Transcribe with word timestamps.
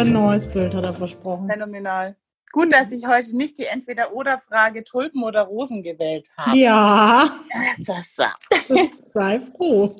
Ein 0.00 0.14
neues 0.14 0.46
Bild 0.46 0.72
hat 0.72 0.82
er 0.82 0.94
versprochen. 0.94 1.46
Phänomenal. 1.46 2.16
Gut, 2.52 2.72
dass 2.72 2.90
ich 2.90 3.06
heute 3.06 3.36
nicht 3.36 3.58
die 3.58 3.66
Entweder-Oder-Frage 3.66 4.82
Tulpen 4.82 5.22
oder 5.22 5.42
Rosen 5.42 5.82
gewählt 5.82 6.30
habe. 6.38 6.56
Ja, 6.56 7.38
so. 7.76 7.92
das 7.92 9.12
sei 9.12 9.40
froh. 9.40 9.94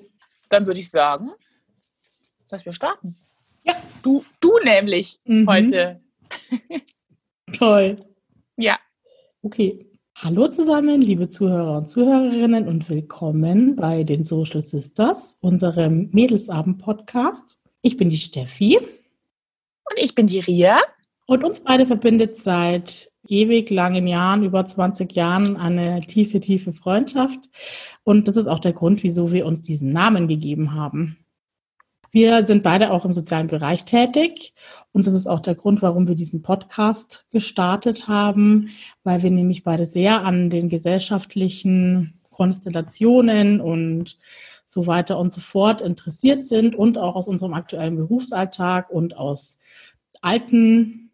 Dann 0.49 0.65
würde 0.65 0.81
ich 0.81 0.89
sagen, 0.89 1.33
dass 2.49 2.65
wir 2.65 2.73
starten. 2.73 3.15
Ja. 3.65 3.75
Du, 4.03 4.25
du 4.41 4.53
nämlich 4.65 5.21
Mhm. 5.27 5.47
heute. 5.47 6.01
Toll. 7.53 7.99
Ja. 8.57 8.79
Okay. 9.43 9.87
Hallo 10.15 10.49
zusammen, 10.49 11.03
liebe 11.03 11.29
Zuhörer 11.29 11.77
und 11.77 11.91
Zuhörerinnen 11.91 12.69
und 12.69 12.89
willkommen 12.89 13.77
bei 13.77 14.03
den 14.05 14.25
Social 14.25 14.63
Sisters, 14.63 15.37
unserem 15.43 16.09
Mädelsabend-Podcast. 16.13 17.59
Ich 17.83 17.99
bin 17.99 18.09
die 18.09 18.17
Steffi 18.17 18.79
Und 19.91 19.99
ich 19.99 20.15
bin 20.15 20.27
die 20.27 20.41
Ria. 20.41 20.79
und 21.27 21.45
uns 21.45 21.61
beide 21.61 21.87
verbindet 21.87 22.37
seit 22.37 23.11
ewig 23.27 23.71
langen 23.71 24.07
Jahren, 24.07 24.43
über 24.43 24.67
20 24.67 25.13
Jahren, 25.15 25.57
eine 25.57 26.01
tiefe, 26.01 26.41
tiefe 26.41 26.73
Freundschaft. 26.73 27.39
Und 28.03 28.27
das 28.27 28.37
ist 28.37 28.49
auch 28.49 28.59
der 28.59 28.73
Grund, 28.73 29.03
wieso 29.03 29.33
wir 29.33 29.47
uns 29.47 29.63
diesen 29.63 29.93
Namen 29.93 30.27
gegeben 30.27 30.75
haben. 30.75 31.19
Wir 32.13 32.45
sind 32.45 32.65
beide 32.65 32.91
auch 32.91 33.05
im 33.05 33.13
sozialen 33.13 33.47
Bereich 33.47 33.85
tätig 33.85 34.53
und 34.91 35.07
das 35.07 35.15
ist 35.15 35.29
auch 35.29 35.39
der 35.39 35.55
Grund, 35.55 35.81
warum 35.81 36.09
wir 36.09 36.17
diesen 36.17 36.43
Podcast 36.43 37.27
gestartet 37.31 38.09
haben, 38.09 38.71
weil 39.05 39.23
wir 39.23 39.31
nämlich 39.31 39.63
beide 39.63 39.85
sehr 39.85 40.25
an 40.25 40.51
den 40.51 40.69
gesellschaftlichen 40.69 42.21
Konstellationen 42.31 43.61
und 43.61 44.19
so 44.71 44.87
weiter 44.87 45.19
und 45.19 45.33
so 45.33 45.41
fort 45.41 45.81
interessiert 45.81 46.45
sind 46.45 46.77
und 46.77 46.97
auch 46.97 47.17
aus 47.17 47.27
unserem 47.27 47.55
aktuellen 47.55 47.97
Berufsalltag 47.97 48.89
und 48.89 49.17
aus 49.17 49.59
alten 50.23 51.11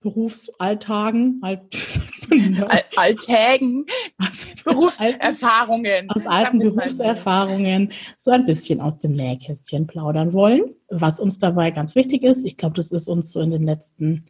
Berufsalltagen, 0.00 1.38
alt, 1.42 1.60
Al 2.30 2.80
Alltägen, 2.96 3.84
Berufserfahrungen. 4.64 6.08
aus 6.08 6.26
alten. 6.26 6.60
Berufserfahrungen 6.60 7.92
so 8.16 8.30
ein 8.30 8.46
bisschen 8.46 8.80
aus 8.80 8.96
dem 8.96 9.12
Nähkästchen 9.12 9.86
plaudern 9.86 10.32
wollen. 10.32 10.74
Was 10.88 11.20
uns 11.20 11.36
dabei 11.36 11.72
ganz 11.72 11.94
wichtig 11.94 12.22
ist, 12.22 12.42
ich 12.46 12.56
glaube, 12.56 12.76
das 12.76 12.90
ist 12.90 13.06
uns 13.06 13.32
so 13.32 13.42
in 13.42 13.50
den 13.50 13.64
letzten 13.64 14.24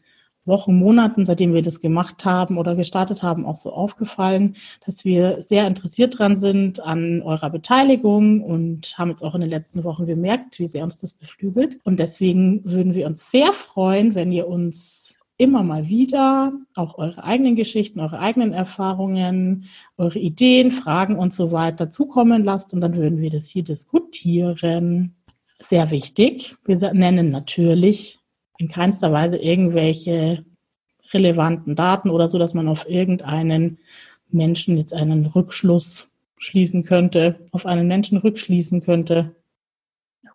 Wochen, 0.45 0.77
Monaten, 0.77 1.25
seitdem 1.25 1.55
wir 1.55 1.63
das 1.63 1.81
gemacht 1.81 2.25
haben 2.25 2.59
oder 2.59 2.75
gestartet 2.75 3.23
haben, 3.23 3.47
auch 3.47 3.55
so 3.55 3.73
aufgefallen, 3.73 4.57
dass 4.85 5.05
wir 5.05 5.41
sehr 5.43 5.67
interessiert 5.67 6.19
dran 6.19 6.37
sind 6.37 6.81
an 6.81 7.23
eurer 7.23 7.51
Beteiligung 7.51 8.43
und 8.43 8.99
haben 8.99 9.11
jetzt 9.11 9.23
auch 9.23 9.35
in 9.35 9.41
den 9.41 9.51
letzten 9.51 9.85
Wochen 9.85 10.07
gemerkt, 10.07 10.59
wie 10.59 10.67
sehr 10.67 10.85
uns 10.85 10.99
das 10.99 11.13
beflügelt. 11.13 11.79
Und 11.85 11.99
deswegen 11.99 12.61
würden 12.65 12.95
wir 12.95 13.07
uns 13.07 13.31
sehr 13.31 13.53
freuen, 13.53 14.15
wenn 14.15 14.33
ihr 14.33 14.49
uns 14.49 15.17
immer 15.37 15.63
mal 15.63 15.89
wieder 15.89 16.53
auch 16.75 16.99
eure 16.99 17.25
eigenen 17.25 17.57
Geschichten, 17.57 18.01
eure 18.01 18.19
eigenen 18.19 18.53
Erfahrungen, 18.53 19.67
eure 19.97 20.19
Ideen, 20.19 20.71
Fragen 20.71 21.17
und 21.17 21.35
so 21.35 21.53
weiter 21.53 21.91
zukommen 21.91 22.45
lasst 22.45 22.73
und 22.73 22.81
dann 22.81 22.97
würden 22.97 23.21
wir 23.21 23.31
das 23.31 23.49
hier 23.49 23.65
diskutieren. 23.65 25.17
Sehr 25.59 25.91
wichtig. 25.91 26.57
Wir 26.65 26.93
nennen 26.93 27.31
natürlich 27.31 28.22
in 28.63 28.69
keinster 28.69 29.13
Weise 29.13 29.39
irgendwelche 29.39 30.45
relevanten 31.13 31.75
Daten 31.75 32.11
oder 32.11 32.29
so, 32.29 32.39
dass 32.39 32.55
man 32.55 32.69
auf 32.69 32.89
irgendeinen 32.89 33.79
Menschen 34.31 34.77
jetzt 34.77 34.95
einen 34.95 35.27
Rückschluss 35.27 36.09
schließen 36.39 36.85
könnte, 36.85 37.41
auf 37.51 37.67
einen 37.67 37.89
Menschen 37.89 38.19
rückschließen 38.19 38.83
könnte, 38.83 39.35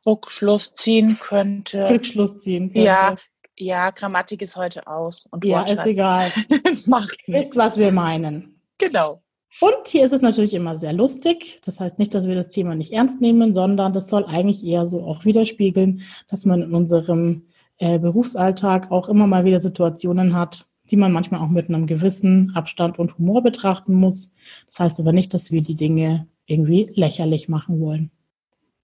Rückschluss 0.06 0.74
ziehen 0.74 1.18
könnte. 1.20 1.90
Rückschluss 1.90 2.38
ziehen 2.38 2.72
könnte. 2.72 2.86
Ja, 2.86 3.16
ja, 3.58 3.90
Grammatik 3.92 4.42
ist 4.42 4.56
heute 4.56 4.86
aus. 4.88 5.28
Und 5.32 5.44
ja 5.44 5.64
ist 5.64 5.86
egal. 5.86 6.32
Das 6.64 6.88
macht 6.88 7.18
nichts. 7.28 7.58
was 7.58 7.78
wir 7.78 7.92
meinen. 7.92 8.62
Genau. 8.78 9.22
Und 9.60 9.88
hier 9.88 10.06
ist 10.06 10.14
es 10.14 10.22
natürlich 10.22 10.54
immer 10.54 10.78
sehr 10.78 10.94
lustig. 10.94 11.62
Das 11.66 11.80
heißt 11.80 11.98
nicht, 11.98 12.14
dass 12.14 12.28
wir 12.28 12.36
das 12.36 12.50
Thema 12.50 12.76
nicht 12.76 12.94
ernst 12.94 13.20
nehmen, 13.22 13.54
sondern 13.54 13.92
das 13.92 14.08
soll 14.08 14.26
eigentlich 14.26 14.64
eher 14.64 14.86
so 14.86 15.04
auch 15.04 15.26
widerspiegeln, 15.26 16.04
dass 16.28 16.46
man 16.46 16.62
in 16.62 16.74
unserem 16.74 17.47
äh, 17.80 18.00
Berufsalltag 18.00 18.92
auch 18.92 19.10
immer 19.10 19.28
mal 19.28 19.46
wieder 19.46 19.60
Situationen 19.60 20.34
hat, 20.36 20.68
die 20.90 20.96
man 20.98 21.12
manchmal 21.12 21.42
auch 21.42 21.50
mit 21.50 21.68
einem 21.70 21.86
gewissen 21.88 22.52
Abstand 22.56 22.98
und 22.98 23.18
Humor 23.18 23.44
betrachten 23.44 23.94
muss. 23.94 24.34
Das 24.68 24.80
heißt 24.80 25.00
aber 25.00 25.14
nicht, 25.14 25.34
dass 25.34 25.52
wir 25.52 25.62
die 25.62 25.76
Dinge 25.76 26.28
irgendwie 26.46 26.90
lächerlich 26.94 27.50
machen 27.50 27.82
wollen. 27.82 28.12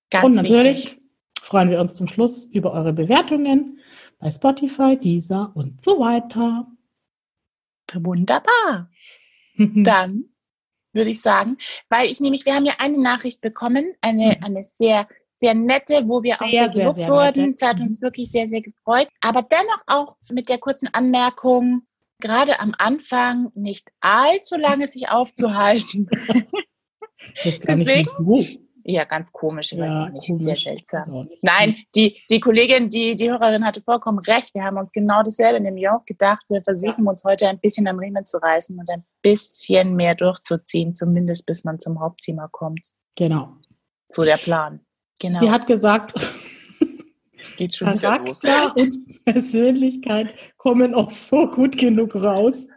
Ganz 0.10 0.26
und 0.26 0.36
natürlich 0.36 0.86
wichtig. 0.86 1.02
freuen 1.42 1.70
wir 1.70 1.80
uns 1.80 1.96
zum 1.96 2.08
Schluss 2.08 2.46
über 2.46 2.74
eure 2.74 2.94
Bewertungen 2.94 3.80
bei 4.20 4.30
Spotify, 4.32 4.98
Deezer 4.98 5.52
und 5.56 5.82
so 5.82 6.00
weiter. 6.00 6.68
Wunderbar. 7.94 8.90
Dann 9.58 10.26
würde 10.94 11.10
ich 11.12 11.22
sagen, 11.22 11.58
weil 11.90 12.08
ich 12.12 12.20
nämlich, 12.22 12.46
wir 12.46 12.54
haben 12.56 12.66
ja 12.66 12.74
eine 12.80 13.00
Nachricht 13.02 13.42
bekommen, 13.42 13.94
eine, 14.02 14.38
Mhm. 14.38 14.44
eine 14.44 14.64
sehr, 14.64 15.08
sehr 15.44 15.54
nette, 15.54 16.04
wo 16.08 16.24
wir 16.24 16.42
auch 16.42 16.50
Sehr, 16.50 16.72
sehr 16.72 16.94
sehr, 16.94 17.10
wurden. 17.10 17.42
nette. 17.50 17.54
Es 17.56 17.62
hat 17.62 17.80
uns 17.82 18.00
Mhm. 18.00 18.04
wirklich 18.04 18.32
sehr, 18.32 18.48
sehr 18.48 18.62
gefreut. 18.62 19.08
Aber 19.22 19.42
dennoch 19.42 19.84
auch 19.88 20.16
mit 20.32 20.48
der 20.50 20.58
kurzen 20.58 20.88
Anmerkung, 20.94 21.84
gerade 22.22 22.60
am 22.62 22.74
Anfang 22.78 23.52
nicht 23.54 23.90
allzu 24.00 24.56
lange 24.56 24.88
sich 24.88 25.10
aufzuhalten. 25.10 26.08
Das 27.36 27.46
ist 27.46 27.68
Deswegen? 27.68 28.06
so. 28.18 28.40
Ja, 28.86 29.06
ganz 29.06 29.32
komisch, 29.32 29.72
ich 29.72 29.80
weiß 29.80 29.94
Ja, 29.94 30.04
auch 30.06 30.10
nicht, 30.10 30.28
komisch. 30.28 30.44
sehr 30.44 30.56
seltsam. 30.58 31.10
Nicht. 31.24 31.42
Nein, 31.42 31.78
die, 31.96 32.20
die 32.30 32.42
Kollegin, 32.42 32.90
die, 32.90 33.16
die 33.16 33.32
Hörerin 33.32 33.66
hatte 33.66 33.82
vollkommen 33.82 34.20
recht. 34.20 34.54
Wir 34.54 34.64
haben 34.66 34.78
uns 34.78 34.92
genau 34.92 35.24
dasselbe 35.24 35.62
nämlich 35.62 35.88
auch 35.88 36.04
gedacht. 36.06 36.44
Wir 36.50 36.62
versuchen 36.62 37.08
uns 37.08 37.24
heute 37.24 37.48
ein 37.48 37.60
bisschen 37.60 37.88
am 37.88 37.98
Riemen 37.98 38.26
zu 38.26 38.38
reißen 38.40 38.78
und 38.78 38.90
ein 38.90 39.06
bisschen 39.22 39.96
mehr 39.96 40.16
durchzuziehen, 40.16 40.94
zumindest 40.96 41.46
bis 41.46 41.64
man 41.64 41.80
zum 41.80 42.00
Hauptthema 42.02 42.50
kommt. 42.52 42.86
Genau. 43.16 43.54
So 44.10 44.24
der 44.26 44.38
Plan. 44.38 44.82
Genau. 45.24 45.40
Sie 45.40 45.50
hat 45.50 45.66
gesagt, 45.68 46.14
Geht 47.58 47.76
schon. 47.76 47.98
Charakter 48.00 48.76
und 48.76 49.24
Persönlichkeit 49.26 50.34
kommen 50.58 50.94
auch 50.94 51.10
so 51.10 51.48
gut 51.48 51.78
genug 51.78 52.14
raus. 52.16 52.68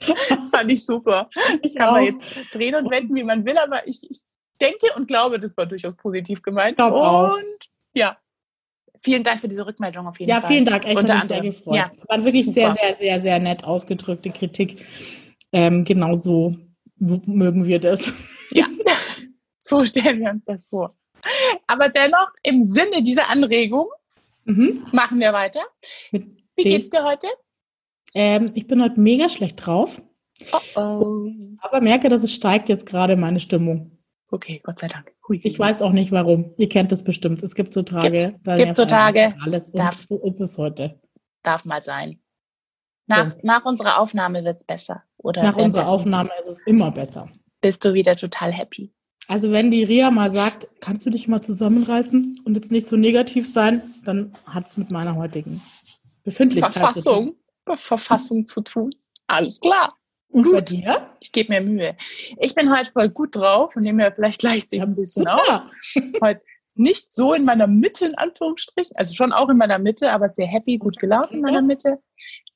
Das 0.00 0.50
fand 0.50 0.70
ich 0.70 0.84
super. 0.84 1.28
Ich 1.62 1.74
Kann 1.74 1.92
man 1.92 2.00
auch. 2.02 2.04
jetzt 2.06 2.54
drehen 2.54 2.74
und 2.76 2.88
wenden, 2.90 3.14
wie 3.16 3.24
man 3.24 3.44
will, 3.44 3.58
aber 3.58 3.86
ich, 3.88 4.08
ich 4.10 4.20
denke 4.60 4.86
und 4.96 5.08
glaube, 5.08 5.40
das 5.40 5.56
war 5.56 5.66
durchaus 5.66 5.96
positiv 5.96 6.40
gemeint. 6.42 6.78
Und 6.78 6.92
auch. 6.92 7.36
ja, 7.96 8.16
vielen 9.02 9.22
Dank 9.24 9.40
für 9.40 9.48
diese 9.48 9.66
Rückmeldung 9.66 10.06
auf 10.06 10.18
jeden 10.20 10.30
Ja, 10.30 10.40
Fall. 10.40 10.50
vielen 10.52 10.64
Dank. 10.66 10.84
Echt, 10.84 10.96
Unter 10.96 11.14
hat 11.14 11.22
mich 11.24 11.28
sehr 11.28 11.40
gefreut. 11.42 11.74
Ja, 11.76 11.90
es 11.96 12.08
war 12.08 12.24
wirklich 12.24 12.44
super. 12.44 12.74
sehr, 12.74 12.74
sehr, 12.74 12.94
sehr, 12.94 13.20
sehr 13.20 13.38
nett 13.40 13.64
ausgedrückte 13.64 14.30
Kritik. 14.30 14.84
Ähm, 15.52 15.84
genauso 15.84 16.54
w- 16.96 17.20
mögen 17.26 17.64
wir 17.66 17.80
das. 17.80 18.12
Ja, 18.50 18.66
so 19.58 19.84
stellen 19.84 20.20
wir 20.20 20.30
uns 20.30 20.44
das 20.44 20.64
vor. 20.66 20.94
Aber 21.66 21.88
dennoch, 21.88 22.30
im 22.42 22.62
Sinne 22.62 23.02
dieser 23.02 23.28
Anregung, 23.30 23.86
Mhm. 24.44 24.86
machen 24.92 25.20
wir 25.20 25.32
weiter. 25.32 25.60
Mit 26.10 26.26
Wie 26.56 26.62
dem- 26.64 26.70
geht's 26.70 26.90
dir 26.90 27.04
heute? 27.04 27.26
Ähm, 28.14 28.52
ich 28.54 28.66
bin 28.66 28.82
heute 28.82 28.98
mega 28.98 29.28
schlecht 29.28 29.64
drauf, 29.66 30.00
Oh 30.52 30.58
oh. 30.80 31.30
aber 31.58 31.80
merke, 31.82 32.08
dass 32.08 32.22
es 32.22 32.32
steigt 32.32 32.68
jetzt 32.70 32.86
gerade 32.86 33.16
meine 33.16 33.40
Stimmung. 33.40 33.98
Okay, 34.30 34.60
Gott 34.62 34.78
sei 34.78 34.88
Dank. 34.88 35.12
Hui. 35.26 35.40
Ich 35.42 35.58
weiß 35.58 35.82
auch 35.82 35.92
nicht 35.92 36.10
warum. 36.12 36.54
Ihr 36.56 36.68
kennt 36.68 36.92
es 36.92 37.02
bestimmt. 37.04 37.42
Es 37.42 37.54
gibt 37.54 37.72
so 37.74 37.82
Tage, 37.82 38.38
da 38.44 38.54
gibt 38.56 38.76
so 38.76 38.84
Tage, 38.86 39.34
alles. 39.42 39.70
Und 39.70 39.78
darf- 39.78 40.02
so 40.06 40.18
ist 40.22 40.40
es 40.40 40.56
heute. 40.58 40.98
Darf 41.42 41.64
mal 41.64 41.82
sein. 41.82 42.20
Nach, 43.06 43.28
Ja. 43.28 43.40
nach 43.42 43.64
unserer 43.64 43.98
Aufnahme 43.98 44.44
wird's 44.44 44.64
besser. 44.64 45.02
Oder 45.18 45.42
Nach 45.42 45.56
unserer 45.56 45.88
Aufnahme 45.88 46.30
ist 46.40 46.48
es 46.48 46.62
immer 46.66 46.90
besser. 46.90 47.28
Bist 47.60 47.84
du 47.84 47.92
wieder 47.94 48.16
total 48.16 48.52
happy. 48.52 48.92
Also 49.28 49.52
wenn 49.52 49.70
die 49.70 49.84
Ria 49.84 50.10
mal 50.10 50.30
sagt, 50.32 50.66
kannst 50.80 51.04
du 51.04 51.10
dich 51.10 51.28
mal 51.28 51.42
zusammenreißen 51.42 52.40
und 52.44 52.54
jetzt 52.54 52.72
nicht 52.72 52.88
so 52.88 52.96
negativ 52.96 53.46
sein, 53.46 53.94
dann 54.04 54.32
hat 54.46 54.68
es 54.68 54.78
mit 54.78 54.90
meiner 54.90 55.16
heutigen 55.16 55.60
Befindlichkeit 56.24 56.72
zu 56.72 56.80
tun. 56.80 57.36
Verfassung. 57.66 57.76
Verfassung 57.76 58.44
zu 58.46 58.62
tun. 58.62 58.90
Alles 59.26 59.60
klar. 59.60 59.94
Und 60.30 60.44
bei 60.44 60.60
Gut. 60.60 60.70
dir? 60.70 61.10
Ich 61.20 61.30
gebe 61.32 61.52
mir 61.52 61.60
Mühe. 61.60 61.96
Ich 62.38 62.54
bin 62.54 62.74
heute 62.74 62.90
voll 62.90 63.10
gut 63.10 63.36
drauf 63.36 63.76
und 63.76 63.82
nehme 63.82 64.04
mir 64.04 64.12
vielleicht 64.12 64.40
gleicht 64.40 64.70
sich 64.70 64.82
ein 64.82 64.96
bisschen 64.96 65.28
aus. 65.28 65.62
Super. 65.82 66.20
Heute 66.22 66.42
nicht 66.74 67.12
so 67.12 67.34
in 67.34 67.44
meiner 67.44 67.66
Mitte, 67.66 68.06
in 68.06 68.14
Anführungsstrichen. 68.14 68.92
Also 68.96 69.14
schon 69.14 69.32
auch 69.32 69.50
in 69.50 69.58
meiner 69.58 69.78
Mitte, 69.78 70.10
aber 70.10 70.30
sehr 70.30 70.46
happy, 70.46 70.78
gut 70.78 70.98
gelaunt 70.98 71.34
in 71.34 71.42
meiner 71.42 71.60
Mitte. 71.60 71.98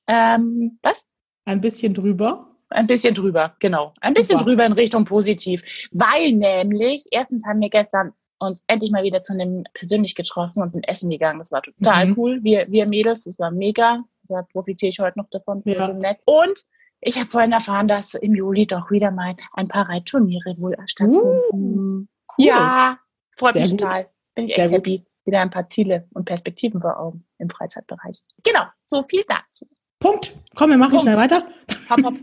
Ähm, 0.06 0.78
was? 0.82 1.04
Ein 1.44 1.60
bisschen 1.60 1.92
drüber. 1.92 2.51
Ein 2.72 2.86
bisschen 2.86 3.14
drüber, 3.14 3.54
genau. 3.60 3.92
Ein 4.00 4.14
bisschen 4.14 4.38
Super. 4.38 4.50
drüber 4.50 4.66
in 4.66 4.72
Richtung 4.72 5.04
positiv. 5.04 5.88
Weil 5.92 6.32
nämlich, 6.32 7.06
erstens 7.10 7.46
haben 7.46 7.60
wir 7.60 7.70
gestern 7.70 8.12
uns 8.38 8.64
endlich 8.66 8.90
mal 8.90 9.04
wieder 9.04 9.22
zu 9.22 9.32
einem 9.34 9.64
persönlich 9.74 10.14
getroffen 10.14 10.62
und 10.62 10.72
sind 10.72 10.88
essen 10.88 11.10
gegangen. 11.10 11.38
Das 11.38 11.52
war 11.52 11.62
total 11.62 12.06
Mhm. 12.08 12.14
cool. 12.18 12.40
Wir, 12.42 12.66
wir 12.70 12.86
Mädels, 12.86 13.24
das 13.24 13.38
war 13.38 13.50
mega. 13.50 14.02
Da 14.28 14.42
profitiere 14.52 14.88
ich 14.90 14.98
heute 14.98 15.18
noch 15.18 15.28
davon. 15.30 15.62
Ja. 15.64 15.86
So 15.86 15.92
nett. 15.92 16.18
Und 16.24 16.64
ich 17.00 17.16
habe 17.18 17.28
vorhin 17.28 17.52
erfahren, 17.52 17.86
dass 17.88 18.14
im 18.14 18.34
Juli 18.34 18.66
doch 18.66 18.90
wieder 18.90 19.10
mal 19.10 19.34
ein 19.54 19.66
paar 19.68 19.88
Reitturniere 19.88 20.54
wohl 20.58 20.76
stattfinden. 20.86 21.40
Uh, 21.52 21.56
cool. 21.58 22.06
Ja, 22.38 22.98
freut 23.36 23.54
Sehr 23.54 23.62
mich 23.62 23.70
gut. 23.72 23.80
total. 23.80 24.08
Bin 24.34 24.46
ich 24.48 24.54
Sehr 24.54 24.64
echt 24.64 24.72
gut. 24.74 24.78
happy. 24.78 25.04
wieder 25.24 25.40
ein 25.40 25.50
paar 25.50 25.68
Ziele 25.68 26.08
und 26.14 26.24
Perspektiven 26.24 26.80
vor 26.80 26.98
Augen 26.98 27.24
im 27.38 27.48
Freizeitbereich. 27.48 28.22
Genau, 28.42 28.64
so 28.84 29.02
viel 29.04 29.22
dazu. 29.28 29.68
Punkt. 30.00 30.34
Komm, 30.56 30.70
wir 30.70 30.78
machen 30.78 30.98
schnell 30.98 31.16
weiter. 31.16 31.46
Hopp, 31.88 32.04
hopp. 32.04 32.18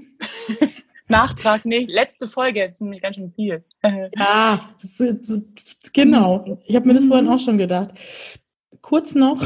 Nachtrag, 1.10 1.66
nee, 1.66 1.86
letzte 1.90 2.28
Folge, 2.28 2.60
jetzt 2.60 2.76
ist 2.76 2.82
nämlich 2.82 3.02
ganz 3.02 3.16
schön 3.16 3.32
viel. 3.32 3.64
Ja, 4.16 4.70
genau. 5.92 6.60
Ich 6.66 6.76
habe 6.76 6.88
mir 6.88 6.94
das 6.94 7.06
vorhin 7.06 7.28
auch 7.28 7.40
schon 7.40 7.58
gedacht. 7.58 7.90
Kurz 8.82 9.16
noch, 9.16 9.44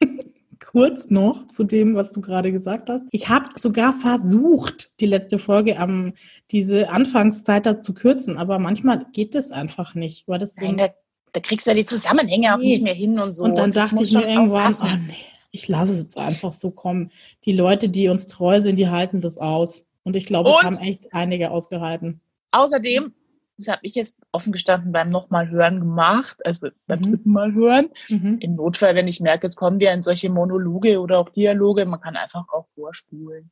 kurz 0.72 1.08
noch 1.08 1.46
zu 1.46 1.62
dem, 1.64 1.94
was 1.94 2.10
du 2.10 2.20
gerade 2.20 2.50
gesagt 2.50 2.88
hast. 2.90 3.04
Ich 3.12 3.28
habe 3.28 3.50
sogar 3.56 3.92
versucht, 3.92 5.00
die 5.00 5.06
letzte 5.06 5.38
Folge 5.38 5.78
am 5.78 6.14
diese 6.50 6.90
Anfangszeit 6.90 7.66
da 7.66 7.82
zu 7.82 7.94
kürzen, 7.94 8.36
aber 8.36 8.58
manchmal 8.58 9.06
geht 9.12 9.34
es 9.34 9.52
einfach 9.52 9.94
nicht, 9.94 10.28
weil 10.28 10.38
das 10.38 10.54
so 10.54 10.64
Nein, 10.64 10.76
da, 10.76 10.88
da, 11.32 11.40
kriegst 11.40 11.66
du 11.66 11.70
ja 11.70 11.76
die 11.76 11.84
Zusammenhänge 11.84 12.48
nee. 12.48 12.52
auch 12.52 12.58
nicht 12.58 12.82
mehr 12.82 12.94
hin 12.94 13.18
und 13.18 13.32
so. 13.32 13.44
Und 13.44 13.56
dann 13.58 13.72
das 13.72 13.90
dachte 13.90 14.02
ich 14.02 14.12
mir 14.12 14.28
irgendwann, 14.28 14.74
oh, 14.80 14.86
nee, 15.06 15.14
ich 15.56 15.68
lasse 15.68 15.94
es 15.94 16.00
jetzt 16.00 16.18
einfach 16.18 16.52
so 16.52 16.70
kommen. 16.70 17.10
Die 17.46 17.52
Leute, 17.52 17.88
die 17.88 18.08
uns 18.08 18.26
treu 18.26 18.60
sind, 18.60 18.76
die 18.76 18.90
halten 18.90 19.22
das 19.22 19.38
aus. 19.38 19.82
Und 20.04 20.14
ich 20.14 20.26
glaube, 20.26 20.50
es 20.50 20.62
haben 20.62 20.78
echt 20.78 21.14
einige 21.14 21.50
ausgehalten. 21.50 22.20
Außerdem, 22.50 23.14
das 23.56 23.68
habe 23.68 23.80
ich 23.82 23.94
jetzt 23.94 24.14
offen 24.32 24.52
gestanden 24.52 24.92
beim 24.92 25.08
nochmal 25.08 25.48
hören 25.48 25.80
gemacht, 25.80 26.44
also 26.44 26.68
beim 26.86 26.98
mhm. 26.98 27.04
dritten 27.04 27.30
Mal 27.30 27.54
hören. 27.54 27.88
Mhm. 28.10 28.36
Im 28.40 28.54
Notfall, 28.56 28.94
wenn 28.94 29.08
ich 29.08 29.20
merke, 29.20 29.46
jetzt 29.46 29.56
kommen 29.56 29.80
wir 29.80 29.92
in 29.92 30.02
solche 30.02 30.28
Monologe 30.28 31.00
oder 31.00 31.18
auch 31.18 31.30
Dialoge, 31.30 31.86
man 31.86 32.02
kann 32.02 32.16
einfach 32.16 32.46
auch 32.50 32.68
vorspulen. 32.68 33.50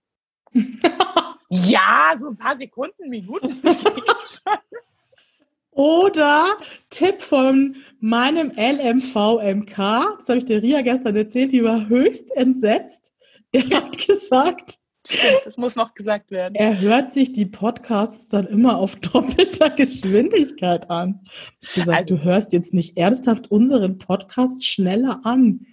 ja, 1.48 2.12
so 2.18 2.28
ein 2.28 2.36
paar 2.36 2.56
Sekunden, 2.56 3.08
Minuten. 3.08 3.62
Oder 5.74 6.46
Tipp 6.90 7.20
von 7.20 7.76
meinem 8.00 8.52
LMVMK, 8.56 9.76
das 9.76 10.28
habe 10.28 10.38
ich 10.38 10.44
der 10.44 10.62
Ria 10.62 10.82
gestern 10.82 11.16
erzählt, 11.16 11.52
die 11.52 11.64
war 11.64 11.88
höchst 11.88 12.30
entsetzt. 12.36 13.12
Der 13.52 13.68
hat 13.70 13.98
gesagt, 14.06 14.78
Stimmt, 15.06 15.40
das 15.44 15.58
muss 15.58 15.76
noch 15.76 15.92
gesagt 15.92 16.30
werden. 16.30 16.54
Er 16.54 16.80
hört 16.80 17.10
sich 17.10 17.32
die 17.32 17.44
Podcasts 17.44 18.28
dann 18.28 18.46
immer 18.46 18.78
auf 18.78 18.96
doppelter 18.96 19.68
Geschwindigkeit 19.68 20.88
an. 20.88 21.26
Ich 21.60 21.74
gesagt, 21.74 22.10
also, 22.10 22.16
du 22.16 22.22
hörst 22.22 22.54
jetzt 22.54 22.72
nicht 22.72 22.96
ernsthaft 22.96 23.50
unseren 23.50 23.98
Podcast 23.98 24.64
schneller 24.64 25.20
an. 25.24 25.66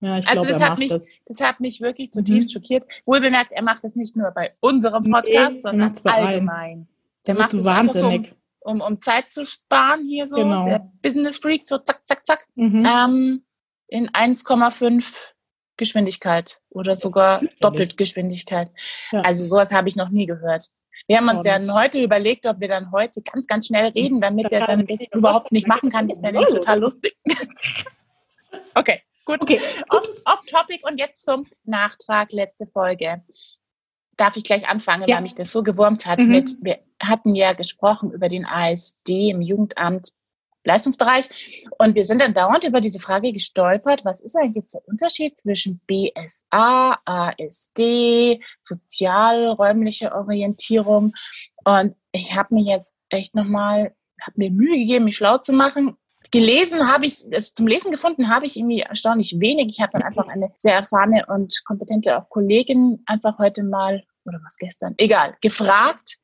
Ja, 0.00 0.18
ich 0.18 0.28
also 0.28 0.42
glaube, 0.42 0.60
er 0.60 0.68
macht 0.68 0.78
mich, 0.78 0.88
das. 0.88 1.06
Das 1.24 1.40
hat 1.40 1.58
mich 1.58 1.80
wirklich 1.80 2.12
zutiefst 2.12 2.50
mhm. 2.50 2.52
schockiert. 2.52 2.84
Wohlbemerkt, 3.06 3.50
er 3.50 3.62
macht 3.62 3.82
das 3.82 3.96
nicht 3.96 4.14
nur 4.14 4.30
bei 4.30 4.52
unserem 4.60 5.10
Podcast, 5.10 5.54
nee, 5.54 5.60
sondern 5.60 5.92
allgemein. 6.04 6.86
Der 7.26 7.34
macht 7.34 7.54
du 7.54 7.64
wahnsinnig. 7.64 8.34
Um, 8.66 8.80
um 8.80 8.98
Zeit 8.98 9.32
zu 9.32 9.46
sparen 9.46 10.06
hier 10.08 10.26
so. 10.26 10.36
Genau. 10.36 10.66
Der 10.66 10.90
Business 11.00 11.38
Freak, 11.38 11.64
so 11.64 11.78
zack, 11.78 12.00
zack, 12.04 12.26
zack. 12.26 12.46
Mhm. 12.56 12.84
Ähm, 12.84 13.44
in 13.86 14.10
1,5 14.10 15.32
Geschwindigkeit 15.76 16.60
oder 16.70 16.96
sogar 16.96 17.42
doppelt 17.60 17.96
Geschwindigkeit. 17.96 18.70
Ja. 19.12 19.20
Also 19.20 19.46
sowas 19.46 19.72
habe 19.72 19.88
ich 19.88 19.94
noch 19.94 20.08
nie 20.08 20.26
gehört. 20.26 20.68
Wir 21.06 21.18
haben 21.18 21.28
uns 21.28 21.44
ja 21.44 21.60
heute 21.72 22.02
überlegt, 22.02 22.46
ob 22.46 22.58
wir 22.58 22.66
dann 22.66 22.90
heute 22.90 23.22
ganz, 23.22 23.46
ganz 23.46 23.68
schnell 23.68 23.88
reden, 23.88 24.20
damit 24.20 24.50
er 24.50 24.66
dann 24.66 24.84
das 24.86 25.00
überhaupt 25.12 25.52
nicht 25.52 25.68
machen 25.68 25.88
kann. 25.88 26.08
Das 26.08 26.20
wäre 26.20 26.44
total 26.46 26.80
lustig. 26.80 27.16
okay, 28.74 29.02
gut. 29.24 29.40
Okay, 29.42 29.60
Off, 29.90 30.08
off 30.24 30.40
topic 30.50 30.80
und 30.82 30.98
jetzt 30.98 31.24
zum 31.24 31.46
Nachtrag, 31.64 32.32
letzte 32.32 32.66
Folge. 32.66 33.22
Darf 34.16 34.36
ich 34.36 34.44
gleich 34.44 34.68
anfangen, 34.68 35.08
ja. 35.08 35.16
weil 35.16 35.22
mich 35.22 35.34
das 35.34 35.50
so 35.50 35.62
gewurmt 35.62 36.06
hat. 36.06 36.20
Mhm. 36.20 36.28
Mit, 36.28 36.56
wir 36.60 36.78
hatten 37.02 37.34
ja 37.34 37.52
gesprochen 37.52 38.10
über 38.12 38.28
den 38.28 38.46
ASD 38.46 39.30
im 39.30 39.42
Jugendamt 39.42 40.12
Leistungsbereich. 40.66 41.64
Und 41.78 41.94
wir 41.94 42.04
sind 42.04 42.20
dann 42.20 42.34
dauernd 42.34 42.64
über 42.64 42.80
diese 42.80 42.98
Frage 42.98 43.32
gestolpert, 43.32 44.04
was 44.04 44.20
ist 44.20 44.36
eigentlich 44.36 44.56
jetzt 44.56 44.74
der 44.74 44.86
Unterschied 44.86 45.38
zwischen 45.38 45.80
BSA, 45.86 46.98
ASD, 47.04 48.42
sozialräumliche 48.60 50.12
Orientierung. 50.12 51.14
Und 51.64 51.94
ich 52.12 52.36
habe 52.36 52.54
mir 52.54 52.64
jetzt 52.64 52.96
echt 53.08 53.34
nochmal, 53.34 53.94
habe 54.20 54.34
mir 54.36 54.50
Mühe 54.50 54.76
gegeben, 54.76 55.06
mich 55.06 55.16
schlau 55.16 55.38
zu 55.38 55.52
machen. 55.52 55.96
Gelesen 56.30 56.90
habe 56.90 57.06
ich, 57.06 57.24
also 57.32 57.52
zum 57.54 57.66
Lesen 57.66 57.90
gefunden 57.90 58.28
habe 58.28 58.46
ich 58.46 58.56
irgendwie 58.56 58.80
erstaunlich 58.80 59.40
wenig. 59.40 59.68
Ich 59.68 59.80
habe 59.80 59.92
dann 59.92 60.02
einfach 60.02 60.28
eine 60.28 60.52
sehr 60.56 60.74
erfahrene 60.74 61.26
und 61.26 61.62
kompetente 61.64 62.18
auch 62.18 62.28
Kollegin 62.28 63.02
einfach 63.06 63.38
heute 63.38 63.64
mal, 63.64 64.04
oder 64.24 64.40
was 64.44 64.56
gestern, 64.56 64.94
egal, 64.98 65.34
gefragt. 65.40 66.18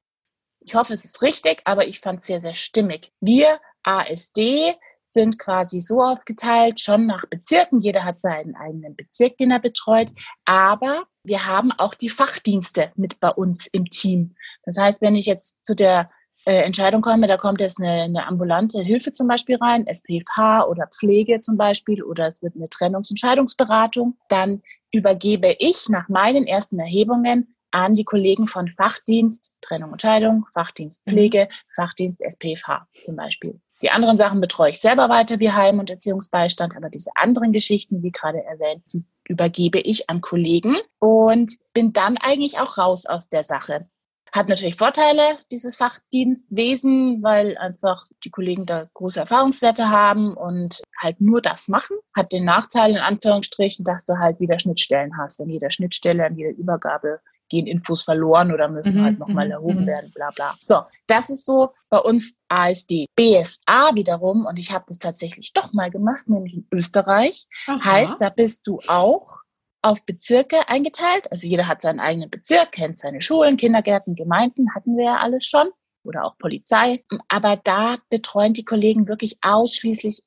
Ich 0.60 0.74
hoffe, 0.74 0.92
es 0.92 1.04
ist 1.04 1.22
richtig, 1.22 1.62
aber 1.64 1.86
ich 1.86 2.00
fand 2.00 2.20
es 2.20 2.26
sehr, 2.26 2.40
sehr 2.40 2.54
stimmig. 2.54 3.12
Wir 3.20 3.60
ASD 3.82 4.74
sind 5.04 5.38
quasi 5.38 5.80
so 5.80 6.00
aufgeteilt, 6.02 6.80
schon 6.80 7.06
nach 7.06 7.22
Bezirken. 7.28 7.80
Jeder 7.80 8.04
hat 8.04 8.20
seinen 8.20 8.56
eigenen 8.56 8.96
Bezirk, 8.96 9.36
den 9.36 9.50
er 9.50 9.58
betreut. 9.58 10.10
Aber 10.44 11.04
wir 11.24 11.46
haben 11.46 11.70
auch 11.72 11.94
die 11.94 12.08
Fachdienste 12.08 12.92
mit 12.96 13.20
bei 13.20 13.28
uns 13.28 13.66
im 13.66 13.86
Team. 13.86 14.34
Das 14.64 14.78
heißt, 14.78 15.02
wenn 15.02 15.14
ich 15.14 15.26
jetzt 15.26 15.58
zu 15.64 15.74
der 15.74 16.10
äh, 16.44 16.62
Entscheidung 16.62 17.02
komme, 17.02 17.26
da 17.26 17.36
kommt 17.36 17.60
jetzt 17.60 17.80
eine, 17.80 18.02
eine 18.02 18.26
ambulante 18.26 18.80
Hilfe 18.80 19.12
zum 19.12 19.28
Beispiel 19.28 19.56
rein, 19.56 19.86
SPFH 19.86 20.66
oder 20.66 20.88
Pflege 20.88 21.40
zum 21.40 21.56
Beispiel, 21.56 22.02
oder 22.02 22.28
es 22.28 22.42
wird 22.42 22.56
eine 22.56 22.66
Trennungs- 22.66 23.10
und 23.10 23.18
Scheidungsberatung, 23.18 24.16
dann 24.28 24.62
übergebe 24.90 25.54
ich 25.58 25.88
nach 25.88 26.08
meinen 26.08 26.46
ersten 26.46 26.78
Erhebungen 26.78 27.54
an 27.70 27.94
die 27.94 28.04
Kollegen 28.04 28.46
von 28.46 28.68
Fachdienst 28.68 29.52
Trennung 29.60 29.92
und 29.92 30.02
Scheidung, 30.02 30.46
Fachdienst 30.52 31.02
Pflege, 31.08 31.48
mhm. 31.50 31.54
Fachdienst 31.74 32.20
SPFH 32.20 32.86
zum 33.04 33.16
Beispiel. 33.16 33.60
Die 33.82 33.90
anderen 33.90 34.16
Sachen 34.16 34.40
betreue 34.40 34.70
ich 34.70 34.80
selber 34.80 35.08
weiter 35.08 35.40
wie 35.40 35.50
Heim- 35.50 35.80
und 35.80 35.90
Erziehungsbeistand, 35.90 36.76
aber 36.76 36.88
diese 36.88 37.10
anderen 37.16 37.52
Geschichten, 37.52 38.02
wie 38.02 38.12
gerade 38.12 38.44
erwähnt, 38.44 38.84
die 38.92 39.04
übergebe 39.26 39.80
ich 39.80 40.08
an 40.08 40.20
Kollegen 40.20 40.76
und 41.00 41.56
bin 41.72 41.92
dann 41.92 42.16
eigentlich 42.16 42.60
auch 42.60 42.78
raus 42.78 43.06
aus 43.06 43.28
der 43.28 43.42
Sache. 43.42 43.88
Hat 44.32 44.48
natürlich 44.48 44.76
Vorteile, 44.76 45.22
dieses 45.50 45.76
Fachdienstwesen, 45.76 47.22
weil 47.22 47.58
einfach 47.58 48.04
die 48.24 48.30
Kollegen 48.30 48.64
da 48.64 48.86
große 48.94 49.20
Erfahrungswerte 49.20 49.90
haben 49.90 50.34
und 50.34 50.80
halt 50.98 51.20
nur 51.20 51.42
das 51.42 51.68
machen. 51.68 51.98
Hat 52.16 52.32
den 52.32 52.44
Nachteil 52.44 52.92
in 52.92 52.98
Anführungsstrichen, 52.98 53.84
dass 53.84 54.06
du 54.06 54.18
halt 54.18 54.40
wieder 54.40 54.58
Schnittstellen 54.58 55.18
hast. 55.18 55.40
An 55.40 55.50
jeder 55.50 55.70
Schnittstelle, 55.70 56.24
an 56.24 56.36
jeder 56.36 56.56
Übergabe 56.56 57.20
gehen 57.52 57.66
Infos 57.66 58.02
verloren 58.02 58.50
oder 58.50 58.68
müssen 58.68 59.00
mhm, 59.00 59.04
halt 59.04 59.18
nochmal 59.20 59.46
mhm, 59.46 59.52
erhoben 59.52 59.80
mhm. 59.82 59.86
werden, 59.86 60.10
bla 60.14 60.30
bla. 60.34 60.54
So, 60.66 60.80
das 61.06 61.28
ist 61.28 61.44
so 61.44 61.74
bei 61.90 61.98
uns 61.98 62.34
ASD. 62.48 63.06
BSA 63.14 63.94
wiederum, 63.94 64.46
und 64.46 64.58
ich 64.58 64.72
habe 64.72 64.86
das 64.88 64.98
tatsächlich 64.98 65.52
doch 65.52 65.74
mal 65.74 65.90
gemacht, 65.90 66.26
nämlich 66.28 66.54
in 66.54 66.66
Österreich, 66.72 67.46
heißt, 67.66 68.20
da 68.22 68.30
bist 68.30 68.66
du 68.66 68.80
auch 68.88 69.42
auf 69.82 70.06
Bezirke 70.06 70.68
eingeteilt. 70.68 71.30
Also 71.30 71.46
jeder 71.46 71.68
hat 71.68 71.82
seinen 71.82 72.00
eigenen 72.00 72.30
Bezirk, 72.30 72.72
kennt 72.72 72.98
seine 72.98 73.20
Schulen, 73.20 73.56
Kindergärten, 73.56 74.14
Gemeinden, 74.14 74.74
hatten 74.74 74.96
wir 74.96 75.04
ja 75.04 75.16
alles 75.16 75.44
schon 75.44 75.68
oder 76.04 76.24
auch 76.24 76.38
Polizei. 76.38 77.04
Aber 77.28 77.56
da 77.56 77.96
betreuen 78.08 78.54
die 78.54 78.64
Kollegen 78.64 79.08
wirklich 79.08 79.38
ausschließlich 79.42 80.20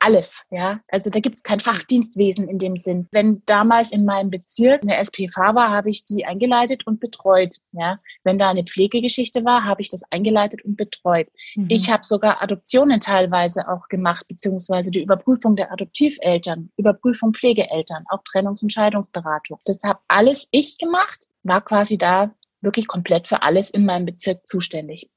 alles, 0.00 0.44
ja. 0.50 0.80
Also 0.88 1.10
da 1.10 1.20
gibt 1.20 1.36
es 1.36 1.42
kein 1.42 1.60
Fachdienstwesen 1.60 2.48
in 2.48 2.58
dem 2.58 2.76
Sinn. 2.76 3.08
Wenn 3.10 3.42
damals 3.46 3.92
in 3.92 4.04
meinem 4.04 4.30
Bezirk 4.30 4.82
eine 4.82 4.96
SPV 4.96 5.54
war, 5.54 5.70
habe 5.70 5.90
ich 5.90 6.04
die 6.04 6.24
eingeleitet 6.24 6.86
und 6.86 7.00
betreut, 7.00 7.56
ja. 7.72 7.98
Wenn 8.24 8.38
da 8.38 8.50
eine 8.50 8.64
Pflegegeschichte 8.64 9.44
war, 9.44 9.64
habe 9.64 9.82
ich 9.82 9.88
das 9.88 10.02
eingeleitet 10.10 10.64
und 10.64 10.76
betreut. 10.76 11.28
Mhm. 11.54 11.66
Ich 11.68 11.90
habe 11.90 12.04
sogar 12.04 12.42
Adoptionen 12.42 13.00
teilweise 13.00 13.68
auch 13.68 13.88
gemacht, 13.88 14.26
beziehungsweise 14.28 14.90
die 14.90 15.02
Überprüfung 15.02 15.56
der 15.56 15.72
Adoptiveltern, 15.72 16.70
Überprüfung 16.76 17.32
Pflegeeltern, 17.32 18.04
auch 18.10 18.22
Trennungs- 18.24 18.62
und 18.62 18.72
Scheidungsberatung. 18.72 19.58
Das 19.64 19.82
habe 19.84 20.00
alles 20.08 20.48
ich 20.50 20.78
gemacht, 20.78 21.28
war 21.42 21.62
quasi 21.62 21.98
da 21.98 22.34
wirklich 22.60 22.86
komplett 22.86 23.26
für 23.26 23.42
alles 23.42 23.70
in 23.70 23.84
meinem 23.84 24.06
Bezirk 24.06 24.46
zuständig. 24.46 25.10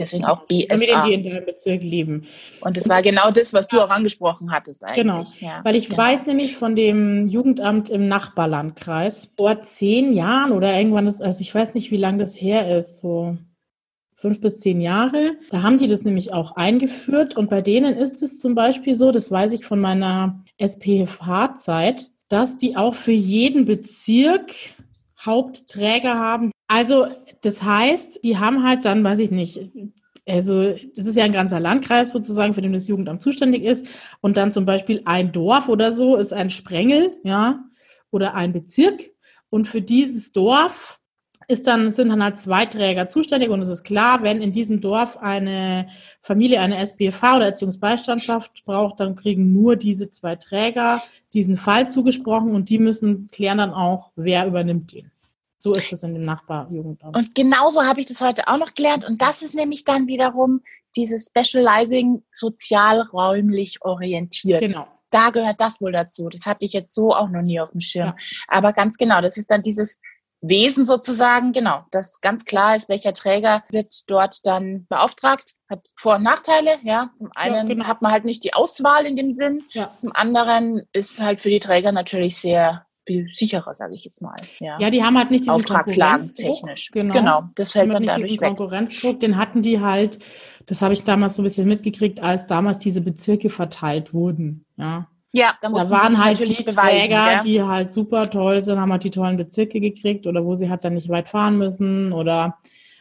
Deswegen 0.00 0.24
auch 0.24 0.46
BSA. 0.46 0.76
Familien, 0.76 1.22
die 1.22 1.28
in 1.28 1.34
deinem 1.34 1.46
Bezirk 1.46 1.82
leben. 1.82 2.26
Und 2.60 2.76
das 2.76 2.88
war 2.88 3.02
genau 3.02 3.30
das, 3.30 3.52
was 3.52 3.68
du 3.68 3.80
auch 3.80 3.90
angesprochen 3.90 4.52
hattest 4.52 4.84
eigentlich. 4.84 5.02
Genau, 5.02 5.24
ja, 5.40 5.60
weil 5.64 5.76
ich 5.76 5.88
genau. 5.88 6.02
weiß 6.02 6.26
nämlich 6.26 6.56
von 6.56 6.76
dem 6.76 7.26
Jugendamt 7.26 7.90
im 7.90 8.08
Nachbarlandkreis 8.08 9.30
vor 9.36 9.60
zehn 9.62 10.12
Jahren 10.12 10.52
oder 10.52 10.76
irgendwann 10.76 11.06
ist, 11.06 11.22
also 11.22 11.40
ich 11.40 11.54
weiß 11.54 11.74
nicht, 11.74 11.90
wie 11.90 11.96
lange 11.96 12.18
das 12.18 12.40
her 12.40 12.76
ist, 12.78 12.98
so 12.98 13.36
fünf 14.14 14.40
bis 14.40 14.58
zehn 14.58 14.80
Jahre. 14.80 15.36
Da 15.50 15.62
haben 15.62 15.78
die 15.78 15.86
das 15.86 16.02
nämlich 16.02 16.32
auch 16.32 16.56
eingeführt 16.56 17.36
und 17.36 17.50
bei 17.50 17.62
denen 17.62 17.96
ist 17.96 18.22
es 18.22 18.40
zum 18.40 18.54
Beispiel 18.54 18.94
so, 18.94 19.12
das 19.12 19.30
weiß 19.30 19.52
ich 19.52 19.64
von 19.64 19.80
meiner 19.80 20.42
SPFH-Zeit, 20.58 22.10
dass 22.28 22.56
die 22.56 22.76
auch 22.76 22.94
für 22.94 23.12
jeden 23.12 23.66
Bezirk 23.66 24.52
Hauptträger 25.20 26.18
haben. 26.18 26.50
Also 26.68 27.06
das 27.42 27.62
heißt, 27.62 28.24
die 28.24 28.38
haben 28.38 28.62
halt 28.62 28.84
dann, 28.84 29.04
weiß 29.04 29.18
ich 29.18 29.30
nicht, 29.30 29.70
also 30.28 30.74
das 30.96 31.06
ist 31.06 31.16
ja 31.16 31.24
ein 31.24 31.32
ganzer 31.32 31.60
Landkreis 31.60 32.10
sozusagen, 32.10 32.54
für 32.54 32.62
den 32.62 32.72
das 32.72 32.88
Jugendamt 32.88 33.22
zuständig 33.22 33.62
ist. 33.62 33.86
Und 34.20 34.36
dann 34.36 34.52
zum 34.52 34.64
Beispiel 34.64 35.02
ein 35.04 35.32
Dorf 35.32 35.68
oder 35.68 35.92
so 35.92 36.16
ist 36.16 36.32
ein 36.32 36.50
Sprengel, 36.50 37.12
ja, 37.22 37.64
oder 38.10 38.34
ein 38.34 38.52
Bezirk. 38.52 39.10
Und 39.50 39.66
für 39.68 39.80
dieses 39.80 40.32
Dorf 40.32 40.98
ist 41.48 41.66
dann, 41.68 41.92
sind 41.92 42.08
dann 42.08 42.24
halt 42.24 42.38
zwei 42.38 42.66
Träger 42.66 43.06
zuständig 43.08 43.50
und 43.50 43.60
es 43.60 43.68
ist 43.68 43.84
klar, 43.84 44.22
wenn 44.22 44.42
in 44.42 44.50
diesem 44.50 44.80
Dorf 44.80 45.16
eine 45.18 45.86
Familie 46.20 46.60
eine 46.60 46.78
SBFH 46.78 47.36
oder 47.36 47.46
Erziehungsbeistandschaft 47.46 48.64
braucht, 48.64 48.98
dann 48.98 49.14
kriegen 49.14 49.52
nur 49.52 49.76
diese 49.76 50.10
zwei 50.10 50.34
Träger 50.34 51.00
diesen 51.34 51.56
Fall 51.56 51.88
zugesprochen 51.88 52.52
und 52.52 52.68
die 52.68 52.78
müssen 52.78 53.28
klären 53.28 53.58
dann 53.58 53.72
auch, 53.72 54.10
wer 54.16 54.46
übernimmt 54.46 54.92
ihn. 54.92 55.12
So 55.58 55.72
ist 55.72 55.92
es 55.92 56.02
in 56.02 56.14
dem 56.14 56.24
Nachbarjugendamt. 56.24 57.16
Und 57.16 57.34
genauso 57.34 57.82
habe 57.82 58.00
ich 58.00 58.06
das 58.06 58.20
heute 58.20 58.46
auch 58.48 58.58
noch 58.58 58.74
gelernt. 58.74 59.04
Und 59.04 59.22
das 59.22 59.42
ist 59.42 59.54
nämlich 59.54 59.84
dann 59.84 60.06
wiederum 60.06 60.60
dieses 60.94 61.26
Specializing 61.26 62.22
sozialräumlich 62.30 63.82
orientiert. 63.82 64.64
Genau. 64.64 64.86
Da 65.10 65.30
gehört 65.30 65.60
das 65.60 65.80
wohl 65.80 65.92
dazu. 65.92 66.28
Das 66.28 66.46
hatte 66.46 66.66
ich 66.66 66.72
jetzt 66.72 66.94
so 66.94 67.14
auch 67.14 67.28
noch 67.28 67.42
nie 67.42 67.60
auf 67.60 67.70
dem 67.70 67.80
Schirm. 67.80 68.08
Ja. 68.08 68.16
Aber 68.48 68.72
ganz 68.72 68.96
genau, 68.96 69.20
das 69.20 69.36
ist 69.36 69.50
dann 69.50 69.62
dieses 69.62 69.98
Wesen 70.42 70.84
sozusagen, 70.84 71.52
genau, 71.52 71.84
das 71.90 72.20
ganz 72.20 72.44
klar 72.44 72.76
ist, 72.76 72.88
welcher 72.88 73.12
Träger 73.12 73.64
wird 73.70 73.94
dort 74.08 74.46
dann 74.46 74.86
beauftragt, 74.88 75.54
hat 75.68 75.88
Vor- 75.96 76.16
und 76.16 76.22
Nachteile, 76.22 76.78
ja. 76.82 77.10
Zum 77.16 77.30
einen 77.34 77.54
ja, 77.54 77.74
genau. 77.74 77.86
hat 77.86 78.02
man 78.02 78.12
halt 78.12 78.24
nicht 78.24 78.44
die 78.44 78.54
Auswahl 78.54 79.06
in 79.06 79.16
dem 79.16 79.32
Sinn, 79.32 79.64
ja. 79.70 79.92
zum 79.96 80.12
anderen 80.14 80.82
ist 80.92 81.20
halt 81.20 81.40
für 81.40 81.50
die 81.50 81.58
Träger 81.58 81.92
natürlich 81.92 82.36
sehr 82.36 82.85
viel 83.06 83.28
sicherer, 83.32 83.72
sage 83.72 83.94
ich 83.94 84.04
jetzt 84.04 84.20
mal. 84.20 84.36
Ja, 84.58 84.78
ja 84.78 84.90
die 84.90 85.02
haben 85.02 85.16
halt 85.16 85.30
nicht 85.30 85.44
diesen 85.44 85.54
Auftragslagentechnisch. 85.54 86.90
Genau. 86.92 87.14
genau, 87.14 87.42
das 87.54 87.72
fällt 87.72 87.92
dann 87.92 88.02
nicht 88.02 88.16
diesen 88.16 88.30
weg. 88.30 88.40
Konkurrenzdruck, 88.40 89.20
den 89.20 89.36
hatten 89.36 89.62
die 89.62 89.80
halt, 89.80 90.18
das 90.66 90.82
habe 90.82 90.94
ich 90.94 91.04
damals 91.04 91.36
so 91.36 91.42
ein 91.42 91.44
bisschen 91.44 91.68
mitgekriegt, 91.68 92.20
als 92.20 92.46
damals 92.46 92.78
diese 92.78 93.00
Bezirke 93.00 93.50
verteilt 93.50 94.12
wurden, 94.12 94.64
ja. 94.76 95.08
Ja, 95.32 95.54
da, 95.60 95.68
da 95.68 95.90
waren 95.90 96.24
halt 96.24 96.38
die 96.38 96.62
beweisen, 96.62 96.76
Träger, 96.76 97.32
ja? 97.32 97.42
die 97.42 97.62
halt 97.62 97.92
super 97.92 98.30
toll 98.30 98.64
sind, 98.64 98.80
haben 98.80 98.90
halt 98.90 99.04
die 99.04 99.10
tollen 99.10 99.36
Bezirke 99.36 99.80
gekriegt 99.80 100.26
oder 100.26 100.42
wo 100.46 100.54
sie 100.54 100.70
halt 100.70 100.82
dann 100.82 100.94
nicht 100.94 101.10
weit 101.10 101.28
fahren 101.28 101.58
müssen 101.58 102.12
oder 102.14 102.56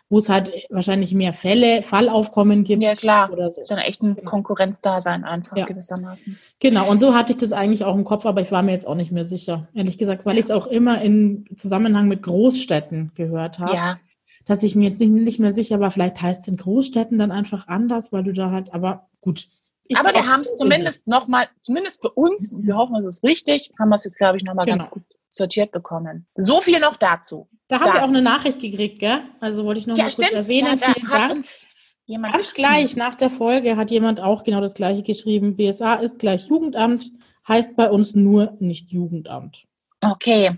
wo 0.10 0.20
es 0.20 0.30
halt 0.30 0.52
wahrscheinlich 0.70 1.14
mehr 1.14 1.34
Fälle, 1.34 1.82
Fallaufkommen 1.82 2.64
gibt. 2.64 2.84
Ja, 2.84 2.94
klar. 2.94 3.32
Oder 3.32 3.52
so. 3.52 3.62
ist 3.62 3.72
dann 3.72 3.80
echt 3.80 4.04
ein 4.04 4.16
genau. 4.16 4.30
Konkurrenzdasein 4.30 5.24
einfach 5.24 5.58
ja. 5.58 5.66
gewissermaßen. 5.66 6.38
Genau, 6.62 6.90
und 6.90 7.02
so 7.02 7.16
hatte 7.16 7.32
ich 7.32 7.40
das 7.40 7.54
eigentlich 7.54 7.84
auch 7.84 7.96
im 7.96 8.04
Kopf, 8.04 8.26
aber 8.26 8.42
ich 8.42 8.52
war 8.52 8.62
mir 8.62 8.74
jetzt 8.74 8.88
auch 8.88 8.96
nicht 8.96 9.12
mehr 9.12 9.26
sicher, 9.26 9.68
ehrlich 9.74 9.98
gesagt, 9.98 10.26
weil 10.26 10.38
ich 10.38 10.46
es 10.46 10.52
auch 10.52 10.68
immer 10.68 11.02
in 11.02 11.46
Zusammenhang 11.58 12.08
mit 12.08 12.22
Großstädten 12.22 13.12
gehört 13.16 13.60
habe. 13.60 13.76
Ja. 13.76 14.00
Dass 14.46 14.62
ich 14.62 14.76
mir 14.76 14.88
jetzt 14.88 15.00
nicht, 15.00 15.10
nicht 15.10 15.40
mehr 15.40 15.52
sicher 15.52 15.80
war, 15.80 15.90
vielleicht 15.90 16.22
heißt 16.22 16.42
es 16.44 16.48
in 16.48 16.58
Großstädten 16.58 17.18
dann 17.18 17.32
einfach 17.32 17.68
anders, 17.68 18.12
weil 18.12 18.24
du 18.24 18.32
da 18.32 18.52
halt, 18.52 18.72
aber 18.74 19.08
gut, 19.22 19.48
ich 19.88 19.98
aber 19.98 20.14
wir 20.14 20.28
haben 20.28 20.42
es 20.42 20.56
zumindest 20.56 21.08
nochmal, 21.08 21.48
zumindest 21.64 22.02
für 22.02 22.12
uns, 22.12 22.56
wir 22.58 22.76
hoffen, 22.76 22.96
es 22.98 23.18
ist 23.18 23.24
richtig, 23.24 23.72
haben 23.80 23.90
wir 23.90 23.96
es 23.96 24.04
jetzt, 24.04 24.18
glaube 24.18 24.38
ich, 24.38 24.44
nochmal 24.44 24.66
genau. 24.66 24.78
ganz 24.78 24.90
gut 24.92 25.04
sortiert 25.36 25.72
bekommen. 25.72 26.28
So 26.36 26.62
viel 26.62 26.80
noch 26.80 26.98
dazu. 26.98 27.48
Da 27.68 27.80
haben 27.80 27.94
wir 27.94 28.04
auch 28.04 28.08
eine 28.08 28.22
Nachricht 28.22 28.60
gekriegt, 28.60 29.00
gell? 29.00 29.22
Also 29.40 29.66
wollte 29.66 29.80
ich 29.80 29.88
noch 29.88 29.98
ja, 29.98 30.06
mal 30.06 30.12
kurz 30.12 30.32
erwähnen. 30.32 30.80
Ja, 30.80 30.94
Vielen 30.94 31.10
Dank. 31.10 31.46
Jemand 32.08 32.34
Ganz 32.34 32.54
gleich 32.54 32.96
nach 32.96 33.16
der 33.16 33.32
Folge 33.32 33.78
hat 33.78 33.90
jemand 33.90 34.20
auch 34.20 34.44
genau 34.44 34.62
das 34.62 34.76
gleiche 34.76 35.02
geschrieben. 35.02 35.56
BSA 35.56 35.96
ist 35.96 36.20
gleich 36.20 36.48
Jugendamt, 36.48 37.12
heißt 37.48 37.76
bei 37.76 37.90
uns 37.90 38.14
nur 38.14 38.56
nicht 38.60 38.92
Jugendamt. 38.92 39.66
Okay. 40.02 40.58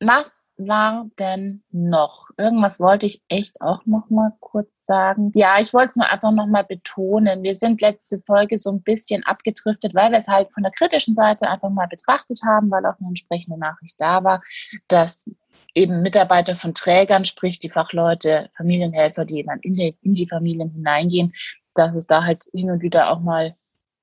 Was 0.00 0.52
war 0.56 1.10
denn 1.18 1.62
noch? 1.72 2.30
Irgendwas 2.36 2.78
wollte 2.78 3.06
ich 3.06 3.20
echt 3.28 3.60
auch 3.60 3.84
noch 3.84 4.10
mal 4.10 4.32
kurz 4.38 4.68
sagen. 4.84 5.32
Ja, 5.34 5.58
ich 5.58 5.74
wollte 5.74 5.88
es 5.88 5.96
nur 5.96 6.08
einfach 6.08 6.30
noch 6.30 6.46
mal 6.46 6.62
betonen. 6.62 7.42
Wir 7.42 7.56
sind 7.56 7.80
letzte 7.80 8.20
Folge 8.20 8.58
so 8.58 8.70
ein 8.70 8.82
bisschen 8.82 9.24
abgedriftet, 9.24 9.96
weil 9.96 10.12
wir 10.12 10.18
es 10.18 10.28
halt 10.28 10.52
von 10.54 10.62
der 10.62 10.70
kritischen 10.72 11.16
Seite 11.16 11.48
einfach 11.48 11.70
mal 11.70 11.88
betrachtet 11.88 12.40
haben, 12.46 12.70
weil 12.70 12.86
auch 12.86 12.98
eine 13.00 13.08
entsprechende 13.08 13.58
Nachricht 13.58 13.96
da 13.98 14.22
war, 14.22 14.40
dass 14.86 15.30
eben 15.74 16.02
Mitarbeiter 16.02 16.54
von 16.54 16.74
Trägern, 16.74 17.24
sprich 17.24 17.58
die 17.58 17.70
Fachleute, 17.70 18.50
Familienhelfer, 18.56 19.24
die 19.24 19.44
dann 19.44 19.58
in 19.60 19.74
die, 19.74 19.96
in 20.02 20.14
die 20.14 20.28
Familien 20.28 20.70
hineingehen, 20.70 21.32
dass 21.74 21.94
es 21.94 22.06
da 22.06 22.24
halt 22.24 22.44
hin 22.52 22.70
und 22.70 22.82
wieder 22.82 23.10
auch 23.10 23.20
mal 23.20 23.56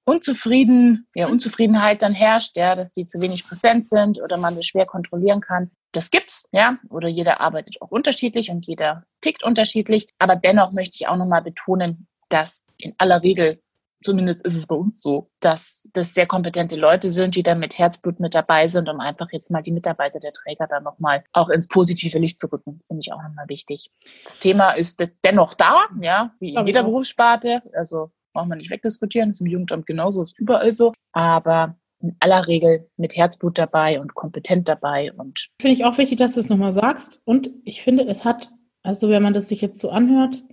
unzufrieden, 0.03 1.07
ja, 1.15 1.27
Unzufriedenheit 1.27 2.01
dann 2.01 2.13
herrscht, 2.13 2.55
ja, 2.57 2.75
dass 2.75 2.91
die 2.91 3.07
zu 3.07 3.21
wenig 3.21 3.47
präsent 3.47 3.87
sind 3.87 4.21
oder 4.21 4.37
man 4.37 4.55
das 4.55 4.65
schwer 4.65 4.85
kontrollieren 4.85 5.41
kann 5.41 5.71
das 5.95 6.11
gibt's, 6.11 6.47
ja, 6.51 6.77
oder 6.89 7.07
jeder 7.07 7.41
arbeitet 7.41 7.81
auch 7.81 7.89
unterschiedlich 7.89 8.49
und 8.51 8.65
jeder 8.65 9.05
tickt 9.21 9.43
unterschiedlich. 9.43 10.07
Aber 10.19 10.35
dennoch 10.35 10.71
möchte 10.71 10.97
ich 10.99 11.07
auch 11.07 11.15
nochmal 11.15 11.41
betonen, 11.41 12.07
dass 12.29 12.63
in 12.77 12.93
aller 12.97 13.23
Regel, 13.23 13.61
zumindest 14.03 14.45
ist 14.45 14.55
es 14.55 14.67
bei 14.67 14.75
uns 14.75 15.01
so, 15.01 15.29
dass 15.39 15.89
das 15.93 16.13
sehr 16.13 16.27
kompetente 16.27 16.75
Leute 16.75 17.09
sind, 17.09 17.35
die 17.35 17.43
da 17.43 17.55
mit 17.55 17.77
Herzblut 17.77 18.19
mit 18.19 18.35
dabei 18.35 18.67
sind, 18.67 18.89
um 18.89 18.99
einfach 18.99 19.27
jetzt 19.31 19.51
mal 19.51 19.61
die 19.61 19.71
Mitarbeiter 19.71 20.19
der 20.19 20.33
Träger 20.33 20.67
da 20.67 20.79
nochmal 20.79 21.23
auch 21.31 21.49
ins 21.49 21.67
positive 21.67 22.19
Licht 22.19 22.39
zu 22.39 22.51
rücken, 22.51 22.81
finde 22.87 23.01
ich 23.01 23.13
auch 23.13 23.21
nochmal 23.21 23.47
wichtig. 23.47 23.89
Das 24.25 24.37
Thema 24.39 24.71
ist 24.71 25.01
dennoch 25.23 25.53
da, 25.53 25.87
ja, 26.01 26.33
wie 26.39 26.53
in 26.53 26.67
jeder 26.67 26.83
Berufssparte. 26.83 27.61
Also 27.73 28.11
braucht 28.33 28.49
man 28.49 28.57
nicht 28.57 28.69
wegdiskutieren, 28.69 29.29
das 29.29 29.37
ist 29.37 29.41
im 29.41 29.47
Jugendamt 29.47 29.85
genauso, 29.87 30.21
ist 30.21 30.37
überall 30.37 30.71
so. 30.71 30.93
Aber 31.13 31.77
in 32.01 32.15
aller 32.19 32.47
Regel 32.47 32.87
mit 32.97 33.15
Herzblut 33.15 33.57
dabei 33.57 33.99
und 33.99 34.15
kompetent 34.15 34.67
dabei. 34.67 35.11
Und 35.13 35.49
finde 35.59 35.75
ich 35.75 35.85
auch 35.85 35.97
wichtig, 35.97 36.17
dass 36.17 36.33
du 36.33 36.39
es 36.39 36.49
nochmal 36.49 36.71
sagst. 36.71 37.21
Und 37.25 37.49
ich 37.63 37.81
finde, 37.81 38.03
es 38.05 38.25
hat, 38.25 38.51
also 38.83 39.09
wenn 39.09 39.23
man 39.23 39.33
das 39.33 39.49
sich 39.49 39.61
jetzt 39.61 39.79
so 39.79 39.89
anhört, 39.89 40.43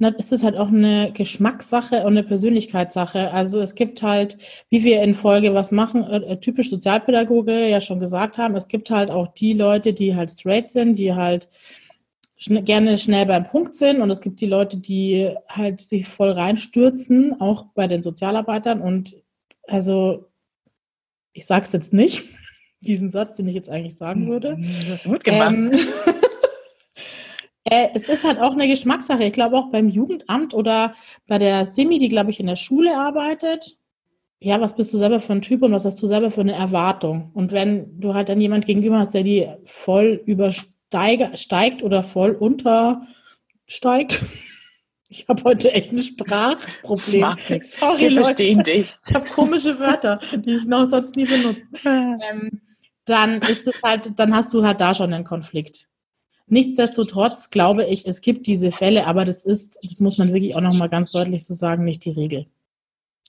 dann 0.00 0.14
ist 0.14 0.32
es 0.32 0.42
halt 0.42 0.56
auch 0.56 0.68
eine 0.68 1.12
Geschmackssache 1.12 1.98
und 2.06 2.16
eine 2.16 2.22
Persönlichkeitssache. 2.22 3.32
Also 3.32 3.60
es 3.60 3.74
gibt 3.74 4.02
halt, 4.02 4.38
wie 4.70 4.82
wir 4.82 5.02
in 5.02 5.14
Folge 5.14 5.52
was 5.54 5.70
machen, 5.72 6.04
äh, 6.04 6.40
typisch 6.40 6.70
Sozialpädagoge 6.70 7.68
ja 7.68 7.80
schon 7.80 8.00
gesagt 8.00 8.38
haben, 8.38 8.56
es 8.56 8.66
gibt 8.66 8.90
halt 8.90 9.10
auch 9.10 9.28
die 9.28 9.52
Leute, 9.52 9.92
die 9.92 10.16
halt 10.16 10.30
straight 10.30 10.70
sind, 10.70 10.96
die 10.96 11.14
halt 11.14 11.50
schn 12.36 12.64
gerne 12.64 12.96
schnell 12.96 13.26
beim 13.26 13.46
Punkt 13.46 13.76
sind 13.76 14.00
und 14.00 14.10
es 14.10 14.22
gibt 14.22 14.40
die 14.40 14.46
Leute, 14.46 14.78
die 14.78 15.34
halt 15.46 15.82
sich 15.82 16.08
voll 16.08 16.30
reinstürzen, 16.30 17.38
auch 17.38 17.66
bei 17.74 17.86
den 17.86 18.02
Sozialarbeitern 18.02 18.80
und 18.80 19.16
also 19.68 20.29
ich 21.32 21.46
sage 21.46 21.64
es 21.64 21.72
jetzt 21.72 21.92
nicht, 21.92 22.24
diesen 22.80 23.10
Satz, 23.10 23.34
den 23.34 23.48
ich 23.48 23.54
jetzt 23.54 23.70
eigentlich 23.70 23.96
sagen 23.96 24.28
würde. 24.28 24.56
Hm, 24.56 24.66
das 24.80 24.90
hast 24.90 25.04
du 25.04 25.10
gut 25.10 25.24
gemacht. 25.24 25.52
Ähm, 25.52 25.72
äh, 27.64 27.88
es 27.94 28.08
ist 28.08 28.24
halt 28.24 28.38
auch 28.38 28.52
eine 28.52 28.68
Geschmackssache. 28.68 29.24
Ich 29.24 29.32
glaube 29.32 29.56
auch 29.56 29.70
beim 29.70 29.88
Jugendamt 29.88 30.54
oder 30.54 30.94
bei 31.26 31.38
der 31.38 31.66
Simi, 31.66 31.98
die, 31.98 32.08
glaube 32.08 32.30
ich, 32.30 32.40
in 32.40 32.46
der 32.46 32.56
Schule 32.56 32.96
arbeitet. 32.96 33.76
Ja, 34.42 34.58
was 34.60 34.74
bist 34.74 34.94
du 34.94 34.98
selber 34.98 35.20
für 35.20 35.34
ein 35.34 35.42
Typ 35.42 35.62
und 35.62 35.72
was 35.72 35.84
hast 35.84 36.00
du 36.00 36.06
selber 36.06 36.30
für 36.30 36.40
eine 36.40 36.54
Erwartung? 36.54 37.30
Und 37.34 37.52
wenn 37.52 38.00
du 38.00 38.14
halt 38.14 38.30
dann 38.30 38.40
jemand 38.40 38.64
gegenüber 38.64 38.98
hast, 38.98 39.12
der 39.12 39.22
die 39.22 39.46
voll 39.66 40.22
übersteigt 40.24 41.82
oder 41.82 42.02
voll 42.02 42.30
untersteigt, 42.30 44.24
ich 45.10 45.26
habe 45.28 45.42
heute 45.42 45.72
echt 45.72 45.90
ein 45.90 45.98
Sprachproblem. 45.98 47.36
Sorry, 47.62 48.00
Wir 48.00 48.10
Leute. 48.12 48.62
dich. 48.62 48.96
Ich 49.06 49.14
habe 49.14 49.28
komische 49.28 49.78
Wörter, 49.78 50.20
die 50.32 50.56
ich 50.56 50.64
noch 50.64 50.88
sonst 50.88 51.16
nie 51.16 51.26
benutze. 51.26 51.60
Ähm, 51.84 52.60
dann 53.06 53.42
ist 53.42 53.66
es 53.66 53.82
halt, 53.82 54.18
dann 54.18 54.34
hast 54.34 54.54
du 54.54 54.64
halt 54.64 54.80
da 54.80 54.94
schon 54.94 55.12
einen 55.12 55.24
Konflikt. 55.24 55.88
Nichtsdestotrotz 56.46 57.50
glaube 57.50 57.84
ich, 57.84 58.06
es 58.06 58.20
gibt 58.20 58.46
diese 58.46 58.70
Fälle, 58.70 59.06
aber 59.06 59.24
das 59.24 59.44
ist, 59.44 59.80
das 59.82 59.98
muss 59.98 60.18
man 60.18 60.32
wirklich 60.32 60.54
auch 60.56 60.60
nochmal 60.60 60.88
ganz 60.88 61.10
deutlich 61.10 61.44
so 61.44 61.54
sagen, 61.54 61.84
nicht 61.84 62.04
die 62.04 62.10
Regel. 62.10 62.46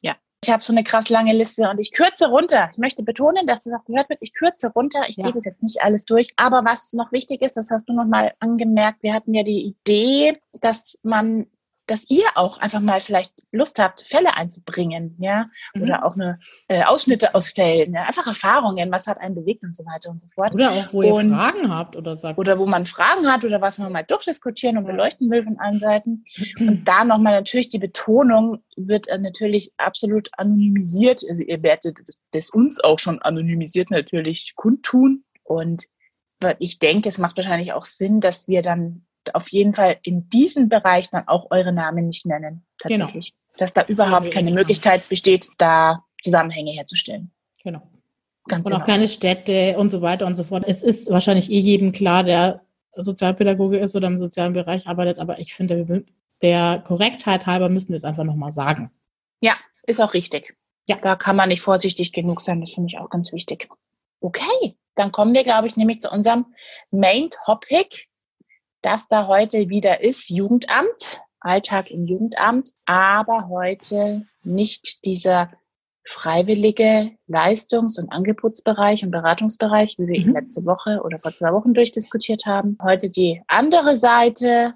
Ja, 0.01 0.15
ich 0.43 0.51
habe 0.51 0.63
so 0.63 0.73
eine 0.73 0.83
krass 0.83 1.09
lange 1.09 1.33
Liste 1.33 1.67
und 1.67 1.79
ich 1.79 1.91
kürze 1.91 2.27
runter. 2.27 2.69
Ich 2.71 2.77
möchte 2.77 3.01
betonen, 3.01 3.47
dass 3.47 3.61
das 3.61 3.73
auch 3.73 3.85
gehört 3.85 4.09
wird. 4.09 4.19
Ich 4.21 4.33
kürze 4.35 4.69
runter. 4.69 5.01
Ich 5.07 5.17
ja. 5.17 5.23
gehe 5.23 5.33
das 5.33 5.45
jetzt 5.45 5.63
nicht 5.63 5.81
alles 5.81 6.05
durch. 6.05 6.29
Aber 6.35 6.63
was 6.63 6.93
noch 6.93 7.11
wichtig 7.11 7.41
ist, 7.41 7.57
das 7.57 7.71
hast 7.71 7.89
du 7.89 7.93
nochmal 7.93 8.33
angemerkt. 8.39 9.01
Wir 9.01 9.13
hatten 9.13 9.33
ja 9.33 9.41
die 9.41 9.65
Idee, 9.65 10.39
dass 10.59 10.99
man 11.03 11.47
dass 11.91 12.09
ihr 12.09 12.25
auch 12.35 12.57
einfach 12.59 12.79
mal 12.79 13.01
vielleicht 13.01 13.33
Lust 13.51 13.77
habt, 13.77 14.01
Fälle 14.01 14.37
einzubringen, 14.37 15.17
ja, 15.19 15.47
mhm. 15.73 15.81
oder 15.81 16.05
auch 16.05 16.15
eine 16.15 16.39
äh, 16.69 16.83
Ausschnitte 16.83 17.35
aus 17.35 17.51
Fällen, 17.51 17.93
ja? 17.93 18.03
einfach 18.03 18.25
Erfahrungen, 18.25 18.89
was 18.93 19.07
hat 19.07 19.19
einen 19.19 19.35
bewegt 19.35 19.63
und 19.63 19.75
so 19.75 19.83
weiter 19.83 20.09
und 20.09 20.21
so 20.21 20.29
fort. 20.33 20.53
Oder 20.53 20.71
auch, 20.71 20.93
wo 20.93 21.01
und, 21.01 21.29
ihr 21.29 21.35
Fragen 21.35 21.69
habt 21.69 21.97
oder 21.97 22.15
sagt. 22.15 22.39
Oder 22.39 22.57
wo 22.57 22.65
man 22.65 22.85
Fragen 22.85 23.29
hat 23.29 23.43
oder 23.43 23.59
was 23.59 23.77
man 23.77 23.91
mal 23.91 24.03
durchdiskutieren 24.03 24.77
und 24.77 24.85
beleuchten 24.85 25.29
will 25.29 25.43
von 25.43 25.59
allen 25.59 25.79
Seiten. 25.79 26.23
Und 26.59 26.87
da 26.87 27.03
nochmal 27.03 27.33
natürlich 27.33 27.67
die 27.67 27.79
Betonung 27.79 28.63
wird 28.77 29.09
äh, 29.09 29.17
natürlich 29.17 29.73
absolut 29.75 30.29
anonymisiert. 30.37 31.21
Also 31.27 31.43
ihr 31.43 31.61
werdet 31.61 31.99
das 32.31 32.49
uns 32.49 32.81
auch 32.81 32.99
schon 32.99 33.21
anonymisiert 33.21 33.91
natürlich 33.91 34.53
kundtun. 34.55 35.25
Und 35.43 35.87
ich 36.59 36.79
denke, 36.79 37.09
es 37.09 37.17
macht 37.17 37.35
wahrscheinlich 37.35 37.73
auch 37.73 37.85
Sinn, 37.85 38.21
dass 38.21 38.47
wir 38.47 38.61
dann 38.61 39.05
auf 39.33 39.49
jeden 39.49 39.73
Fall 39.73 39.97
in 40.03 40.29
diesem 40.29 40.69
Bereich 40.69 41.09
dann 41.09 41.27
auch 41.27 41.51
eure 41.51 41.71
Namen 41.73 42.07
nicht 42.07 42.25
nennen, 42.25 42.65
genau. 42.81 42.99
tatsächlich. 42.99 43.31
Genau. 43.31 43.57
Dass 43.57 43.73
da 43.73 43.85
überhaupt 43.85 44.31
keine 44.31 44.51
Möglichkeit 44.51 45.07
besteht, 45.09 45.47
da 45.57 46.03
Zusammenhänge 46.23 46.71
herzustellen. 46.71 47.31
Genau. 47.63 47.81
Ganz 48.47 48.65
und 48.65 48.71
genau. 48.71 48.81
auch 48.81 48.87
keine 48.87 49.07
Städte 49.07 49.75
und 49.77 49.89
so 49.89 50.01
weiter 50.01 50.25
und 50.25 50.35
so 50.35 50.43
fort. 50.43 50.63
Es 50.65 50.83
ist 50.83 51.11
wahrscheinlich 51.11 51.51
eh 51.51 51.59
jedem 51.59 51.91
klar, 51.91 52.23
der 52.23 52.61
Sozialpädagoge 52.95 53.77
ist 53.77 53.95
oder 53.95 54.07
im 54.07 54.17
sozialen 54.17 54.53
Bereich 54.53 54.87
arbeitet, 54.87 55.19
aber 55.19 55.39
ich 55.39 55.53
finde, 55.53 56.05
der 56.41 56.81
Korrektheit 56.85 57.45
halber 57.45 57.69
müssen 57.69 57.89
wir 57.89 57.95
es 57.95 58.03
einfach 58.03 58.23
nochmal 58.23 58.51
sagen. 58.51 58.91
Ja, 59.41 59.53
ist 59.85 60.01
auch 60.01 60.13
richtig. 60.13 60.57
Ja. 60.87 60.97
Da 61.01 61.15
kann 61.15 61.35
man 61.35 61.49
nicht 61.49 61.61
vorsichtig 61.61 62.11
genug 62.11 62.41
sein, 62.41 62.59
das 62.59 62.71
finde 62.71 62.89
ich 62.89 62.97
auch 62.97 63.09
ganz 63.09 63.31
wichtig. 63.31 63.69
Okay, 64.19 64.75
dann 64.95 65.11
kommen 65.11 65.33
wir, 65.33 65.43
glaube 65.43 65.67
ich, 65.67 65.77
nämlich 65.77 66.01
zu 66.01 66.09
unserem 66.09 66.45
Main 66.89 67.29
Topic, 67.45 68.07
dass 68.81 69.07
da 69.07 69.27
heute 69.27 69.69
wieder 69.69 70.03
ist 70.03 70.29
Jugendamt, 70.29 71.21
Alltag 71.39 71.89
im 71.91 72.05
Jugendamt, 72.05 72.71
aber 72.85 73.49
heute 73.49 74.25
nicht 74.43 75.05
dieser 75.05 75.51
freiwillige 76.03 77.11
Leistungs- 77.27 77.99
und 77.99 78.11
Angebotsbereich 78.11 79.03
und 79.03 79.11
Beratungsbereich, 79.11 79.97
wie 79.97 80.07
wir 80.07 80.15
ihn 80.15 80.29
mhm. 80.29 80.35
letzte 80.35 80.65
Woche 80.65 81.01
oder 81.03 81.19
vor 81.19 81.33
zwei 81.33 81.53
Wochen 81.53 81.73
durchdiskutiert 81.73 82.45
haben. 82.45 82.77
Heute 82.81 83.09
die 83.09 83.41
andere 83.47 83.95
Seite, 83.95 84.75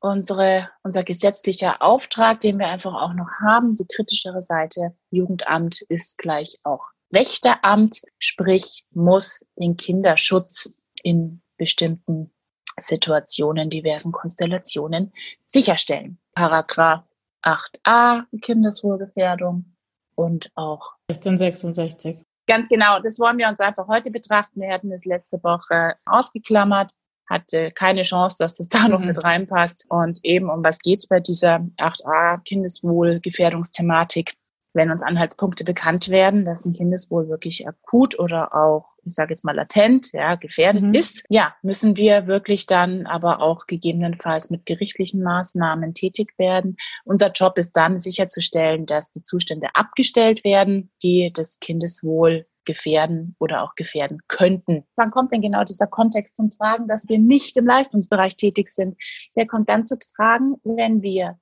unsere, 0.00 0.68
unser 0.82 1.04
gesetzlicher 1.04 1.82
Auftrag, 1.82 2.40
den 2.40 2.58
wir 2.58 2.66
einfach 2.66 2.94
auch 2.94 3.14
noch 3.14 3.30
haben, 3.40 3.76
die 3.76 3.86
kritischere 3.86 4.42
Seite. 4.42 4.94
Jugendamt 5.10 5.82
ist 5.82 6.18
gleich 6.18 6.58
auch 6.64 6.88
Wächteramt, 7.10 8.02
sprich 8.18 8.84
muss 8.90 9.46
den 9.56 9.76
Kinderschutz 9.76 10.74
in 11.02 11.40
bestimmten 11.56 12.32
Situationen, 12.78 13.70
diversen 13.70 14.12
Konstellationen 14.12 15.12
sicherstellen. 15.44 16.18
Paragraph 16.34 17.08
8a, 17.42 18.24
Kindeswohlgefährdung, 18.42 19.76
und 20.16 20.50
auch 20.54 20.94
1666. 21.10 22.18
Ganz 22.48 22.68
genau, 22.68 22.98
das 23.00 23.18
wollen 23.18 23.38
wir 23.38 23.48
uns 23.48 23.60
einfach 23.60 23.86
heute 23.88 24.10
betrachten. 24.10 24.60
Wir 24.60 24.72
hatten 24.72 24.90
es 24.92 25.04
letzte 25.04 25.42
Woche 25.42 25.94
ausgeklammert, 26.04 26.90
hatte 27.28 27.70
keine 27.72 28.02
Chance, 28.02 28.36
dass 28.38 28.56
das 28.56 28.68
da 28.68 28.84
mhm. 28.84 28.90
noch 28.90 29.00
mit 29.00 29.22
reinpasst. 29.22 29.86
Und 29.88 30.24
eben 30.24 30.50
um 30.50 30.64
was 30.64 30.78
geht's 30.78 31.06
bei 31.06 31.20
dieser 31.20 31.56
8a 31.76 32.42
Kindeswohlgefährdungsthematik? 32.44 34.34
Wenn 34.76 34.90
uns 34.90 35.02
Anhaltspunkte 35.02 35.64
bekannt 35.64 36.08
werden, 36.08 36.44
dass 36.44 36.64
ein 36.64 36.74
Kindeswohl 36.74 37.28
wirklich 37.28 37.66
akut 37.66 38.18
oder 38.18 38.54
auch, 38.54 38.86
ich 39.04 39.14
sage 39.14 39.30
jetzt 39.30 39.44
mal 39.44 39.56
latent, 39.56 40.12
ja, 40.12 40.36
gefährdet 40.36 40.82
mhm. 40.82 40.94
ist, 40.94 41.24
ja, 41.28 41.56
müssen 41.62 41.96
wir 41.96 42.26
wirklich 42.26 42.66
dann 42.66 43.06
aber 43.06 43.40
auch 43.40 43.66
gegebenenfalls 43.66 44.50
mit 44.50 44.66
gerichtlichen 44.66 45.22
Maßnahmen 45.22 45.94
tätig 45.94 46.34
werden. 46.38 46.76
Unser 47.04 47.32
Job 47.32 47.58
ist 47.58 47.72
dann 47.72 47.98
sicherzustellen, 47.98 48.86
dass 48.86 49.10
die 49.10 49.22
Zustände 49.22 49.68
abgestellt 49.74 50.44
werden, 50.44 50.92
die 51.02 51.32
das 51.34 51.58
Kindeswohl 51.58 52.46
gefährden 52.66 53.34
oder 53.38 53.62
auch 53.62 53.76
gefährden 53.76 54.20
könnten. 54.28 54.84
Wann 54.96 55.10
kommt 55.10 55.32
denn 55.32 55.40
genau 55.40 55.64
dieser 55.64 55.86
Kontext 55.86 56.36
zum 56.36 56.50
Tragen, 56.50 56.88
dass 56.88 57.08
wir 57.08 57.18
nicht 57.18 57.56
im 57.56 57.64
Leistungsbereich 57.64 58.36
tätig 58.36 58.68
sind? 58.68 58.96
Der 59.36 59.46
kommt 59.46 59.70
dann 59.70 59.86
zu 59.86 59.98
tragen, 59.98 60.56
wenn 60.64 61.00
wir 61.00 61.38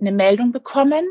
eine 0.00 0.12
Meldung 0.12 0.52
bekommen, 0.52 1.04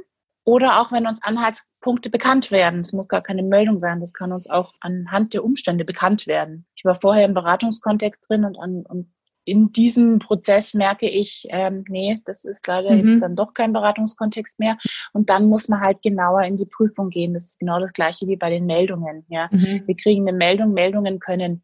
oder 0.46 0.82
auch 0.82 0.92
wenn 0.92 1.08
uns 1.08 1.22
Anhaltspunkte 1.22 2.10
bekannt 2.10 2.52
werden. 2.52 2.82
Es 2.82 2.94
muss 2.94 3.08
gar 3.08 3.22
keine 3.22 3.44
Meldung 3.44 3.80
sein, 3.80 4.00
das 4.00 4.14
kann 4.14 4.32
uns 4.32 4.50
auch 4.50 4.74
anhand 4.80 5.34
der 5.34 5.44
Umstände 5.44 5.86
bekannt 5.86 6.28
werden. 6.28 6.66
Ich 6.76 6.86
war 6.86 6.96
vorher 6.96 7.26
im 7.26 7.34
Beratungskontext 7.34 8.30
drin 8.30 8.44
und, 8.46 8.58
an, 8.58 8.86
und 8.86 9.12
in 9.46 9.72
diesem 9.72 10.20
Prozess 10.20 10.74
merke 10.74 11.10
ich, 11.10 11.46
ähm, 11.50 11.84
nee, 11.90 12.20
das 12.26 12.46
ist 12.46 12.66
leider 12.68 12.92
mhm. 12.92 12.98
jetzt 13.00 13.22
dann 13.22 13.36
doch 13.36 13.54
kein 13.54 13.74
Beratungskontext 13.74 14.60
mehr. 14.60 14.78
Und 15.12 15.30
dann 15.30 15.48
muss 15.48 15.68
man 15.68 15.82
halt 15.82 16.02
genauer 16.02 16.44
in 16.44 16.58
die 16.58 16.66
Prüfung 16.66 17.10
gehen. 17.10 17.34
Das 17.34 17.46
ist 17.46 17.60
genau 17.60 17.80
das 17.80 17.94
Gleiche 17.94 18.28
wie 18.28 18.38
bei 18.38 18.50
den 18.50 18.66
Meldungen. 18.66 19.26
Ja, 19.30 19.50
mhm. 19.52 19.84
wir 19.86 19.96
kriegen 19.96 20.28
eine 20.28 20.38
Meldung. 20.38 20.74
Meldungen 20.74 21.20
können 21.20 21.64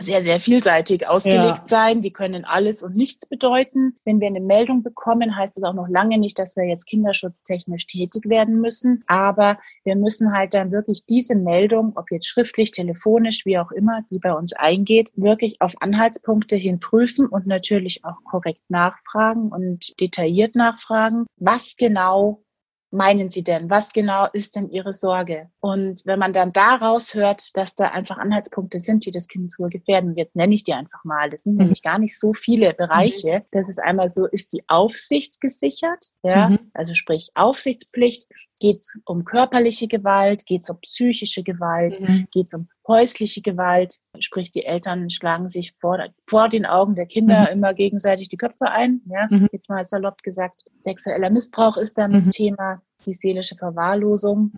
sehr, 0.00 0.22
sehr 0.22 0.40
vielseitig 0.40 1.06
ausgelegt 1.06 1.58
ja. 1.58 1.66
sein. 1.66 2.00
Die 2.02 2.12
können 2.12 2.44
alles 2.44 2.82
und 2.82 2.96
nichts 2.96 3.26
bedeuten. 3.26 3.96
Wenn 4.04 4.20
wir 4.20 4.26
eine 4.26 4.40
Meldung 4.40 4.82
bekommen, 4.82 5.36
heißt 5.36 5.56
das 5.56 5.64
auch 5.64 5.74
noch 5.74 5.88
lange 5.88 6.18
nicht, 6.18 6.38
dass 6.38 6.56
wir 6.56 6.64
jetzt 6.64 6.86
kinderschutztechnisch 6.86 7.86
tätig 7.86 8.28
werden 8.28 8.60
müssen. 8.60 9.04
Aber 9.06 9.58
wir 9.84 9.96
müssen 9.96 10.32
halt 10.32 10.54
dann 10.54 10.72
wirklich 10.72 11.06
diese 11.06 11.34
Meldung, 11.34 11.92
ob 11.96 12.10
jetzt 12.10 12.26
schriftlich, 12.26 12.70
telefonisch, 12.72 13.46
wie 13.46 13.58
auch 13.58 13.70
immer, 13.70 14.02
die 14.10 14.18
bei 14.18 14.32
uns 14.32 14.52
eingeht, 14.52 15.10
wirklich 15.14 15.60
auf 15.60 15.74
Anhaltspunkte 15.80 16.56
hin 16.56 16.80
prüfen 16.80 17.26
und 17.26 17.46
natürlich 17.46 18.04
auch 18.04 18.22
korrekt 18.24 18.62
nachfragen 18.68 19.50
und 19.50 19.98
detailliert 20.00 20.54
nachfragen, 20.54 21.26
was 21.36 21.76
genau 21.76 22.42
meinen 22.92 23.30
Sie 23.30 23.42
denn? 23.42 23.70
Was 23.70 23.92
genau 23.92 24.26
ist 24.32 24.56
denn 24.56 24.68
Ihre 24.70 24.92
Sorge? 24.92 25.48
Und 25.60 26.02
wenn 26.04 26.18
man 26.18 26.32
dann 26.32 26.52
daraus 26.52 27.14
hört, 27.14 27.56
dass 27.56 27.74
da 27.74 27.88
einfach 27.88 28.18
Anhaltspunkte 28.18 28.80
sind, 28.80 29.06
die 29.06 29.10
das 29.10 29.28
Kindeswohl 29.28 29.70
gefährden 29.70 30.14
wird, 30.14 30.34
nenne 30.36 30.54
ich 30.54 30.64
die 30.64 30.74
einfach 30.74 31.02
mal. 31.04 31.30
Das 31.30 31.42
sind 31.42 31.54
mhm. 31.54 31.62
nämlich 31.62 31.82
gar 31.82 31.98
nicht 31.98 32.18
so 32.18 32.34
viele 32.34 32.74
Bereiche. 32.74 33.38
Mhm. 33.38 33.46
Das 33.50 33.68
ist 33.68 33.78
einmal 33.78 34.08
so, 34.08 34.26
ist 34.26 34.52
die 34.52 34.62
Aufsicht 34.68 35.40
gesichert? 35.40 36.10
Ja, 36.22 36.50
mhm. 36.50 36.70
also 36.74 36.94
sprich 36.94 37.30
Aufsichtspflicht. 37.34 38.28
Geht 38.62 38.78
es 38.78 38.96
um 39.06 39.24
körperliche 39.24 39.88
Gewalt? 39.88 40.46
Geht 40.46 40.62
es 40.62 40.70
um 40.70 40.78
psychische 40.82 41.42
Gewalt? 41.42 42.00
Mhm. 42.00 42.28
Geht 42.30 42.46
es 42.46 42.54
um 42.54 42.68
häusliche 42.86 43.42
Gewalt? 43.42 43.96
Sprich, 44.20 44.52
die 44.52 44.64
Eltern 44.64 45.10
schlagen 45.10 45.48
sich 45.48 45.74
vor, 45.80 45.98
vor 46.24 46.48
den 46.48 46.64
Augen 46.64 46.94
der 46.94 47.06
Kinder 47.06 47.40
mhm. 47.40 47.46
immer 47.48 47.74
gegenseitig 47.74 48.28
die 48.28 48.36
Köpfe 48.36 48.70
ein. 48.70 49.00
Ja, 49.06 49.26
mhm. 49.28 49.48
jetzt 49.50 49.68
mal 49.68 49.84
salopp 49.84 50.22
gesagt. 50.22 50.64
Sexueller 50.78 51.30
Missbrauch 51.30 51.76
ist 51.76 51.98
dann 51.98 52.14
ein 52.14 52.30
Thema, 52.30 52.80
die 53.04 53.14
seelische 53.14 53.56
Verwahrlosung. 53.56 54.52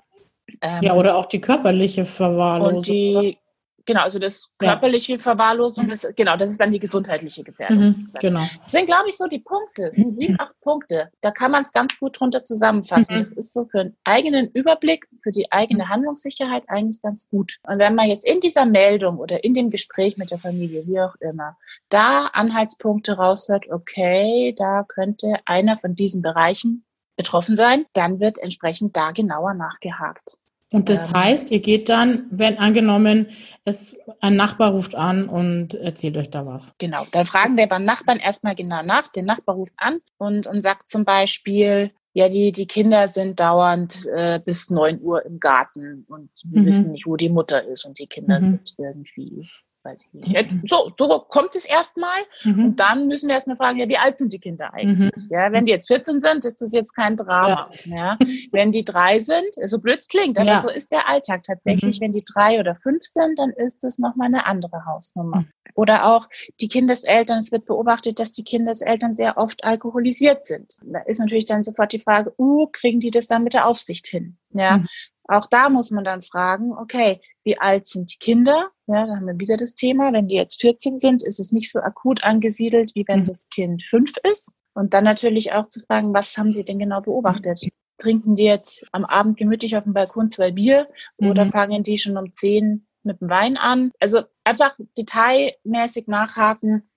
Ähm, 0.61 0.83
ja, 0.83 0.93
oder 0.93 1.17
auch 1.17 1.25
die 1.25 1.41
körperliche 1.41 2.05
Verwahrlosung. 2.05 2.77
Und 2.77 2.87
die, 2.87 3.39
genau, 3.87 4.03
also 4.03 4.19
das 4.19 4.49
körperliche 4.59 5.13
ja. 5.13 5.19
Verwahrlosung, 5.19 5.89
das, 5.89 6.07
genau, 6.17 6.37
das 6.37 6.51
ist 6.51 6.61
dann 6.61 6.73
die 6.73 6.79
gesundheitliche 6.79 7.43
Gefährdung. 7.43 7.79
Mhm, 7.79 8.05
genau. 8.21 8.43
Deswegen 8.65 8.87
glaube 8.87 9.09
ich 9.09 9.17
so, 9.17 9.27
die 9.27 9.39
Punkte 9.39 9.91
sind 9.93 10.15
sieben, 10.15 10.37
acht 10.39 10.59
Punkte. 10.61 11.11
Da 11.21 11.31
kann 11.31 11.51
man 11.51 11.63
es 11.63 11.73
ganz 11.73 11.99
gut 11.99 12.19
drunter 12.19 12.43
zusammenfassen. 12.43 13.17
Mhm. 13.17 13.19
Das 13.21 13.33
ist 13.33 13.53
so 13.53 13.67
für 13.67 13.81
einen 13.81 13.97
eigenen 14.05 14.51
Überblick, 14.51 15.09
für 15.23 15.33
die 15.33 15.51
eigene 15.53 15.89
Handlungssicherheit 15.89 16.65
eigentlich 16.69 17.03
ganz 17.03 17.29
gut. 17.29 17.59
Und 17.67 17.79
wenn 17.79 17.95
man 17.95 18.09
jetzt 18.09 18.27
in 18.27 18.41
dieser 18.41 18.65
Meldung 18.65 19.19
oder 19.19 19.45
in 19.45 19.55
dem 19.55 19.71
Gespräch 19.71 20.17
mit 20.17 20.31
der 20.31 20.39
Familie, 20.39 20.87
wie 20.87 21.01
auch 21.01 21.17
immer, 21.21 21.57
da 21.89 22.27
Anhaltspunkte 22.27 23.17
raushört, 23.17 23.71
okay, 23.71 24.55
da 24.57 24.85
könnte 24.87 25.35
einer 25.45 25.77
von 25.77 25.95
diesen 25.95 26.23
Bereichen 26.23 26.85
betroffen 27.17 27.57
sein, 27.57 27.87
dann 27.93 28.21
wird 28.21 28.39
entsprechend 28.39 28.97
da 28.97 29.13
genauer 29.13 29.55
nachgehakt. 29.55 30.37
Und 30.75 30.89
das 30.89 31.07
ähm, 31.07 31.15
heißt, 31.15 31.53
ihr 31.53 31.61
geht 31.61 31.89
dann, 31.89 32.27
wenn 32.33 32.59
angenommen, 32.59 33.29
es 33.65 33.97
ein 34.21 34.35
Nachbar 34.35 34.73
ruft 34.73 34.97
an 34.97 35.29
und 35.29 35.75
erzählt 35.75 36.17
euch 36.17 36.31
da 36.31 36.45
was. 36.47 36.75
Genau, 36.79 37.07
dann 37.13 37.25
fragen 37.25 37.57
wir 37.57 37.69
beim 37.69 37.85
Nachbarn 37.85 38.19
erstmal 38.19 38.57
genau 38.57 38.83
nach. 38.83 39.07
Der 39.07 39.23
Nachbar 39.23 39.55
ruft 39.55 39.75
an 39.77 40.01
und, 40.19 40.49
und 40.49 40.61
sagt 40.63 40.89
zum 40.89 41.05
Beispiel, 41.05 41.93
ja, 42.13 42.29
die, 42.29 42.51
die 42.51 42.67
Kinder 42.67 43.07
sind 43.07 43.39
dauernd 43.39 44.05
äh, 44.17 44.41
bis 44.45 44.69
neun 44.69 45.01
Uhr 45.01 45.25
im 45.25 45.39
Garten 45.39 46.07
und 46.09 46.31
wir 46.45 46.63
mhm. 46.63 46.67
wissen 46.67 46.91
nicht, 46.91 47.07
wo 47.07 47.15
die 47.15 47.29
Mutter 47.29 47.65
ist 47.65 47.85
und 47.85 48.01
die 48.01 48.07
Kinder 48.07 48.41
mhm. 48.41 48.45
sind 48.45 48.75
irgendwie 48.77 49.49
weiß 49.85 50.03
ich 50.03 50.13
nicht. 50.13 50.51
So, 50.67 50.93
so 50.99 51.25
kommt 51.29 51.55
es 51.55 51.65
erstmal. 51.65 52.19
Mhm. 52.45 52.65
Und 52.65 52.81
dann 52.81 53.07
müssen 53.07 53.29
wir 53.29 53.35
erstmal 53.35 53.57
fragen, 53.57 53.79
ja, 53.79 53.89
wie 53.89 53.99
alt 53.99 54.19
sind 54.19 54.33
die 54.33 54.39
Kinder 54.39 54.73
eigentlich? 54.73 55.11
Mhm. 55.15 55.29
Ja, 55.31 55.53
wenn 55.53 55.67
die 55.67 55.73
jetzt 55.73 55.89
14 55.89 56.21
sind, 56.21 56.45
ist 56.45 56.61
das 56.61 56.73
jetzt 56.73 56.95
kein 56.95 57.17
Drama. 57.17 57.71
Ja. 57.85 58.17
ja. 58.19 58.19
Wenn 58.53 58.73
die 58.73 58.85
drei 58.85 59.21
sind, 59.21 59.49
so 59.65 59.79
blöd 59.79 59.99
es 60.01 60.09
klingt, 60.09 60.39
aber 60.39 60.53
ja. 60.53 60.61
so 60.61 60.69
ist 60.69 60.93
der 60.93 61.09
Alltag 61.09 61.43
tatsächlich. 61.45 62.01
Mhm. 62.01 62.05
Wenn 62.05 62.13
die 62.13 62.25
drei 62.25 62.59
oder 62.61 62.75
fünf 62.75 63.03
sind, 63.03 63.39
dann 63.39 63.51
ist 63.51 63.85
das 63.85 63.99
nochmal 63.99 64.29
eine 64.29 64.47
andere 64.47 64.85
Hausnummer. 64.87 65.41
Mhm. 65.41 65.49
Oder 65.75 66.07
auch 66.07 66.29
die 66.61 66.69
Kindeseltern, 66.69 67.39
es 67.39 67.51
wird 67.51 67.65
beobachtet, 67.65 68.19
dass 68.21 68.33
die 68.33 68.45
Kindeseltern 68.45 69.15
sehr 69.15 69.37
oft 69.37 69.65
alkoholisiert 69.65 70.45
sind. 70.45 70.75
Da 70.85 71.01
ist 71.01 71.19
natürlich 71.19 71.47
dann 71.47 71.63
sofort 71.63 71.93
die 71.93 71.99
Frage, 71.99 72.33
uh, 72.39 72.69
kriegen 72.71 73.01
die 73.01 73.11
das 73.11 73.27
dann 73.27 73.43
mit 73.43 73.55
der 73.55 73.67
Aufsicht 73.67 74.07
hin? 74.07 74.37
Ja, 74.51 74.79
mhm. 74.79 74.87
Auch 75.27 75.47
da 75.47 75.69
muss 75.71 75.91
man 75.91 76.05
dann 76.05 76.23
fragen, 76.23 76.73
okay, 76.73 77.21
wie 77.45 77.59
alt 77.59 77.87
sind 77.87 78.13
die 78.13 78.19
Kinder? 78.19 78.71
Ja, 78.87 79.07
da 79.07 79.17
haben 79.17 79.27
wir 79.27 79.41
wieder 79.41 79.57
das 79.57 79.75
Thema. 79.75 80.13
Wenn 80.13 80.29
die 80.29 80.35
jetzt 80.35 80.61
14 80.61 80.99
sind, 80.99 81.23
ist 81.23 81.41
es 81.41 81.51
nicht 81.51 81.73
so 81.73 81.81
akut 81.81 82.25
angesiedelt, 82.25 82.93
wie 82.95 83.05
wenn 83.07 83.21
mhm. 83.21 83.27
das 83.27 83.49
Kind 83.49 83.83
fünf 83.83 84.13
ist. 84.31 84.55
Und 84.75 84.93
dann 84.93 85.05
natürlich 85.05 85.53
auch 85.53 85.67
zu 85.67 85.81
fragen, 85.81 86.13
was 86.13 86.37
haben 86.37 86.53
sie 86.53 86.65
denn 86.65 86.79
genau 86.79 87.01
beobachtet? 87.01 87.69
Trinken 87.97 88.35
die 88.35 88.45
jetzt 88.45 88.87
am 88.93 89.05
Abend 89.05 89.37
gemütlich 89.37 89.77
auf 89.77 89.85
dem 89.85 89.95
Balkon 89.95 90.31
zwei 90.31 90.51
Bier 90.51 90.89
mhm. 91.19 91.31
oder 91.31 91.49
fangen 91.49 91.85
die 91.85 91.97
schon 91.97 92.17
um 92.17 92.33
zehn 92.33 92.87
mit 93.03 93.21
dem 93.21 93.31
Wein 93.31 93.57
an? 93.57 93.93
Also 94.01 94.23
einfach 94.43 94.77
detailmäßig 94.99 96.09
nachhaken, 96.09 96.91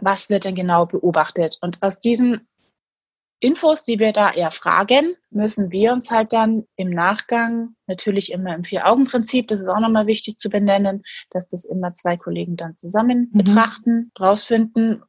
was 0.00 0.28
wird 0.28 0.44
denn 0.44 0.54
genau 0.54 0.86
beobachtet? 0.86 1.58
Und 1.62 1.82
aus 1.82 1.98
diesen 1.98 2.48
Infos, 3.40 3.84
die 3.84 3.98
wir 3.98 4.12
da 4.12 4.30
erfragen, 4.30 5.16
müssen 5.30 5.70
wir 5.70 5.92
uns 5.92 6.10
halt 6.10 6.32
dann 6.32 6.66
im 6.76 6.90
Nachgang 6.90 7.74
natürlich 7.86 8.32
immer 8.32 8.54
im 8.54 8.64
Vier-Augen-Prinzip, 8.64 9.48
das 9.48 9.60
ist 9.60 9.68
auch 9.68 9.80
nochmal 9.80 10.06
wichtig 10.06 10.36
zu 10.38 10.50
benennen, 10.50 11.02
dass 11.30 11.48
das 11.48 11.64
immer 11.64 11.94
zwei 11.94 12.18
Kollegen 12.18 12.56
dann 12.56 12.76
zusammen 12.76 13.30
mhm. 13.32 13.38
betrachten, 13.38 14.12
rausfinden 14.20 15.02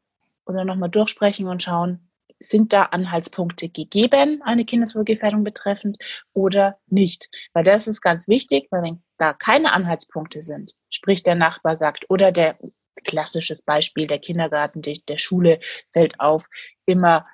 oder 0.46 0.64
nochmal 0.64 0.90
durchsprechen 0.90 1.48
und 1.48 1.62
schauen, 1.62 2.08
sind 2.40 2.74
da 2.74 2.84
Anhaltspunkte 2.84 3.70
gegeben, 3.70 4.42
eine 4.44 4.66
Kindeswohlgefährdung 4.66 5.44
betreffend 5.44 5.98
oder 6.34 6.80
nicht? 6.88 7.30
Weil 7.54 7.66
das 7.66 7.86
ist 7.86 8.02
ganz 8.02 8.28
wichtig, 8.28 8.68
weil 8.72 8.84
wenn 8.84 9.04
da 9.18 9.34
keine 9.34 9.74
Anhaltspunkte 9.74 10.42
sind, 10.42 10.74
sprich 10.90 11.22
der 11.22 11.36
Nachbar 11.36 11.76
sagt 11.76 12.06
oder 12.10 12.32
der 12.32 12.58
klassisches 13.04 13.62
Beispiel, 13.62 14.08
der 14.08 14.20
Kindergarten 14.20 14.82
der 14.82 15.18
Schule 15.18 15.60
fällt 15.92 16.20
auf, 16.20 16.48
immer 16.86 17.26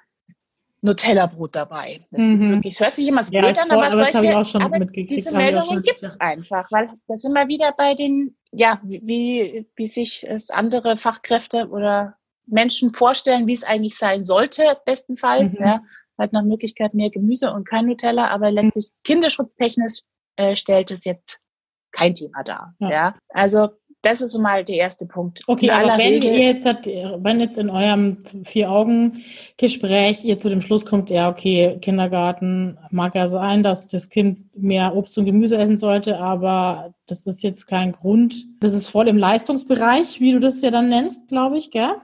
Nutella-Brot 0.81 1.55
dabei. 1.55 2.05
Das, 2.11 2.21
mhm. 2.21 2.35
ist 2.37 2.49
wirklich, 2.49 2.77
das 2.77 2.85
hört 2.85 2.95
sich 2.95 3.07
immer 3.07 3.23
so 3.23 3.31
ja, 3.31 3.41
blöd 3.41 3.57
an, 3.57 3.71
aber, 3.71 3.87
aber, 3.87 4.11
solche, 4.11 4.61
aber 4.61 4.85
diese 4.85 5.31
Meldungen 5.31 5.81
gibt 5.81 6.03
es 6.03 6.19
einfach, 6.19 6.71
weil 6.71 6.89
das 7.07 7.23
immer 7.23 7.47
wieder 7.47 7.73
bei 7.75 7.95
den, 7.95 8.37
ja, 8.51 8.79
wie, 8.83 9.67
wie 9.75 9.87
sich 9.87 10.25
es 10.27 10.49
andere 10.49 10.97
Fachkräfte 10.97 11.67
oder 11.69 12.15
Menschen 12.45 12.93
vorstellen, 12.93 13.47
wie 13.47 13.53
es 13.53 13.63
eigentlich 13.63 13.97
sein 13.97 14.23
sollte, 14.23 14.77
bestenfalls. 14.85 15.57
Mhm. 15.57 15.65
Ja, 15.65 15.81
halt 16.17 16.33
nach 16.33 16.43
Möglichkeit 16.43 16.93
mehr 16.93 17.09
Gemüse 17.09 17.51
und 17.53 17.67
kein 17.67 17.85
Nutella, 17.85 18.29
aber 18.29 18.51
letztlich 18.51 18.91
kinderschutztechnisch 19.03 20.01
äh, 20.35 20.55
stellt 20.55 20.91
es 20.91 21.05
jetzt 21.05 21.39
kein 21.91 22.13
Thema 22.13 22.43
dar. 22.43 22.75
Ja. 22.79 22.89
ja. 22.89 23.15
Also 23.29 23.69
das 24.07 24.21
ist 24.21 24.31
so 24.31 24.39
mal 24.39 24.63
der 24.63 24.77
erste 24.77 25.05
Punkt. 25.05 25.41
Okay, 25.47 25.69
aber 25.69 25.97
wenn 25.97 26.13
Regel, 26.13 26.31
ihr 26.31 26.39
jetzt, 26.39 26.65
wenn 26.65 27.39
jetzt 27.39 27.57
in 27.57 27.69
eurem 27.69 28.17
Vier-Augen-Gespräch 28.45 30.23
ihr 30.23 30.39
zu 30.39 30.49
dem 30.49 30.61
Schluss 30.61 30.85
kommt, 30.85 31.09
ja, 31.09 31.29
okay, 31.29 31.77
Kindergarten 31.81 32.77
mag 32.89 33.15
ja 33.15 33.27
sein, 33.27 33.63
dass 33.63 33.87
das 33.87 34.09
Kind 34.09 34.55
mehr 34.55 34.95
Obst 34.95 35.17
und 35.17 35.25
Gemüse 35.25 35.57
essen 35.57 35.77
sollte, 35.77 36.19
aber 36.19 36.93
das 37.05 37.25
ist 37.25 37.43
jetzt 37.43 37.67
kein 37.67 37.91
Grund. 37.91 38.45
Das 38.59 38.73
ist 38.73 38.87
voll 38.87 39.07
im 39.07 39.17
Leistungsbereich, 39.17 40.21
wie 40.21 40.31
du 40.31 40.39
das 40.39 40.61
ja 40.61 40.71
dann 40.71 40.89
nennst, 40.89 41.27
glaube 41.27 41.57
ich, 41.57 41.71
gell? 41.71 41.95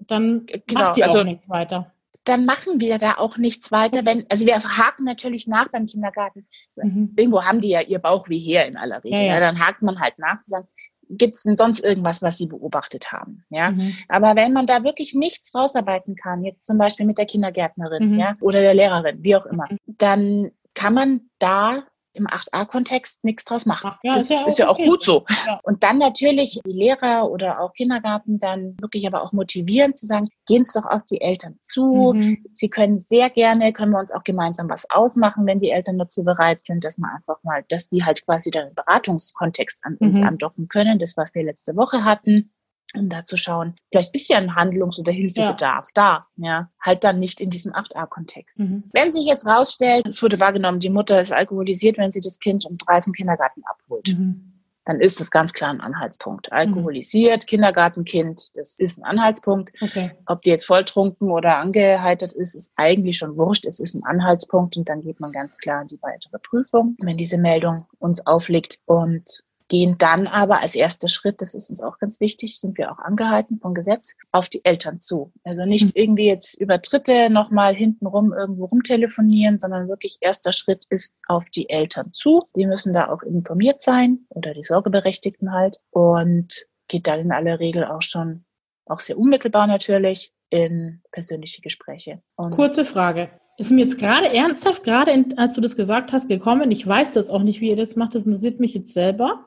Dann 0.00 0.46
genau, 0.66 0.80
macht 0.80 0.96
ihr 0.96 1.04
also, 1.04 1.20
auch 1.20 1.24
nichts 1.24 1.48
weiter 1.48 1.92
dann 2.24 2.44
machen 2.44 2.80
wir 2.80 2.98
da 2.98 3.14
auch 3.18 3.36
nichts 3.36 3.72
weiter. 3.72 4.04
Wenn, 4.04 4.24
also 4.30 4.46
wir 4.46 4.54
haken 4.62 5.04
natürlich 5.04 5.48
nach 5.48 5.68
beim 5.70 5.86
Kindergarten. 5.86 6.46
Mhm. 6.76 7.14
Irgendwo 7.16 7.42
haben 7.42 7.60
die 7.60 7.70
ja 7.70 7.80
ihr 7.80 7.98
Bauch 7.98 8.28
wie 8.28 8.38
her 8.38 8.66
in 8.66 8.76
aller 8.76 9.02
Regel. 9.02 9.18
Ja, 9.18 9.24
ja. 9.24 9.34
Ja, 9.34 9.40
dann 9.40 9.58
hakt 9.58 9.82
man 9.82 9.98
halt 9.98 10.18
nach, 10.18 10.40
zu 10.40 10.50
sagen, 10.50 10.68
gibt 11.12 11.38
es 11.38 11.44
denn 11.44 11.56
sonst 11.56 11.84
irgendwas, 11.84 12.22
was 12.22 12.38
Sie 12.38 12.46
beobachtet 12.46 13.12
haben? 13.12 13.44
Ja, 13.50 13.70
mhm. 13.70 13.92
aber 14.08 14.36
wenn 14.36 14.52
man 14.52 14.66
da 14.66 14.84
wirklich 14.84 15.14
nichts 15.14 15.54
rausarbeiten 15.54 16.16
kann, 16.16 16.44
jetzt 16.44 16.66
zum 16.66 16.78
Beispiel 16.78 17.06
mit 17.06 17.18
der 17.18 17.26
Kindergärtnerin, 17.26 18.12
mhm. 18.12 18.18
ja, 18.18 18.36
oder 18.40 18.60
der 18.60 18.74
Lehrerin, 18.74 19.22
wie 19.22 19.36
auch 19.36 19.46
immer, 19.46 19.66
mhm. 19.70 19.78
dann 19.86 20.50
kann 20.74 20.94
man 20.94 21.20
da 21.38 21.84
im 22.14 22.26
8a-Kontext 22.26 23.24
nichts 23.24 23.44
draus 23.44 23.66
machen. 23.66 23.92
Ja, 24.02 24.16
ist, 24.16 24.30
ja, 24.30 24.46
ist 24.46 24.58
ja 24.58 24.68
auch 24.68 24.78
okay. 24.78 24.86
gut 24.86 25.02
so. 25.02 25.24
Ja. 25.46 25.60
Und 25.62 25.82
dann 25.82 25.98
natürlich 25.98 26.60
die 26.66 26.72
Lehrer 26.72 27.30
oder 27.30 27.60
auch 27.60 27.72
Kindergarten 27.72 28.38
dann 28.38 28.76
wirklich 28.80 29.06
aber 29.06 29.22
auch 29.22 29.32
motivieren 29.32 29.94
zu 29.94 30.06
sagen, 30.06 30.28
gehen 30.46 30.62
es 30.62 30.72
doch 30.72 30.84
auf 30.84 31.04
die 31.10 31.20
Eltern 31.20 31.56
zu. 31.60 32.12
Mhm. 32.14 32.44
Sie 32.52 32.68
können 32.68 32.98
sehr 32.98 33.30
gerne, 33.30 33.72
können 33.72 33.92
wir 33.92 33.98
uns 33.98 34.12
auch 34.12 34.24
gemeinsam 34.24 34.68
was 34.68 34.88
ausmachen, 34.90 35.46
wenn 35.46 35.60
die 35.60 35.70
Eltern 35.70 35.98
dazu 35.98 36.24
bereit 36.24 36.64
sind, 36.64 36.84
dass 36.84 36.98
man 36.98 37.10
einfach 37.16 37.42
mal, 37.42 37.64
dass 37.68 37.88
die 37.88 38.04
halt 38.04 38.24
quasi 38.24 38.50
den 38.50 38.74
Beratungskontext 38.74 39.80
an 39.82 39.96
uns 39.96 40.20
mhm. 40.20 40.26
andocken 40.28 40.68
können, 40.68 40.98
das, 40.98 41.16
was 41.16 41.34
wir 41.34 41.44
letzte 41.44 41.76
Woche 41.76 42.04
hatten 42.04 42.50
um 42.94 43.08
da 43.08 43.24
zu 43.24 43.36
schauen, 43.36 43.74
vielleicht 43.90 44.14
ist 44.14 44.28
ja 44.28 44.38
ein 44.38 44.54
Handlungs- 44.54 44.98
oder 44.98 45.12
Hilfebedarf 45.12 45.88
ja. 45.88 45.92
da, 45.94 46.26
ja, 46.36 46.70
halt 46.80 47.04
dann 47.04 47.18
nicht 47.18 47.40
in 47.40 47.50
diesem 47.50 47.72
8a-Kontext. 47.72 48.58
Mhm. 48.58 48.84
Wenn 48.92 49.12
sich 49.12 49.24
jetzt 49.24 49.46
rausstellt, 49.46 50.06
es 50.06 50.22
wurde 50.22 50.40
wahrgenommen, 50.40 50.80
die 50.80 50.90
Mutter 50.90 51.20
ist 51.20 51.32
alkoholisiert, 51.32 51.98
wenn 51.98 52.10
sie 52.10 52.20
das 52.20 52.38
Kind 52.38 52.64
um 52.66 52.76
drei 52.78 53.00
vom 53.02 53.12
Kindergarten 53.12 53.62
abholt, 53.64 54.08
mhm. 54.08 54.60
dann 54.84 55.00
ist 55.00 55.20
das 55.20 55.30
ganz 55.30 55.52
klar 55.52 55.70
ein 55.70 55.80
Anhaltspunkt. 55.80 56.50
Mhm. 56.50 56.56
Alkoholisiert, 56.56 57.42
mhm. 57.42 57.46
Kindergartenkind, 57.46 58.56
das 58.56 58.78
ist 58.78 58.98
ein 58.98 59.04
Anhaltspunkt. 59.04 59.72
Okay. 59.80 60.12
Ob 60.26 60.42
die 60.42 60.50
jetzt 60.50 60.66
volltrunken 60.66 61.30
oder 61.30 61.58
angeheitert 61.58 62.32
ist, 62.32 62.54
ist 62.54 62.72
eigentlich 62.76 63.16
schon 63.16 63.36
wurscht. 63.36 63.64
Es 63.64 63.80
ist 63.80 63.94
ein 63.94 64.04
Anhaltspunkt 64.04 64.76
und 64.76 64.88
dann 64.88 65.00
geht 65.00 65.20
man 65.20 65.32
ganz 65.32 65.56
klar 65.56 65.82
in 65.82 65.88
die 65.88 66.02
weitere 66.02 66.38
Prüfung, 66.38 66.96
wenn 67.00 67.16
diese 67.16 67.38
Meldung 67.38 67.86
uns 67.98 68.26
aufliegt 68.26 68.80
und 68.84 69.44
gehen 69.72 69.96
dann 69.96 70.26
aber 70.26 70.60
als 70.60 70.74
erster 70.74 71.08
Schritt, 71.08 71.40
das 71.40 71.54
ist 71.54 71.70
uns 71.70 71.82
auch 71.82 71.98
ganz 71.98 72.20
wichtig, 72.20 72.60
sind 72.60 72.76
wir 72.76 72.92
auch 72.92 72.98
angehalten 72.98 73.58
vom 73.58 73.72
Gesetz, 73.72 74.16
auf 74.30 74.50
die 74.50 74.62
Eltern 74.66 75.00
zu. 75.00 75.32
Also 75.44 75.64
nicht 75.64 75.86
mhm. 75.86 75.92
irgendwie 75.94 76.26
jetzt 76.26 76.52
über 76.60 76.76
Dritte 76.76 77.30
nochmal 77.30 77.74
hintenrum 77.74 78.34
irgendwo 78.34 78.66
rumtelefonieren, 78.66 79.58
sondern 79.58 79.88
wirklich 79.88 80.18
erster 80.20 80.52
Schritt 80.52 80.84
ist 80.90 81.14
auf 81.26 81.48
die 81.48 81.70
Eltern 81.70 82.12
zu. 82.12 82.42
Die 82.54 82.66
müssen 82.66 82.92
da 82.92 83.08
auch 83.08 83.22
informiert 83.22 83.80
sein 83.80 84.26
oder 84.28 84.52
die 84.52 84.62
Sorgeberechtigten 84.62 85.52
halt 85.52 85.78
und 85.88 86.66
geht 86.88 87.06
dann 87.06 87.20
in 87.20 87.32
aller 87.32 87.58
Regel 87.58 87.86
auch 87.86 88.02
schon, 88.02 88.44
auch 88.84 89.00
sehr 89.00 89.16
unmittelbar 89.16 89.66
natürlich, 89.66 90.34
in 90.50 91.00
persönliche 91.12 91.62
Gespräche. 91.62 92.20
Und 92.36 92.54
Kurze 92.54 92.84
Frage. 92.84 93.30
Ist 93.56 93.70
mir 93.70 93.84
jetzt 93.84 93.98
gerade 93.98 94.28
ernsthaft, 94.34 94.84
gerade 94.84 95.12
als 95.38 95.54
du 95.54 95.62
das 95.62 95.76
gesagt 95.76 96.12
hast, 96.12 96.28
gekommen. 96.28 96.70
Ich 96.70 96.86
weiß 96.86 97.10
das 97.12 97.30
auch 97.30 97.42
nicht, 97.42 97.62
wie 97.62 97.70
ihr 97.70 97.76
das 97.76 97.96
macht. 97.96 98.14
Das 98.14 98.26
interessiert 98.26 98.60
mich 98.60 98.74
jetzt 98.74 98.92
selber. 98.92 99.46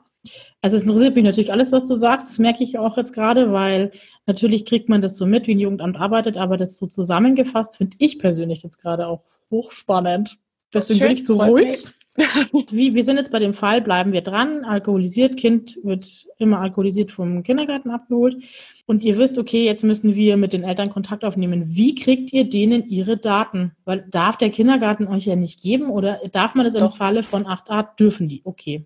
Also 0.61 0.77
es 0.77 0.83
interessiert 0.83 1.15
mich 1.15 1.23
natürlich 1.23 1.51
alles, 1.51 1.71
was 1.71 1.83
du 1.85 1.95
sagst. 1.95 2.29
Das 2.29 2.39
merke 2.39 2.63
ich 2.63 2.77
auch 2.77 2.97
jetzt 2.97 3.13
gerade, 3.13 3.51
weil 3.51 3.91
natürlich 4.25 4.65
kriegt 4.65 4.89
man 4.89 5.01
das 5.01 5.17
so 5.17 5.25
mit, 5.25 5.47
wie 5.47 5.55
ein 5.55 5.59
Jugendamt 5.59 5.97
arbeitet, 5.97 6.38
aber 6.38 6.57
das 6.57 6.77
so 6.77 6.88
zusammengefasst 6.88 7.77
finde 7.77 7.97
ich 7.99 8.19
persönlich 8.19 8.63
jetzt 8.63 8.81
gerade 8.81 9.07
auch 9.07 9.23
hochspannend. 9.51 10.38
Deswegen 10.73 10.99
bin 10.99 11.11
ich 11.11 11.25
so 11.25 11.41
ruhig. 11.41 11.85
Wie, 12.71 12.95
wir 12.95 13.03
sind 13.03 13.17
jetzt 13.17 13.31
bei 13.31 13.39
dem 13.39 13.53
Fall, 13.53 13.81
bleiben 13.81 14.13
wir 14.13 14.21
dran. 14.21 14.63
Alkoholisiert, 14.63 15.35
Kind 15.35 15.77
wird 15.83 16.25
immer 16.38 16.61
alkoholisiert 16.61 17.11
vom 17.11 17.43
Kindergarten 17.43 17.89
abgeholt. 17.89 18.41
Und 18.85 19.03
ihr 19.03 19.17
wisst, 19.17 19.38
okay, 19.38 19.65
jetzt 19.65 19.83
müssen 19.83 20.15
wir 20.15 20.38
mit 20.38 20.53
den 20.53 20.63
Eltern 20.63 20.89
Kontakt 20.89 21.25
aufnehmen. 21.25 21.75
Wie 21.75 21.93
kriegt 21.93 22.31
ihr 22.31 22.49
denen 22.49 22.88
ihre 22.88 23.17
Daten? 23.17 23.73
Weil 23.83 24.05
darf 24.09 24.38
der 24.38 24.49
Kindergarten 24.49 25.07
euch 25.07 25.25
ja 25.25 25.35
nicht 25.35 25.61
geben 25.61 25.89
oder 25.89 26.21
darf 26.31 26.55
man 26.55 26.65
das 26.65 26.75
Doch. 26.75 26.91
im 26.91 26.91
Falle 26.91 27.23
von 27.23 27.45
8a? 27.45 27.95
Dürfen 27.97 28.29
die? 28.29 28.41
Okay. 28.45 28.85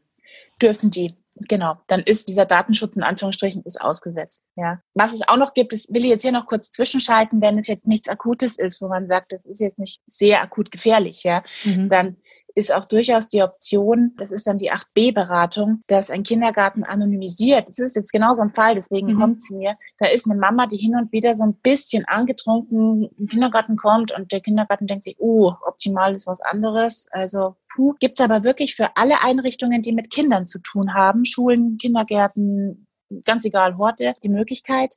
Dürfen 0.60 0.90
die 0.90 1.14
genau, 1.48 1.76
dann 1.88 2.02
ist 2.02 2.28
dieser 2.28 2.46
Datenschutz 2.46 2.96
in 2.98 3.04
Anführungsstrichen 3.04 3.64
ist 3.64 3.80
ausgesetzt. 3.80 4.44
Ja. 4.56 4.82
Was 4.94 5.14
es 5.14 5.28
auch 5.28 5.38
noch 5.38 5.54
gibt, 5.54 5.74
das 5.74 5.88
will 5.90 6.04
ich 6.04 6.10
jetzt 6.10 6.22
hier 6.22 6.32
noch 6.32 6.46
kurz 6.46 6.72
zwischenschalten, 6.72 7.42
wenn 7.42 7.58
es 7.58 7.68
jetzt 7.68 7.88
nichts 7.88 8.08
Akutes 8.08 8.58
ist, 8.58 8.82
wo 8.82 8.88
man 8.88 9.08
sagt, 9.08 9.32
das 9.32 9.46
ist 9.46 9.60
jetzt 9.60 9.80
nicht 9.80 10.02
sehr 10.06 10.42
akut 10.42 10.72
gefährlich, 10.72 11.24
ja, 11.24 11.44
mhm. 11.64 11.90
dann 11.90 12.18
ist 12.60 12.74
auch 12.74 12.86
durchaus 12.86 13.30
die 13.30 13.42
Option, 13.42 14.14
das 14.18 14.32
ist 14.32 14.46
dann 14.46 14.58
die 14.58 14.72
8b-Beratung, 14.72 15.82
dass 15.88 16.10
ein 16.10 16.24
Kindergarten 16.24 16.84
anonymisiert. 16.84 17.70
Das 17.70 17.80
ist 17.80 17.96
jetzt 17.96 18.12
genau 18.12 18.34
so 18.34 18.42
ein 18.42 18.50
Fall, 18.50 18.76
deswegen 18.76 19.14
mhm. 19.14 19.20
kommt 19.20 19.38
es 19.38 19.50
mir. 19.50 19.78
Da 19.98 20.08
ist 20.08 20.30
eine 20.30 20.40
Mama, 20.40 20.68
die 20.68 20.78
hin 20.78 20.96
und 20.96 21.12
wieder 21.12 21.34
so 21.36 21.44
ein 21.44 21.56
bisschen 21.56 22.06
angetrunken 22.06 23.10
im 23.18 23.28
Kindergarten 23.28 23.78
kommt 23.78 24.12
und 24.12 24.32
der 24.32 24.42
Kindergarten 24.42 24.88
denkt 24.88 25.04
sich, 25.04 25.16
oh, 25.20 25.54
optimal 25.66 26.14
ist 26.14 26.28
was 26.28 26.42
anderes. 26.42 27.08
Also 27.12 27.56
puh. 27.74 27.96
Gibt 28.00 28.20
es 28.20 28.26
aber 28.26 28.44
wirklich 28.44 28.76
für 28.76 28.96
alle 28.98 29.22
Einrichtungen, 29.24 29.82
die 29.82 29.94
mit 29.94 30.12
Kindern 30.12 30.46
zu 30.46 30.60
tun 30.60 30.94
haben, 30.94 31.26
Schulen, 31.26 31.78
Kindergärten, 31.78 32.88
ganz 33.24 33.46
egal, 33.46 33.78
Horte, 33.78 34.16
die 34.22 34.30
Möglichkeit, 34.30 34.96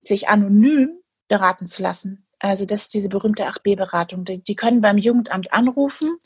sich 0.00 0.28
anonym 0.28 1.00
beraten 1.28 1.66
zu 1.66 1.82
lassen. 1.82 2.26
Also 2.40 2.64
das 2.64 2.84
ist 2.84 2.94
diese 2.94 3.08
berühmte 3.08 3.46
8b-Beratung. 3.46 4.24
Die, 4.24 4.42
die, 4.42 4.56
können 4.56 4.80
beim 4.80 4.96
Jugendamt 4.96 5.52
anrufen, 5.52 6.16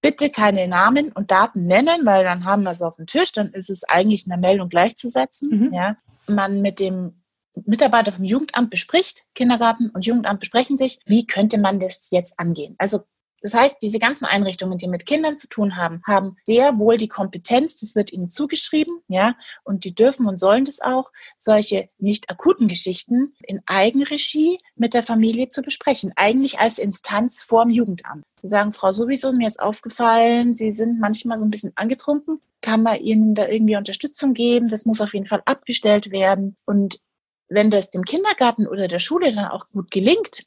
bitte 0.00 0.30
keine 0.30 0.68
Namen 0.68 1.12
und 1.12 1.30
Daten 1.30 1.66
nennen, 1.66 2.04
weil 2.04 2.24
dann 2.24 2.44
haben 2.44 2.62
wir 2.62 2.70
es 2.70 2.82
auf 2.82 2.96
dem 2.96 3.06
Tisch, 3.06 3.32
dann 3.32 3.52
ist 3.52 3.70
es 3.70 3.84
eigentlich 3.84 4.26
einer 4.26 4.36
Meldung 4.36 4.68
gleichzusetzen. 4.68 5.50
Mhm. 5.50 5.72
Ja. 5.72 5.96
Man 6.26 6.60
mit 6.60 6.78
dem 6.78 7.22
Mitarbeiter 7.66 8.12
vom 8.12 8.24
Jugendamt 8.24 8.70
bespricht, 8.70 9.24
Kindergarten 9.34 9.90
und 9.90 10.06
Jugendamt 10.06 10.40
besprechen 10.40 10.76
sich, 10.76 11.00
wie 11.06 11.26
könnte 11.26 11.58
man 11.58 11.80
das 11.80 12.10
jetzt 12.10 12.38
angehen. 12.38 12.76
Also 12.78 13.00
das 13.40 13.54
heißt, 13.54 13.76
diese 13.82 13.98
ganzen 13.98 14.24
Einrichtungen, 14.24 14.78
die 14.78 14.88
mit 14.88 15.06
Kindern 15.06 15.36
zu 15.36 15.48
tun 15.48 15.76
haben, 15.76 16.02
haben 16.06 16.36
sehr 16.44 16.78
wohl 16.78 16.96
die 16.96 17.08
Kompetenz, 17.08 17.76
das 17.76 17.94
wird 17.94 18.12
ihnen 18.12 18.30
zugeschrieben, 18.30 19.00
ja, 19.08 19.34
und 19.64 19.84
die 19.84 19.94
dürfen 19.94 20.26
und 20.26 20.38
sollen 20.38 20.64
das 20.64 20.80
auch, 20.80 21.12
solche 21.36 21.88
nicht 21.98 22.30
akuten 22.30 22.68
Geschichten 22.68 23.34
in 23.42 23.60
Eigenregie 23.66 24.58
mit 24.76 24.94
der 24.94 25.02
Familie 25.02 25.48
zu 25.48 25.62
besprechen, 25.62 26.12
eigentlich 26.16 26.58
als 26.58 26.78
Instanz 26.78 27.42
vorm 27.42 27.70
Jugendamt. 27.70 28.24
Sie 28.42 28.48
sagen, 28.48 28.72
Frau 28.72 28.92
sowieso, 28.92 29.32
mir 29.32 29.46
ist 29.46 29.60
aufgefallen, 29.60 30.54
Sie 30.54 30.72
sind 30.72 31.00
manchmal 31.00 31.38
so 31.38 31.44
ein 31.44 31.50
bisschen 31.50 31.72
angetrunken. 31.74 32.40
Kann 32.60 32.82
man 32.82 33.00
Ihnen 33.00 33.34
da 33.34 33.48
irgendwie 33.48 33.76
Unterstützung 33.76 34.34
geben? 34.34 34.68
Das 34.68 34.84
muss 34.84 35.00
auf 35.00 35.14
jeden 35.14 35.26
Fall 35.26 35.42
abgestellt 35.44 36.10
werden. 36.10 36.56
Und 36.64 37.00
wenn 37.48 37.70
das 37.70 37.90
dem 37.90 38.04
Kindergarten 38.04 38.66
oder 38.66 38.86
der 38.88 38.98
Schule 38.98 39.34
dann 39.34 39.46
auch 39.46 39.68
gut 39.70 39.90
gelingt, 39.90 40.44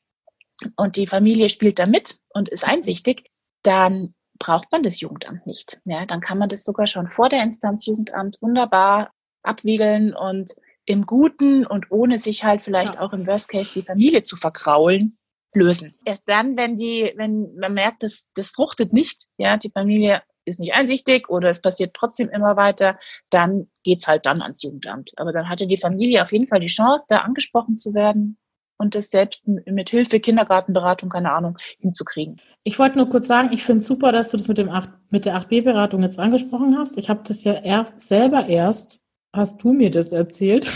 und 0.75 0.95
die 0.95 1.07
Familie 1.07 1.49
spielt 1.49 1.79
da 1.79 1.85
mit 1.85 2.19
und 2.33 2.49
ist 2.49 2.67
einsichtig, 2.67 3.29
dann 3.63 4.13
braucht 4.39 4.71
man 4.71 4.83
das 4.83 4.99
Jugendamt 4.99 5.45
nicht. 5.45 5.79
Ja, 5.85 6.05
dann 6.05 6.19
kann 6.19 6.37
man 6.37 6.49
das 6.49 6.63
sogar 6.63 6.87
schon 6.87 7.07
vor 7.07 7.29
der 7.29 7.43
Instanz 7.43 7.85
Jugendamt 7.85 8.37
wunderbar 8.41 9.11
abwiegeln 9.43 10.13
und 10.13 10.55
im 10.85 11.05
Guten 11.05 11.65
und 11.65 11.91
ohne 11.91 12.17
sich 12.17 12.43
halt 12.43 12.61
vielleicht 12.61 12.95
ja. 12.95 13.01
auch 13.01 13.13
im 13.13 13.27
Worst 13.27 13.49
Case 13.49 13.71
die 13.73 13.83
Familie 13.83 14.23
zu 14.23 14.35
verkraulen, 14.35 15.17
lösen. 15.53 15.95
Erst 16.05 16.23
dann, 16.25 16.57
wenn 16.57 16.75
die, 16.75 17.13
wenn 17.17 17.55
man 17.55 17.73
merkt, 17.73 18.03
dass 18.03 18.31
das 18.33 18.49
fruchtet 18.49 18.93
nicht, 18.93 19.27
ja, 19.37 19.57
die 19.57 19.69
Familie 19.69 20.23
ist 20.43 20.59
nicht 20.59 20.73
einsichtig 20.73 21.29
oder 21.29 21.49
es 21.49 21.61
passiert 21.61 21.93
trotzdem 21.93 22.29
immer 22.29 22.55
weiter, 22.55 22.97
dann 23.29 23.69
geht's 23.83 24.07
halt 24.07 24.25
dann 24.25 24.41
ans 24.41 24.63
Jugendamt. 24.63 25.11
Aber 25.17 25.31
dann 25.31 25.49
hatte 25.49 25.67
die 25.67 25.77
Familie 25.77 26.23
auf 26.23 26.31
jeden 26.31 26.47
Fall 26.47 26.61
die 26.61 26.67
Chance, 26.67 27.05
da 27.07 27.19
angesprochen 27.19 27.77
zu 27.77 27.93
werden 27.93 28.37
und 28.81 28.95
das 28.95 29.11
selbst 29.11 29.47
mit 29.47 29.91
Hilfe 29.91 30.19
Kindergartenberatung, 30.19 31.09
keine 31.09 31.31
Ahnung, 31.31 31.57
hinzukriegen. 31.79 32.41
Ich 32.63 32.79
wollte 32.79 32.97
nur 32.97 33.09
kurz 33.09 33.27
sagen, 33.27 33.49
ich 33.53 33.63
finde 33.63 33.81
es 33.81 33.87
super, 33.87 34.11
dass 34.11 34.29
du 34.31 34.37
das 34.37 34.47
mit, 34.47 34.57
dem 34.57 34.69
8, 34.69 34.89
mit 35.11 35.25
der 35.25 35.35
8b-Beratung 35.37 36.01
jetzt 36.01 36.19
angesprochen 36.19 36.77
hast. 36.77 36.97
Ich 36.97 37.09
habe 37.09 37.21
das 37.23 37.43
ja 37.43 37.53
erst 37.53 37.99
selber 37.99 38.47
erst, 38.47 39.03
hast 39.33 39.61
du 39.63 39.71
mir 39.71 39.91
das 39.91 40.13
erzählt, 40.13 40.67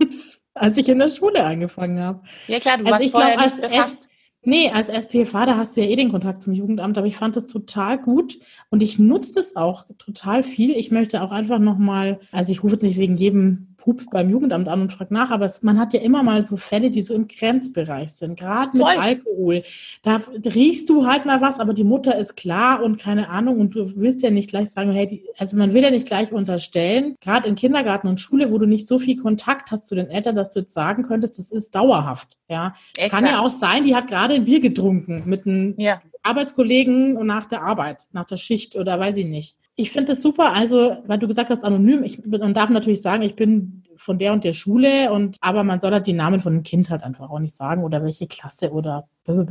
als 0.54 0.76
ich 0.78 0.88
in 0.88 0.98
der 0.98 1.08
Schule 1.08 1.44
angefangen 1.44 2.00
habe. 2.00 2.22
Ja 2.48 2.58
klar, 2.58 2.78
du 2.78 2.84
also 2.84 2.92
warst 2.92 3.04
ich 3.04 3.12
vorher 3.12 3.36
glaub, 3.36 3.46
nicht 3.46 3.60
befasst. 3.60 4.10
Nee, 4.46 4.70
als 4.70 4.88
SPFA, 4.88 5.46
da 5.46 5.56
hast 5.56 5.76
du 5.76 5.80
ja 5.80 5.88
eh 5.88 5.96
den 5.96 6.10
Kontakt 6.10 6.42
zum 6.42 6.52
Jugendamt, 6.52 6.98
aber 6.98 7.06
ich 7.06 7.16
fand 7.16 7.34
das 7.34 7.46
total 7.46 7.98
gut 7.98 8.38
und 8.68 8.82
ich 8.82 8.98
nutze 8.98 9.32
das 9.34 9.56
auch 9.56 9.86
total 9.96 10.44
viel. 10.44 10.72
Ich 10.72 10.90
möchte 10.90 11.22
auch 11.22 11.30
einfach 11.30 11.58
nochmal, 11.58 12.20
also 12.30 12.52
ich 12.52 12.62
rufe 12.62 12.74
jetzt 12.74 12.82
nicht 12.82 12.98
wegen 12.98 13.16
jedem 13.16 13.73
rufst 13.86 14.10
beim 14.10 14.30
Jugendamt 14.30 14.68
an 14.68 14.82
und 14.82 14.92
frag 14.92 15.10
nach, 15.10 15.30
aber 15.30 15.44
es, 15.44 15.62
man 15.62 15.78
hat 15.78 15.92
ja 15.92 16.00
immer 16.00 16.22
mal 16.22 16.44
so 16.44 16.56
Fälle, 16.56 16.90
die 16.90 17.02
so 17.02 17.14
im 17.14 17.28
Grenzbereich 17.28 18.12
sind, 18.12 18.38
gerade 18.38 18.76
mit 18.76 18.86
Alkohol. 18.86 19.62
Da 20.02 20.20
riechst 20.44 20.88
du 20.88 21.06
halt 21.06 21.26
mal 21.26 21.40
was, 21.40 21.60
aber 21.60 21.74
die 21.74 21.84
Mutter 21.84 22.16
ist 22.16 22.36
klar 22.36 22.82
und 22.82 22.98
keine 22.98 23.28
Ahnung 23.28 23.60
und 23.60 23.74
du 23.74 23.92
willst 23.96 24.22
ja 24.22 24.30
nicht 24.30 24.50
gleich 24.50 24.70
sagen, 24.70 24.92
hey, 24.92 25.06
die, 25.06 25.24
also 25.38 25.56
man 25.56 25.72
will 25.72 25.82
ja 25.82 25.90
nicht 25.90 26.06
gleich 26.06 26.32
unterstellen, 26.32 27.16
gerade 27.20 27.48
in 27.48 27.54
Kindergarten 27.54 28.08
und 28.08 28.20
Schule, 28.20 28.50
wo 28.50 28.58
du 28.58 28.66
nicht 28.66 28.86
so 28.86 28.98
viel 28.98 29.16
Kontakt 29.16 29.70
hast 29.70 29.86
zu 29.86 29.94
den 29.94 30.08
Eltern, 30.08 30.36
dass 30.36 30.50
du 30.50 30.60
jetzt 30.60 30.74
sagen 30.74 31.02
könntest, 31.02 31.38
das 31.38 31.52
ist 31.52 31.74
dauerhaft. 31.74 32.36
Ja, 32.48 32.74
kann 33.08 33.24
ja 33.24 33.40
auch 33.40 33.48
sein, 33.48 33.84
die 33.84 33.94
hat 33.94 34.08
gerade 34.08 34.34
ein 34.34 34.44
Bier 34.44 34.60
getrunken 34.60 35.22
mit 35.26 35.46
einem 35.46 35.74
ja. 35.78 36.02
Arbeitskollegen 36.22 37.16
und 37.16 37.26
nach 37.26 37.44
der 37.44 37.62
Arbeit, 37.62 38.08
nach 38.12 38.24
der 38.24 38.36
Schicht 38.36 38.76
oder 38.76 38.98
weiß 38.98 39.16
ich 39.18 39.26
nicht. 39.26 39.56
Ich 39.76 39.90
finde 39.90 40.12
das 40.12 40.22
super, 40.22 40.52
also, 40.54 40.98
weil 41.06 41.18
du 41.18 41.26
gesagt 41.26 41.50
hast, 41.50 41.64
anonym, 41.64 42.04
ich 42.04 42.24
man 42.26 42.54
darf 42.54 42.70
natürlich 42.70 43.02
sagen, 43.02 43.22
ich 43.22 43.34
bin 43.34 43.82
von 43.96 44.18
der 44.18 44.32
und 44.32 44.44
der 44.44 44.54
Schule 44.54 45.12
und 45.12 45.36
aber 45.40 45.64
man 45.64 45.80
soll 45.80 45.92
halt 45.92 46.06
die 46.06 46.12
Namen 46.12 46.40
von 46.40 46.52
dem 46.52 46.62
Kind 46.62 46.90
halt 46.90 47.02
einfach 47.02 47.30
auch 47.30 47.38
nicht 47.38 47.56
sagen 47.56 47.84
oder 47.84 48.02
welche 48.04 48.26
Klasse 48.26 48.72
oder 48.72 49.08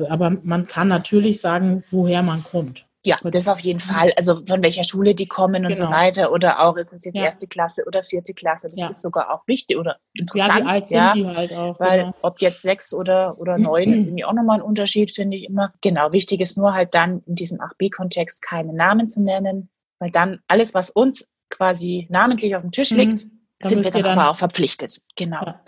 aber 0.10 0.38
man 0.44 0.68
kann 0.68 0.88
natürlich 0.88 1.42
sagen, 1.42 1.84
woher 1.90 2.22
man 2.22 2.44
kommt. 2.44 2.86
Ja, 3.06 3.18
das 3.22 3.50
auf 3.50 3.60
jeden 3.60 3.82
Fall. 3.82 4.14
Also 4.16 4.46
von 4.46 4.64
welcher 4.64 4.86
Schule 4.86 5.14
die 5.14 5.26
kommen 5.26 5.66
und 5.66 5.74
genau. 5.74 5.88
so 5.88 5.92
weiter. 5.92 6.32
Oder 6.32 6.62
auch, 6.62 6.78
ist 6.78 6.94
es 6.94 7.04
jetzt 7.04 7.16
ja. 7.16 7.24
erste 7.24 7.48
Klasse 7.48 7.84
oder 7.86 8.02
vierte 8.04 8.34
Klasse. 8.34 8.70
Das 8.70 8.80
ja. 8.80 8.88
ist 8.88 9.02
sogar 9.02 9.34
auch 9.34 9.46
wichtig 9.46 9.78
oder 9.78 9.98
interessant. 10.14 10.60
Ja, 10.60 10.66
alt 10.68 10.90
ja, 10.90 11.14
sind 11.14 11.26
die 11.26 11.36
halt 11.36 11.52
auch. 11.52 11.78
Weil 11.82 12.00
genau. 12.00 12.14
ob 12.22 12.40
jetzt 12.40 12.62
sechs 12.62 12.94
oder, 12.94 13.38
oder 13.40 13.58
neun 13.58 13.92
ist 13.92 14.06
irgendwie 14.06 14.24
auch 14.24 14.32
nochmal 14.32 14.60
ein 14.60 14.62
Unterschied, 14.62 15.12
finde 15.12 15.36
ich 15.36 15.50
immer. 15.50 15.74
Genau, 15.82 16.14
wichtig 16.14 16.40
ist 16.40 16.58
nur 16.58 16.74
halt 16.74 16.96
dann 16.96 17.22
in 17.26 17.36
diesem 17.36 17.60
8b-Kontext 17.60 18.42
keine 18.42 18.72
Namen 18.72 19.10
zu 19.10 19.22
nennen, 19.22 19.70
weil 20.04 20.12
dann 20.12 20.40
alles, 20.50 20.74
was 20.74 20.90
uns 20.90 21.26
quasi 21.50 22.08
namentlich 22.10 22.58
auf 22.58 22.62
dem 22.62 22.72
Tisch 22.72 22.90
liegt, 22.90 23.26
mhm. 23.26 23.68
sind 23.68 23.86
wir 23.86 23.92
dann, 23.92 24.04
dann, 24.04 24.20
aber 24.20 24.32
auch 24.32 24.36
verpflichtet. 24.36 25.00
Genau. 25.16 25.46
Ja. 25.46 25.62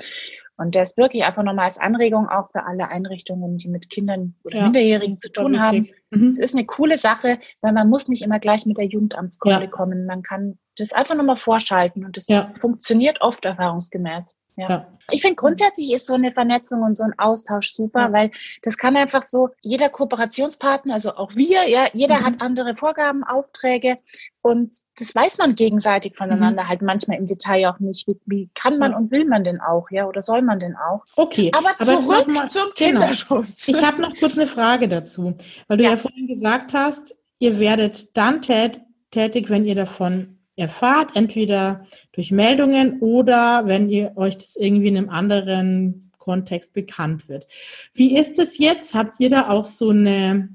Und 0.58 0.76
das 0.76 0.98
wirklich 0.98 1.24
einfach 1.24 1.44
nochmal 1.44 1.66
als 1.66 1.78
Anregung 1.78 2.28
auch 2.28 2.52
für 2.52 2.66
alle 2.66 2.90
Einrichtungen, 2.90 3.58
die 3.58 3.70
mit 3.70 3.90
Kindern 3.90 4.36
oder 4.44 4.58
ja, 4.58 4.64
Minderjährigen 4.64 5.16
zu 5.16 5.32
tun 5.32 5.62
haben. 5.62 5.90
Mhm. 6.12 6.30
Es 6.30 6.40
ist 6.40 6.54
eine 6.54 6.66
coole 6.66 6.98
Sache, 6.98 7.40
weil 7.62 7.72
man 7.72 7.90
muss 7.90 8.10
nicht 8.10 8.24
immer 8.24 8.40
gleich 8.40 8.66
mit 8.66 8.78
der 8.78 8.86
Jugendamtskunde 8.86 9.62
ja. 9.62 9.68
kommen. 9.68 10.06
Man 10.06 10.22
kann 10.22 10.60
das 10.78 10.94
einfach 10.94 11.16
nochmal 11.16 11.38
vorschalten 11.38 12.06
und 12.06 12.18
das 12.18 12.28
ja. 12.28 12.52
funktioniert 12.58 13.22
oft 13.22 13.46
erfahrungsgemäß. 13.46 14.36
Ja. 14.58 14.70
ja. 14.70 14.88
Ich 15.12 15.22
finde 15.22 15.36
grundsätzlich 15.36 15.92
ist 15.94 16.08
so 16.08 16.14
eine 16.14 16.32
Vernetzung 16.32 16.82
und 16.82 16.96
so 16.96 17.04
ein 17.04 17.14
Austausch 17.18 17.72
super, 17.74 18.08
ja. 18.08 18.14
weil 18.14 18.32
das 18.64 18.78
kann 18.78 18.96
einfach 18.96 19.22
so, 19.22 19.50
jeder 19.62 19.90
Kooperationspartner, 19.90 20.94
also 20.94 21.16
auch 21.16 21.36
wir, 21.36 21.68
ja, 21.68 21.88
jeder 21.94 22.20
mhm. 22.20 22.26
hat 22.26 22.42
andere 22.42 22.76
Vorgaben, 22.76 23.24
Aufträge 23.24 23.98
und 24.42 24.74
das 24.98 25.14
weiß 25.14 25.38
man 25.38 25.56
gegenseitig 25.56 26.16
voneinander 26.16 26.64
mhm. 26.64 26.68
halt 26.70 26.82
manchmal 26.82 27.18
im 27.18 27.28
Detail 27.28 27.68
auch 27.70 27.80
nicht. 27.80 28.08
Wie, 28.08 28.18
wie 28.26 28.50
kann 28.56 28.80
man 28.80 28.92
ja. 28.92 28.98
und 28.98 29.12
will 29.12 29.26
man 29.26 29.44
denn 29.44 29.60
auch, 29.60 29.92
ja, 29.92 30.08
oder 30.08 30.22
soll 30.22 30.42
man 30.42 30.60
denn 30.60 30.76
auch? 30.76 31.04
Okay. 31.16 31.52
Aber, 31.54 31.70
aber 31.78 32.02
zurück 32.02 32.28
mal, 32.28 32.50
zum 32.50 32.64
genau. 32.76 33.02
Kinderschutz. 33.02 33.68
Ich 33.68 33.84
habe 33.84 34.02
noch 34.02 34.16
kurz 34.16 34.38
eine 34.38 34.48
Frage 34.48 34.88
dazu, 34.88 35.36
weil 35.68 35.78
du 35.78 35.84
ja, 35.84 35.98
vorhin 35.98 36.28
gesagt 36.28 36.74
hast, 36.74 37.16
ihr 37.40 37.60
werdet 37.60 38.16
dann 38.18 38.42
tät 38.42 38.82
tätig, 39.12 39.50
wenn 39.50 39.66
ihr 39.66 39.76
davon 39.76 40.35
erfahrt, 40.56 41.12
entweder 41.16 41.86
durch 42.12 42.32
Meldungen 42.32 43.00
oder 43.00 43.64
wenn 43.66 43.90
ihr 43.90 44.14
euch 44.16 44.38
das 44.38 44.56
irgendwie 44.56 44.88
in 44.88 44.98
einem 44.98 45.10
anderen 45.10 46.12
Kontext 46.18 46.74
bekannt 46.74 47.30
wird. 47.30 47.48
Wie 47.94 48.18
ist 48.18 48.40
es 48.40 48.58
jetzt? 48.58 48.96
Habt 48.96 49.20
ihr 49.20 49.30
da 49.30 49.50
auch 49.50 49.66
so 49.66 49.90
eine, 49.90 50.50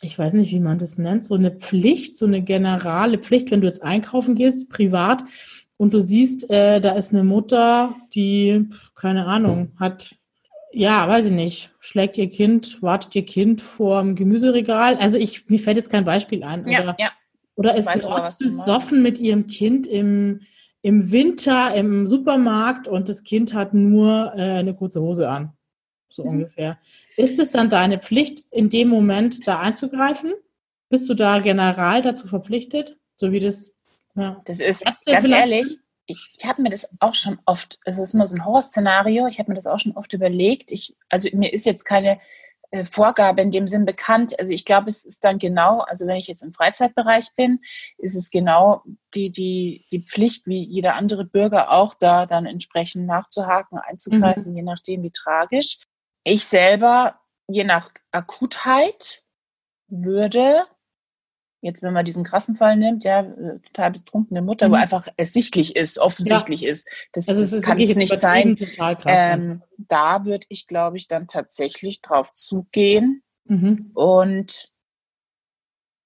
ich 0.00 0.18
weiß 0.18 0.34
nicht, 0.34 0.52
wie 0.52 0.60
man 0.60 0.78
das 0.78 0.98
nennt, 0.98 1.24
so 1.24 1.34
eine 1.34 1.50
Pflicht, 1.50 2.16
so 2.16 2.26
eine 2.26 2.42
generale 2.42 3.18
Pflicht, 3.18 3.50
wenn 3.50 3.60
du 3.60 3.66
jetzt 3.66 3.82
einkaufen 3.82 4.34
gehst, 4.34 4.68
privat, 4.68 5.24
und 5.78 5.92
du 5.92 6.00
siehst, 6.00 6.50
äh, 6.50 6.80
da 6.80 6.92
ist 6.92 7.12
eine 7.12 7.24
Mutter, 7.24 7.94
die, 8.14 8.66
keine 8.94 9.26
Ahnung, 9.26 9.72
hat, 9.78 10.14
ja, 10.72 11.06
weiß 11.08 11.26
ich 11.26 11.32
nicht, 11.32 11.70
schlägt 11.80 12.16
ihr 12.18 12.28
Kind, 12.28 12.82
wartet 12.82 13.14
ihr 13.14 13.26
Kind 13.26 13.60
vor 13.60 14.00
dem 14.00 14.14
Gemüseregal. 14.14 14.96
Also 14.96 15.18
ich, 15.18 15.48
mir 15.48 15.58
fällt 15.58 15.76
jetzt 15.76 15.90
kein 15.90 16.04
Beispiel 16.04 16.44
ein. 16.44 16.66
Ja, 16.66 16.94
ja. 16.98 17.10
Oder 17.56 17.74
ist 17.74 17.88
sie 17.88 18.44
besoffen 18.44 19.02
mit 19.02 19.18
ihrem 19.18 19.46
Kind 19.46 19.86
im, 19.86 20.42
im 20.82 21.10
Winter 21.10 21.74
im 21.74 22.06
Supermarkt 22.06 22.86
und 22.86 23.08
das 23.08 23.24
Kind 23.24 23.54
hat 23.54 23.74
nur 23.74 24.32
äh, 24.36 24.58
eine 24.58 24.74
kurze 24.74 25.00
Hose 25.00 25.28
an. 25.28 25.52
So 26.08 26.24
mhm. 26.24 26.30
ungefähr. 26.30 26.78
Ist 27.16 27.38
es 27.38 27.50
dann 27.50 27.70
deine 27.70 27.98
Pflicht, 27.98 28.44
in 28.50 28.68
dem 28.68 28.88
Moment 28.88 29.46
da 29.48 29.58
einzugreifen? 29.58 30.34
Bist 30.88 31.08
du 31.08 31.14
da 31.14 31.40
general 31.40 32.02
dazu 32.02 32.28
verpflichtet? 32.28 32.96
So 33.16 33.32
wie 33.32 33.40
das. 33.40 33.72
Ja. 34.14 34.40
Das 34.44 34.60
ist 34.60 34.84
ganz 35.06 35.28
ehrlich, 35.28 35.78
ich, 36.06 36.32
ich 36.34 36.46
habe 36.46 36.62
mir 36.62 36.70
das 36.70 36.88
auch 37.00 37.14
schon 37.14 37.38
oft, 37.44 37.80
es 37.84 37.98
ist 37.98 38.14
immer 38.14 38.26
so 38.26 38.36
ein 38.36 38.44
Horrorszenario, 38.44 39.26
ich 39.26 39.38
habe 39.38 39.50
mir 39.50 39.56
das 39.56 39.66
auch 39.66 39.78
schon 39.78 39.96
oft 39.96 40.12
überlegt. 40.12 40.70
Ich, 40.72 40.94
also 41.08 41.28
mir 41.32 41.52
ist 41.52 41.66
jetzt 41.66 41.84
keine 41.84 42.20
äh, 42.70 42.84
Vorgabe 42.84 43.42
in 43.42 43.50
dem 43.50 43.66
Sinn 43.66 43.84
bekannt. 43.84 44.38
Also 44.38 44.52
ich 44.52 44.64
glaube, 44.64 44.88
es 44.88 45.04
ist 45.04 45.24
dann 45.24 45.38
genau, 45.38 45.80
also 45.80 46.06
wenn 46.06 46.16
ich 46.16 46.26
jetzt 46.26 46.42
im 46.42 46.52
Freizeitbereich 46.52 47.30
bin, 47.36 47.60
ist 47.98 48.14
es 48.14 48.30
genau 48.30 48.82
die, 49.14 49.30
die, 49.30 49.86
die 49.90 50.02
Pflicht, 50.02 50.46
wie 50.46 50.62
jeder 50.62 50.94
andere 50.94 51.24
Bürger 51.24 51.70
auch 51.70 51.94
da 51.94 52.26
dann 52.26 52.46
entsprechend 52.46 53.06
nachzuhaken, 53.06 53.78
einzugreifen, 53.78 54.50
mhm. 54.50 54.56
je 54.56 54.62
nachdem 54.62 55.02
wie 55.02 55.10
tragisch. 55.10 55.78
Ich 56.24 56.44
selber, 56.44 57.20
je 57.48 57.64
nach 57.64 57.90
Akutheit, 58.12 59.22
würde 59.88 60.66
Jetzt, 61.66 61.82
wenn 61.82 61.92
man 61.92 62.04
diesen 62.04 62.22
krassen 62.22 62.54
Fall 62.54 62.76
nimmt, 62.76 63.02
ja, 63.02 63.22
äh, 63.22 63.58
total 63.58 63.90
betrunkene 63.90 64.40
Mutter, 64.40 64.68
mhm. 64.68 64.72
wo 64.72 64.76
einfach 64.76 65.08
ersichtlich 65.16 65.74
ist, 65.74 65.98
offensichtlich 65.98 66.60
ja. 66.60 66.70
ist, 66.70 66.88
das, 67.12 67.28
also 67.28 67.40
das 67.40 67.60
kann 67.60 67.80
es 67.80 67.96
nicht 67.96 68.20
sein. 68.20 68.56
Ähm, 69.04 69.64
da 69.76 70.24
würde 70.24 70.46
ich, 70.48 70.68
glaube 70.68 70.96
ich, 70.96 71.08
dann 71.08 71.26
tatsächlich 71.26 72.02
drauf 72.02 72.32
zugehen 72.34 73.24
mhm. 73.46 73.90
und 73.94 74.68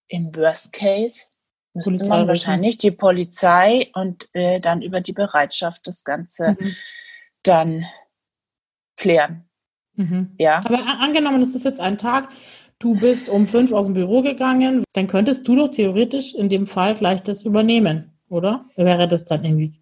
im 0.08 0.34
Worst 0.34 0.72
Case 0.72 1.26
müsste 1.74 1.90
Polizei 1.90 2.08
man 2.08 2.26
wahrscheinlich 2.26 2.78
die 2.78 2.90
Polizei 2.90 3.90
und 3.92 4.30
äh, 4.32 4.60
dann 4.60 4.80
über 4.80 5.02
die 5.02 5.12
Bereitschaft 5.12 5.86
das 5.86 6.04
Ganze 6.04 6.56
mhm. 6.58 6.74
dann 7.42 7.84
klären. 8.96 9.44
Mhm. 9.92 10.34
Ja. 10.38 10.62
Aber 10.64 10.86
angenommen, 10.86 11.42
es 11.42 11.54
ist 11.54 11.66
jetzt 11.66 11.80
ein 11.80 11.98
Tag, 11.98 12.30
du 12.80 12.94
bist 12.94 13.28
um 13.28 13.46
fünf 13.46 13.72
aus 13.72 13.86
dem 13.86 13.94
Büro 13.94 14.22
gegangen, 14.22 14.82
dann 14.94 15.06
könntest 15.06 15.46
du 15.46 15.54
doch 15.54 15.68
theoretisch 15.68 16.34
in 16.34 16.48
dem 16.48 16.66
Fall 16.66 16.96
gleich 16.96 17.22
das 17.22 17.44
übernehmen, 17.44 18.10
oder? 18.28 18.64
Wäre 18.74 19.06
das 19.06 19.24
dann 19.24 19.44
irgendwie 19.44 19.72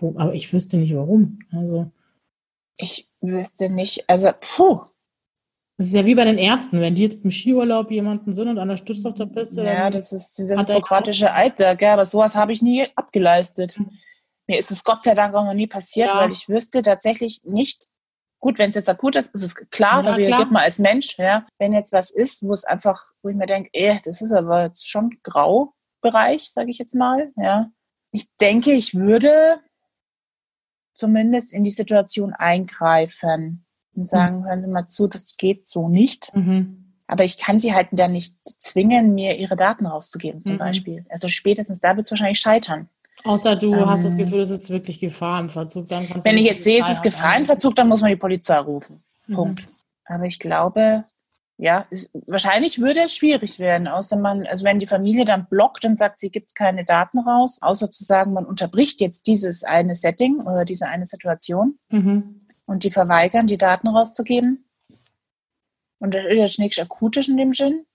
cool? 0.00 0.14
Aber 0.16 0.34
ich 0.34 0.52
wüsste 0.52 0.76
nicht 0.76 0.94
warum. 0.94 1.38
Also. 1.50 1.90
Ich 2.76 3.08
wüsste 3.20 3.68
nicht, 3.68 4.08
also, 4.08 4.30
puh. 4.40 4.82
Das 5.78 5.86
ist 5.88 5.94
ja 5.94 6.04
wie 6.04 6.14
bei 6.14 6.24
den 6.24 6.38
Ärzten, 6.38 6.80
wenn 6.80 6.94
die 6.94 7.02
jetzt 7.02 7.24
im 7.24 7.30
Skiurlaub 7.30 7.90
jemanden 7.90 8.32
sind 8.32 8.46
und 8.46 8.58
an 8.58 8.68
der 8.68 8.76
Stütze 8.76 9.08
auf 9.08 9.14
der 9.14 9.26
Piste. 9.26 9.64
Ja, 9.64 9.90
das 9.90 10.12
ist 10.12 10.38
dieser 10.38 10.62
bürokratische 10.62 11.32
Eid, 11.32 11.56
gell, 11.56 11.88
aber 11.88 12.06
sowas 12.06 12.36
habe 12.36 12.52
ich 12.52 12.62
nie 12.62 12.86
abgeleistet. 12.94 13.78
Mhm. 13.78 13.98
Mir 14.46 14.58
ist 14.58 14.70
es 14.70 14.84
Gott 14.84 15.02
sei 15.02 15.14
Dank 15.14 15.34
auch 15.34 15.44
noch 15.44 15.54
nie 15.54 15.66
passiert, 15.66 16.08
ja. 16.08 16.20
weil 16.20 16.30
ich 16.30 16.48
wüsste 16.48 16.82
tatsächlich 16.82 17.40
nicht, 17.44 17.86
Gut, 18.42 18.58
wenn 18.58 18.70
es 18.70 18.74
jetzt 18.74 18.88
akut 18.88 19.14
ist, 19.14 19.32
ist 19.36 19.42
es 19.44 19.54
klar, 19.54 20.02
ja, 20.04 20.14
reagiert 20.14 20.50
man 20.50 20.64
als 20.64 20.80
Mensch. 20.80 21.16
Ja. 21.16 21.46
Wenn 21.58 21.72
jetzt 21.72 21.92
was 21.92 22.10
ist, 22.10 22.42
wo 22.42 22.52
es 22.52 22.64
einfach, 22.64 23.00
wo 23.22 23.28
ich 23.28 23.36
mir 23.36 23.46
denke, 23.46 23.70
eh, 23.72 24.00
das 24.04 24.20
ist 24.20 24.32
aber 24.32 24.64
jetzt 24.64 24.90
schon 24.90 25.16
Graubereich, 25.22 26.50
sage 26.50 26.72
ich 26.72 26.78
jetzt 26.78 26.96
mal. 26.96 27.32
Ja. 27.36 27.70
Ich 28.10 28.34
denke, 28.38 28.72
ich 28.72 28.96
würde 28.96 29.60
zumindest 30.96 31.52
in 31.52 31.62
die 31.62 31.70
Situation 31.70 32.32
eingreifen 32.32 33.64
und 33.94 34.08
sagen, 34.08 34.40
mhm. 34.40 34.46
hören 34.46 34.62
Sie 34.62 34.70
mal 34.70 34.86
zu, 34.86 35.06
das 35.06 35.36
geht 35.36 35.68
so 35.68 35.88
nicht. 35.88 36.34
Mhm. 36.34 36.94
Aber 37.06 37.22
ich 37.22 37.38
kann 37.38 37.60
sie 37.60 37.74
halt 37.74 37.88
dann 37.92 38.10
nicht 38.10 38.36
zwingen, 38.44 39.14
mir 39.14 39.38
ihre 39.38 39.54
Daten 39.54 39.86
rauszugeben, 39.86 40.42
zum 40.42 40.54
mhm. 40.54 40.58
Beispiel. 40.58 41.06
Also 41.10 41.28
spätestens 41.28 41.78
da 41.78 41.94
wird 41.94 42.06
es 42.06 42.10
wahrscheinlich 42.10 42.40
scheitern. 42.40 42.88
Außer 43.24 43.56
du 43.56 43.74
ähm, 43.74 43.86
hast 43.86 44.04
das 44.04 44.16
Gefühl, 44.16 44.40
es 44.40 44.50
ist 44.50 44.70
wirklich 44.70 44.98
Gefahr 45.00 45.40
im 45.40 45.50
Verzug. 45.50 45.88
Dann 45.88 46.06
kannst 46.08 46.24
wenn 46.24 46.36
ich 46.36 46.44
jetzt 46.44 46.64
sehe, 46.64 46.80
es 46.80 46.88
ist 46.88 47.02
Gefahr 47.02 47.36
im 47.36 47.46
Verzug, 47.46 47.74
dann 47.74 47.88
muss 47.88 48.00
man 48.00 48.10
die 48.10 48.16
Polizei 48.16 48.58
rufen. 48.58 49.02
Mhm. 49.26 49.34
Punkt. 49.34 49.68
Aber 50.04 50.24
ich 50.24 50.38
glaube, 50.38 51.04
ja, 51.56 51.86
es, 51.90 52.10
wahrscheinlich 52.26 52.80
würde 52.80 53.00
es 53.04 53.14
schwierig 53.14 53.58
werden, 53.58 53.86
außer 53.86 54.16
man, 54.16 54.46
also 54.46 54.64
wenn 54.64 54.80
die 54.80 54.86
Familie 54.86 55.24
dann 55.24 55.46
blockt 55.46 55.84
und 55.84 55.96
sagt, 55.96 56.18
sie 56.18 56.30
gibt 56.30 56.56
keine 56.56 56.84
Daten 56.84 57.20
raus, 57.20 57.58
außer 57.60 57.90
zu 57.90 58.02
sagen, 58.04 58.32
man 58.32 58.46
unterbricht 58.46 59.00
jetzt 59.00 59.26
dieses 59.26 59.62
eine 59.62 59.94
Setting 59.94 60.40
oder 60.40 60.64
diese 60.64 60.88
eine 60.88 61.06
Situation 61.06 61.78
mhm. 61.90 62.46
und 62.66 62.84
die 62.84 62.90
verweigern, 62.90 63.46
die 63.46 63.58
Daten 63.58 63.88
rauszugeben. 63.88 64.64
Und 66.00 66.14
das 66.14 66.24
ist 66.28 66.58
nichts 66.58 66.80
Akutes 66.80 67.28
in 67.28 67.36
dem 67.36 67.54
Sinn. 67.54 67.86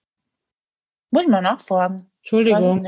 Muss 1.12 1.24
ich 1.24 1.30
mal 1.30 1.42
nachfragen. 1.42 2.10
Entschuldigung. 2.22 2.86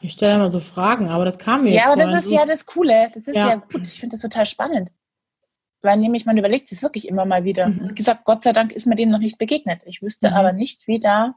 Ich 0.00 0.12
stelle 0.12 0.34
immer 0.34 0.50
so 0.50 0.60
Fragen, 0.60 1.08
aber 1.08 1.24
das 1.24 1.38
kam 1.38 1.64
mir 1.64 1.72
Ja, 1.72 1.92
aber 1.92 1.96
das 1.96 2.24
ist 2.24 2.30
ja 2.30 2.44
das 2.44 2.66
Coole. 2.66 3.10
Das 3.14 3.26
ist 3.26 3.36
ja, 3.36 3.48
ja 3.48 3.54
gut. 3.56 3.86
Ich 3.86 3.98
finde 3.98 4.14
das 4.14 4.20
total 4.20 4.46
spannend. 4.46 4.92
Weil 5.82 5.98
nämlich 5.98 6.26
man 6.26 6.36
überlegt 6.36 6.68
sich 6.68 6.82
wirklich 6.82 7.08
immer 7.08 7.24
mal 7.24 7.44
wieder. 7.44 7.68
Mhm. 7.68 7.90
Wie 7.90 7.94
gesagt, 7.94 8.24
Gott 8.24 8.42
sei 8.42 8.52
Dank 8.52 8.72
ist 8.72 8.86
mir 8.86 8.94
dem 8.94 9.10
noch 9.10 9.18
nicht 9.18 9.38
begegnet. 9.38 9.82
Ich 9.86 10.02
wüsste 10.02 10.30
mhm. 10.30 10.36
aber 10.36 10.52
nicht, 10.52 10.86
wie 10.86 10.98
da 10.98 11.34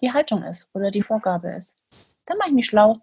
die 0.00 0.12
Haltung 0.12 0.42
ist 0.42 0.70
oder 0.74 0.90
die 0.90 1.02
Vorgabe 1.02 1.50
ist. 1.50 1.78
Dann 2.26 2.38
mache 2.38 2.48
ich 2.48 2.54
mich 2.54 2.66
schlau. 2.66 2.98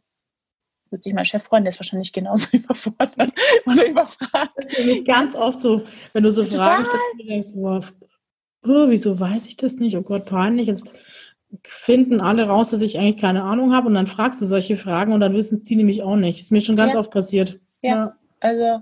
Wird 0.91 1.03
sich 1.03 1.13
mein 1.13 1.25
Chef 1.25 1.43
freuen, 1.43 1.63
der 1.63 1.69
ist 1.69 1.79
wahrscheinlich 1.79 2.13
genauso 2.13 2.47
überfordert 2.57 3.31
oder 3.65 3.87
überfragt. 3.87 4.51
Das 4.55 4.65
ist 4.65 4.79
nämlich 4.79 5.05
ganz 5.05 5.35
oft 5.35 5.59
so, 5.59 5.85
wenn 6.13 6.23
du 6.23 6.31
so 6.31 6.43
Fragen 6.43 6.85
stellst, 6.85 7.05
du 7.19 7.25
denkst, 7.25 7.49
boah, 7.53 7.81
oh, 8.63 8.89
wieso 8.89 9.19
weiß 9.19 9.45
ich 9.45 9.57
das 9.57 9.75
nicht? 9.75 9.95
Oh 9.97 10.01
Gott, 10.01 10.25
peinlich. 10.25 10.67
Jetzt 10.67 10.93
finden 11.63 12.21
alle 12.21 12.47
raus, 12.47 12.69
dass 12.69 12.81
ich 12.81 12.97
eigentlich 12.99 13.17
keine 13.17 13.43
Ahnung 13.43 13.73
habe 13.73 13.87
und 13.87 13.93
dann 13.95 14.07
fragst 14.07 14.41
du 14.41 14.45
solche 14.45 14.77
Fragen 14.77 15.13
und 15.13 15.19
dann 15.19 15.33
wissen 15.33 15.55
es 15.55 15.63
die 15.63 15.75
nämlich 15.75 16.03
auch 16.03 16.15
nicht. 16.15 16.39
Ist 16.41 16.51
mir 16.51 16.61
schon 16.61 16.75
ganz 16.75 16.93
Ja. 16.93 16.99
oft 16.99 17.11
passiert. 17.11 17.59
Ja. 17.81 18.15
Also, 18.39 18.81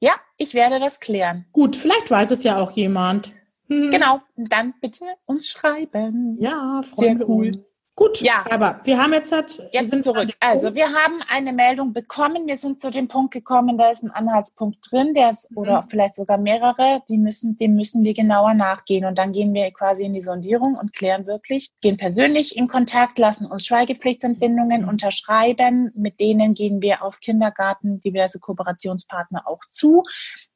ja, 0.00 0.12
ich 0.36 0.54
werde 0.54 0.80
das 0.80 1.00
klären. 1.00 1.46
Gut, 1.52 1.76
vielleicht 1.76 2.10
weiß 2.10 2.30
es 2.32 2.42
ja 2.42 2.58
auch 2.58 2.72
jemand. 2.72 3.32
Hm. 3.68 3.90
Genau. 3.90 4.20
Dann 4.36 4.74
bitte 4.80 5.04
uns 5.24 5.48
schreiben. 5.48 6.36
Ja, 6.40 6.80
Sehr 6.82 6.90
freuen 6.90 7.18
wir 7.18 7.28
cool. 7.28 7.64
Gut, 7.96 8.20
Ja. 8.22 8.44
aber 8.50 8.80
wir 8.82 8.98
haben 8.98 9.12
jetzt 9.12 9.30
halt, 9.30 9.62
Jetzt 9.72 9.90
sind 9.90 10.02
zurück. 10.02 10.28
Also 10.40 10.74
wir 10.74 10.86
haben 10.92 11.20
eine 11.28 11.52
Meldung 11.52 11.92
bekommen. 11.92 12.46
Wir 12.48 12.56
sind 12.56 12.80
zu 12.80 12.90
dem 12.90 13.06
Punkt 13.06 13.32
gekommen, 13.32 13.78
da 13.78 13.88
ist 13.90 14.02
ein 14.02 14.10
Anhaltspunkt 14.10 14.78
drin, 14.90 15.14
der 15.14 15.30
ist, 15.30 15.48
Mhm. 15.52 15.56
oder 15.58 15.86
vielleicht 15.88 16.16
sogar 16.16 16.36
mehrere, 16.38 17.02
die 17.08 17.18
müssen, 17.18 17.56
dem 17.56 17.76
müssen 17.76 18.02
wir 18.02 18.12
genauer 18.12 18.54
nachgehen. 18.54 19.04
Und 19.04 19.16
dann 19.16 19.32
gehen 19.32 19.54
wir 19.54 19.70
quasi 19.70 20.04
in 20.04 20.12
die 20.12 20.20
Sondierung 20.20 20.74
und 20.76 20.92
klären 20.92 21.26
wirklich, 21.26 21.70
gehen 21.82 21.96
persönlich 21.96 22.56
in 22.56 22.66
Kontakt, 22.66 23.16
lassen 23.20 23.46
uns 23.46 23.64
Schweigepflichtsentbindungen 23.66 24.82
Mhm. 24.82 24.88
unterschreiben. 24.88 25.92
Mit 25.94 26.18
denen 26.18 26.54
gehen 26.54 26.80
wir 26.82 27.04
auf 27.04 27.20
Kindergarten, 27.20 28.00
diverse 28.00 28.40
Kooperationspartner 28.40 29.46
auch 29.46 29.60
zu 29.70 30.02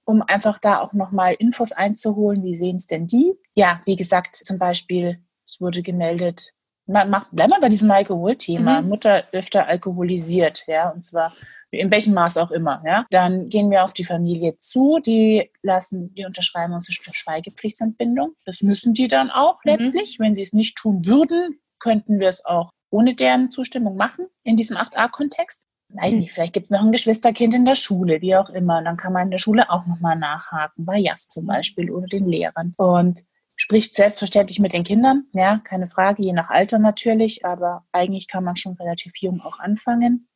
um 0.05 0.23
einfach 0.23 0.59
da 0.59 0.81
auch 0.81 0.95
nochmal 0.95 1.35
Infos 1.39 1.71
einzuholen. 1.73 2.43
Wie 2.43 2.55
sehen 2.55 2.77
es 2.77 2.87
denn 2.87 3.07
die? 3.07 3.35
Ja, 3.55 3.83
wie 3.85 3.95
gesagt, 3.95 4.37
zum 4.37 4.59
Beispiel, 4.59 5.23
es 5.47 5.61
wurde 5.61 5.83
gemeldet, 5.83 6.55
man 6.89 7.11
macht, 7.11 7.29
bleiben 7.33 7.53
wir 7.53 7.61
bei 7.61 7.69
diesem 7.69 7.91
Alkoholthema, 7.91 8.81
Mhm. 8.83 8.89
Mutter 8.89 9.25
öfter 9.33 9.67
alkoholisiert, 9.67 10.65
ja, 10.67 10.91
und 10.91 11.05
zwar 11.05 11.33
in 11.71 11.91
welchem 11.91 12.15
Maß 12.15 12.39
auch 12.39 12.51
immer, 12.51 12.83
ja. 12.87 13.05
Dann 13.11 13.51
gehen 13.51 13.71
wir 13.71 13.85
auf 13.85 13.93
die 13.93 14.05
Familie 14.05 14.57
zu, 14.59 14.99
die 15.05 15.51
lassen, 15.63 16.15
die 16.15 16.25
unterschreiben 16.25 16.73
uns 16.73 16.89
eine 16.89 17.15
Schweigepflichtsentbindung. 17.15 18.33
Das 18.47 18.63
müssen 18.63 18.95
die 18.95 19.07
dann 19.09 19.31
auch 19.31 19.57
Mhm. 19.65 19.71
letztlich. 19.73 20.19
Wenn 20.19 20.35
sie 20.35 20.43
es 20.43 20.53
nicht 20.55 20.77
tun 20.77 21.07
würden, 21.07 21.61
könnten 21.79 22.21
wir 22.21 22.29
es 22.29 22.45
auch 22.45 22.71
ohne 22.91 23.15
deren 23.15 23.51
Zustimmung 23.51 23.97
machen 23.97 24.27
in 24.45 24.57
diesem 24.57 24.77
8a-Kontext. 24.79 25.61
Weiß 25.91 26.15
Mhm. 26.15 26.21
nicht, 26.21 26.33
vielleicht 26.33 26.55
gibt 26.55 26.67
es 26.67 26.71
noch 26.71 26.83
ein 26.85 26.93
Geschwisterkind 26.93 27.53
in 27.55 27.65
der 27.67 27.75
Schule, 27.75 28.21
wie 28.23 28.35
auch 28.37 28.49
immer. 28.51 28.83
Dann 28.83 28.97
kann 28.97 29.13
man 29.13 29.25
in 29.25 29.31
der 29.31 29.39
Schule 29.39 29.71
auch 29.71 29.85
nochmal 29.87 30.17
nachhaken, 30.17 30.87
bei 30.87 30.97
JAS 30.99 31.29
zum 31.29 31.45
Beispiel 31.47 31.91
oder 31.91 32.07
den 32.07 32.27
Lehrern. 32.29 32.73
Und 32.79 33.21
spricht 33.59 33.93
selbstverständlich 33.93 34.61
mit 34.61 34.73
den 34.73 34.85
Kindern, 34.85 35.25
ja, 35.35 35.59
keine 35.65 35.89
Frage, 35.89 36.23
je 36.23 36.33
nach 36.33 36.49
Alter 36.49 36.79
natürlich, 36.79 37.45
aber 37.45 37.85
eigentlich 37.93 38.29
kann 38.29 38.45
man 38.45 38.57
schon 38.57 38.75
relativ 38.75 39.13
jung 39.21 39.41
auch 39.43 39.59
anfangen. 39.59 40.29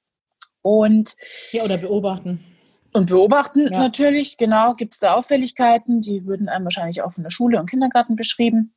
Und, 0.60 1.16
Ja, 1.52 1.62
oder 1.62 1.78
beobachten. 1.78 2.40
und 2.92 3.06
beobachten 3.06 3.68
Ja. 3.72 3.78
natürlich, 3.78 4.36
genau, 4.36 4.74
gibt 4.74 4.94
es 4.94 4.98
da 4.98 5.14
Auffälligkeiten, 5.14 6.00
die 6.00 6.26
würden 6.26 6.48
einem 6.48 6.64
wahrscheinlich 6.64 7.00
auch 7.02 7.12
von 7.12 7.22
der 7.22 7.30
Schule 7.30 7.58
und 7.60 7.70
Kindergarten 7.70 8.16
beschrieben. 8.16 8.74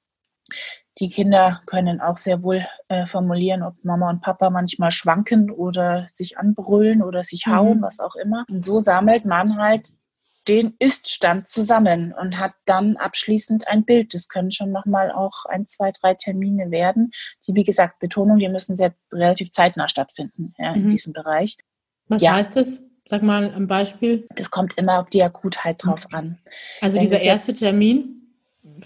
Die 0.99 1.10
Kinder 1.10 1.62
können 1.65 1.99
auch 1.99 2.15
sehr 2.15 2.41
wohl 2.43 2.65
äh, 2.88 3.05
formulieren, 3.08 3.63
ob 3.63 3.84
Mama 3.84 4.10
und 4.12 4.21
Papa 4.21 4.51
manchmal 4.51 4.91
schwanken 4.91 5.49
oder 5.49 6.08
sich 6.13 6.38
anbrüllen 6.38 7.01
oder 7.01 7.23
sich 7.23 7.47
hauen, 7.47 7.79
Mhm. 7.79 7.81
was 7.81 7.99
auch 7.99 8.15
immer. 8.15 8.45
Und 8.47 8.63
so 8.63 8.79
sammelt 8.79 9.25
man 9.25 9.58
halt 9.58 9.89
den 10.47 10.75
Iststand 10.79 11.47
zusammen 11.47 12.13
und 12.19 12.39
hat 12.39 12.53
dann 12.65 12.97
abschließend 12.97 13.67
ein 13.67 13.84
Bild. 13.86 14.13
Das 14.13 14.27
können 14.29 14.51
schon 14.51 14.71
nochmal 14.71 15.12
auch 15.12 15.45
ein, 15.45 15.65
zwei, 15.65 15.91
drei 15.91 16.13
Termine 16.13 16.71
werden. 16.71 17.12
Die, 17.47 17.55
wie 17.55 17.63
gesagt, 17.63 17.99
Betonung, 17.99 18.38
die 18.38 18.49
müssen 18.49 18.75
sehr 18.75 18.93
relativ 19.12 19.51
zeitnah 19.51 19.89
stattfinden 19.89 20.53
ja, 20.58 20.73
in 20.73 20.86
Mhm. 20.86 20.89
diesem 20.91 21.13
Bereich. 21.13 21.58
Was 22.08 22.21
Ja. 22.21 22.34
heißt 22.36 22.55
das? 22.55 22.81
Sag 23.08 23.21
mal 23.23 23.53
ein 23.53 23.67
Beispiel. 23.67 24.25
Das 24.36 24.49
kommt 24.49 24.77
immer 24.77 24.99
auf 25.01 25.10
die 25.10 25.21
Akutheit 25.23 25.84
drauf 25.84 26.08
an. 26.12 26.38
Also 26.81 26.95
Wenn 26.95 27.01
dieser 27.03 27.17
das 27.17 27.25
jetzt- 27.25 27.47
erste 27.49 27.55
Termin. 27.55 28.12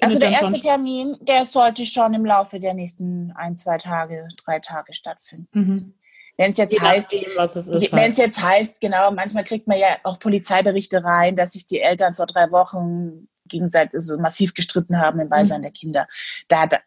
Also 0.02 0.20
der 0.20 0.32
erste 0.32 0.60
Termin, 0.60 1.16
der 1.22 1.46
sollte 1.46 1.86
schon 1.86 2.14
im 2.14 2.26
Laufe 2.26 2.60
der 2.60 2.74
nächsten 2.74 3.32
ein, 3.32 3.56
zwei 3.56 3.78
Tage, 3.78 4.28
drei 4.44 4.60
Tage 4.60 4.92
stattfinden. 4.94 5.48
Mhm. 5.54 5.94
Wenn 6.40 6.52
es 6.52 6.58
jetzt 6.58 6.72
Je 6.72 6.80
heißt, 6.80 7.14
was 7.36 7.58
es 7.58 7.70
wenn 7.70 8.00
Halt. 8.00 8.12
es 8.14 8.18
jetzt 8.18 8.42
heißt, 8.42 8.80
genau, 8.80 9.12
manchmal 9.12 9.44
kriegt 9.44 9.68
man 9.68 9.78
ja 9.78 9.98
auch 10.04 10.20
Polizeiberichte 10.20 11.04
rein, 11.04 11.36
dass 11.36 11.52
sich 11.52 11.66
die 11.68 11.82
Eltern 11.82 12.14
vor 12.14 12.28
drei 12.28 12.50
Wochen 12.50 13.28
gegenseitig 13.46 14.00
so 14.00 14.18
massiv 14.18 14.54
gestritten 14.54 15.02
haben 15.02 15.20
im 15.20 15.28
Beisein 15.28 15.58
Mhm. 15.60 15.64
der 15.64 15.72
Kinder. 15.72 16.08
Da, 16.48 16.66
da 16.66 16.80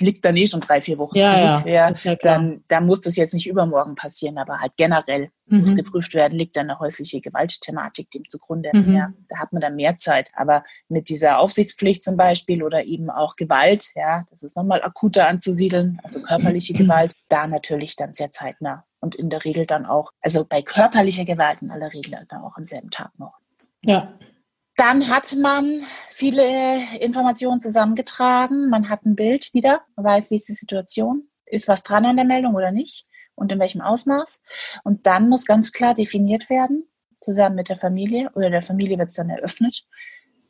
liegt 0.00 0.24
dann 0.24 0.36
eh 0.36 0.46
schon 0.46 0.60
drei, 0.60 0.80
vier 0.80 0.98
Wochen 0.98 1.16
Ja, 1.16 1.28
zurück. 1.28 1.66
ja, 1.72 1.90
ja 1.90 2.14
dann, 2.22 2.64
dann 2.68 2.86
muss 2.86 3.00
das 3.00 3.16
jetzt 3.16 3.34
nicht 3.34 3.46
übermorgen 3.46 3.94
passieren, 3.94 4.38
aber 4.38 4.60
halt 4.60 4.72
generell 4.76 5.30
muss 5.48 5.72
Mhm. 5.72 5.76
geprüft 5.76 6.14
werden, 6.14 6.36
liegt 6.38 6.56
dann 6.56 6.68
eine 6.68 6.80
häusliche 6.80 7.20
Gewaltthematik 7.20 8.10
dem 8.10 8.28
zugrunde. 8.28 8.70
Mhm. 8.74 8.94
Ja, 8.94 9.12
da 9.28 9.38
hat 9.38 9.52
man 9.52 9.60
dann 9.60 9.76
mehr 9.76 9.96
Zeit. 9.96 10.30
Aber 10.34 10.64
mit 10.88 11.08
dieser 11.08 11.38
Aufsichtspflicht 11.38 12.02
zum 12.02 12.16
Beispiel 12.16 12.62
oder 12.64 12.84
eben 12.84 13.10
auch 13.10 13.36
Gewalt, 13.36 13.90
ja, 13.94 14.24
das 14.30 14.42
ist 14.42 14.56
nochmal 14.56 14.82
akuter 14.82 15.28
anzusiedeln, 15.28 16.00
also 16.02 16.20
körperliche 16.20 16.72
Mhm. 16.74 16.78
Gewalt, 16.88 17.12
da 17.28 17.46
natürlich 17.46 17.94
dann 17.96 18.12
sehr 18.12 18.30
zeitnah. 18.32 18.84
Und 18.98 19.14
in 19.14 19.30
der 19.30 19.44
Regel 19.44 19.66
dann 19.66 19.86
auch, 19.86 20.10
also 20.20 20.44
bei 20.44 20.62
körperlicher 20.62 21.24
Gewalt 21.24 21.62
in 21.62 21.70
aller 21.70 21.92
Regel 21.92 22.26
dann 22.28 22.42
auch 22.42 22.56
am 22.56 22.64
selben 22.64 22.90
Tag 22.90 23.16
noch. 23.18 23.34
Ja. 23.84 24.18
Dann 24.76 25.08
hat 25.08 25.34
man 25.36 25.82
viele 26.10 26.76
Informationen 27.00 27.60
zusammengetragen. 27.60 28.68
Man 28.68 28.88
hat 28.88 29.04
ein 29.06 29.16
Bild 29.16 29.52
wieder, 29.54 29.82
man 29.96 30.04
weiß, 30.04 30.30
wie 30.30 30.34
ist 30.36 30.48
die 30.48 30.52
Situation, 30.54 31.28
ist 31.46 31.66
was 31.66 31.82
dran 31.82 32.04
an 32.04 32.16
der 32.16 32.26
Meldung 32.26 32.54
oder 32.54 32.70
nicht 32.70 33.06
und 33.34 33.50
in 33.50 33.58
welchem 33.58 33.80
Ausmaß. 33.80 34.40
Und 34.84 35.06
dann 35.06 35.28
muss 35.28 35.46
ganz 35.46 35.72
klar 35.72 35.94
definiert 35.94 36.50
werden, 36.50 36.84
zusammen 37.20 37.56
mit 37.56 37.70
der 37.70 37.78
Familie 37.78 38.30
oder 38.34 38.50
der 38.50 38.62
Familie 38.62 38.98
wird 38.98 39.08
es 39.08 39.14
dann 39.14 39.30
eröffnet, 39.30 39.86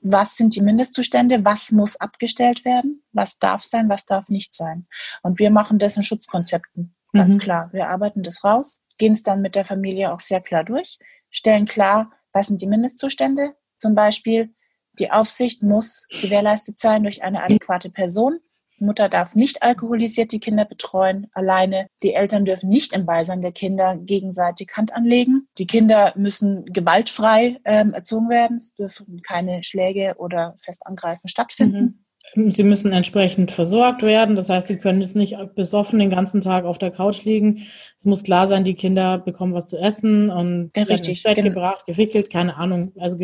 was 0.03 0.37
sind 0.37 0.55
die 0.57 0.61
Mindestzustände, 0.61 1.45
was 1.45 1.71
muss 1.71 1.97
abgestellt 1.97 2.65
werden, 2.65 3.03
was 3.13 3.39
darf 3.39 3.63
sein, 3.63 3.89
was 3.89 4.05
darf 4.05 4.29
nicht 4.29 4.55
sein. 4.55 4.87
Und 5.23 5.39
wir 5.39 5.51
machen 5.51 5.79
das 5.79 5.97
in 5.97 6.03
Schutzkonzepten, 6.05 6.95
ganz 7.13 7.35
Mhm. 7.35 7.39
klar. 7.39 7.71
Wir 7.73 7.89
arbeiten 7.89 8.23
das 8.23 8.45
raus, 8.45 8.83
gehen 8.99 9.13
es 9.13 9.23
dann 9.23 9.41
mit 9.41 9.55
der 9.55 9.65
Familie 9.65 10.13
auch 10.13 10.21
sehr 10.21 10.41
klar 10.41 10.65
durch, 10.65 10.99
stellen 11.31 11.67
klar, 11.67 12.13
was 12.33 12.49
sind 12.49 12.61
die 12.63 12.67
Mindestzustände, 12.67 13.55
zum 13.79 13.95
Beispiel, 13.95 14.55
die 14.99 15.11
Aufsicht 15.11 15.63
muss 15.63 16.07
gewährleistet 16.23 16.79
sein 16.79 17.03
durch 17.03 17.23
eine 17.23 17.43
adäquate 17.43 17.91
Person. 17.91 18.41
Die 18.79 18.85
Mutter 18.85 19.09
darf 19.09 19.35
nicht 19.35 19.63
alkoholisiert 19.63 20.33
die 20.33 20.41
Kinder 20.41 20.67
betreuen, 20.67 21.29
alleine. 21.33 21.87
Die 22.03 22.13
Eltern 22.13 22.45
dürfen 22.45 22.69
nicht 22.69 22.93
im 22.93 23.07
Beisein 23.07 23.41
der 23.41 23.53
Kinder 23.53 23.97
gegenseitig 23.97 24.71
Hand 24.77 24.93
anlegen. 24.93 25.49
Die 25.57 25.67
Kinder 25.67 26.13
müssen 26.17 26.67
gewaltfrei 26.67 27.59
ähm, 27.65 27.95
erzogen 27.95 28.29
werden. 28.29 28.59
Es 28.59 28.75
dürfen 28.75 29.23
keine 29.23 29.63
Schläge 29.63 30.17
oder 30.19 30.55
Festangreifen 30.59 31.29
stattfinden. 31.29 31.81
Mhm. 31.81 32.06
Sie 32.37 32.63
müssen 32.65 32.93
entsprechend 32.93 33.51
versorgt 33.51 34.03
werden. 34.03 34.37
Das 34.37 34.51
heißt, 34.51 34.69
sie 34.69 34.77
können 34.77 35.01
jetzt 35.01 35.17
nicht 35.17 35.37
besoffen 35.55 35.99
den 35.99 36.11
ganzen 36.11 36.43
Tag 36.43 36.65
auf 36.67 36.77
der 36.77 36.91
Couch 36.91 37.25
liegen. 37.25 37.63
Es 37.99 38.05
muss 38.05 38.23
klar 38.23 38.47
sein, 38.47 38.63
die 38.65 38.75
Kinder 38.75 39.17
bekommen 39.17 39.55
was 39.55 39.69
zu 39.69 39.79
essen 39.79 40.29
und 40.31 40.71
Ja, 40.77 40.83
richtig, 40.83 41.23
Bett 41.23 41.37
genau. 41.37 41.49
gebracht, 41.49 41.87
gewickelt, 41.87 42.29
keine 42.31 42.57
Ahnung. 42.57 42.93
Also 42.99 43.19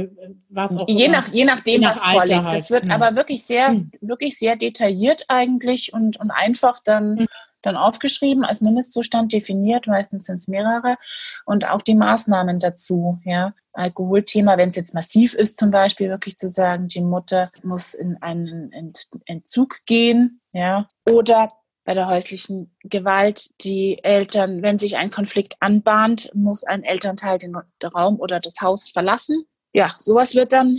was 0.49 0.75
auch 0.77 0.89
Je 0.89 1.09
nach, 1.09 1.29
je 1.33 1.45
nachdem, 1.45 1.75
Je 1.75 1.79
nach 1.81 1.91
was 1.97 2.03
Alter 2.03 2.13
vorliegt. 2.19 2.43
halt, 2.45 2.55
Das 2.55 2.71
wird 2.71 2.83
genau. 2.85 2.95
aber 2.95 3.15
wirklich 3.15 3.43
sehr, 3.45 3.71
Mhm. 3.73 3.91
wirklich 4.01 4.39
sehr 4.39 4.57
detailliert 4.57 5.25
eigentlich 5.29 5.93
und, 5.93 6.19
und 6.19 6.31
einfach 6.31 6.81
dann, 6.83 7.15
Mhm. 7.17 7.27
Dann 7.63 7.77
aufgeschrieben, 7.77 8.45
als 8.45 8.61
Mindestzustand 8.61 9.33
definiert. 9.33 9.87
Meistens 9.87 10.27
sind 10.27 10.37
es 10.37 10.49
mehrere. 10.49 10.97
Und 11.45 11.65
auch 11.65 11.83
die 11.83 11.95
Maßnahmen 11.95 12.59
dazu, 12.59 13.21
ja. 13.25 13.55
Alkoholthema, 13.75 14.59
wenn 14.59 14.69
es 14.69 14.77
jetzt 14.77 14.93
massiv 14.93 15.35
ist, 15.35 15.59
zum 15.59 15.71
Beispiel 15.71 16.11
wirklich 16.11 16.37
zu 16.37 16.49
sagen, 16.49 16.89
die 16.89 17.01
Mutter 17.01 17.51
muss 17.63 17.95
in 17.95 18.19
einen 18.21 18.71
Ent 18.71 19.09
Entzug 19.25 19.79
gehen, 19.87 20.41
ja. 20.53 20.89
Oder 21.09 21.53
bei 21.85 21.95
der 21.95 22.09
häuslichen 22.09 22.75
Gewalt 22.85 23.51
die 23.65 23.99
Eltern, 24.05 24.63
wenn 24.63 24.79
sich 24.79 24.97
ein 24.97 25.11
Konflikt 25.11 25.57
anbahnt, 25.61 26.31
muss 26.35 26.65
ein 26.65 26.85
Elternteil 26.85 27.39
den 27.39 27.57
Raum 27.95 28.21
oder 28.21 28.41
das 28.41 28.61
Haus 28.61 28.91
verlassen. 28.91 29.45
Ja, 29.73 29.95
sowas 29.99 30.35
wird 30.35 30.53
dann 30.53 30.79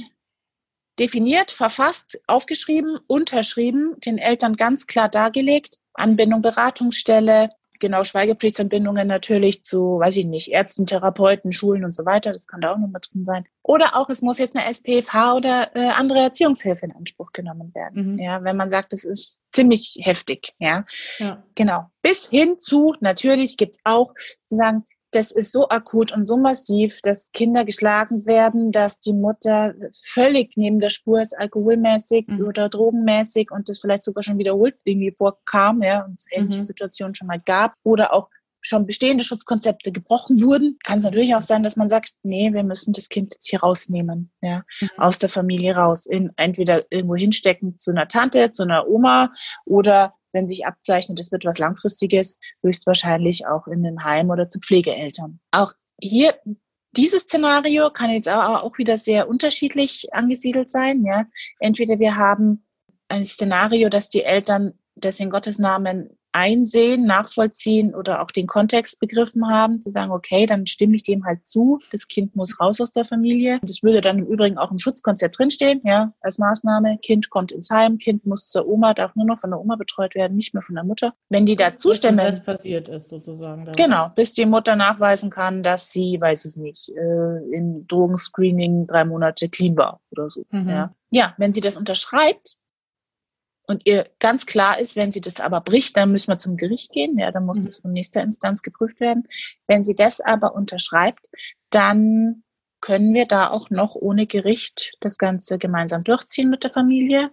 definiert, 0.99 1.51
verfasst, 1.51 2.19
aufgeschrieben, 2.27 2.99
unterschrieben, 3.07 3.95
den 4.05 4.17
Eltern 4.17 4.55
ganz 4.55 4.87
klar 4.87 5.09
dargelegt. 5.09 5.77
Anbindung, 5.93 6.41
Beratungsstelle, 6.41 7.49
genau 7.83 8.03
Schweigepflichtsanbindungen 8.05 9.07
natürlich 9.07 9.63
zu, 9.63 9.99
weiß 9.99 10.15
ich 10.17 10.25
nicht, 10.25 10.49
Ärzten, 10.51 10.85
Therapeuten, 10.85 11.51
Schulen 11.51 11.83
und 11.83 11.93
so 11.93 12.05
weiter. 12.05 12.31
Das 12.31 12.47
kann 12.47 12.61
da 12.61 12.73
auch 12.73 12.77
noch 12.77 12.87
mit 12.87 13.09
drin 13.11 13.25
sein. 13.25 13.45
Oder 13.61 13.95
auch, 13.95 14.09
es 14.09 14.21
muss 14.21 14.37
jetzt 14.37 14.55
eine 14.55 14.65
SPFH 14.73 15.35
oder 15.35 15.75
äh, 15.75 15.89
andere 15.89 16.19
Erziehungshilfe 16.19 16.85
in 16.85 16.95
Anspruch 16.95 17.33
genommen 17.33 17.73
werden. 17.75 18.13
Mhm. 18.13 18.19
Ja, 18.19 18.43
wenn 18.43 18.55
man 18.55 18.71
sagt, 18.71 18.93
das 18.93 19.03
ist 19.03 19.43
ziemlich 19.51 19.99
heftig. 20.01 20.53
Ja, 20.59 20.85
Ja. 21.19 21.43
Genau. 21.55 21.89
Bis 22.01 22.29
hin 22.29 22.59
zu, 22.59 22.95
natürlich 23.01 23.57
gibt's 23.57 23.79
auch 23.83 24.13
zu 24.45 24.55
sagen, 24.55 24.85
das 25.15 25.31
ist 25.31 25.51
so 25.51 25.69
akut 25.69 26.11
und 26.11 26.25
so 26.25 26.37
massiv, 26.37 26.99
dass 27.01 27.31
Kinder 27.31 27.65
geschlagen 27.65 28.25
werden, 28.25 28.71
dass 28.71 29.01
die 29.01 29.13
Mutter 29.13 29.73
völlig 29.95 30.53
neben 30.57 30.79
der 30.79 30.89
Spur 30.89 31.21
ist, 31.21 31.37
alkoholmäßig 31.37 32.27
Mhm. 32.27 32.45
oder 32.45 32.69
drogenmäßig 32.69 33.51
und 33.51 33.69
das 33.69 33.79
vielleicht 33.79 34.03
sogar 34.03 34.23
schon 34.23 34.37
wiederholt 34.37 34.75
irgendwie 34.83 35.13
vorkam, 35.17 35.81
ja, 35.81 36.05
und 36.05 36.15
es 36.19 36.27
ähnliche 36.31 36.59
Mhm. 36.59 36.65
Situationen 36.65 37.15
schon 37.15 37.27
mal 37.27 37.39
gab. 37.43 37.73
Oder 37.83 38.13
auch 38.13 38.29
schon 38.65 38.85
bestehende 38.85 39.25
Schutzkonzepte 39.25 39.91
gebrochen 39.91 40.41
wurden, 40.41 40.77
kann 40.85 40.99
es 40.99 41.03
natürlich 41.03 41.35
auch 41.35 41.41
sein, 41.41 41.63
dass 41.63 41.75
man 41.75 41.89
sagt, 41.89 42.11
nee, 42.23 42.53
wir 42.53 42.63
müssen 42.63 42.93
das 42.93 43.09
Kind 43.09 43.33
jetzt 43.33 43.49
hier 43.49 43.59
rausnehmen, 43.59 44.31
ja, 44.41 44.63
mhm. 44.79 44.89
aus 44.97 45.19
der 45.19 45.27
Familie 45.29 45.75
raus, 45.75 46.05
in, 46.05 46.31
entweder 46.37 46.83
irgendwo 46.89 47.15
hinstecken 47.15 47.77
zu 47.77 47.91
einer 47.91 48.07
Tante, 48.07 48.51
zu 48.51 48.63
einer 48.63 48.87
Oma 48.87 49.33
oder 49.65 50.13
wenn 50.33 50.47
sich 50.47 50.65
abzeichnet, 50.65 51.19
es 51.19 51.31
wird 51.31 51.45
was 51.45 51.59
Langfristiges, 51.59 52.39
höchstwahrscheinlich 52.61 53.47
auch 53.47 53.67
in 53.67 53.85
ein 53.85 54.03
Heim 54.03 54.29
oder 54.29 54.49
zu 54.49 54.59
Pflegeeltern. 54.59 55.39
Auch 55.51 55.73
hier 56.01 56.33
dieses 56.95 57.23
Szenario 57.23 57.89
kann 57.91 58.11
jetzt 58.11 58.27
aber 58.27 58.63
auch 58.63 58.77
wieder 58.77 58.97
sehr 58.97 59.27
unterschiedlich 59.27 60.13
angesiedelt 60.13 60.69
sein. 60.69 61.03
Ja, 61.05 61.25
entweder 61.59 61.99
wir 61.99 62.17
haben 62.17 62.65
ein 63.07 63.25
Szenario, 63.25 63.89
dass 63.89 64.09
die 64.09 64.23
Eltern 64.23 64.73
das 64.95 65.19
in 65.19 65.29
Gottes 65.29 65.57
Namen 65.57 66.17
einsehen, 66.33 67.05
nachvollziehen 67.05 67.95
oder 67.95 68.21
auch 68.21 68.31
den 68.31 68.47
Kontext 68.47 68.99
begriffen 68.99 69.47
haben, 69.47 69.79
zu 69.79 69.89
sagen, 69.91 70.11
okay, 70.11 70.45
dann 70.45 70.67
stimme 70.67 70.95
ich 70.95 71.03
dem 71.03 71.25
halt 71.25 71.45
zu, 71.45 71.79
das 71.91 72.07
Kind 72.07 72.35
muss 72.35 72.59
raus 72.59 72.81
aus 72.81 72.91
der 72.91 73.05
Familie. 73.05 73.59
Das 73.61 73.83
würde 73.83 74.01
dann 74.01 74.19
im 74.19 74.25
Übrigen 74.25 74.57
auch 74.57 74.71
im 74.71 74.79
Schutzkonzept 74.79 75.37
drinstehen, 75.37 75.81
ja, 75.83 76.13
als 76.21 76.39
Maßnahme. 76.39 76.97
Kind 77.03 77.29
kommt 77.29 77.51
ins 77.51 77.69
Heim, 77.69 77.97
Kind 77.97 78.25
muss 78.25 78.49
zur 78.49 78.67
Oma, 78.67 78.93
darf 78.93 79.15
nur 79.15 79.25
noch 79.25 79.39
von 79.39 79.51
der 79.51 79.59
Oma 79.59 79.75
betreut 79.75 80.15
werden, 80.15 80.35
nicht 80.35 80.53
mehr 80.53 80.63
von 80.63 80.75
der 80.75 80.83
Mutter. 80.83 81.13
Wenn 81.29 81.45
die 81.45 81.55
da 81.55 81.77
zustimmen. 81.77 82.19
Was 82.19 82.43
passiert 82.43 82.89
ist 82.89 83.09
sozusagen. 83.09 83.65
Dann. 83.65 83.75
Genau, 83.75 84.09
bis 84.15 84.33
die 84.33 84.45
Mutter 84.45 84.75
nachweisen 84.75 85.29
kann, 85.29 85.63
dass 85.63 85.91
sie, 85.91 86.17
weiß 86.19 86.45
ich 86.45 86.57
nicht, 86.57 86.89
äh, 86.89 87.55
im 87.55 87.85
Drogenscreening 87.87 88.87
drei 88.87 89.05
Monate 89.05 89.49
clean 89.49 89.77
war 89.77 90.01
oder 90.11 90.27
so. 90.29 90.43
Mhm. 90.49 90.69
Ja. 90.69 90.95
ja, 91.11 91.33
wenn 91.37 91.53
sie 91.53 91.61
das 91.61 91.77
unterschreibt, 91.77 92.57
und 93.65 93.85
ihr 93.85 94.09
ganz 94.19 94.45
klar 94.45 94.79
ist, 94.79 94.95
wenn 94.95 95.11
sie 95.11 95.21
das 95.21 95.39
aber 95.39 95.61
bricht, 95.61 95.95
dann 95.95 96.11
müssen 96.11 96.29
wir 96.29 96.37
zum 96.37 96.57
Gericht 96.57 96.91
gehen. 96.91 97.17
Ja, 97.17 97.31
dann 97.31 97.45
muss 97.45 97.59
mhm. 97.59 97.65
das 97.65 97.77
von 97.77 97.93
nächster 97.93 98.21
Instanz 98.21 98.61
geprüft 98.61 98.99
werden. 98.99 99.27
Wenn 99.67 99.83
sie 99.83 99.95
das 99.95 100.19
aber 100.19 100.53
unterschreibt, 100.53 101.29
dann 101.69 102.43
können 102.81 103.13
wir 103.13 103.25
da 103.25 103.49
auch 103.49 103.69
noch 103.69 103.95
ohne 103.95 104.27
Gericht 104.27 104.93
das 104.99 105.17
Ganze 105.17 105.57
gemeinsam 105.57 106.03
durchziehen 106.03 106.49
mit 106.49 106.65
der 106.65 106.71
Familie. 106.71 107.31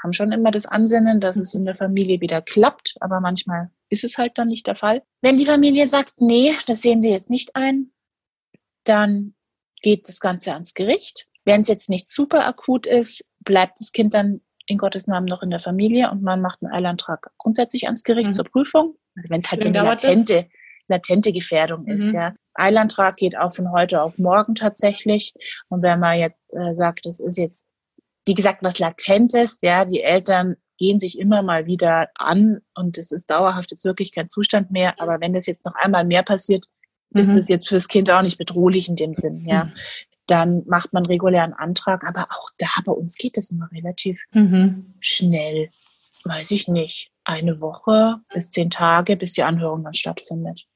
Haben 0.00 0.12
schon 0.12 0.30
immer 0.30 0.52
das 0.52 0.66
Ansinnen, 0.66 1.20
dass 1.20 1.36
es 1.36 1.54
in 1.54 1.64
der 1.64 1.74
Familie 1.74 2.20
wieder 2.20 2.40
klappt, 2.40 2.94
aber 3.00 3.18
manchmal 3.18 3.70
ist 3.88 4.04
es 4.04 4.18
halt 4.18 4.38
dann 4.38 4.48
nicht 4.48 4.68
der 4.68 4.76
Fall. 4.76 5.02
Wenn 5.22 5.38
die 5.38 5.46
Familie 5.46 5.88
sagt, 5.88 6.20
nee, 6.20 6.54
das 6.68 6.82
sehen 6.82 7.02
wir 7.02 7.10
jetzt 7.10 7.30
nicht 7.30 7.56
ein, 7.56 7.90
dann 8.84 9.34
geht 9.82 10.08
das 10.08 10.20
Ganze 10.20 10.52
ans 10.52 10.74
Gericht. 10.74 11.26
Wenn 11.44 11.62
es 11.62 11.68
jetzt 11.68 11.90
nicht 11.90 12.08
super 12.08 12.46
akut 12.46 12.86
ist, 12.86 13.24
bleibt 13.40 13.80
das 13.80 13.90
Kind 13.90 14.14
dann 14.14 14.40
in 14.66 14.78
Gottes 14.78 15.06
Namen 15.06 15.26
noch 15.26 15.42
in 15.42 15.50
der 15.50 15.58
Familie 15.58 16.10
und 16.10 16.22
man 16.22 16.40
macht 16.40 16.62
einen 16.62 16.72
Eilantrag 16.72 17.30
grundsätzlich 17.38 17.84
ans 17.84 18.02
Gericht 18.02 18.28
mhm. 18.28 18.32
zur 18.32 18.44
Prüfung. 18.44 18.96
Wenn 19.14 19.40
es 19.40 19.50
halt 19.50 19.62
so 19.62 19.68
eine 19.68 19.82
latente, 19.82 20.48
latente 20.88 21.32
Gefährdung 21.32 21.82
mhm. 21.82 21.88
ist, 21.88 22.12
ja. 22.12 22.34
Eilantrag 22.54 23.16
geht 23.16 23.36
auch 23.36 23.52
von 23.52 23.72
heute 23.72 24.02
auf 24.02 24.18
morgen 24.18 24.54
tatsächlich. 24.54 25.34
Und 25.68 25.82
wenn 25.82 26.00
man 26.00 26.18
jetzt 26.18 26.54
äh, 26.54 26.74
sagt, 26.74 27.04
das 27.04 27.20
ist 27.20 27.36
jetzt, 27.36 27.66
wie 28.26 28.34
gesagt, 28.34 28.62
was 28.62 28.78
Latentes, 28.78 29.58
ja, 29.62 29.84
die 29.84 30.02
Eltern 30.02 30.56
gehen 30.78 30.98
sich 30.98 31.18
immer 31.18 31.42
mal 31.42 31.66
wieder 31.66 32.08
an 32.14 32.60
und 32.74 32.98
es 32.98 33.12
ist 33.12 33.30
dauerhaft 33.30 33.70
jetzt 33.70 33.84
wirklich 33.84 34.12
kein 34.12 34.28
Zustand 34.28 34.70
mehr. 34.70 35.00
Aber 35.00 35.20
wenn 35.20 35.32
das 35.32 35.46
jetzt 35.46 35.64
noch 35.64 35.74
einmal 35.74 36.04
mehr 36.04 36.22
passiert, 36.22 36.66
ist 37.10 37.28
mhm. 37.28 37.36
das 37.36 37.48
jetzt 37.48 37.68
fürs 37.68 37.88
Kind 37.88 38.10
auch 38.10 38.22
nicht 38.22 38.38
bedrohlich 38.38 38.88
in 38.88 38.96
dem 38.96 39.14
Sinn, 39.14 39.44
ja. 39.46 39.72
Dann 40.26 40.62
macht 40.66 40.92
man 40.92 41.06
regulären 41.06 41.52
Antrag. 41.52 42.04
Aber 42.04 42.26
auch 42.30 42.50
da 42.58 42.68
bei 42.84 42.92
uns 42.92 43.16
geht 43.16 43.36
es 43.36 43.50
immer 43.50 43.70
relativ 43.72 44.20
mhm. 44.32 44.94
schnell. 45.00 45.68
Weiß 46.24 46.50
ich 46.50 46.68
nicht. 46.68 47.10
Eine 47.24 47.60
Woche 47.60 48.16
bis 48.32 48.50
zehn 48.50 48.70
Tage, 48.70 49.16
bis 49.16 49.32
die 49.32 49.42
Anhörung 49.42 49.84
dann 49.84 49.94
stattfindet. 49.94 50.66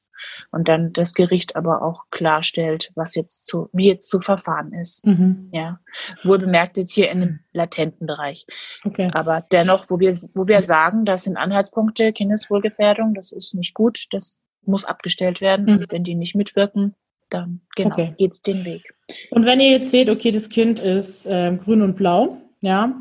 Und 0.51 0.69
dann 0.69 0.93
das 0.93 1.15
Gericht 1.15 1.57
aber 1.57 1.83
auch 1.83 2.05
klarstellt, 2.11 2.91
was 2.95 3.15
jetzt 3.15 3.47
zu, 3.47 3.69
wie 3.73 3.89
jetzt 3.89 4.09
zu 4.09 4.21
verfahren 4.21 4.73
ist. 4.73 5.05
Mhm. 5.07 5.51
Ja. 5.53 5.81
Wohl 6.25 6.39
bemerkt 6.39 6.77
jetzt 6.77 6.93
hier 6.93 7.11
in 7.11 7.23
einem 7.23 7.41
latenten 7.53 8.07
Bereich. 8.07 8.47
Okay. 8.85 9.11
Aber 9.13 9.45
dennoch, 9.53 9.87
wo 9.89 10.01
wir, 10.01 10.15
wo 10.35 10.47
wir 10.47 10.63
sagen, 10.63 11.05
das 11.05 11.25
sind 11.25 11.37
Anhaltspunkte, 11.37 12.13
Kindeswohlgefährdung, 12.13 13.15
das 13.15 13.33
ist 13.33 13.55
nicht 13.55 13.75
gut, 13.75 14.07
das 14.11 14.39
muss 14.63 14.85
abgestellt 14.85 15.41
werden. 15.41 15.67
Mhm. 15.67 15.73
Und 15.79 15.93
wenn 15.93 16.05
die 16.05 16.15
nicht 16.15 16.35
mitwirken, 16.35 16.95
dann 17.31 17.61
genau, 17.77 17.93
okay. 17.93 18.15
geht's 18.19 18.43
den 18.43 18.65
Weg. 18.65 18.95
Und 19.31 19.47
wenn 19.47 19.61
ihr 19.61 19.71
jetzt 19.71 19.91
seht, 19.91 20.11
okay, 20.11 20.31
das 20.31 20.49
Kind 20.49 20.81
ist 20.81 21.27
äh, 21.27 21.57
grün 21.57 21.83
und 21.83 21.97
blau, 21.97 22.39
ja, 22.61 22.95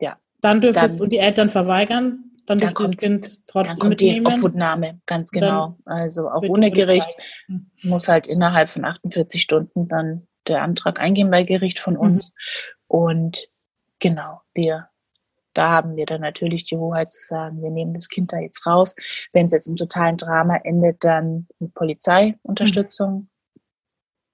ja, 0.00 0.16
dann 0.40 0.60
dürft 0.60 0.76
dann, 0.76 0.92
es 0.92 1.00
und 1.00 1.10
die 1.10 1.18
Eltern 1.18 1.48
verweigern, 1.48 2.24
dann, 2.46 2.58
dann 2.58 2.74
dürft 2.74 2.80
das 2.80 2.96
Kind 2.96 3.40
trotzdem 3.46 3.76
dann 3.78 3.88
mitnehmen. 3.88 4.24
Die 4.24 4.32
Obhutnahme, 4.32 5.00
ganz 5.06 5.30
genau. 5.30 5.76
Also 5.84 6.28
auch 6.28 6.42
ohne 6.42 6.70
Gericht 6.70 7.10
hm. 7.46 7.70
muss 7.82 8.08
halt 8.08 8.26
innerhalb 8.26 8.70
von 8.70 8.84
48 8.84 9.40
Stunden 9.40 9.88
dann 9.88 10.26
der 10.48 10.62
Antrag 10.62 10.98
eingehen 10.98 11.30
bei 11.30 11.44
Gericht 11.44 11.78
von 11.78 11.96
uns. 11.96 12.30
Mhm. 12.30 12.36
Und 12.88 13.48
genau, 14.00 14.40
wir 14.54 14.88
da 15.54 15.70
haben 15.70 15.96
wir 15.96 16.06
dann 16.06 16.22
natürlich 16.22 16.64
die 16.64 16.76
Hoheit 16.76 17.12
zu 17.12 17.26
sagen, 17.26 17.62
wir 17.62 17.70
nehmen 17.70 17.94
das 17.94 18.08
Kind 18.08 18.32
da 18.32 18.38
jetzt 18.38 18.66
raus. 18.66 18.94
Wenn 19.32 19.46
es 19.46 19.52
jetzt 19.52 19.66
im 19.66 19.76
totalen 19.76 20.16
Drama 20.16 20.56
endet, 20.56 21.04
dann 21.04 21.46
mit 21.58 21.74
Polizeiunterstützung. 21.74 23.12
Mhm. 23.12 23.28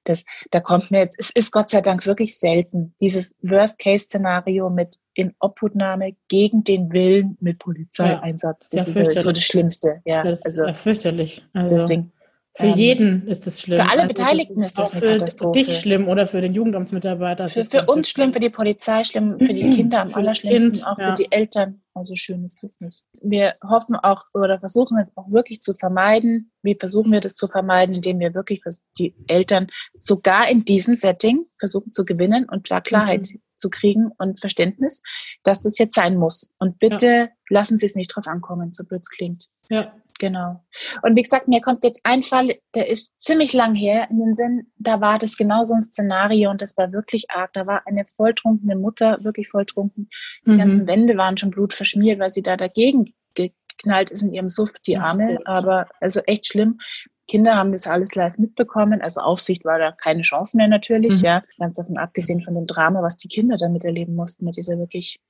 Das, 0.09 0.24
da 0.50 0.61
kommt 0.61 0.90
mir 0.90 1.00
jetzt, 1.00 1.16
es 1.18 1.30
ist 1.30 1.52
Gott 1.52 1.70
sei 1.70 1.80
Dank 1.80 2.06
wirklich 2.06 2.38
selten, 2.38 2.94
dieses 3.00 3.34
Worst-Case-Szenario 3.42 4.70
mit 4.70 4.96
in 5.14 5.34
Obhutnahme 5.40 6.16
gegen 6.28 6.64
den 6.64 6.92
Willen 6.92 7.36
mit 7.40 7.59
Polizeieinsatz. 7.59 8.70
Ja, 8.72 8.78
das 8.78 8.88
ist 8.88 8.98
ja 8.98 9.20
so 9.20 9.32
das 9.32 9.42
Schlimmste. 9.42 10.00
Ja, 10.04 10.22
das 10.22 10.38
ist 10.40 10.46
also, 10.46 10.66
ja 10.66 10.74
fürchterlich. 10.74 11.44
Also. 11.52 11.76
Deswegen, 11.76 12.12
für 12.55 12.66
ähm, 12.66 12.74
jeden 12.76 13.26
ist 13.28 13.46
es 13.46 13.61
schlimm. 13.61 13.78
Für 13.78 13.88
alle 13.88 14.03
also 14.03 14.14
Beteiligten 14.14 14.62
ist 14.62 14.78
das 14.78 14.92
eine 14.92 15.01
für 15.01 15.12
Katastrophe. 15.12 15.64
dich 15.64 15.78
schlimm 15.78 16.09
oder 16.09 16.26
für 16.26 16.40
den 16.40 16.55
Jugendamtsmitarbeiter. 16.55 17.49
Für, 17.49 17.64
für 17.64 17.84
uns 17.86 18.09
schlimm, 18.09 18.32
für 18.32 18.40
die 18.40 18.51
Polizei 18.51 19.05
schlimm, 19.05 19.38
für 19.38 19.55
die 19.55 19.70
Kinder 19.70 20.01
am 20.01 20.12
allerschlimmsten, 20.14 20.72
kind, 20.72 20.86
auch 20.86 20.99
ja. 20.99 21.11
für 21.11 21.22
die 21.22 21.30
Eltern. 21.30 21.80
Also 21.94 22.16
schön 22.16 22.44
ist 22.44 22.59
das 22.62 22.80
nicht. 22.80 23.05
Wir 23.22 23.55
hoffen 23.62 23.94
auch 23.94 24.24
oder 24.34 24.59
versuchen 24.59 24.99
es 24.99 25.16
auch 25.16 25.30
wirklich 25.30 25.61
zu 25.61 25.72
vermeiden. 25.72 26.51
Wie 26.62 26.74
versuchen 26.74 27.12
wir 27.12 27.20
das 27.20 27.36
zu 27.36 27.46
vermeiden, 27.46 27.94
indem 27.94 28.18
wir 28.18 28.34
wirklich 28.34 28.61
die 28.99 29.14
Eltern 29.28 29.68
sogar 29.96 30.51
in 30.51 30.64
diesem 30.64 30.96
Setting 30.96 31.44
versuchen 31.61 31.92
zu 31.92 32.05
gewinnen 32.05 32.49
und 32.51 32.70
da 32.70 32.80
Klarheit 32.80 33.20
mhm. 33.20 33.40
zu 33.57 33.70
kriegen 33.70 34.11
und 34.18 34.40
Verständnis, 34.40 35.03
dass 35.44 35.61
das 35.61 35.78
jetzt 35.78 35.94
sein 35.94 36.16
muss. 36.16 36.51
Und 36.59 36.80
bitte 36.80 37.07
ja. 37.07 37.28
lassen 37.51 37.78
Sie 37.78 37.86
es 37.86 37.94
nicht 37.94 38.09
drauf 38.09 38.26
ankommen, 38.26 38.72
so 38.72 38.82
blöd 38.82 39.03
es 39.03 39.11
klingt. 39.11 39.49
Ja, 39.70 39.92
Genau. 40.18 40.64
Und 41.02 41.16
wie 41.16 41.22
gesagt, 41.22 41.48
mir 41.48 41.60
kommt 41.60 41.84
jetzt 41.84 42.00
ein 42.02 42.22
Fall, 42.22 42.56
der 42.74 42.88
ist 42.88 43.18
ziemlich 43.20 43.52
lang 43.52 43.74
her 43.74 44.08
in 44.10 44.18
den 44.18 44.34
Sinn, 44.34 44.72
da 44.76 45.00
war 45.00 45.18
das 45.18 45.36
genau 45.36 45.62
so 45.62 45.74
ein 45.74 45.82
Szenario 45.82 46.50
und 46.50 46.60
das 46.60 46.76
war 46.76 46.92
wirklich 46.92 47.30
arg. 47.30 47.52
Da 47.52 47.66
war 47.66 47.82
eine 47.86 48.04
volltrunkene 48.04 48.76
Mutter, 48.76 49.18
wirklich 49.22 49.48
volltrunken. 49.48 50.10
Die 50.44 50.50
mhm. 50.50 50.58
ganzen 50.58 50.86
Wände 50.86 51.16
waren 51.16 51.36
schon 51.36 51.50
blutverschmiert, 51.50 52.18
weil 52.18 52.30
sie 52.30 52.42
da 52.42 52.56
dagegen 52.56 53.14
geknallt 53.34 54.10
ist 54.10 54.22
in 54.22 54.32
ihrem 54.32 54.48
Suft, 54.48 54.86
die 54.86 54.98
Arme. 54.98 55.38
Aber 55.44 55.88
also 56.00 56.20
echt 56.20 56.46
schlimm. 56.46 56.80
Kinder 57.28 57.56
haben 57.56 57.72
das 57.72 57.86
alles 57.86 58.14
live 58.14 58.38
mitbekommen. 58.38 59.02
Also 59.02 59.20
Aufsicht 59.20 59.64
war 59.64 59.78
da 59.78 59.92
keine 59.92 60.22
Chance 60.22 60.56
mehr 60.56 60.66
natürlich, 60.66 61.18
mhm. 61.18 61.24
ja. 61.24 61.42
Ganz 61.58 61.76
davon 61.76 61.98
abgesehen 61.98 62.42
von 62.42 62.54
dem 62.54 62.66
Drama, 62.66 63.02
was 63.02 63.16
die 63.16 63.28
Kinder 63.28 63.56
damit 63.56 63.84
erleben 63.84 64.14
mussten, 64.14 64.44
mit 64.44 64.56
dieser 64.56 64.78
wirklich, 64.78 65.20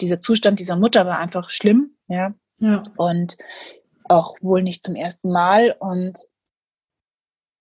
dieser 0.00 0.20
Zustand 0.20 0.60
dieser 0.60 0.76
Mutter 0.76 1.04
war 1.04 1.18
einfach 1.18 1.50
schlimm, 1.50 1.96
ja. 2.08 2.34
Ja. 2.60 2.82
Und 2.96 3.36
auch 4.08 4.36
wohl 4.40 4.62
nicht 4.62 4.84
zum 4.84 4.94
ersten 4.94 5.30
Mal. 5.30 5.76
Und 5.78 6.18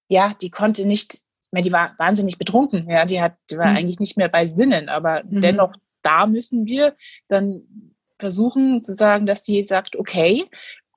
ja, 0.10 0.34
die 0.42 0.50
konnte 0.50 0.86
nicht, 0.86 1.22
die 1.52 1.72
war 1.72 1.96
wahnsinnig 1.98 2.38
betrunken, 2.38 2.90
ja, 2.90 3.06
die 3.06 3.22
hat, 3.22 3.36
die 3.50 3.58
war 3.58 3.72
mhm. 3.72 3.78
eigentlich 3.78 4.00
nicht 4.00 4.18
mehr 4.18 4.30
bei 4.30 4.46
Sinnen, 4.46 4.90
aber 4.90 5.24
mhm. 5.24 5.42
dennoch, 5.42 5.74
da 6.02 6.28
müssen 6.28 6.66
wir 6.66 6.96
dann 7.28 7.94
versuchen 8.20 8.84
zu 8.84 8.94
sagen, 8.94 9.26
dass 9.26 9.42
die 9.42 9.62
sagt, 9.64 9.96
okay, 9.96 10.46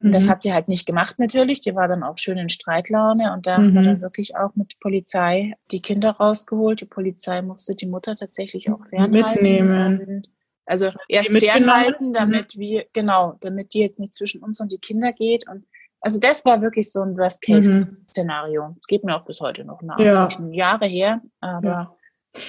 und 0.03 0.15
das 0.15 0.25
mhm. 0.25 0.31
hat 0.31 0.43
sie 0.43 0.55
halt 0.55 0.69
nicht 0.69 0.87
gemacht 0.87 1.19
natürlich. 1.19 1.61
Die 1.61 1.75
war 1.75 1.87
dann 1.87 2.03
auch 2.03 2.17
schön 2.17 2.39
in 2.39 2.49
Streitlaune 2.49 3.35
und 3.35 3.47
da 3.47 3.59
mhm. 3.59 3.63
haben 3.63 3.75
wir 3.75 3.83
dann 3.83 4.01
wirklich 4.01 4.35
auch 4.35 4.55
mit 4.55 4.81
Polizei 4.81 5.55
die 5.71 5.83
Kinder 5.83 6.13
rausgeholt. 6.13 6.81
Die 6.81 6.87
Polizei 6.87 7.43
musste 7.43 7.75
die 7.75 7.87
Mutter 7.87 8.17
tatsächlich 8.17 8.71
auch 8.71 8.87
fernhalten. 8.87 9.43
Mitnehmen. 9.43 10.27
Also 10.67 10.91
erst 11.09 11.37
fernhalten, 11.37 12.09
mhm. 12.09 12.13
damit 12.13 12.59
wir, 12.59 12.85
genau, 12.93 13.37
damit 13.41 13.75
die 13.75 13.81
jetzt 13.81 13.99
nicht 13.99 14.15
zwischen 14.15 14.43
uns 14.43 14.61
und 14.61 14.73
die 14.73 14.79
Kinder 14.79 15.13
geht. 15.13 15.49
Und 15.49 15.67
also 16.01 16.19
das 16.19 16.45
war 16.45 16.63
wirklich 16.63 16.91
so 16.91 17.03
ein 17.03 17.17
Worst-Case-Szenario. 17.17 18.69
Mhm. 18.69 18.77
Es 18.81 18.87
geht 18.87 19.05
mir 19.05 19.17
auch 19.17 19.25
bis 19.25 19.41
heute 19.41 19.65
noch 19.65 19.83
nach. 19.83 19.99
Ja. 19.99 20.31
Schon 20.31 20.53
Jahre 20.53 20.87
her, 20.87 21.21
aber 21.41 21.69
ja. 21.69 21.97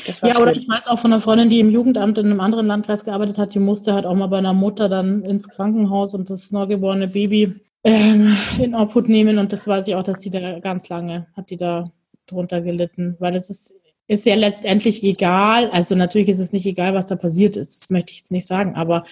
Das 0.06 0.22
war 0.22 0.30
ja, 0.30 0.36
schlimm. 0.36 0.48
oder 0.48 0.56
ich 0.56 0.70
weiß 0.70 0.88
auch 0.88 1.00
von 1.00 1.12
einer 1.12 1.22
Freundin, 1.22 1.50
die 1.50 1.60
im 1.60 1.72
Jugendamt 1.72 2.18
in 2.20 2.28
einem 2.28 2.40
anderen 2.40 2.68
Landkreis 2.68 3.04
gearbeitet 3.04 3.40
hat, 3.40 3.56
die 3.56 3.60
musste 3.60 3.94
halt 3.94 4.06
auch 4.06 4.14
mal 4.14 4.28
bei 4.28 4.38
einer 4.38 4.54
Mutter 4.54 4.90
dann 4.90 5.24
ins 5.24 5.48
Krankenhaus 5.48 6.14
und 6.14 6.30
das 6.30 6.52
neugeborene 6.52 7.08
Baby 7.08 7.60
ähm, 7.84 8.38
in 8.60 8.76
Obhut 8.76 9.10
nehmen. 9.10 9.40
Und 9.40 9.52
das 9.52 9.68
weiß 9.68 9.88
ich 9.88 9.96
auch, 9.96 10.04
dass 10.04 10.20
die 10.20 10.30
da 10.30 10.60
ganz 10.60 10.90
lange 10.90 11.28
hat 11.36 11.50
die 11.50 11.58
da 11.58 11.84
drunter 12.28 12.62
gelitten, 12.62 13.16
weil 13.20 13.36
es 13.36 13.50
ist 13.50 13.74
ist 14.12 14.26
ja 14.26 14.36
letztendlich 14.36 15.04
egal. 15.04 15.70
Also 15.72 15.96
natürlich 15.96 16.28
ist 16.28 16.40
es 16.40 16.52
nicht 16.52 16.66
egal, 16.66 16.94
was 16.94 17.06
da 17.06 17.16
passiert 17.16 17.56
ist. 17.56 17.82
Das 17.82 17.90
möchte 17.92 18.12
ich 18.12 18.20
jetzt 18.20 18.32
nicht 18.32 18.46
sagen. 18.46 18.76
Aber 18.76 19.06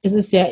es 0.00 0.14
ist 0.14 0.32
ja 0.32 0.48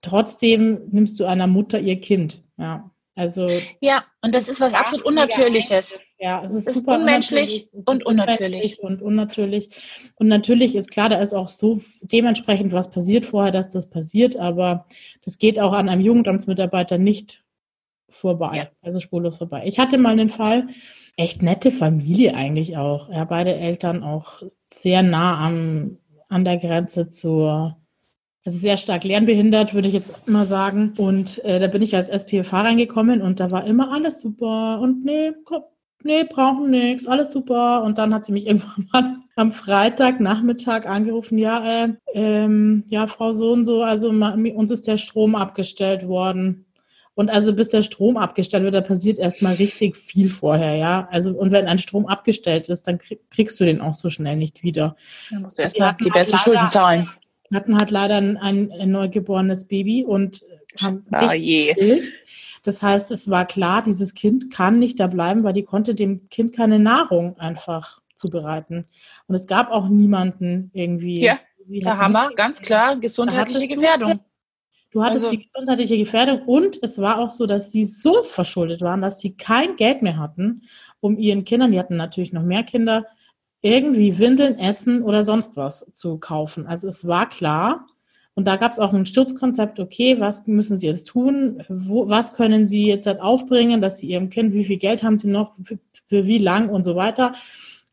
trotzdem 0.00 0.80
nimmst 0.90 1.20
du 1.20 1.26
einer 1.26 1.46
Mutter 1.46 1.78
ihr 1.78 2.00
Kind. 2.00 2.42
Ja. 2.56 2.90
Also 3.14 3.46
ja, 3.82 4.02
und 4.22 4.34
das 4.34 4.48
ist 4.48 4.62
was 4.62 4.72
absolut 4.72 5.04
Unnatürliches. 5.04 6.00
Ja, 6.18 6.42
es 6.42 6.54
ist, 6.54 6.66
es 6.66 6.76
super 6.76 6.92
ist 6.92 7.00
unmenschlich 7.00 7.66
es 7.76 7.86
und 7.86 7.98
ist 7.98 8.06
unnatürlich. 8.06 8.80
Und 8.80 9.02
unnatürlich. 9.02 9.68
Und 10.14 10.28
natürlich 10.28 10.74
ist 10.74 10.90
klar, 10.90 11.10
da 11.10 11.18
ist 11.18 11.34
auch 11.34 11.50
so 11.50 11.78
dementsprechend 12.00 12.72
was 12.72 12.90
passiert 12.90 13.26
vorher, 13.26 13.52
dass 13.52 13.68
das 13.68 13.90
passiert, 13.90 14.36
aber 14.36 14.86
das 15.22 15.36
geht 15.36 15.60
auch 15.60 15.74
an 15.74 15.90
einem 15.90 16.00
Jugendamtsmitarbeiter 16.00 16.96
nicht 16.96 17.44
vorbei, 18.08 18.56
ja. 18.56 18.68
also 18.80 19.00
spurlos 19.00 19.36
vorbei. 19.36 19.64
Ich 19.66 19.78
hatte 19.78 19.98
mal 19.98 20.12
einen 20.12 20.30
Fall, 20.30 20.68
echt 21.16 21.42
nette 21.42 21.70
Familie 21.70 22.34
eigentlich 22.34 22.76
auch. 22.76 23.10
Ja, 23.10 23.24
beide 23.24 23.54
Eltern 23.54 24.02
auch 24.02 24.42
sehr 24.66 25.02
nah 25.02 25.46
am, 25.46 25.98
an 26.28 26.44
der 26.44 26.56
Grenze 26.58 27.08
zur 27.08 27.76
also 28.44 28.58
sehr 28.58 28.76
stark 28.76 29.04
lernbehindert, 29.04 29.72
würde 29.72 29.88
ich 29.88 29.94
jetzt 29.94 30.28
mal 30.28 30.46
sagen. 30.46 30.94
Und 30.98 31.44
äh, 31.44 31.60
da 31.60 31.68
bin 31.68 31.82
ich 31.82 31.94
als 31.94 32.08
SPFH 32.08 32.62
reingekommen 32.62 33.22
und 33.22 33.38
da 33.40 33.50
war 33.50 33.64
immer 33.66 33.92
alles 33.92 34.20
super 34.20 34.80
und 34.80 35.04
nee, 35.04 35.32
komm, 35.44 35.62
nee, 36.02 36.24
brauchen 36.24 36.70
nichts, 36.70 37.06
alles 37.06 37.30
super. 37.32 37.84
Und 37.84 37.98
dann 37.98 38.12
hat 38.12 38.24
sie 38.24 38.32
mich 38.32 38.46
irgendwann 38.48 38.88
mal 38.92 39.16
am 39.36 39.52
Freitagnachmittag 39.52 40.86
angerufen, 40.86 41.38
ja, 41.38 41.84
äh, 41.84 41.88
ähm, 42.14 42.84
ja, 42.88 43.06
Frau 43.06 43.32
so 43.32 43.52
und 43.52 43.64
so, 43.64 43.82
also 43.82 44.10
uns 44.10 44.70
ist 44.70 44.86
der 44.86 44.96
Strom 44.96 45.34
abgestellt 45.34 46.06
worden. 46.06 46.66
Und 47.14 47.30
also 47.30 47.54
bis 47.54 47.68
der 47.68 47.82
Strom 47.82 48.16
abgestellt 48.16 48.64
wird, 48.64 48.74
da 48.74 48.80
passiert 48.80 49.18
erstmal 49.18 49.54
richtig 49.54 49.96
viel 49.96 50.30
vorher, 50.30 50.76
ja. 50.76 51.08
Also 51.10 51.30
und 51.30 51.52
wenn 51.52 51.66
ein 51.66 51.78
Strom 51.78 52.06
abgestellt 52.06 52.68
ist, 52.68 52.88
dann 52.88 52.98
kriegst 53.30 53.60
du 53.60 53.64
den 53.64 53.80
auch 53.80 53.94
so 53.94 54.08
schnell 54.08 54.36
nicht 54.36 54.62
wieder. 54.62 54.96
Dann 55.30 55.42
musst 55.42 55.58
du 55.58 55.62
erstmal 55.62 55.94
die 56.02 56.10
besten 56.10 56.38
Schulden 56.38 56.68
zahlen 56.68 57.08
hatten 57.52 57.76
halt 57.76 57.90
leider 57.90 58.16
ein, 58.16 58.36
ein 58.38 58.90
neugeborenes 58.90 59.66
Baby 59.66 60.04
und 60.04 60.42
haben 60.80 61.04
ah, 61.10 61.34
je. 61.34 62.02
Das 62.62 62.82
heißt, 62.82 63.10
es 63.10 63.28
war 63.28 63.46
klar, 63.46 63.82
dieses 63.82 64.14
Kind 64.14 64.52
kann 64.52 64.78
nicht 64.78 65.00
da 65.00 65.08
bleiben, 65.08 65.42
weil 65.44 65.52
die 65.52 65.64
konnte 65.64 65.94
dem 65.94 66.28
Kind 66.28 66.54
keine 66.54 66.78
Nahrung 66.78 67.38
einfach 67.38 68.00
zubereiten. 68.14 68.86
Und 69.26 69.34
es 69.34 69.46
gab 69.46 69.70
auch 69.70 69.88
niemanden 69.88 70.70
irgendwie. 70.72 71.20
Ja, 71.20 71.38
der 71.66 71.98
Hammer, 71.98 72.30
ganz 72.34 72.60
klar, 72.60 72.96
gesundheitliche 72.96 73.68
Gefährdung. 73.68 74.20
Du 74.92 75.02
hattest 75.02 75.24
also, 75.24 75.36
die 75.36 75.48
gesundheitliche 75.48 75.96
Gefährdung 75.96 76.42
und 76.42 76.78
es 76.82 76.98
war 76.98 77.18
auch 77.18 77.30
so, 77.30 77.46
dass 77.46 77.72
sie 77.72 77.84
so 77.84 78.22
verschuldet 78.22 78.82
waren, 78.82 79.00
dass 79.00 79.20
sie 79.20 79.34
kein 79.34 79.76
Geld 79.76 80.02
mehr 80.02 80.18
hatten, 80.18 80.62
um 81.00 81.16
ihren 81.18 81.44
Kindern, 81.44 81.72
die 81.72 81.78
hatten 81.78 81.96
natürlich 81.96 82.32
noch 82.32 82.42
mehr 82.42 82.62
Kinder, 82.62 83.06
irgendwie 83.62 84.18
Windeln, 84.18 84.58
Essen 84.58 85.02
oder 85.02 85.22
sonst 85.22 85.56
was 85.56 85.90
zu 85.94 86.18
kaufen. 86.18 86.66
Also 86.66 86.88
es 86.88 87.06
war 87.06 87.28
klar. 87.28 87.86
Und 88.34 88.46
da 88.48 88.56
gab 88.56 88.72
es 88.72 88.78
auch 88.78 88.92
ein 88.92 89.06
Schutzkonzept, 89.06 89.78
okay, 89.78 90.18
was 90.18 90.46
müssen 90.46 90.78
Sie 90.78 90.86
jetzt 90.86 91.06
tun? 91.06 91.62
Wo, 91.68 92.08
was 92.08 92.34
können 92.34 92.66
Sie 92.66 92.86
jetzt 92.86 93.06
halt 93.06 93.20
aufbringen, 93.20 93.80
dass 93.80 93.98
Sie 93.98 94.08
Ihrem 94.08 94.30
Kind, 94.30 94.52
wie 94.52 94.64
viel 94.64 94.78
Geld 94.78 95.02
haben 95.02 95.18
Sie 95.18 95.28
noch, 95.28 95.54
für, 95.62 95.78
für 96.08 96.26
wie 96.26 96.38
lang 96.38 96.70
und 96.70 96.84
so 96.84 96.96
weiter. 96.96 97.34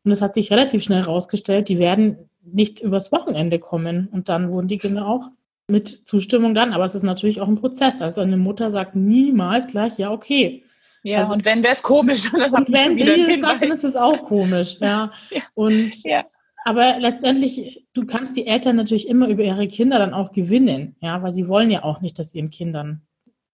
Und 0.04 0.12
es 0.12 0.22
hat 0.22 0.34
sich 0.34 0.52
relativ 0.52 0.84
schnell 0.84 1.04
herausgestellt, 1.04 1.68
die 1.68 1.78
werden 1.78 2.30
nicht 2.42 2.80
übers 2.80 3.12
Wochenende 3.12 3.60
kommen. 3.60 4.08
Und 4.12 4.30
dann 4.30 4.52
wurden 4.52 4.70
die 4.70 4.78
Kinder 4.78 5.08
auch 5.08 5.30
mit 5.70 6.08
Zustimmung 6.08 6.54
dann. 6.54 6.74
Aber 6.74 6.86
es 6.86 6.96
ist 6.96 7.04
natürlich 7.04 7.42
auch 7.42 7.48
ein 7.48 7.60
Prozess. 7.60 8.02
Also 8.02 8.22
eine 8.22 8.38
Mutter 8.38 8.70
sagt 8.70 8.96
niemals 8.96 9.68
gleich, 9.68 9.98
ja, 9.98 10.12
okay, 10.12 10.64
ja, 11.04 11.20
also, 11.20 11.34
und 11.34 11.46
wenn 11.46 11.64
wäre 11.64 11.74
es 11.74 11.82
komisch. 11.82 12.32
Und, 12.34 12.42
und 12.54 12.74
wenn 12.74 12.98
die 12.98 13.04
es 13.04 13.42
sagt, 13.42 13.64
dann 13.64 13.72
ist 13.72 13.84
es 13.84 13.96
auch 13.96 14.26
komisch. 14.26 14.78
Ja. 14.82 15.12
ja. 15.30 15.42
Und 15.54 16.04
ja. 16.04 16.26
Aber 16.66 17.00
letztendlich, 17.00 17.86
du 17.94 18.06
kannst 18.06 18.36
die 18.36 18.46
Eltern 18.46 18.76
natürlich 18.76 19.08
immer 19.08 19.30
über 19.30 19.44
ihre 19.44 19.68
Kinder 19.68 19.98
dann 19.98 20.14
auch 20.14 20.34
gewinnen, 20.34 20.98
ja, 21.00 21.24
weil 21.24 21.32
sie 21.32 21.48
wollen 21.48 21.72
ja 21.72 21.84
auch 21.84 22.02
nicht, 22.02 22.20
dass 22.20 22.36
ihren 22.36 22.50
Kindern 22.50 23.02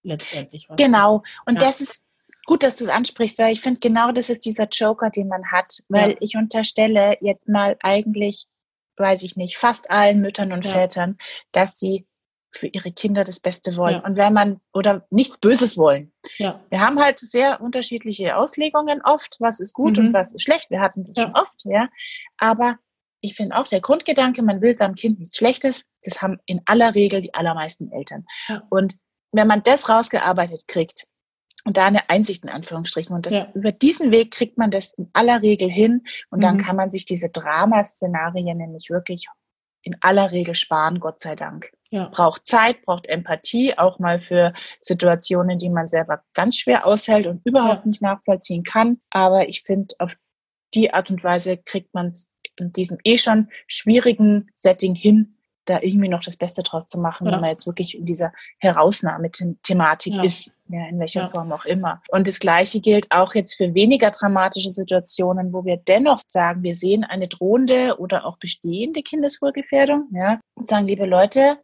letztendlich 0.02 0.70
was. 0.70 0.78
Genau. 0.78 1.22
Und 1.46 1.62
ja. 1.62 1.68
das 1.68 1.82
ist 1.82 2.04
gut, 2.46 2.64
dass 2.64 2.78
du 2.78 2.86
es 2.86 2.90
ansprichst, 2.90 3.38
weil 3.38 3.54
ich 3.54 3.62
finde, 3.62 3.80
genau 3.80 4.12
das 4.12 4.30
ist 4.30 4.46
dieser 4.46 4.68
Joker, 4.68 5.12
den 5.12 5.28
man 5.28 5.52
hat. 5.52 5.84
Weil 5.88 6.12
ja. 6.12 6.18
ich 6.20 6.36
unterstelle 6.36 7.16
jetzt 7.22 7.48
mal 7.48 7.78
eigentlich, 7.82 8.48
weiß 8.98 9.24
ich 9.24 9.36
nicht, 9.36 9.58
fast 9.58 9.90
allen 9.90 10.22
Müttern 10.22 10.52
und 10.52 10.66
ja. 10.66 10.72
Vätern, 10.72 11.18
dass 11.52 11.78
sie 11.78 12.08
für 12.52 12.68
ihre 12.68 12.92
Kinder 12.92 13.24
das 13.24 13.40
Beste 13.40 13.76
wollen. 13.76 13.96
Ja. 13.96 14.06
Und 14.06 14.16
wenn 14.16 14.34
man, 14.34 14.62
oder 14.74 15.06
nichts 15.10 15.38
Böses 15.38 15.78
wollen. 15.78 16.14
Ja. 16.38 16.62
Wir 16.70 16.80
haben 16.80 17.00
halt 17.00 17.20
sehr 17.20 17.62
unterschiedliche 17.62 18.38
Auslegungen 18.38 19.02
oft, 19.04 19.36
was 19.40 19.60
ist 19.60 19.74
gut 19.74 19.98
mhm. 19.98 20.08
und 20.08 20.14
was 20.14 20.34
ist 20.34 20.44
schlecht. 20.44 20.70
Wir 20.70 20.80
hatten 20.80 21.04
das 21.04 21.16
ja. 21.16 21.24
schon 21.24 21.36
oft, 21.36 21.66
ja. 21.66 21.90
Aber 22.38 22.78
ich 23.22 23.36
finde 23.36 23.58
auch 23.58 23.68
der 23.68 23.82
Grundgedanke, 23.82 24.42
man 24.44 24.62
will 24.62 24.78
seinem 24.78 24.96
Kind 24.96 25.20
nichts 25.20 25.38
Schlechtes, 25.38 25.84
das 26.04 26.22
haben 26.22 26.38
in 26.46 26.62
aller 26.66 26.96
Regel 26.96 27.22
die 27.22 27.34
allermeisten 27.34 27.92
Eltern. 27.92 28.26
Und 28.70 28.96
wenn 29.32 29.48
man 29.48 29.64
das 29.64 29.90
rausgearbeitet 29.90 30.68
kriegt, 30.68 31.08
und 31.66 31.78
da 31.78 31.88
eine 31.88 32.10
Einsicht 32.10 32.44
in 32.44 32.50
Anführungsstrichen. 32.50 33.14
Und 33.16 33.26
das, 33.26 33.34
ja. 33.34 33.48
über 33.54 33.72
diesen 33.72 34.12
Weg 34.12 34.32
kriegt 34.32 34.58
man 34.58 34.72
das 34.72 34.94
in 34.94 35.10
aller 35.14 35.42
Regel 35.42 35.70
hin. 35.70 36.04
Und 36.30 36.44
dann 36.44 36.56
mhm. 36.56 36.62
kann 36.62 36.76
man 36.76 36.92
sich 36.92 37.06
diese 37.06 37.30
Dramaszenarien 37.30 38.58
nämlich 38.58 38.90
wirklich 38.90 39.28
in 39.82 39.96
aller 40.02 40.32
Regel 40.32 40.56
sparen, 40.56 41.00
Gott 41.00 41.22
sei 41.22 41.36
Dank. 41.36 41.72
Ja. 41.90 42.10
Braucht 42.10 42.46
Zeit, 42.46 42.84
braucht 42.84 43.08
Empathie, 43.08 43.78
auch 43.78 44.00
mal 44.00 44.20
für 44.20 44.54
Situationen, 44.82 45.58
die 45.58 45.70
man 45.70 45.88
selber 45.88 46.24
ganz 46.34 46.58
schwer 46.58 46.86
aushält 46.86 47.26
und 47.26 47.46
überhaupt 47.46 47.86
ja. 47.86 47.90
nicht 47.90 48.02
nachvollziehen 48.02 48.64
kann. 48.64 49.00
Aber 49.10 49.50
ich 49.50 49.64
finde, 49.64 49.96
auf 50.00 50.16
die 50.74 50.94
Art 50.94 51.10
und 51.10 51.24
Weise 51.24 51.58
kriegt 51.58 51.94
man 51.94 52.08
es 52.08 52.32
in 52.58 52.74
diesem 52.74 52.98
eh 53.04 53.18
schon 53.18 53.50
schwierigen 53.68 54.50
Setting 54.56 54.96
hin, 54.96 55.35
da 55.66 55.82
irgendwie 55.82 56.10
noch 56.10 56.24
das 56.24 56.38
Beste 56.38 56.64
draus 56.64 56.88
zu 56.88 57.00
machen, 57.00 57.28
ja. 57.28 57.34
wenn 57.34 57.42
man 57.42 57.50
jetzt 57.50 57.66
wirklich 57.66 57.98
in 57.98 58.06
dieser 58.06 58.32
Herausnahmethematik 58.60 60.14
ja. 60.14 60.24
ist, 60.24 60.54
ja, 60.70 60.88
in 60.88 61.00
welcher 61.00 61.22
ja. 61.22 61.30
Form 61.30 61.52
auch 61.52 61.66
immer. 61.66 62.02
Und 62.10 62.28
das 62.28 62.40
Gleiche 62.40 62.80
gilt 62.80 63.12
auch 63.12 63.36
jetzt 63.36 63.56
für 63.56 63.74
weniger 63.74 64.12
dramatische 64.12 64.72
Situationen, 64.72 65.54
wo 65.54 65.66
wir 65.66 65.78
dennoch 65.78 66.20
sagen, 66.28 66.64
wir 66.64 66.76
sehen 66.76 67.04
eine 67.04 67.28
drohende 67.28 67.98
oder 68.00 68.26
auch 68.26 68.38
bestehende 68.38 69.02
Kindeswohlgefährdung, 69.02 70.10
ja, 70.12 70.40
und 70.56 70.66
sagen, 70.66 70.88
liebe 70.88 71.06
Leute, 71.06 71.58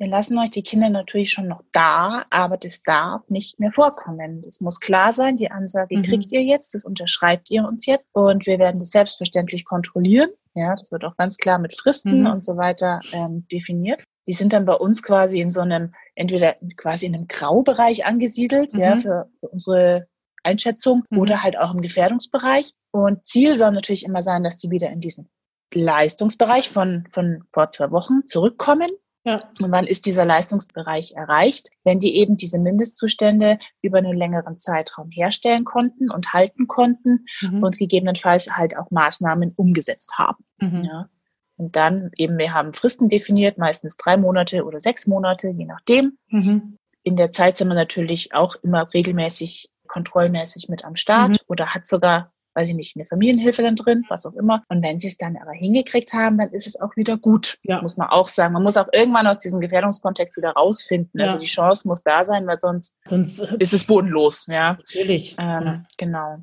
wir 0.00 0.08
lassen 0.08 0.38
euch 0.38 0.48
die 0.48 0.62
Kinder 0.62 0.88
natürlich 0.88 1.30
schon 1.30 1.46
noch 1.46 1.62
da, 1.72 2.24
aber 2.30 2.56
das 2.56 2.82
darf 2.82 3.28
nicht 3.28 3.60
mehr 3.60 3.70
vorkommen. 3.70 4.40
Das 4.40 4.62
muss 4.62 4.80
klar 4.80 5.12
sein. 5.12 5.36
Die 5.36 5.50
Ansage 5.50 5.98
mhm. 5.98 6.02
kriegt 6.02 6.32
ihr 6.32 6.42
jetzt, 6.42 6.72
das 6.74 6.86
unterschreibt 6.86 7.50
ihr 7.50 7.66
uns 7.68 7.84
jetzt 7.84 8.08
und 8.14 8.46
wir 8.46 8.58
werden 8.58 8.80
das 8.80 8.92
selbstverständlich 8.92 9.66
kontrollieren. 9.66 10.30
Ja, 10.54 10.74
das 10.74 10.90
wird 10.90 11.04
auch 11.04 11.16
ganz 11.16 11.36
klar 11.36 11.58
mit 11.58 11.76
Fristen 11.76 12.22
mhm. 12.22 12.26
und 12.30 12.44
so 12.44 12.56
weiter 12.56 13.00
ähm, 13.12 13.46
definiert. 13.50 14.02
Die 14.26 14.32
sind 14.32 14.52
dann 14.52 14.66
bei 14.66 14.74
uns 14.74 15.02
quasi 15.02 15.40
in 15.40 15.50
so 15.50 15.60
einem, 15.60 15.94
entweder 16.14 16.56
quasi 16.76 17.06
in 17.06 17.14
einem 17.14 17.26
Graubereich 17.28 18.04
angesiedelt, 18.04 18.74
mhm. 18.74 18.80
ja, 18.80 18.96
für, 18.96 19.30
für 19.40 19.48
unsere 19.48 20.06
Einschätzung 20.42 21.04
mhm. 21.10 21.18
oder 21.18 21.42
halt 21.42 21.58
auch 21.58 21.74
im 21.74 21.82
Gefährdungsbereich. 21.82 22.72
Und 22.90 23.24
Ziel 23.24 23.54
soll 23.54 23.72
natürlich 23.72 24.04
immer 24.04 24.22
sein, 24.22 24.42
dass 24.42 24.56
die 24.56 24.70
wieder 24.70 24.90
in 24.90 25.00
diesen 25.00 25.30
Leistungsbereich 25.72 26.68
von, 26.68 27.06
von 27.10 27.44
vor 27.52 27.70
zwei 27.70 27.90
Wochen 27.90 28.24
zurückkommen. 28.26 28.90
Ja. 29.24 29.40
Und 29.60 29.70
wann 29.70 29.86
ist 29.86 30.06
dieser 30.06 30.24
Leistungsbereich 30.24 31.12
erreicht? 31.12 31.70
Wenn 31.84 31.98
die 31.98 32.16
eben 32.16 32.36
diese 32.36 32.58
Mindestzustände 32.58 33.58
über 33.82 33.98
einen 33.98 34.14
längeren 34.14 34.58
Zeitraum 34.58 35.10
herstellen 35.10 35.64
konnten 35.64 36.10
und 36.10 36.32
halten 36.32 36.66
konnten 36.66 37.26
mhm. 37.42 37.62
und 37.62 37.78
gegebenenfalls 37.78 38.56
halt 38.56 38.76
auch 38.76 38.90
Maßnahmen 38.90 39.52
umgesetzt 39.56 40.14
haben. 40.16 40.44
Mhm. 40.58 40.84
Ja. 40.84 41.08
Und 41.56 41.76
dann 41.76 42.10
eben, 42.16 42.38
wir 42.38 42.54
haben 42.54 42.72
Fristen 42.72 43.10
definiert, 43.10 43.58
meistens 43.58 43.98
drei 43.98 44.16
Monate 44.16 44.64
oder 44.64 44.80
sechs 44.80 45.06
Monate, 45.06 45.48
je 45.50 45.66
nachdem. 45.66 46.16
Mhm. 46.28 46.78
In 47.02 47.16
der 47.16 47.30
Zeit 47.30 47.58
sind 47.58 47.68
wir 47.68 47.74
natürlich 47.74 48.34
auch 48.34 48.56
immer 48.62 48.88
regelmäßig 48.94 49.68
kontrollmäßig 49.86 50.68
mit 50.70 50.84
am 50.84 50.96
Start 50.96 51.32
mhm. 51.32 51.38
oder 51.48 51.74
hat 51.74 51.84
sogar 51.84 52.32
weiß 52.60 52.68
ich 52.68 52.74
nicht, 52.74 52.96
eine 52.96 53.06
Familienhilfe 53.06 53.62
dann 53.62 53.76
drin, 53.76 54.04
was 54.08 54.26
auch 54.26 54.34
immer. 54.34 54.62
Und 54.68 54.82
wenn 54.82 54.98
sie 54.98 55.08
es 55.08 55.16
dann 55.16 55.36
aber 55.36 55.52
hingekriegt 55.52 56.12
haben, 56.12 56.38
dann 56.38 56.50
ist 56.50 56.66
es 56.66 56.78
auch 56.80 56.94
wieder 56.96 57.16
gut, 57.16 57.58
ja. 57.62 57.80
muss 57.80 57.96
man 57.96 58.08
auch 58.08 58.28
sagen. 58.28 58.52
Man 58.52 58.62
muss 58.62 58.76
auch 58.76 58.88
irgendwann 58.92 59.26
aus 59.26 59.38
diesem 59.38 59.60
Gefährdungskontext 59.60 60.36
wieder 60.36 60.50
rausfinden. 60.50 61.20
Also 61.20 61.30
ja. 61.30 61.32
Also 61.34 61.44
die 61.44 61.50
Chance 61.50 61.88
muss 61.88 62.02
da 62.02 62.24
sein, 62.24 62.46
weil 62.46 62.58
sonst, 62.58 62.94
sonst 63.04 63.40
äh, 63.40 63.56
ist 63.58 63.72
es 63.72 63.84
bodenlos. 63.84 64.46
Ja, 64.48 64.74
natürlich. 64.74 65.36
Ähm, 65.38 65.64
ja. 65.64 65.84
Genau. 65.96 66.38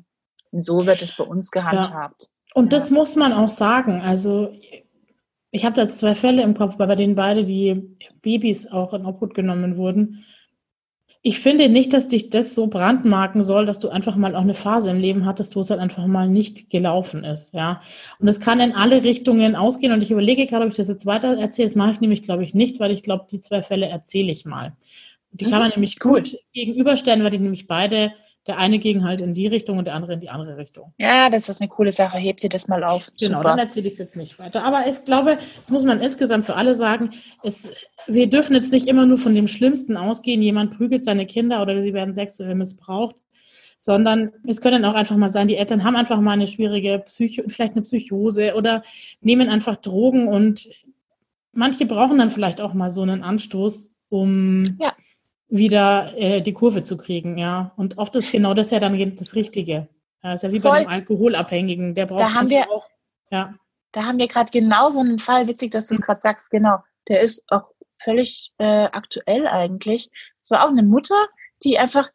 Und 0.50 0.62
so 0.62 0.86
wird 0.86 1.02
es 1.02 1.16
bei 1.16 1.24
uns 1.24 1.50
gehandhabt. 1.50 2.28
Und 2.54 2.72
das 2.72 2.90
muss 2.90 3.14
man 3.14 3.32
auch 3.32 3.50
sagen. 3.50 4.00
Also 4.00 4.50
ich 5.50 5.64
habe 5.64 5.76
da 5.76 5.86
zwei 5.86 6.14
Fälle 6.14 6.42
im 6.42 6.54
Kopf, 6.54 6.76
bei 6.76 6.94
denen 6.94 7.14
beide 7.14 7.44
die 7.44 7.96
Babys 8.22 8.66
auch 8.66 8.92
in 8.92 9.06
Obhut 9.06 9.34
genommen 9.34 9.76
wurden 9.76 10.24
ich 11.22 11.40
finde 11.40 11.68
nicht, 11.68 11.92
dass 11.92 12.08
dich 12.08 12.30
das 12.30 12.54
so 12.54 12.68
brandmarken 12.68 13.42
soll, 13.42 13.66
dass 13.66 13.80
du 13.80 13.88
einfach 13.88 14.16
mal 14.16 14.36
auch 14.36 14.42
eine 14.42 14.54
Phase 14.54 14.90
im 14.90 15.00
Leben 15.00 15.26
hattest, 15.26 15.56
wo 15.56 15.60
es 15.60 15.70
halt 15.70 15.80
einfach 15.80 16.06
mal 16.06 16.28
nicht 16.28 16.70
gelaufen 16.70 17.24
ist, 17.24 17.54
ja. 17.54 17.82
Und 18.20 18.28
es 18.28 18.40
kann 18.40 18.60
in 18.60 18.72
alle 18.72 19.02
Richtungen 19.02 19.56
ausgehen 19.56 19.92
und 19.92 20.02
ich 20.02 20.10
überlege 20.10 20.46
gerade, 20.46 20.64
ob 20.64 20.70
ich 20.70 20.76
das 20.76 20.88
jetzt 20.88 21.06
weiter 21.06 21.36
erzähle. 21.36 21.68
Das 21.68 21.74
mache 21.74 21.92
ich 21.92 22.00
nämlich, 22.00 22.22
glaube 22.22 22.44
ich, 22.44 22.54
nicht, 22.54 22.78
weil 22.78 22.92
ich 22.92 23.02
glaube, 23.02 23.26
die 23.30 23.40
zwei 23.40 23.62
Fälle 23.62 23.86
erzähle 23.86 24.30
ich 24.30 24.44
mal. 24.44 24.76
Die 25.32 25.44
kann 25.44 25.58
man 25.58 25.68
mhm, 25.68 25.74
nämlich 25.74 25.98
gut 25.98 26.38
gegenüberstellen, 26.52 27.22
weil 27.22 27.30
die 27.30 27.38
nämlich 27.38 27.66
beide 27.66 28.12
Der 28.48 28.58
eine 28.58 28.78
ging 28.78 29.04
halt 29.04 29.20
in 29.20 29.34
die 29.34 29.46
Richtung 29.46 29.78
und 29.78 29.84
der 29.84 29.94
andere 29.94 30.14
in 30.14 30.20
die 30.20 30.30
andere 30.30 30.56
Richtung. 30.56 30.94
Ja, 30.98 31.28
das 31.28 31.48
ist 31.48 31.60
eine 31.60 31.68
coole 31.68 31.92
Sache. 31.92 32.18
Hebt 32.18 32.40
sie 32.40 32.48
das 32.48 32.66
mal 32.66 32.82
auf. 32.82 33.10
Genau, 33.20 33.38
Super. 33.38 33.50
dann 33.50 33.58
erzähle 33.58 33.86
ich 33.86 33.92
es 33.92 33.98
jetzt 33.98 34.16
nicht 34.16 34.38
weiter. 34.38 34.64
Aber 34.64 34.88
ich 34.88 35.04
glaube, 35.04 35.38
das 35.62 35.70
muss 35.70 35.84
man 35.84 36.00
insgesamt 36.00 36.46
für 36.46 36.56
alle 36.56 36.74
sagen, 36.74 37.10
es, 37.42 37.70
wir 38.06 38.26
dürfen 38.28 38.54
jetzt 38.54 38.72
nicht 38.72 38.88
immer 38.88 39.04
nur 39.04 39.18
von 39.18 39.34
dem 39.34 39.46
Schlimmsten 39.46 39.96
ausgehen, 39.96 40.40
jemand 40.40 40.76
prügelt 40.76 41.04
seine 41.04 41.26
Kinder 41.26 41.60
oder 41.60 41.80
sie 41.82 41.92
werden 41.92 42.14
sexuell 42.14 42.54
missbraucht 42.54 43.16
sondern 43.80 44.32
es 44.44 44.60
können 44.60 44.84
auch 44.84 44.94
einfach 44.94 45.16
mal 45.16 45.28
sein, 45.28 45.46
die 45.46 45.56
Eltern 45.56 45.84
haben 45.84 45.94
einfach 45.94 46.20
mal 46.20 46.32
eine 46.32 46.48
schwierige 46.48 46.98
Psycho, 47.06 47.44
vielleicht 47.46 47.74
eine 47.74 47.82
Psychose 47.82 48.54
oder 48.54 48.82
nehmen 49.20 49.48
einfach 49.48 49.76
Drogen 49.76 50.26
und 50.26 50.68
manche 51.52 51.86
brauchen 51.86 52.18
dann 52.18 52.30
vielleicht 52.30 52.60
auch 52.60 52.74
mal 52.74 52.90
so 52.90 53.02
einen 53.02 53.22
Anstoß, 53.22 53.92
um 54.08 54.76
ja. 54.80 54.92
Wieder 55.48 56.12
äh, 56.16 56.40
die 56.40 56.52
Kurve 56.52 56.84
zu 56.84 56.96
kriegen, 56.96 57.38
ja. 57.38 57.72
Und 57.76 57.98
oft 57.98 58.14
ist 58.14 58.32
genau 58.32 58.54
das 58.54 58.70
ja 58.70 58.80
dann 58.80 59.16
das 59.16 59.34
Richtige. 59.34 59.88
Das 60.22 60.36
ist 60.36 60.42
ja 60.42 60.52
wie 60.52 60.60
Voll. 60.60 60.70
bei 60.70 60.80
dem 60.82 60.88
Alkoholabhängigen, 60.88 61.94
der 61.94 62.06
braucht 62.06 62.20
da 62.20 62.34
haben 62.34 62.50
wir 62.50 62.70
auch, 62.70 62.86
ja. 63.30 63.54
Da 63.92 64.04
haben 64.04 64.18
wir 64.18 64.28
gerade 64.28 64.50
genau 64.50 64.90
so 64.90 65.00
einen 65.00 65.18
Fall, 65.18 65.48
witzig, 65.48 65.70
dass 65.70 65.88
du 65.88 65.94
es 65.94 66.00
gerade 66.00 66.20
sagst, 66.20 66.50
genau. 66.50 66.78
Der 67.08 67.20
ist 67.22 67.42
auch 67.48 67.70
völlig 67.98 68.52
äh, 68.58 68.84
aktuell 68.84 69.46
eigentlich. 69.46 70.10
Es 70.40 70.50
war 70.50 70.64
auch 70.64 70.70
eine 70.70 70.82
Mutter, 70.82 71.16
die 71.64 71.78
einfach 71.78 72.10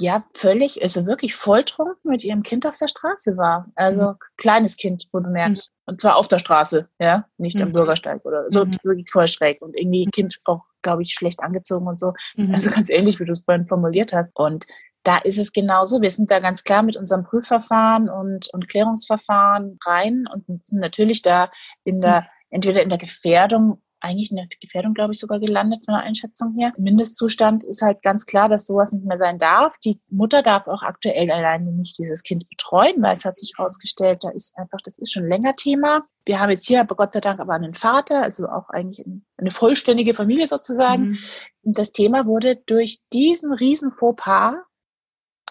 ja, 0.00 0.24
völlig, 0.34 0.80
also 0.82 1.06
wirklich 1.06 1.34
volltrunken 1.34 2.10
mit 2.10 2.22
ihrem 2.22 2.42
Kind 2.42 2.66
auf 2.66 2.76
der 2.76 2.86
Straße 2.86 3.36
war. 3.36 3.66
Also 3.74 4.10
mhm. 4.10 4.16
kleines 4.36 4.76
Kind, 4.76 5.08
wo 5.12 5.18
du 5.18 5.28
merkst. 5.28 5.70
Mhm. 5.70 5.92
Und 5.92 6.00
zwar 6.00 6.16
auf 6.16 6.28
der 6.28 6.38
Straße, 6.38 6.88
ja, 7.00 7.26
nicht 7.36 7.56
mhm. 7.56 7.62
am 7.62 7.72
Bürgersteig 7.72 8.24
oder 8.24 8.48
so, 8.48 8.64
mhm. 8.64 8.76
wirklich 8.84 9.10
voll 9.10 9.26
schräg. 9.26 9.60
Und 9.60 9.76
irgendwie 9.76 10.06
mhm. 10.06 10.10
Kind 10.12 10.38
auch, 10.44 10.64
glaube 10.82 11.02
ich, 11.02 11.12
schlecht 11.12 11.40
angezogen 11.40 11.88
und 11.88 11.98
so. 11.98 12.12
Mhm. 12.36 12.54
Also 12.54 12.70
ganz 12.70 12.90
ähnlich, 12.90 13.18
wie 13.18 13.24
du 13.24 13.32
es 13.32 13.40
vorhin 13.40 13.66
formuliert 13.66 14.12
hast. 14.12 14.30
Und 14.34 14.66
da 15.02 15.18
ist 15.18 15.38
es 15.38 15.52
genauso. 15.52 16.00
Wir 16.00 16.10
sind 16.10 16.30
da 16.30 16.38
ganz 16.38 16.62
klar 16.62 16.82
mit 16.82 16.96
unserem 16.96 17.24
Prüfverfahren 17.24 18.08
und, 18.08 18.52
und 18.52 18.68
Klärungsverfahren 18.68 19.78
rein 19.84 20.26
und 20.32 20.64
sind 20.64 20.78
natürlich 20.78 21.22
da 21.22 21.50
in 21.82 22.00
der, 22.00 22.28
entweder 22.50 22.82
in 22.82 22.88
der 22.88 22.98
Gefährdung 22.98 23.82
eigentlich 24.00 24.30
in 24.30 24.36
der 24.36 24.46
Gefährdung, 24.60 24.94
glaube 24.94 25.12
ich, 25.12 25.18
sogar 25.18 25.40
gelandet 25.40 25.84
von 25.84 25.94
der 25.94 26.04
Einschätzung 26.04 26.54
her. 26.54 26.72
Mindestzustand 26.78 27.64
ist 27.64 27.82
halt 27.82 28.02
ganz 28.02 28.26
klar, 28.26 28.48
dass 28.48 28.66
sowas 28.66 28.92
nicht 28.92 29.04
mehr 29.04 29.16
sein 29.16 29.38
darf. 29.38 29.76
Die 29.78 30.00
Mutter 30.08 30.42
darf 30.42 30.68
auch 30.68 30.82
aktuell 30.82 31.30
alleine 31.30 31.72
nicht 31.72 31.98
dieses 31.98 32.22
Kind 32.22 32.48
betreuen, 32.48 33.02
weil 33.02 33.14
es 33.14 33.24
hat 33.24 33.38
sich 33.38 33.54
herausgestellt, 33.56 34.22
da 34.22 34.30
ist 34.30 34.56
einfach, 34.56 34.78
das 34.84 34.98
ist 34.98 35.12
schon 35.12 35.28
länger 35.28 35.56
Thema. 35.56 36.06
Wir 36.24 36.40
haben 36.40 36.50
jetzt 36.50 36.66
hier 36.66 36.80
aber 36.80 36.94
Gott 36.94 37.12
sei 37.12 37.20
Dank 37.20 37.40
aber 37.40 37.54
einen 37.54 37.74
Vater, 37.74 38.22
also 38.22 38.48
auch 38.48 38.68
eigentlich 38.68 39.06
eine 39.36 39.50
vollständige 39.50 40.14
Familie 40.14 40.46
sozusagen. 40.46 41.10
Mhm. 41.10 41.18
Und 41.62 41.78
das 41.78 41.92
Thema 41.92 42.26
wurde 42.26 42.56
durch 42.66 43.00
diesen 43.12 43.52
riesen 43.52 43.92
Fauxpas 43.92 44.54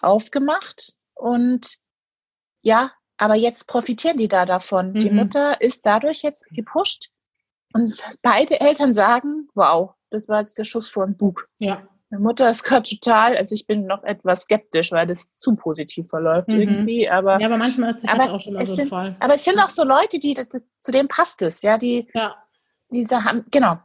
aufgemacht 0.00 0.94
und 1.14 1.78
ja, 2.62 2.92
aber 3.16 3.34
jetzt 3.34 3.66
profitieren 3.66 4.16
die 4.16 4.28
da 4.28 4.46
davon. 4.46 4.92
Mhm. 4.92 5.00
Die 5.00 5.10
Mutter 5.10 5.60
ist 5.60 5.84
dadurch 5.84 6.22
jetzt 6.22 6.46
gepusht, 6.50 7.10
und 7.74 8.02
beide 8.22 8.60
Eltern 8.60 8.94
sagen, 8.94 9.48
wow, 9.54 9.92
das 10.10 10.28
war 10.28 10.38
jetzt 10.38 10.58
der 10.58 10.64
Schuss 10.64 10.88
vor 10.88 11.06
den 11.06 11.16
Bug. 11.16 11.48
Ja. 11.58 11.82
Meine 12.10 12.22
Mutter 12.22 12.48
ist 12.48 12.62
gerade 12.62 12.88
total, 12.88 13.36
also 13.36 13.54
ich 13.54 13.66
bin 13.66 13.86
noch 13.86 14.02
etwas 14.02 14.42
skeptisch, 14.42 14.92
weil 14.92 15.06
das 15.06 15.34
zu 15.34 15.54
positiv 15.56 16.08
verläuft 16.08 16.48
mhm. 16.48 16.60
irgendwie. 16.60 17.10
Aber, 17.10 17.38
ja, 17.38 17.46
aber 17.46 17.58
manchmal 17.58 17.90
ist 17.90 18.04
das 18.04 18.10
aber 18.10 18.22
halt 18.22 18.32
auch 18.32 18.40
schon 18.40 18.54
mal 18.54 18.64
so 18.64 18.72
ein 18.72 18.76
sind, 18.76 18.88
Fall. 18.88 19.16
Aber 19.20 19.34
es 19.34 19.44
sind 19.44 19.58
auch 19.58 19.68
so 19.68 19.84
Leute, 19.84 20.18
die, 20.18 20.32
das, 20.32 20.46
zu 20.78 20.90
denen 20.90 21.08
passt 21.08 21.42
es, 21.42 21.60
ja, 21.60 21.76
die, 21.76 22.08
ja. 22.14 22.34
diese 22.90 23.24
haben, 23.24 23.44
genau, 23.50 23.78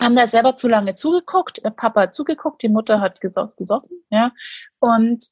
haben 0.00 0.14
da 0.14 0.28
selber 0.28 0.54
zu 0.54 0.68
lange 0.68 0.94
zugeguckt, 0.94 1.64
der 1.64 1.70
Papa 1.70 2.02
hat 2.02 2.14
zugeguckt, 2.14 2.62
die 2.62 2.68
Mutter 2.68 3.00
hat 3.00 3.20
gesoffen, 3.20 4.04
ja, 4.10 4.30
und 4.78 5.24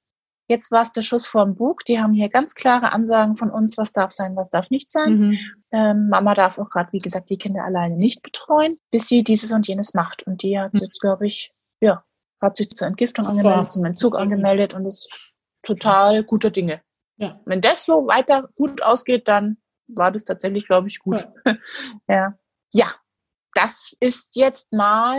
Jetzt 0.53 0.70
war 0.70 0.82
es 0.82 0.92
der 0.92 1.00
Schuss 1.00 1.26
vorm 1.26 1.55
Bug. 1.55 1.82
Die 1.86 1.98
haben 1.98 2.12
hier 2.12 2.28
ganz 2.28 2.55
klare 2.55 2.92
Ansagen 2.92 3.38
von 3.38 3.50
uns, 3.50 3.78
was 3.78 3.94
darf 3.94 4.11
sein, 4.11 4.36
was 4.36 4.50
darf 4.50 4.68
nicht 4.68 4.92
sein. 4.92 5.18
Mhm. 5.18 5.38
Ähm, 5.72 6.09
Mama 6.11 6.34
darf 6.34 6.59
auch 6.59 6.68
gerade, 6.68 6.92
wie 6.92 6.98
gesagt, 6.98 7.30
die 7.30 7.38
Kinder 7.38 7.64
alleine 7.64 7.96
nicht 7.96 8.22
betreuen, 8.22 8.78
bis 8.90 9.09
sie 9.09 9.24
dieses 9.24 9.50
und 9.53 9.66
jenes 9.66 9.94
macht. 9.94 10.26
Und 10.26 10.42
die 10.42 10.59
hat 10.59 10.74
mhm. 10.74 10.80
jetzt, 10.80 11.00
glaube 11.00 11.26
ich, 11.26 11.55
ja, 11.80 12.05
hat 12.38 12.59
sich 12.59 12.68
zur 12.68 12.86
Entgiftung 12.86 13.24
Super. 13.24 13.38
angemeldet, 13.38 13.72
zum 13.72 13.84
Entzug 13.86 14.18
angemeldet 14.18 14.74
und 14.74 14.84
ist 14.84 15.09
total 15.62 16.22
guter 16.22 16.50
Dinge. 16.50 16.82
Ja. 17.16 17.40
Wenn 17.46 17.62
das 17.62 17.86
so 17.86 18.07
weiter 18.07 18.50
gut 18.55 18.82
ausgeht, 18.82 19.28
dann 19.28 19.57
war 19.86 20.11
das 20.11 20.24
tatsächlich, 20.24 20.66
glaube 20.66 20.88
ich, 20.88 20.98
gut. 20.98 21.26
Ja. 21.46 21.55
ja. 22.09 22.38
ja. 22.74 22.94
das 23.55 23.96
ist 24.00 24.36
jetzt 24.36 24.70
mal 24.70 25.18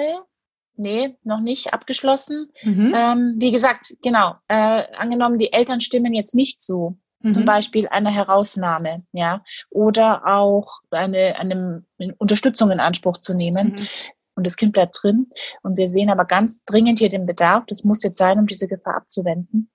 Nee, 0.76 1.18
noch 1.24 1.40
nicht 1.40 1.74
abgeschlossen. 1.74 2.52
Mhm. 2.64 2.94
Ähm, 2.96 3.36
wie 3.38 3.52
gesagt, 3.52 3.96
genau, 4.02 4.36
äh, 4.48 4.84
angenommen, 4.98 5.38
die 5.38 5.54
Eltern 5.54 5.82
stimmen 5.82 6.14
jetzt 6.14 6.34
nicht 6.34 6.62
so. 6.62 6.98
Mhm. 7.20 7.34
Zum 7.34 7.46
Beispiel 7.46 7.88
eine 7.88 8.12
Herausnahme, 8.12 9.04
ja, 9.12 9.44
oder 9.70 10.28
auch 10.28 10.80
eine, 10.92 11.40
eine 11.40 11.86
Unterstützung 12.18 12.72
in 12.72 12.80
Anspruch 12.80 13.18
zu 13.20 13.34
nehmen. 13.34 13.70
Mhm. 13.70 13.88
Und 14.36 14.46
das 14.46 14.58
Kind 14.58 14.74
bleibt 14.74 14.98
drin. 15.02 15.30
Und 15.62 15.78
wir 15.78 15.88
sehen 15.88 16.10
aber 16.10 16.26
ganz 16.26 16.64
dringend 16.66 17.00
hier 17.00 17.10
den 17.10 17.26
Bedarf, 17.26 17.66
das 17.68 17.84
muss 17.84 18.04
jetzt 18.04 18.18
sein, 18.18 18.40
um 18.40 18.48
diese 18.48 18.68
Gefahr 18.68 18.96
abzuwenden. 18.96 19.70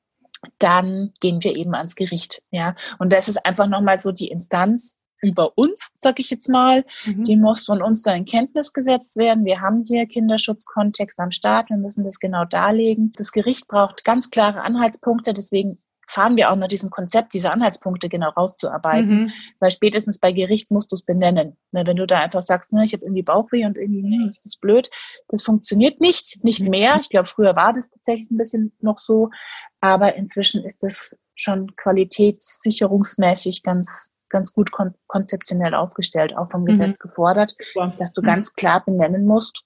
Dann 0.58 1.12
gehen 1.20 1.42
wir 1.42 1.56
eben 1.56 1.74
ans 1.74 1.94
Gericht, 1.94 2.42
ja. 2.50 2.74
Und 2.98 3.12
das 3.12 3.28
ist 3.28 3.44
einfach 3.44 3.66
nochmal 3.66 3.98
so 3.98 4.12
die 4.12 4.28
Instanz, 4.28 4.97
über 5.20 5.56
uns, 5.56 5.90
sag 5.96 6.20
ich 6.20 6.30
jetzt 6.30 6.48
mal. 6.48 6.84
Mhm. 7.06 7.24
Die 7.24 7.36
muss 7.36 7.64
von 7.64 7.82
uns 7.82 8.02
da 8.02 8.14
in 8.14 8.24
Kenntnis 8.24 8.72
gesetzt 8.72 9.16
werden. 9.16 9.44
Wir 9.44 9.60
haben 9.60 9.84
hier 9.86 10.06
Kinderschutzkontext 10.06 11.18
am 11.20 11.30
Start. 11.30 11.70
Wir 11.70 11.76
müssen 11.76 12.04
das 12.04 12.20
genau 12.20 12.44
darlegen. 12.44 13.12
Das 13.16 13.32
Gericht 13.32 13.68
braucht 13.68 14.04
ganz 14.04 14.30
klare 14.30 14.62
Anhaltspunkte. 14.62 15.32
Deswegen 15.32 15.78
fahren 16.08 16.38
wir 16.38 16.50
auch 16.50 16.56
nach 16.56 16.68
diesem 16.68 16.88
Konzept, 16.88 17.34
diese 17.34 17.52
Anhaltspunkte 17.52 18.08
genau 18.08 18.30
rauszuarbeiten. 18.30 19.24
Mhm. 19.24 19.32
Weil 19.60 19.70
spätestens 19.70 20.18
bei 20.18 20.32
Gericht 20.32 20.70
musst 20.70 20.90
du 20.90 20.96
es 20.96 21.02
benennen. 21.02 21.58
Ne, 21.70 21.82
wenn 21.86 21.96
du 21.96 22.06
da 22.06 22.20
einfach 22.20 22.42
sagst, 22.42 22.72
ne, 22.72 22.84
ich 22.84 22.94
habe 22.94 23.04
irgendwie 23.04 23.22
Bauchweh 23.22 23.66
und 23.66 23.76
irgendwie 23.76 24.02
ne, 24.02 24.26
ist 24.26 24.46
das 24.46 24.56
blöd, 24.56 24.88
das 25.28 25.42
funktioniert 25.42 26.00
nicht, 26.00 26.42
nicht 26.42 26.62
mhm. 26.62 26.70
mehr. 26.70 26.98
Ich 27.02 27.10
glaube, 27.10 27.28
früher 27.28 27.54
war 27.56 27.72
das 27.74 27.90
tatsächlich 27.90 28.30
ein 28.30 28.38
bisschen 28.38 28.72
noch 28.80 28.96
so, 28.96 29.28
aber 29.80 30.14
inzwischen 30.14 30.64
ist 30.64 30.82
das 30.82 31.18
schon 31.34 31.76
qualitätssicherungsmäßig 31.76 33.62
ganz 33.62 34.12
ganz 34.28 34.52
gut 34.52 34.70
kon 34.70 34.94
konzeptionell 35.06 35.74
aufgestellt, 35.74 36.36
auch 36.36 36.50
vom 36.50 36.64
Gesetz 36.64 36.98
mhm. 36.98 37.02
gefordert, 37.02 37.54
ja. 37.74 37.92
dass 37.98 38.12
du 38.12 38.22
mhm. 38.22 38.26
ganz 38.26 38.54
klar 38.54 38.84
benennen 38.84 39.26
musst, 39.26 39.62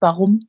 warum 0.00 0.48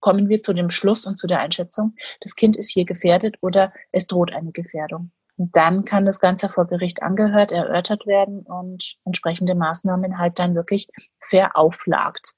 kommen 0.00 0.28
wir 0.28 0.40
zu 0.40 0.52
dem 0.52 0.70
Schluss 0.70 1.06
und 1.06 1.18
zu 1.18 1.26
der 1.26 1.40
Einschätzung, 1.40 1.94
das 2.20 2.34
Kind 2.34 2.56
ist 2.56 2.70
hier 2.70 2.84
gefährdet 2.84 3.36
oder 3.40 3.72
es 3.92 4.06
droht 4.06 4.32
eine 4.32 4.50
Gefährdung. 4.50 5.12
Und 5.36 5.56
dann 5.56 5.84
kann 5.84 6.04
das 6.04 6.20
Ganze 6.20 6.48
vor 6.48 6.66
Gericht 6.66 7.02
angehört, 7.02 7.52
erörtert 7.52 8.06
werden 8.06 8.40
und 8.40 8.96
entsprechende 9.04 9.54
Maßnahmen 9.54 10.18
halt 10.18 10.38
dann 10.38 10.54
wirklich 10.54 10.88
verauflagt. 11.20 12.34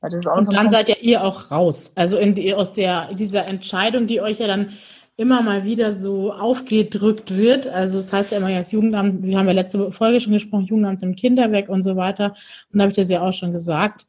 und 0.00 0.20
so 0.20 0.52
dann 0.52 0.70
seid 0.70 0.88
ja 0.88 0.96
ihr 1.00 1.24
auch 1.24 1.50
raus. 1.50 1.92
Also 1.94 2.16
in 2.16 2.34
die, 2.34 2.54
aus 2.54 2.72
der, 2.72 3.12
dieser 3.14 3.48
Entscheidung, 3.48 4.06
die 4.06 4.20
euch 4.22 4.38
ja 4.38 4.46
dann 4.46 4.72
immer 5.16 5.42
mal 5.42 5.64
wieder 5.64 5.92
so 5.92 6.32
aufgedrückt 6.32 7.36
wird. 7.36 7.68
Also 7.68 7.98
das 7.98 8.12
heißt 8.12 8.32
ja 8.32 8.38
immer, 8.38 8.50
das 8.50 8.72
Jugendamt, 8.72 9.22
wir 9.22 9.38
haben 9.38 9.46
ja 9.46 9.52
letzte 9.52 9.92
Folge 9.92 10.20
schon 10.20 10.32
gesprochen, 10.32 10.66
Jugendamt 10.66 11.02
nimmt 11.02 11.18
Kinder 11.18 11.52
weg 11.52 11.68
und 11.68 11.82
so 11.82 11.96
weiter. 11.96 12.34
Und 12.72 12.78
da 12.78 12.82
habe 12.82 12.90
ich 12.90 12.96
das 12.96 13.10
ja 13.10 13.22
auch 13.22 13.32
schon 13.32 13.52
gesagt. 13.52 14.06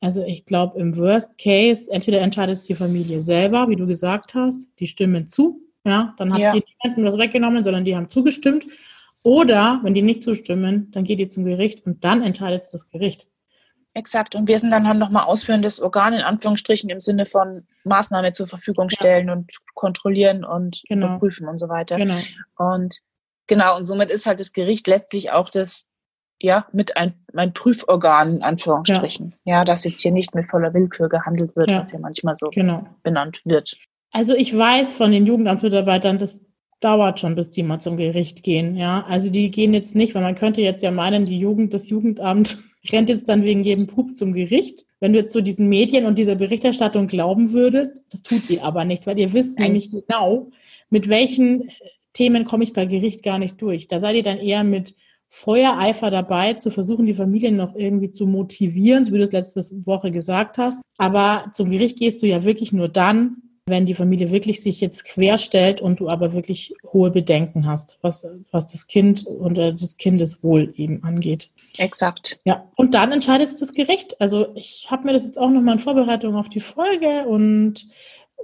Also 0.00 0.22
ich 0.22 0.44
glaube, 0.44 0.78
im 0.78 0.96
Worst 0.96 1.38
Case, 1.38 1.90
entweder 1.90 2.20
entscheidet 2.20 2.56
es 2.56 2.64
die 2.64 2.74
Familie 2.74 3.20
selber, 3.20 3.68
wie 3.68 3.76
du 3.76 3.86
gesagt 3.86 4.34
hast, 4.34 4.78
die 4.78 4.86
stimmen 4.86 5.28
zu, 5.28 5.60
ja, 5.84 6.14
dann 6.18 6.32
hat 6.32 6.40
ja. 6.40 6.52
die 6.52 6.62
niemanden 6.82 7.04
was 7.04 7.18
weggenommen, 7.18 7.64
sondern 7.64 7.84
die 7.84 7.96
haben 7.96 8.08
zugestimmt. 8.08 8.64
Oder 9.22 9.80
wenn 9.82 9.94
die 9.94 10.02
nicht 10.02 10.22
zustimmen, 10.22 10.90
dann 10.90 11.04
geht 11.04 11.18
die 11.18 11.28
zum 11.28 11.44
Gericht 11.44 11.86
und 11.86 12.04
dann 12.04 12.22
entscheidet 12.22 12.62
es 12.62 12.70
das 12.70 12.90
Gericht. 12.90 13.26
Exakt. 13.94 14.34
Und 14.34 14.48
wir 14.48 14.58
sind 14.58 14.70
dann 14.72 14.88
halt 14.88 14.98
nochmal 14.98 15.24
ausführendes 15.24 15.80
Organ 15.80 16.14
in 16.14 16.20
Anführungsstrichen 16.20 16.90
im 16.90 17.00
Sinne 17.00 17.24
von 17.24 17.66
Maßnahme 17.84 18.32
zur 18.32 18.46
Verfügung 18.48 18.90
stellen 18.90 19.28
ja. 19.28 19.34
und 19.34 19.52
kontrollieren 19.74 20.44
und 20.44 20.82
genau. 20.88 21.06
überprüfen 21.06 21.48
und 21.48 21.58
so 21.58 21.68
weiter. 21.68 21.96
Genau. 21.96 22.18
Und 22.56 23.00
genau, 23.46 23.76
und 23.76 23.84
somit 23.84 24.10
ist 24.10 24.26
halt 24.26 24.40
das 24.40 24.52
Gericht 24.52 24.86
letztlich 24.86 25.32
auch 25.32 25.50
das, 25.50 25.88
ja, 26.40 26.66
mit 26.72 26.96
ein, 26.96 27.14
ein 27.34 27.52
Prüforgan 27.52 28.36
in 28.36 28.42
Anführungsstrichen. 28.42 29.34
Ja. 29.44 29.58
ja, 29.58 29.64
dass 29.64 29.84
jetzt 29.84 30.00
hier 30.00 30.12
nicht 30.12 30.34
mit 30.34 30.46
voller 30.46 30.74
Willkür 30.74 31.08
gehandelt 31.08 31.56
wird, 31.56 31.70
ja. 31.70 31.80
was 31.80 31.92
ja 31.92 31.98
manchmal 31.98 32.34
so 32.34 32.50
genau. 32.50 32.86
benannt 33.02 33.40
wird. 33.44 33.76
Also 34.10 34.34
ich 34.34 34.56
weiß 34.56 34.94
von 34.94 35.10
den 35.10 35.26
Jugendamtsmitarbeitern, 35.26 36.18
dass 36.18 36.40
dauert 36.84 37.18
schon, 37.18 37.34
bis 37.34 37.50
die 37.50 37.62
mal 37.62 37.80
zum 37.80 37.96
Gericht 37.96 38.42
gehen. 38.42 38.76
Ja, 38.76 39.04
also 39.08 39.30
die 39.30 39.50
gehen 39.50 39.72
jetzt 39.72 39.94
nicht, 39.94 40.14
weil 40.14 40.22
man 40.22 40.34
könnte 40.34 40.60
jetzt 40.60 40.82
ja 40.82 40.90
meinen, 40.90 41.24
die 41.24 41.38
Jugend, 41.38 41.72
das 41.72 41.88
Jugendamt 41.88 42.58
rennt 42.92 43.08
jetzt 43.08 43.28
dann 43.28 43.42
wegen 43.42 43.64
jedem 43.64 43.86
Pups 43.86 44.16
zum 44.16 44.34
Gericht. 44.34 44.84
Wenn 45.04 45.12
du 45.12 45.18
jetzt 45.18 45.34
so 45.34 45.42
diesen 45.42 45.68
Medien 45.68 46.06
und 46.06 46.18
dieser 46.18 46.34
Berichterstattung 46.34 47.08
glauben 47.08 47.52
würdest, 47.52 48.00
das 48.10 48.22
tut 48.22 48.48
ihr 48.48 48.64
aber 48.64 48.86
nicht, 48.86 49.06
weil 49.06 49.18
ihr 49.18 49.34
wisst 49.34 49.58
Nein. 49.58 49.66
nämlich 49.66 49.90
genau, 49.90 50.50
mit 50.88 51.10
welchen 51.10 51.68
Themen 52.14 52.46
komme 52.46 52.64
ich 52.64 52.72
bei 52.72 52.86
Gericht 52.86 53.22
gar 53.22 53.38
nicht 53.38 53.60
durch. 53.60 53.86
Da 53.86 54.00
seid 54.00 54.16
ihr 54.16 54.22
dann 54.22 54.38
eher 54.38 54.64
mit 54.64 54.94
Feuereifer 55.28 56.10
dabei, 56.10 56.54
zu 56.54 56.70
versuchen, 56.70 57.04
die 57.04 57.12
Familien 57.12 57.54
noch 57.54 57.76
irgendwie 57.76 58.12
zu 58.12 58.26
motivieren, 58.26 59.04
so 59.04 59.12
wie 59.12 59.18
du 59.18 59.24
es 59.24 59.32
letzte 59.32 59.60
Woche 59.84 60.10
gesagt 60.10 60.56
hast. 60.56 60.80
Aber 60.96 61.52
zum 61.52 61.68
Gericht 61.68 61.98
gehst 61.98 62.22
du 62.22 62.26
ja 62.26 62.42
wirklich 62.42 62.72
nur 62.72 62.88
dann, 62.88 63.42
wenn 63.66 63.86
die 63.86 63.94
Familie 63.94 64.30
wirklich 64.30 64.62
sich 64.62 64.80
jetzt 64.80 65.04
querstellt 65.04 65.80
und 65.80 66.00
du 66.00 66.08
aber 66.08 66.34
wirklich 66.34 66.74
hohe 66.92 67.10
Bedenken 67.10 67.66
hast, 67.66 67.98
was, 68.02 68.26
was 68.50 68.66
das 68.66 68.86
Kind 68.86 69.26
und 69.26 69.56
das 69.56 69.96
Kindeswohl 69.96 70.74
eben 70.76 71.02
angeht. 71.02 71.50
Exakt. 71.78 72.38
Ja, 72.44 72.68
und 72.76 72.94
dann 72.94 73.12
entscheidet 73.12 73.48
das 73.60 73.72
Gericht. 73.72 74.20
Also 74.20 74.54
ich 74.54 74.86
habe 74.90 75.04
mir 75.04 75.14
das 75.14 75.24
jetzt 75.24 75.38
auch 75.38 75.48
nochmal 75.48 75.76
in 75.76 75.80
Vorbereitung 75.80 76.36
auf 76.36 76.50
die 76.50 76.60
Folge 76.60 77.26
und 77.26 77.88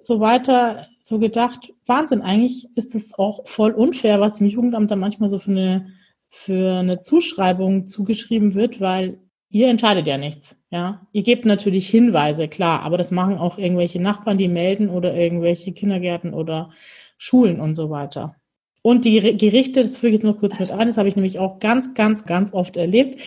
so 0.01 0.21
weiter 0.21 0.87
so 1.01 1.19
gedacht, 1.19 1.75
Wahnsinn, 1.85 2.23
eigentlich 2.23 2.69
ist 2.75 2.95
es 2.95 3.19
auch 3.19 3.47
voll 3.47 3.73
unfair, 3.73 4.21
was 4.21 4.39
dem 4.39 4.47
Jugendamt 4.47 4.91
da 4.91 4.97
manchmal 4.97 5.29
so 5.29 5.39
für 5.39 5.51
eine, 5.51 5.93
für 6.31 6.79
eine 6.79 7.03
Zuschreibung 7.03 7.89
zugeschrieben 7.89 8.55
wird, 8.55 8.81
weil 8.81 9.19
ihr 9.51 9.69
entscheidet 9.69 10.07
ja 10.07 10.17
nichts. 10.17 10.57
Ja, 10.71 11.07
ihr 11.13 11.23
gebt 11.23 11.45
natürlich 11.45 11.89
Hinweise, 11.89 12.49
klar, 12.49 12.83
aber 12.83 12.97
das 12.97 13.11
machen 13.11 13.39
auch 13.39 13.59
irgendwelche 13.59 14.01
Nachbarn, 14.01 14.39
die 14.39 14.49
melden 14.49 14.89
oder 14.89 15.15
irgendwelche 15.15 15.73
Kindergärten 15.73 16.33
oder 16.33 16.71
Schulen 17.19 17.61
und 17.61 17.75
so 17.75 17.91
weiter. 17.91 18.37
Und 18.83 19.05
die 19.05 19.37
Gerichte, 19.37 19.83
das 19.83 19.99
füge 19.99 20.09
ich 20.09 20.15
jetzt 20.15 20.25
noch 20.25 20.39
kurz 20.39 20.59
mit 20.59 20.71
ein, 20.71 20.87
das 20.87 20.97
habe 20.97 21.09
ich 21.09 21.17
nämlich 21.17 21.39
auch 21.39 21.59
ganz, 21.59 21.93
ganz, 21.93 22.25
ganz 22.25 22.55
oft 22.55 22.79
erlebt. 22.79 23.21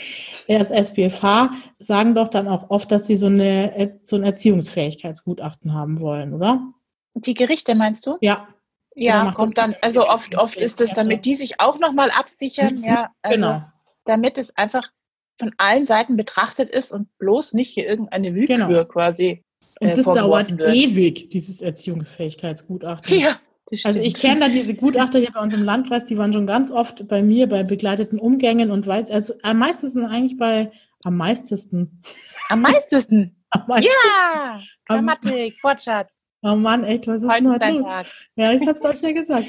Das 0.47 0.71
SPFH 0.71 1.51
sagen 1.78 2.15
doch 2.15 2.30
dann 2.30 2.47
auch 2.47 2.71
oft, 2.71 2.91
dass 2.91 3.05
sie 3.05 3.15
so, 3.15 3.28
eine, 3.28 3.99
so 4.03 4.15
ein 4.15 4.24
Erziehungsfähigkeitsgutachten 4.24 5.74
haben 5.74 5.99
wollen, 5.99 6.34
oder? 6.34 6.74
Die 7.13 7.36
Gerichte 7.36 7.76
meinst 7.76 8.07
du? 8.07 8.17
Ja. 8.21 8.47
Ja, 8.95 9.32
kommt 9.32 9.57
dann, 9.57 9.76
also 9.82 10.07
oft, 10.07 10.36
oft 10.38 10.55
ist 10.55 10.80
es, 10.80 10.93
damit 10.93 11.26
die 11.26 11.34
sich 11.34 11.59
auch 11.59 11.80
nochmal 11.80 12.11
absichern, 12.11 12.84
ja, 12.84 13.09
also 13.24 13.36
genau. 13.36 13.63
damit 14.05 14.38
es 14.38 14.55
einfach 14.55 14.91
von 15.39 15.51
allen 15.57 15.86
Seiten 15.86 16.17
betrachtet 16.17 16.69
ist 16.69 16.91
und 16.91 17.07
bloß 17.17 17.53
nicht 17.53 17.71
hier 17.71 17.88
irgendeine 17.88 18.36
Willkür 18.36 18.57
genau. 18.57 18.86
quasi. 18.86 19.43
Äh, 19.79 19.89
und 19.89 19.97
das 19.97 20.05
dauert 20.05 20.57
wird. 20.57 20.75
ewig, 20.75 21.29
dieses 21.29 21.61
Erziehungsfähigkeitsgutachten. 21.61 23.19
Ja. 23.19 23.39
Also 23.86 24.01
ich 24.01 24.15
kenne 24.15 24.41
da 24.41 24.47
diese 24.49 24.75
Gutachter 24.75 25.19
hier 25.19 25.31
bei 25.31 25.39
uns 25.39 25.53
im 25.53 25.63
Landkreis, 25.63 26.03
die 26.03 26.17
waren 26.17 26.34
schon 26.34 26.45
ganz 26.45 26.69
oft 26.69 27.07
bei 27.07 27.23
mir 27.23 27.47
bei 27.47 27.63
begleiteten 27.63 28.19
Umgängen 28.19 28.71
und 28.71 28.86
weiß, 28.86 29.09
also 29.09 29.36
am 29.41 29.59
meisten 29.59 30.05
eigentlich 30.05 30.38
bei 30.38 30.71
am 31.03 31.17
meistesten. 31.17 32.03
Am 32.49 32.61
meistesten? 32.61 33.36
am 33.51 33.65
meisten. 33.67 33.89
Ja! 34.15 34.61
Grammatik, 34.86 35.63
Wortschatz. 35.63 36.25
Oh 36.41 36.55
Mann, 36.55 36.84
echt, 36.84 37.07
was 37.07 37.21
ist 37.21 37.29
heute 37.29 37.43
denn 37.43 37.51
heute 37.53 37.71
los? 37.71 37.81
Tag. 37.81 38.05
Ja, 38.36 38.51
ich 38.51 38.67
hab's 38.67 38.84
euch 38.84 39.01
ja 39.01 39.13
gesagt. 39.13 39.47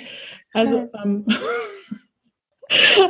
Also 0.52 0.88
ähm, 1.04 1.26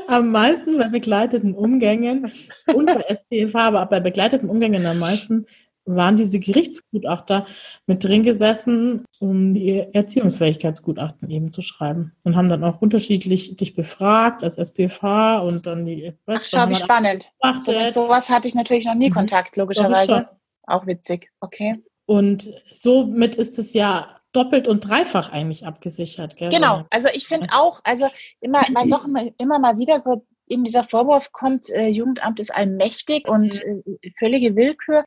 am 0.08 0.30
meisten 0.30 0.78
bei 0.78 0.88
begleiteten 0.88 1.54
Umgängen 1.54 2.32
und 2.74 2.86
bei 2.86 3.04
SPV, 3.08 3.54
aber 3.54 3.86
bei 3.86 4.00
begleiteten 4.00 4.48
Umgängen 4.48 4.84
am 4.86 4.98
meisten 4.98 5.46
waren 5.86 6.16
diese 6.16 6.38
Gerichtsgutachter 6.38 7.46
mit 7.86 8.04
drin 8.04 8.22
gesessen, 8.22 9.04
um 9.18 9.54
die 9.54 9.84
Erziehungsfähigkeitsgutachten 9.92 11.30
eben 11.30 11.52
zu 11.52 11.62
schreiben. 11.62 12.12
Und 12.24 12.36
haben 12.36 12.48
dann 12.48 12.64
auch 12.64 12.80
unterschiedlich 12.80 13.56
dich 13.56 13.74
befragt 13.74 14.42
als 14.42 14.56
SPV 14.56 15.46
und 15.46 15.66
dann 15.66 15.84
die. 15.84 16.14
Ach, 16.26 16.44
schau, 16.44 16.68
wie 16.68 16.74
spannend. 16.74 17.30
So, 17.60 17.72
mit 17.72 17.92
sowas 17.92 18.30
hatte 18.30 18.48
ich 18.48 18.54
natürlich 18.54 18.86
noch 18.86 18.94
nie 18.94 19.10
mhm. 19.10 19.14
Kontakt, 19.14 19.56
logischerweise. 19.56 20.28
Auch 20.66 20.86
witzig, 20.86 21.30
okay. 21.40 21.80
Und 22.06 22.52
somit 22.70 23.34
ist 23.34 23.58
es 23.58 23.74
ja 23.74 24.13
doppelt 24.34 24.68
und 24.68 24.80
dreifach 24.80 25.30
eigentlich 25.30 25.66
abgesichert. 25.66 26.36
Gell? 26.36 26.50
Genau, 26.50 26.84
also 26.90 27.08
ich 27.14 27.26
finde 27.26 27.48
auch, 27.52 27.80
also 27.84 28.08
immer, 28.40 28.60
weil 28.72 28.88
doch 28.88 29.06
immer, 29.06 29.28
immer 29.38 29.58
mal 29.58 29.78
wieder 29.78 30.00
so 30.00 30.26
eben 30.46 30.64
dieser 30.64 30.84
Vorwurf 30.84 31.32
kommt, 31.32 31.70
äh, 31.70 31.88
Jugendamt 31.88 32.40
ist 32.40 32.54
allmächtig 32.54 33.28
und 33.28 33.64
mhm. 33.64 33.84
äh, 34.02 34.10
völlige 34.18 34.56
Willkür. 34.56 35.04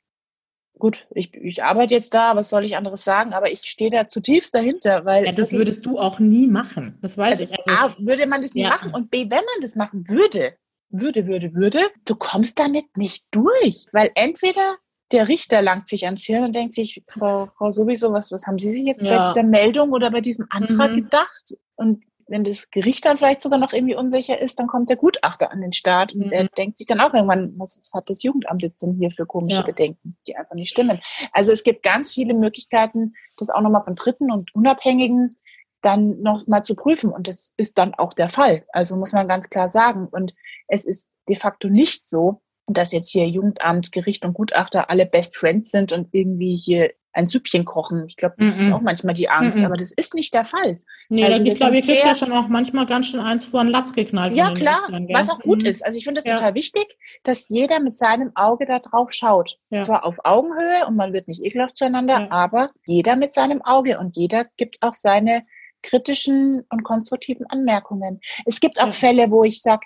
Gut, 0.80 1.07
ich, 1.11 1.34
ich 1.34 1.63
arbeite 1.63 1.95
jetzt 1.95 2.13
da, 2.13 2.36
was 2.36 2.49
soll 2.49 2.63
ich 2.63 2.78
anderes 2.78 3.03
sagen, 3.03 3.34
aber 3.34 3.51
ich 3.51 3.61
stehe 3.61 3.89
da 3.89 4.07
zutiefst 4.07 4.53
dahinter, 4.53 5.05
weil. 5.05 5.25
Ja, 5.25 5.32
das 5.32 5.51
würdest 5.51 5.86
du 5.86 5.97
auch 5.97 6.19
nie 6.19 6.47
machen. 6.47 6.99
Das 7.01 7.17
weiß 7.17 7.41
also, 7.41 7.45
ich. 7.45 7.59
Also, 7.67 7.71
A, 7.71 7.95
würde 7.99 8.28
man 8.28 8.41
das 8.41 8.53
nie 8.53 8.61
ja. 8.61 8.69
machen 8.69 8.93
und 8.93 9.09
B, 9.09 9.21
wenn 9.21 9.30
man 9.30 9.61
das 9.61 9.75
machen 9.75 10.07
würde, 10.07 10.55
würde, 10.89 11.25
würde, 11.25 11.53
würde, 11.53 11.80
du 12.05 12.15
kommst 12.15 12.59
damit 12.59 12.95
nicht 12.95 13.25
durch. 13.32 13.88
Weil 13.91 14.11
entweder 14.13 14.78
der 15.12 15.28
Richter 15.28 15.62
langt 15.62 15.88
sich 15.88 16.05
ans 16.05 16.26
Hirn 16.26 16.43
und 16.43 16.55
denkt 16.55 16.74
sich, 16.74 17.03
Frau, 17.08 17.49
Frau 17.58 17.72
sowieso, 17.72 18.12
was, 18.12 18.32
was 18.32 18.45
haben 18.45 18.60
Sie 18.60 18.72
sich 18.72 18.84
jetzt 18.84 19.01
ja. 19.01 19.18
bei 19.18 19.28
dieser 19.28 19.43
Meldung 19.43 19.91
oder 19.91 20.12
bei 20.12 20.22
diesem 20.22 20.47
Antrag 20.49 20.91
mhm. 20.91 21.03
gedacht? 21.03 21.55
Und 21.76 22.03
wenn 22.28 22.43
das 22.43 22.70
Gericht 22.72 23.05
dann 23.05 23.18
vielleicht 23.18 23.41
sogar 23.41 23.58
noch 23.58 23.72
irgendwie 23.72 23.95
unsicher 23.95 24.39
ist, 24.39 24.60
dann 24.60 24.68
kommt 24.68 24.89
der 24.89 24.97
Gutachter 24.97 25.51
an 25.51 25.62
den 25.62 25.74
Start 25.74 26.14
und 26.14 26.28
mhm. 26.28 26.32
er 26.32 26.47
denkt 26.49 26.78
sich 26.78 26.88
dann 26.88 26.99
auch 26.99 27.14
irgendwann, 27.14 27.53
was, 27.58 27.80
was 27.80 27.93
hat 27.93 28.10
das 28.10 28.24
Jugendamt 28.24 28.64
jetzt 28.64 28.82
denn 28.84 28.95
hier 28.95 29.12
für 29.12 29.26
komische 29.26 29.60
ja. 29.60 29.66
Bedenken, 29.66 30.18
die 30.28 30.36
einfach 30.36 30.55
nicht 30.55 30.70
stimmen. 30.70 30.99
Also 31.32 31.51
es 31.51 31.64
gibt 31.64 31.84
ganz 31.84 32.14
viele 32.14 32.34
Möglichkeiten, 32.34 33.14
das 33.38 33.49
auch 33.49 33.62
nochmal 33.62 33.84
von 33.84 33.95
Dritten 33.95 34.32
und 34.32 34.53
Unabhängigen 34.55 35.36
dann 35.82 36.22
nochmal 36.22 36.64
zu 36.64 36.76
prüfen. 36.76 37.12
Und 37.12 37.28
das 37.28 37.53
ist 37.55 37.78
dann 37.78 37.93
auch 37.93 38.14
der 38.14 38.28
Fall. 38.28 38.66
Also 38.74 38.97
muss 38.97 39.14
man 39.14 39.28
ganz 39.28 39.49
klar 39.49 39.70
sagen. 39.70 40.08
Und 40.08 40.34
es 40.68 40.86
ist 40.86 41.12
de 41.30 41.36
facto 41.36 41.70
nicht 41.70 42.05
so, 42.05 42.41
dass 42.68 42.91
jetzt 42.91 43.09
hier 43.09 43.28
Jugendamt, 43.28 43.91
Gericht 43.91 44.26
und 44.26 44.34
Gutachter 44.34 44.89
alle 44.89 45.05
Best 45.05 45.38
Friends 45.38 45.72
sind 45.72 45.93
und 45.93 46.09
irgendwie 46.11 46.55
hier 46.55 46.91
ein 47.13 47.26
Süppchen 47.26 47.65
kochen. 47.65 48.05
Ich 48.07 48.15
glaube, 48.15 48.36
das 48.38 48.57
mm 48.57 48.59
-mm. 48.59 48.68
ist 48.68 48.74
auch 48.74 48.82
manchmal 48.82 49.15
die 49.15 49.28
Angst, 49.28 49.57
mm 49.57 49.65
aber 49.65 49.76
das 49.76 49.91
ist 49.91 50.13
nicht 50.13 50.34
der 50.34 50.45
Fall. 50.45 50.80
Nee, 51.09 51.26
also 51.26 51.43
ich 51.43 51.57
glaube, 51.57 51.76
ihr 51.78 51.82
kriegt 51.82 52.03
ja 52.03 52.15
schon 52.15 52.32
auch 52.32 52.47
manchmal 52.47 52.86
ganz 52.86 53.07
schön 53.07 53.20
eins 53.20 53.43
vor 53.45 53.61
einen 53.61 53.70
Latz 53.70 53.93
geknallt. 53.93 54.34
Ja, 54.34 54.53
klar, 54.53 54.84
Richtern, 54.88 55.07
was 55.11 55.30
auch 55.30 55.39
gut 55.39 55.63
mhm. 55.63 55.70
ist. 55.70 55.84
Also 55.84 55.97
ich 55.97 56.05
finde 56.05 56.20
es 56.20 56.26
ja. 56.26 56.36
total 56.36 56.53
wichtig, 56.53 56.86
dass 57.24 57.49
jeder 57.49 57.80
mit 57.80 57.97
seinem 57.97 58.32
Auge 58.36 58.65
da 58.65 58.80
drauf 58.80 59.11
schaut. 59.13 59.57
Ja. 59.70 59.82
Zwar 59.82 60.05
auf 60.05 60.18
Augenhöhe 60.24 60.86
und 60.88 60.95
man 60.95 61.13
wird 61.13 61.28
nicht 61.28 61.43
ekelhaft 61.43 61.78
zueinander, 61.78 62.20
ja. 62.20 62.32
aber 62.32 62.72
jeder 62.86 63.15
mit 63.15 63.34
seinem 63.34 63.61
Auge 63.61 63.99
und 63.99 64.15
jeder 64.15 64.45
gibt 64.57 64.78
auch 64.82 64.93
seine 64.93 65.43
kritischen 65.82 66.65
und 66.70 66.84
konstruktiven 66.84 67.45
Anmerkungen. 67.47 68.20
Es 68.45 68.59
gibt 68.59 68.80
auch 68.80 68.91
Fälle, 68.91 69.32
wo 69.32 69.43
ich 69.43 69.61
sage, 69.61 69.86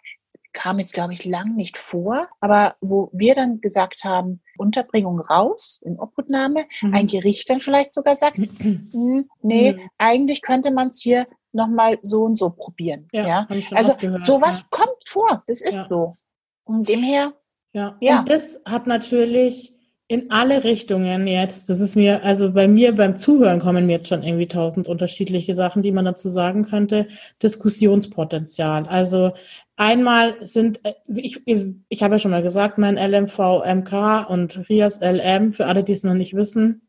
kam 0.54 0.80
jetzt, 0.80 0.94
glaube 0.94 1.14
ich, 1.14 1.26
lang 1.26 1.56
nicht 1.56 1.78
vor, 1.78 2.28
aber 2.40 2.76
wo 2.82 3.10
wir 3.14 3.36
dann 3.36 3.62
gesagt 3.62 4.04
haben, 4.04 4.42
Unterbringung 4.58 5.20
raus, 5.20 5.82
in 5.84 6.00
Obhutnahme, 6.00 6.66
mhm. 6.82 6.94
ein 6.94 7.08
Gericht 7.08 7.50
dann 7.50 7.62
vielleicht 7.62 7.94
sogar 7.94 8.16
sagt, 8.16 8.38
hm, 8.60 9.30
nee, 9.42 9.74
mhm. 9.74 9.90
eigentlich 9.98 10.42
könnte 10.42 10.72
man 10.72 10.90
es 10.90 11.02
hier 11.02 11.28
nochmal 11.54 12.00
so 12.02 12.24
und 12.24 12.36
so 12.36 12.50
probieren. 12.50 13.08
Ja, 13.12 13.28
ja? 13.28 13.48
Also 13.72 13.96
sowas 14.14 14.62
ja. 14.62 14.68
kommt 14.70 15.08
vor, 15.08 15.44
das 15.48 15.62
ist 15.62 15.76
ja. 15.76 15.84
so. 15.84 16.18
Und 16.64 16.88
dem 16.88 17.04
her. 17.04 17.34
Ja. 17.74 17.98
ja, 18.02 18.20
und 18.20 18.30
das 18.30 18.60
hat 18.66 18.86
natürlich 18.88 19.74
in 20.12 20.30
alle 20.30 20.66
Richtungen 20.66 21.26
jetzt. 21.26 21.70
Das 21.70 21.80
ist 21.80 21.96
mir, 21.96 22.22
also 22.26 22.52
bei 22.52 22.68
mir 22.68 22.94
beim 22.94 23.16
Zuhören 23.16 23.62
kommen 23.62 23.86
mir 23.86 23.94
jetzt 23.94 24.10
schon 24.10 24.24
irgendwie 24.24 24.50
tausend 24.50 24.90
unterschiedliche 24.90 25.54
Sachen, 25.54 25.84
die 25.84 25.94
man 25.94 26.04
dazu 26.04 26.28
sagen 26.28 26.66
könnte. 26.66 27.08
Diskussionspotenzial. 27.42 28.88
Also 28.88 29.32
einmal 29.78 30.36
sind, 30.46 30.84
äh, 30.84 30.96
ich, 31.08 31.42
ich 31.88 32.04
habe 32.04 32.16
ja 32.16 32.20
schon 32.20 32.32
mal 32.32 32.44
gesagt, 32.44 32.78
mein 32.78 32.98
LMV 32.98 33.64
MK 33.66 34.26
und 34.28 34.68
RIAS 34.68 35.00
LM, 35.00 35.54
für 35.54 35.66
alle, 35.66 35.86
die 35.86 35.94
es 35.94 36.04
noch 36.04 36.14
nicht 36.14 36.36
wissen, 36.36 36.82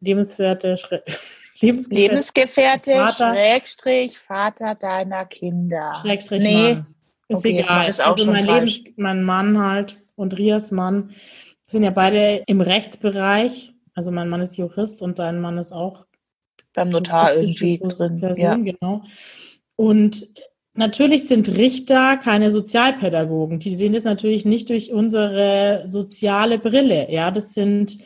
Lebenswerte, 0.00 0.76
Lebensgefährte, 1.60 1.94
Lebensgefährte 1.94 2.92
Vater, 2.92 3.32
Schrägstrich, 3.32 4.18
Vater 4.18 4.74
deiner 4.74 5.24
Kinder. 5.24 5.94
Schrägstrich 6.02 6.42
nee. 6.42 6.74
Mann. 6.74 6.86
Ist 7.28 7.38
okay, 7.38 7.60
egal. 7.60 7.88
Ist 7.88 8.02
also 8.02 8.30
mein, 8.30 8.44
Lebens, 8.44 8.80
mein 8.96 9.22
Mann 9.22 9.58
halt 9.58 9.96
und 10.16 10.36
Rias 10.36 10.70
Mann 10.70 11.14
sind 11.68 11.82
ja 11.82 11.90
beide 11.90 12.42
im 12.46 12.60
Rechtsbereich. 12.60 13.74
Also 13.94 14.10
mein 14.10 14.28
Mann 14.28 14.42
ist 14.42 14.56
Jurist 14.56 15.02
und 15.02 15.18
dein 15.18 15.40
Mann 15.40 15.58
ist 15.58 15.72
auch 15.72 16.04
beim 16.74 16.90
Notar 16.90 17.34
irgendwie 17.34 17.78
drin. 17.78 18.20
Person, 18.20 18.42
ja. 18.42 18.56
Genau. 18.56 19.02
Und 19.76 20.28
natürlich 20.74 21.26
sind 21.26 21.56
Richter 21.56 22.18
keine 22.18 22.50
Sozialpädagogen. 22.50 23.58
Die 23.58 23.74
sehen 23.74 23.94
das 23.94 24.04
natürlich 24.04 24.44
nicht 24.44 24.68
durch 24.68 24.92
unsere 24.92 25.84
soziale 25.86 26.58
Brille. 26.58 27.10
Ja, 27.10 27.30
das 27.30 27.54
sind 27.54 27.98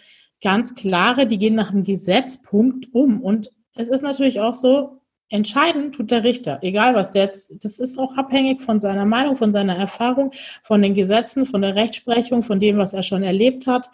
ganz 0.43 0.75
klare, 0.75 1.27
die 1.27 1.39
gehen 1.39 1.55
nach 1.55 1.73
dem 1.73 1.85
Gesetzpunkt 1.85 2.89
um. 2.93 3.21
Und 3.21 3.51
es 3.77 3.89
ist 3.89 4.03
natürlich 4.03 4.41
auch 4.41 4.55
so, 4.55 5.00
Entscheiden 5.33 5.93
tut 5.93 6.11
der 6.11 6.25
Richter, 6.25 6.59
egal 6.61 6.97
was 6.97 7.13
der 7.13 7.23
jetzt, 7.23 7.65
das 7.65 7.79
ist 7.79 7.99
auch 7.99 8.17
abhängig 8.17 8.61
von 8.63 8.81
seiner 8.81 9.07
Meinung, 9.07 9.37
von 9.37 9.53
seiner 9.53 9.77
Erfahrung, 9.77 10.33
von 10.65 10.83
den 10.83 10.95
Gesetzen, 10.95 11.47
von 11.47 11.63
der 11.63 11.77
Rechtsprechung, 11.77 12.43
von 12.43 12.59
dem, 12.59 12.79
was 12.79 12.93
er 12.93 13.05
schon 13.05 13.23
erlebt 13.23 13.69
hat. 13.69 13.91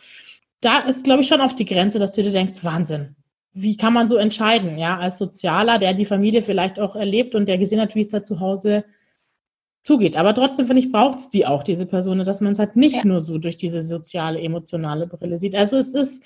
Da 0.61 0.78
ist, 0.78 1.05
glaube 1.05 1.20
ich, 1.20 1.28
schon 1.28 1.43
auf 1.43 1.55
die 1.55 1.66
Grenze, 1.66 1.99
dass 1.99 2.12
du 2.12 2.22
dir 2.22 2.32
denkst, 2.32 2.64
Wahnsinn. 2.64 3.16
Wie 3.53 3.76
kann 3.76 3.93
man 3.93 4.09
so 4.09 4.16
entscheiden, 4.16 4.78
ja, 4.78 4.99
als 4.99 5.18
Sozialer, 5.18 5.78
der 5.78 5.93
die 5.93 6.07
Familie 6.07 6.41
vielleicht 6.41 6.78
auch 6.78 6.97
erlebt 6.97 7.34
und 7.34 7.47
der 7.47 7.59
gesehen 7.59 7.80
hat, 7.80 7.95
wie 7.95 8.01
es 8.01 8.09
da 8.09 8.24
zu 8.24 8.41
Hause 8.41 8.84
zugeht. 9.82 10.16
Aber 10.16 10.34
trotzdem, 10.34 10.66
finde 10.66 10.80
ich, 10.80 10.91
braucht 10.91 11.18
es 11.18 11.28
die 11.28 11.47
auch, 11.47 11.62
diese 11.62 11.87
Person, 11.87 12.24
dass 12.24 12.41
man 12.41 12.53
es 12.53 12.59
halt 12.59 12.76
nicht 12.76 12.97
ja. 12.97 13.05
nur 13.05 13.20
so 13.20 13.37
durch 13.37 13.59
diese 13.59 13.82
soziale, 13.82 14.41
emotionale 14.41 15.07
Brille 15.07 15.39
sieht. 15.39 15.55
Also 15.55 15.76
es 15.76 15.95
ist, 15.95 16.24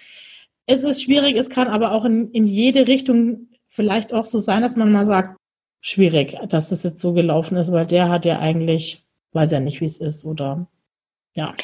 es 0.67 0.85
ist 0.85 1.03
schwierig, 1.03 1.37
es 1.37 1.51
kann 1.51 1.69
aber 1.69 1.93
auch 1.93 2.05
in, 2.05 2.31
in 2.31 2.47
jede 2.47 2.87
Richtung 2.87 3.49
vielleicht 3.71 4.13
auch 4.13 4.25
so 4.25 4.39
sein, 4.39 4.63
dass 4.63 4.77
man 4.77 4.93
mal 4.93 5.07
sagt, 5.07 5.37
schwierig, 5.81 6.37
dass 6.49 6.69
das 6.69 6.83
jetzt 6.83 7.01
so 7.01 7.13
gelaufen 7.13 7.57
ist, 7.57 7.73
weil 7.73 7.87
der 7.87 8.11
hat 8.11 8.25
ja 8.25 8.39
eigentlich, 8.39 9.07
weiß 9.33 9.53
ja 9.53 9.61
nicht, 9.61 9.81
wie 9.81 9.87
es 9.87 9.99
ist 9.99 10.25
oder 10.25 10.67
ja. 11.35 11.55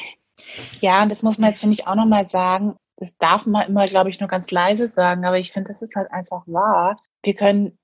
Ja, 0.79 1.03
und 1.03 1.11
das 1.11 1.23
muss 1.23 1.37
man 1.37 1.49
jetzt, 1.49 1.59
finde 1.59 1.75
ich, 1.75 1.87
auch 1.87 1.95
nochmal 1.95 2.27
sagen. 2.27 2.75
das 2.97 3.17
darf 3.17 3.45
man 3.45 3.67
immer, 3.67 3.85
glaube 3.85 4.09
ich, 4.09 4.19
nur 4.19 4.29
ganz 4.29 4.49
leise 4.49 4.87
sagen, 4.87 5.25
aber 5.25 5.37
ich 5.37 5.51
finde, 5.51 5.71
das 5.71 5.81
ist 5.81 5.95
halt 5.95 6.11
einfach 6.11 6.43
wahr. 6.47 6.95
Wir 7.23 7.35
können 7.35 7.77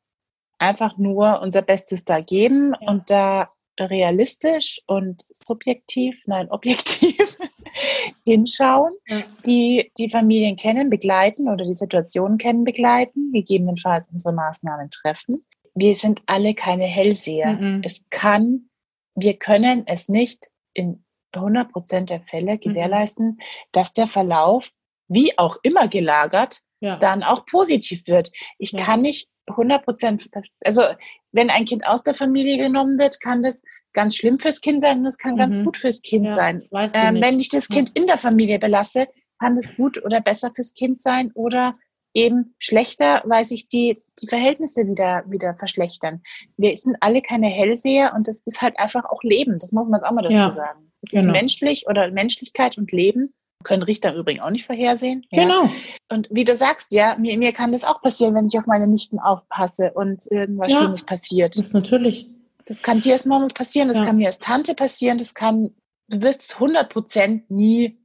einfach 0.58 0.98
nur 0.98 1.42
unser 1.42 1.62
Bestes 1.62 2.06
da 2.06 2.22
geben 2.22 2.74
ja. 2.80 2.90
und 2.90 3.10
da 3.10 3.52
realistisch 3.80 4.82
und 4.88 5.24
subjektiv, 5.30 6.24
nein, 6.28 6.50
objektiv 6.50 7.38
hinschauen, 8.26 8.94
ja. 9.08 9.24
die 9.46 9.92
die 9.98 10.10
Familien 10.10 10.56
kennen, 10.56 10.90
begleiten 10.90 11.50
oder 11.50 11.66
die 11.66 11.74
Situationen 11.74 12.38
kennen, 12.38 12.64
begleiten, 12.64 13.32
gegebenenfalls 13.32 14.12
unsere 14.12 14.34
Maßnahmen 14.34 14.90
treffen. 14.90 15.42
Wir 15.74 15.96
sind 15.96 16.22
alle 16.28 16.54
keine 16.54 16.86
Hellseher. 16.86 17.54
Mhm. 17.54 17.82
Es 17.84 18.04
kann, 18.10 18.70
wir 19.16 19.38
können 19.38 19.84
es 19.88 20.08
nicht 20.08 20.50
in 20.74 21.04
100 21.32 21.72
Prozent 21.72 22.10
der 22.10 22.22
Fälle 22.22 22.56
mhm. 22.56 22.60
gewährleisten, 22.60 23.26
mhm. 23.26 23.40
dass 23.72 23.94
der 23.94 24.08
Verlauf, 24.08 24.70
wie 25.08 25.38
auch 25.38 25.58
immer 25.64 25.88
gelagert, 25.88 26.62
ja. 26.80 26.98
dann 26.98 27.24
auch 27.24 27.46
positiv 27.46 28.08
wird. 28.08 28.32
Ich 28.58 28.74
ja. 28.74 28.80
kann 28.80 29.02
nicht 29.02 29.30
100 29.48 29.84
Prozent, 29.84 30.30
also 30.64 30.84
wenn 31.32 31.50
ein 31.50 31.66
Kind 31.66 31.86
aus 31.86 32.04
der 32.04 32.14
Familie 32.14 32.58
genommen 32.58 32.98
wird, 32.98 33.20
kann 33.22 33.44
das 33.44 33.64
ganz 33.94 34.16
schlimm 34.16 34.40
fürs 34.40 34.62
Kind 34.62 34.82
sein 34.82 35.00
und 35.00 35.06
es 35.06 35.18
kann 35.18 35.34
mhm. 35.34 35.40
ganz 35.40 35.58
gut 35.64 35.78
fürs 35.78 36.02
Kind 36.02 36.26
ja, 36.26 36.32
sein. 36.32 36.64
Ähm, 36.94 37.22
wenn 37.22 37.40
ich 37.40 37.50
das 37.50 37.68
Kind 37.68 37.92
in 37.94 38.08
der 38.08 38.18
Familie 38.18 38.60
belasse, 38.60 39.08
kann 39.40 39.56
das 39.56 39.76
gut 39.76 40.04
oder 40.04 40.22
besser 40.22 40.52
fürs 40.56 40.74
Kind 40.74 41.02
sein 41.02 41.32
oder 41.34 41.78
eben 42.14 42.56
schlechter, 42.60 43.24
weil 43.26 43.44
sich 43.44 43.68
die, 43.68 44.02
die 44.22 44.28
Verhältnisse 44.28 44.88
wieder, 44.88 45.24
wieder 45.28 45.56
verschlechtern. 45.56 46.22
Wir 46.58 46.76
sind 46.78 46.96
alle 47.00 47.22
keine 47.22 47.48
Hellseher 47.48 48.14
und 48.16 48.28
das 48.28 48.42
ist 48.46 48.62
halt 48.62 48.78
einfach 48.78 49.06
auch 49.06 49.24
Leben. 49.24 49.58
Das 49.60 49.72
muss 49.72 49.88
man 49.88 50.00
jetzt 50.00 50.06
auch 50.06 50.12
mal 50.12 50.22
dazu 50.22 50.34
ja, 50.34 50.54
sagen. 50.54 50.92
Das 51.02 51.12
genau. 51.12 51.24
ist 51.24 51.32
menschlich 51.32 51.88
oder 51.88 52.10
Menschlichkeit 52.12 52.78
und 52.78 52.92
Leben 52.92 53.34
können 53.64 53.84
Richter 53.84 54.14
übrigens 54.16 54.44
auch 54.44 54.50
nicht 54.50 54.66
vorhersehen. 54.66 55.26
Genau. 55.32 55.64
Ja. 55.64 55.70
Und 56.12 56.28
wie 56.32 56.44
du 56.44 56.56
sagst, 56.56 56.92
ja, 56.92 57.16
mir, 57.18 57.38
mir 57.38 57.52
kann 57.54 57.72
das 57.72 57.84
auch 57.84 58.02
passieren, 58.02 58.36
wenn 58.36 58.48
ich 58.48 58.58
auf 58.58 58.68
meine 58.68 58.88
Nichten 58.88 59.20
aufpasse 59.20 59.92
und 59.94 60.30
irgendwas 60.30 60.72
ja, 60.72 60.80
Schlimmes 60.80 61.04
passiert. 61.04 61.58
Das 61.58 61.68
ist 61.68 61.74
natürlich. 61.74 62.30
Das 62.66 62.82
kann 62.82 63.02
dir 63.02 63.14
als 63.14 63.26
Mama 63.26 63.48
passieren, 63.48 63.90
das 63.90 63.98
ja. 63.98 64.06
kann 64.06 64.18
mir 64.18 64.28
als 64.28 64.40
Tante 64.40 64.74
passieren, 64.74 65.18
das 65.18 65.34
kann, 65.34 65.72
du 66.10 66.22
wirst 66.22 66.42
es 66.44 66.54
100 66.54 66.90
Prozent 66.90 67.52
nie 67.52 67.98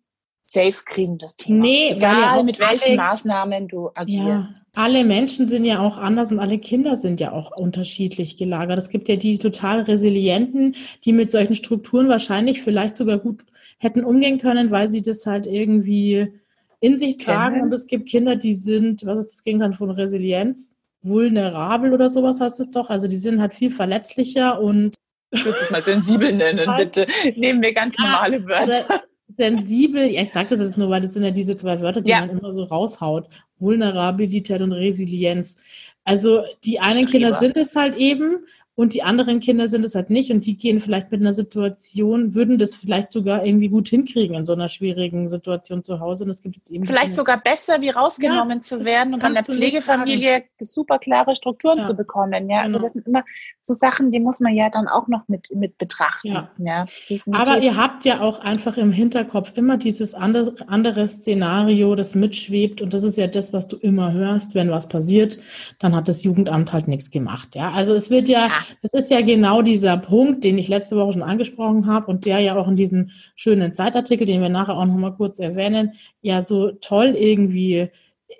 safe 0.51 0.83
kriegen, 0.85 1.19
das 1.19 1.37
Thema. 1.37 1.61
Nee, 1.61 1.91
Egal, 1.91 2.43
mit 2.43 2.59
welchen 2.59 2.91
alle, 2.91 2.97
Maßnahmen 2.97 3.69
du 3.69 3.91
agierst. 3.95 4.65
Ja, 4.75 4.83
alle 4.83 5.05
Menschen 5.05 5.45
sind 5.45 5.67
ja 5.67 5.81
auch 5.81 5.99
anders 5.99 6.33
und 6.33 6.39
alle 6.39 6.59
Kinder 6.59 6.97
sind 6.97 7.21
ja 7.21 7.33
auch 7.33 7.53
unterschiedlich 7.59 8.39
gelagert. 8.39 8.79
Es 8.79 8.89
gibt 8.89 9.09
ja 9.11 9.17
die 9.17 9.39
total 9.39 9.83
resilienten, 9.83 10.75
die 11.05 11.13
mit 11.13 11.31
solchen 11.33 11.55
Strukturen 11.55 12.09
wahrscheinlich 12.09 12.63
vielleicht 12.63 12.97
sogar 12.97 13.19
gut 13.19 13.45
hätten 13.79 14.03
umgehen 14.05 14.39
können, 14.39 14.71
weil 14.71 14.89
sie 14.89 15.03
das 15.03 15.27
halt 15.27 15.47
irgendwie 15.47 16.33
in 16.81 16.97
sich 16.97 17.19
tragen. 17.19 17.57
Kennen. 17.57 17.67
Und 17.67 17.75
es 17.75 17.87
gibt 17.87 18.09
Kinder, 18.09 18.35
die 18.35 18.55
sind, 18.55 19.05
was 19.05 19.19
ist 19.19 19.33
das 19.33 19.43
Gegenteil 19.45 19.75
von 19.75 19.91
Resilienz? 19.91 20.77
Vulnerabel 21.03 21.93
oder 21.93 22.09
sowas 22.09 22.41
heißt 22.41 22.59
es 22.61 22.71
doch. 22.71 22.89
Also 22.89 23.07
die 23.07 23.17
sind 23.17 23.41
halt 23.41 23.53
viel 23.53 23.71
verletzlicher 23.71 24.61
und 24.61 24.95
ich 25.31 25.45
würde 25.45 25.59
es 25.61 25.71
mal 25.71 25.83
sensibel 25.83 26.33
nennen, 26.33 26.71
bitte. 26.79 27.07
Nehmen 27.37 27.63
wir 27.63 27.75
ganz 27.75 27.99
normale 27.99 28.45
Wörter. 28.47 29.03
Sensibel, 29.37 30.05
ja, 30.07 30.23
ich 30.23 30.31
sage 30.31 30.49
das 30.49 30.61
jetzt 30.61 30.79
nur, 30.79 30.91
weil 30.91 31.03
das 31.03 31.15
sind 31.15 31.25
ja 31.25 31.31
diese 31.31 31.57
zwei 31.57 31.81
Wörter, 31.81 32.01
die 32.01 32.11
ja. 32.11 32.21
man 32.21 32.31
immer 32.31 32.53
so 32.53 32.65
raushaut. 32.65 33.29
Vulnerabilität 33.59 34.63
und 34.63 34.73
Resilienz. 34.73 35.57
Also 36.05 36.43
die 36.65 36.81
einen 36.81 37.07
Kinder 37.07 37.35
sind 37.35 37.57
es 37.57 37.77
halt 37.77 37.97
eben 37.97 38.47
und 38.79 38.95
die 38.95 39.03
anderen 39.03 39.41
Kinder 39.41 39.67
sind 39.67 39.85
es 39.85 39.97
halt 39.97 40.09
nicht 40.09 40.31
und 40.31 40.47
die 40.47 40.57
gehen 40.57 40.79
vielleicht 40.79 41.11
mit 41.11 41.21
einer 41.21 41.33
Situation, 41.33 42.37
würden 42.37 42.59
das 42.59 42.77
vielleicht 42.77 43.11
sogar 43.11 43.45
irgendwie 43.45 43.69
gut 43.71 43.89
hinkriegen 43.89 44.37
in 44.37 44.45
so 44.45 44.53
einer 44.53 44.69
schwierigen 44.69 45.27
Situation 45.27 45.83
zu 45.83 45.99
Hause. 45.99 46.23
Und 46.23 46.31
es 46.31 46.45
gibt 46.45 46.55
jetzt 46.55 46.71
eben 46.71 46.85
vielleicht 46.85 47.13
sogar 47.13 47.41
besser, 47.41 47.81
wie 47.81 47.89
rausgenommen 47.89 48.59
ja, 48.59 48.61
zu 48.61 48.85
werden 48.85 49.15
und 49.15 49.21
von 49.21 49.35
der 49.35 49.43
Pflegefamilie 49.43 50.45
super 50.61 51.01
klare 51.01 51.35
Strukturen 51.35 51.79
ja. 51.79 51.85
zu 51.87 51.95
bekommen. 51.95 52.49
Ja, 52.49 52.59
also 52.59 52.67
genau. 52.69 52.77
also 52.77 52.79
das 52.79 52.93
sind 52.93 53.07
immer 53.09 53.25
so 53.59 53.75
Sachen, 53.75 54.13
die 54.13 54.21
muss 54.21 54.39
man 54.39 54.55
ja 54.55 54.71
dann 54.71 54.87
auch 54.87 55.09
noch 55.09 55.27
mit, 55.27 55.49
mit 55.57 55.77
betrachten. 55.77 56.29
Ja. 56.29 56.49
ja 56.59 56.87
Aber 57.33 57.59
ihr 57.59 57.77
habt 57.77 58.05
ja 58.05 58.21
auch 58.21 58.39
einfach 58.39 58.77
im 58.77 58.93
Hinterkopf 58.93 59.55
immer 59.57 59.77
dieses 59.77 60.15
andere, 60.15 60.55
andere 60.69 61.09
Szenario, 61.09 61.97
das 61.97 62.15
mitschwebt 62.15 62.81
und 62.81 62.95
das 62.95 63.03
ist 63.03 63.19
ja 63.19 63.27
das, 63.27 63.53
was 63.53 63.67
du 63.67 63.77
immer 63.77 64.13
hörst, 64.13 64.55
wenn 64.55 64.71
was 64.71 64.89
passiert, 64.89 65.41
dann 65.81 65.97
hat 65.97 66.07
das 66.07 66.23
Jugendamt 66.23 66.73
halt 66.73 66.87
nichts 66.87 67.11
gemacht. 67.11 67.57
Ja, 67.57 67.73
also 67.73 67.93
es 67.93 68.09
wird 68.09 68.29
ja 68.29 68.49
das 68.83 68.95
ist 68.95 69.11
ja 69.11 69.21
genau 69.21 69.63
dieser 69.63 69.97
Punkt, 69.97 70.45
den 70.45 70.59
ich 70.59 70.69
letzte 70.69 70.97
Woche 70.97 71.15
schon 71.15 71.23
angesprochen 71.23 71.87
habe 71.87 72.07
und 72.07 72.25
der 72.25 72.41
ja 72.41 72.57
auch 72.57 72.69
in 72.69 72.77
diesem 72.77 73.11
schönen 73.35 73.75
Zeitartikel, 73.75 74.27
den 74.27 74.41
wir 74.41 74.49
nachher 74.49 74.77
auch 74.77 74.87
nochmal 74.87 75.15
kurz 75.15 75.39
erwähnen, 75.39 75.95
ja 76.23 76.43
so 76.43 76.73
toll 76.73 77.15
irgendwie 77.19 77.91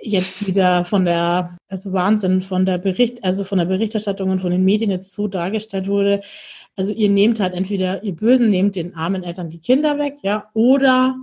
jetzt 0.01 0.47
wieder 0.47 0.85
von 0.85 1.05
der, 1.05 1.57
also 1.69 1.93
Wahnsinn, 1.93 2.43
von 2.43 2.65
der 2.65 2.79
Bericht, 2.79 3.25
also 3.25 3.45
von 3.45 3.59
der 3.59 3.65
Berichterstattung 3.65 4.31
und 4.31 4.41
von 4.41 4.51
den 4.51 4.65
Medien 4.65 4.91
jetzt 4.91 5.13
so 5.13 5.29
dargestellt 5.29 5.89
wurde. 5.89 6.23
Also 6.77 6.93
ihr 6.93 7.09
nehmt 7.09 7.41
halt 7.41 7.55
entweder, 7.55 8.05
ihr 8.05 8.15
Bösen 8.15 8.51
nehmt 8.51 8.77
den 8.77 8.95
armen 8.95 9.25
Eltern 9.25 9.51
die 9.51 9.59
Kinder 9.59 9.99
weg, 9.99 10.19
ja, 10.23 10.49
oder 10.55 11.17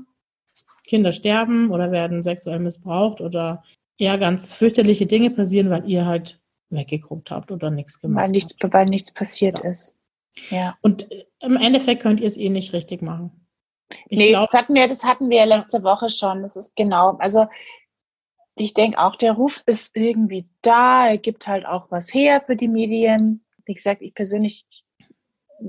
Kinder 0.86 1.14
sterben 1.14 1.72
oder 1.72 1.92
werden 1.92 2.24
sexuell 2.24 2.60
missbraucht 2.60 3.22
oder 3.22 3.64
ja, 3.98 4.18
ganz 4.18 4.54
fürchterliche 4.54 5.06
Dinge 5.06 5.30
passieren, 5.30 5.70
weil 5.70 5.90
ihr 5.90 6.06
halt 6.06 6.40
weggeguckt 6.76 7.32
habt 7.32 7.52
oder 7.52 7.72
nichts 7.72 8.00
gemacht 8.00 8.24
weil 8.24 8.30
nichts, 8.30 8.56
habt. 8.62 8.74
Weil 8.74 8.86
nichts 8.86 9.12
passiert 9.12 9.60
ja. 9.64 9.70
ist. 9.70 9.98
Ja. 10.50 10.78
Und 10.82 11.12
äh, 11.12 11.26
im 11.42 11.58
Endeffekt 11.58 12.02
könnt 12.02 12.20
ihr 12.20 12.28
es 12.28 12.38
eh 12.38 12.50
nicht 12.50 12.74
richtig 12.74 13.02
machen. 13.02 13.32
Ich 14.08 14.18
nee, 14.18 14.30
glaub, 14.30 14.48
das 14.48 14.60
hatten 14.60 14.74
wir, 14.74 14.88
das 14.88 15.04
hatten 15.04 15.30
wir 15.30 15.38
ja 15.38 15.46
letzte 15.46 15.84
Woche 15.84 16.10
schon. 16.10 16.42
Das 16.42 16.56
ist 16.56 16.76
genau, 16.76 17.18
also 17.20 17.48
ich 18.58 18.74
denke 18.74 19.00
auch, 19.00 19.16
der 19.16 19.34
Ruf 19.34 19.62
ist 19.66 19.96
irgendwie 19.96 20.48
da. 20.62 21.08
Er 21.08 21.18
gibt 21.18 21.48
halt 21.48 21.66
auch 21.66 21.92
was 21.92 22.14
her 22.14 22.42
für 22.46 22.56
die 22.56 22.68
Medien. 22.68 23.46
Wie 23.66 23.74
gesagt, 23.74 24.02
ich 24.02 24.14
persönlich, 24.14 24.66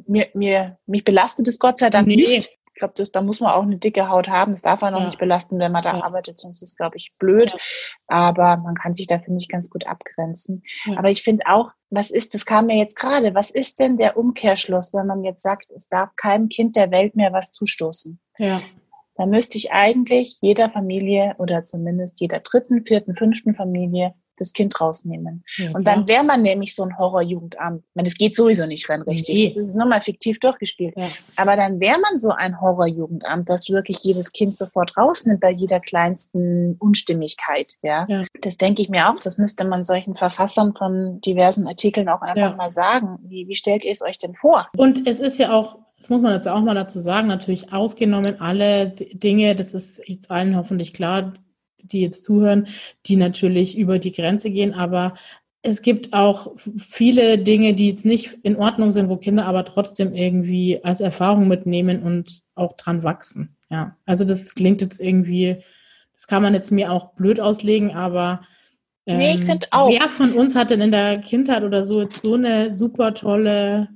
mir, 0.07 0.28
mir, 0.34 0.78
mich 0.86 1.04
belastet 1.04 1.48
es 1.48 1.59
Gott 1.59 1.78
sei 1.78 1.90
Dank 1.90 2.07
nee. 2.07 2.16
nicht. 2.16 2.57
Ich 2.77 2.81
glaube, 2.81 2.93
da 3.11 3.22
muss 3.22 3.41
man 3.41 3.53
auch 3.53 3.62
eine 3.62 3.79
dicke 3.79 4.11
Haut 4.11 4.29
haben. 4.29 4.53
Das 4.53 4.61
darf 4.61 4.83
man 4.83 4.93
auch 4.95 5.01
ja. 5.01 5.07
nicht 5.07 5.18
belasten, 5.18 5.59
wenn 5.59 5.72
man 5.72 5.83
da 5.83 5.97
ja. 5.97 6.05
arbeitet, 6.05 6.39
sonst 6.39 6.61
ist 6.61 6.72
es, 6.72 6.77
glaube 6.77 6.99
ich, 6.99 7.14
blöd. 7.18 7.53
Ja. 7.53 7.59
Aber 8.07 8.59
man 8.59 8.74
kann 8.74 8.93
sich 8.93 9.07
da, 9.07 9.18
finde 9.18 9.41
ich, 9.41 9.49
ganz 9.49 9.70
gut 9.70 9.87
abgrenzen. 9.87 10.62
Aber 10.95 11.11
ich 11.11 11.22
finde 11.22 11.47
auch, 11.47 11.70
was 11.89 12.11
ist, 12.11 12.35
das 12.35 12.45
kam 12.45 12.66
mir 12.66 12.77
jetzt 12.77 12.95
gerade, 12.95 13.35
was 13.35 13.51
ist 13.51 13.81
denn 13.81 13.97
der 13.97 14.18
Umkehrschluss, 14.18 14.93
wenn 14.93 15.07
man 15.07 15.24
jetzt 15.24 15.43
sagt, 15.43 15.70
es 15.74 15.89
darf 15.89 16.11
keinem 16.16 16.51
Kind 16.51 16.77
der 16.77 16.91
Welt 16.91 17.16
mehr 17.16 17.33
was 17.33 17.51
zustoßen? 17.53 18.20
Ja. 18.37 18.61
Dann 19.14 19.31
müsste 19.31 19.57
ich 19.57 19.72
eigentlich 19.72 20.39
jeder 20.43 20.68
Familie 20.68 21.35
oder 21.39 21.64
zumindest 21.64 22.20
jeder 22.20 22.41
dritten, 22.41 22.85
vierten, 22.85 23.14
fünften 23.14 23.55
Familie 23.55 24.12
das 24.37 24.53
Kind 24.53 24.80
rausnehmen. 24.80 25.45
Ja, 25.57 25.70
und 25.72 25.87
dann 25.87 26.09
wäre 26.09 26.24
man 26.24 26.43
nämlich 26.43 26.74
so 26.74 26.82
ein 26.82 26.97
Horrorjugendamt. 26.99 27.82
Ich 27.82 27.95
meine, 27.95 28.09
das 28.09 28.18
geht 28.18 28.34
sowieso 28.34 28.66
nicht 28.66 28.89
rein 28.89 29.03
richtig. 29.03 29.34
Nee. 29.34 29.47
Das 29.47 29.57
ist 29.57 29.76
nochmal 29.76 30.01
fiktiv 30.01 30.39
durchgespielt. 30.41 30.95
Ja. 30.97 31.09
Aber 31.37 31.57
dann 31.57 31.80
wäre 31.80 31.99
man 32.01 32.18
so 32.18 32.30
ein 32.30 32.61
Horrorjugendamt, 32.61 33.49
das 33.49 33.68
wirklich 33.70 33.99
jedes 34.03 34.32
Kind 34.32 34.57
sofort 34.57 34.97
rausnimmt 34.97 35.41
bei 35.41 35.51
jeder 35.51 35.80
kleinsten 35.80 36.76
Unstimmigkeit. 36.78 37.74
Ja, 37.82 38.07
ja. 38.09 38.24
das 38.41 38.57
denke 38.57 38.82
ich 38.82 38.89
mir 38.89 39.09
auch. 39.11 39.20
Das 39.20 39.39
müsste 39.39 39.64
man 39.64 39.84
solchen 39.84 40.14
Verfassern 40.14 40.74
von 40.76 41.20
diversen 41.20 41.66
Artikeln 41.66 42.09
auch 42.09 42.22
einfach 42.22 42.57
mal 42.57 42.70
sagen. 42.70 43.18
Wie, 43.22 43.49
wie 43.49 43.55
stellt 43.55 43.84
ihr 43.84 43.93
es 43.93 44.03
euch 44.03 44.18
denn 44.18 44.34
vor? 44.34 44.68
Und 44.76 45.07
es 45.07 45.20
ist 45.20 45.39
ja 45.39 45.53
auch 45.53 45.78
das 45.99 46.11
muss 46.11 46.20
man 46.20 46.34
jetzt 46.34 46.47
auch 46.47 46.61
mal 46.61 46.74
dazu 46.74 46.99
sagen, 46.99 47.26
natürlich 47.26 47.72
ausgenommen 47.72 48.41
alle 48.41 48.89
Dinge, 48.91 49.57
das 49.57 49.72
ist 49.72 50.03
jetzt 50.07 50.30
allen 50.30 50.57
hoffentlich 50.57 50.93
klar, 50.93 51.32
die 51.93 52.01
jetzt 52.01 52.24
zuhören, 52.24 52.68
die 53.07 53.16
natürlich 53.16 53.76
über 53.76 53.99
die 53.99 54.12
Grenze 54.12 54.51
gehen, 54.51 54.74
aber 54.74 55.14
es 55.62 55.82
gibt 55.82 56.12
auch 56.12 56.55
viele 56.78 57.39
Dinge, 57.39 57.74
die 57.74 57.91
jetzt 57.91 58.05
nicht 58.05 58.39
in 58.43 58.57
Ordnung 58.57 58.93
sind, 58.93 59.09
wo 59.09 59.16
Kinder 59.16 59.47
aber 59.47 59.64
trotzdem 59.64 60.14
irgendwie 60.14 60.82
als 60.84 61.01
Erfahrung 61.01 61.49
mitnehmen 61.49 62.03
und 62.03 62.43
auch 62.55 62.76
dran 62.76 63.03
wachsen. 63.03 63.57
Ja, 63.68 63.97
also 64.07 64.24
das 64.24 64.55
klingt 64.55 64.80
jetzt 64.80 65.01
irgendwie, 65.01 65.57
das 66.14 66.28
kann 66.28 66.43
man 66.43 66.55
jetzt 66.55 66.70
mir 66.70 66.93
auch 66.93 67.14
blöd 67.14 67.41
auslegen, 67.41 67.91
aber 67.91 68.43
ähm, 69.07 69.18
nee, 69.18 69.34
ich 69.34 69.41
ähm, 69.41 69.47
finde 69.47 69.66
auch. 69.72 69.91
Wer 69.91 70.09
von 70.09 70.32
uns 70.34 70.55
hat 70.55 70.70
denn 70.70 70.80
in 70.80 70.93
der 70.93 71.18
Kindheit 71.18 71.64
oder 71.64 71.84
so 71.84 71.99
jetzt 71.99 72.24
so 72.24 72.34
eine 72.34 72.72
super 72.72 73.14
tolle 73.14 73.89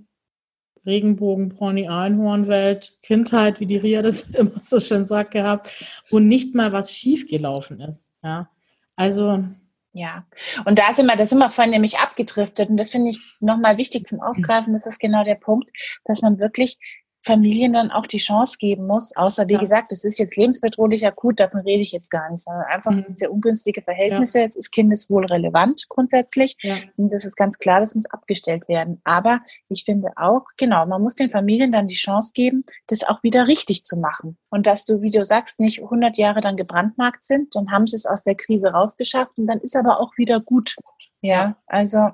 Regenbogen, 0.91 1.49
Pony, 1.51 1.89
Einhornwelt, 1.89 2.99
Kindheit, 3.03 3.61
wie 3.61 3.67
die 3.67 3.79
Ria 3.79 4.03
das 4.03 4.23
immer 4.31 4.61
so 4.63 4.81
schön 4.81 5.07
sagt, 5.07 5.31
gehabt, 5.31 5.71
wo 6.11 6.19
nicht 6.19 6.55
mal 6.55 6.73
was 6.73 6.93
schiefgelaufen 6.93 7.81
ist. 7.81 8.13
Ja, 8.23 8.51
also. 8.97 9.45
Ja, 9.93 10.25
und 10.67 10.79
da 10.79 10.93
sind 10.93 11.07
wir, 11.07 11.17
da 11.17 11.27
sind 11.27 11.39
wir 11.39 11.51
vorhin 11.51 11.73
nämlich 11.73 11.99
abgedriftet 11.99 12.69
und 12.69 12.77
das 12.77 12.91
finde 12.91 13.11
ich 13.11 13.21
nochmal 13.41 13.77
wichtig 13.77 14.07
zum 14.07 14.21
Aufgreifen. 14.21 14.73
Das 14.73 14.87
ist 14.87 15.01
genau 15.01 15.25
der 15.25 15.35
Punkt, 15.35 15.71
dass 16.05 16.23
man 16.23 16.39
wirklich 16.39 16.79
Familien 17.23 17.75
dann 17.75 17.91
auch 17.91 18.07
die 18.07 18.19
Chance 18.19 18.57
geben 18.59 18.87
muss, 18.87 19.15
außer 19.15 19.47
wie 19.49 19.55
ja. 19.55 19.61
gesagt, 19.61 19.93
es 19.93 20.05
ist 20.05 20.19
jetzt 20.19 20.37
lebensbedrohlich 20.37 21.07
akut, 21.07 21.39
davon 21.39 21.61
rede 21.61 21.83
ich 21.83 21.93
jetzt 21.93 22.11
gar 22.11 22.31
nicht, 22.31 22.43
sondern 22.43 22.65
einfach 22.65 22.93
mhm. 22.93 23.03
sind 23.03 23.19
sehr 23.19 23.31
ungünstige 23.31 23.83
Verhältnisse. 23.83 24.39
Ja. 24.39 24.45
Jetzt 24.45 24.57
ist 24.57 24.71
Kindeswohl 24.71 25.27
relevant 25.27 25.87
grundsätzlich. 25.89 26.57
Ja. 26.63 26.77
Und 26.97 27.13
das 27.13 27.25
ist 27.25 27.37
ganz 27.37 27.59
klar, 27.59 27.81
das 27.81 27.95
muss 27.95 28.11
abgestellt 28.11 28.69
werden. 28.69 29.03
Aber 29.05 29.41
ich 29.69 29.85
finde 29.85 30.09
auch, 30.17 30.45
genau, 30.57 30.87
man 30.87 31.03
muss 31.03 31.15
den 31.15 31.31
Familien 31.31 31.73
dann 31.73 31.89
die 31.89 31.95
Chance 31.95 32.33
geben, 32.35 32.65
das 32.87 33.03
auch 33.03 33.23
wieder 33.23 33.47
richtig 33.47 33.85
zu 33.85 33.99
machen. 33.99 34.39
Und 34.49 34.67
dass 34.67 34.85
du, 34.85 35.03
wie 35.03 35.11
du 35.11 35.23
sagst, 35.25 35.61
nicht 35.61 35.83
100 35.83 36.17
Jahre 36.17 36.41
dann 36.41 36.57
gebrandmarkt 36.57 37.25
sind, 37.25 37.55
dann 37.55 37.71
haben 37.71 37.87
sie 37.87 37.97
es 37.97 38.07
aus 38.07 38.25
der 38.25 38.35
Krise 38.35 38.71
rausgeschafft 38.71 39.37
und 39.37 39.47
dann 39.47 39.61
ist 39.61 39.77
aber 39.77 40.01
auch 40.01 40.17
wieder 40.17 40.41
gut. 40.41 40.75
Ja, 41.21 41.57
also 41.67 42.09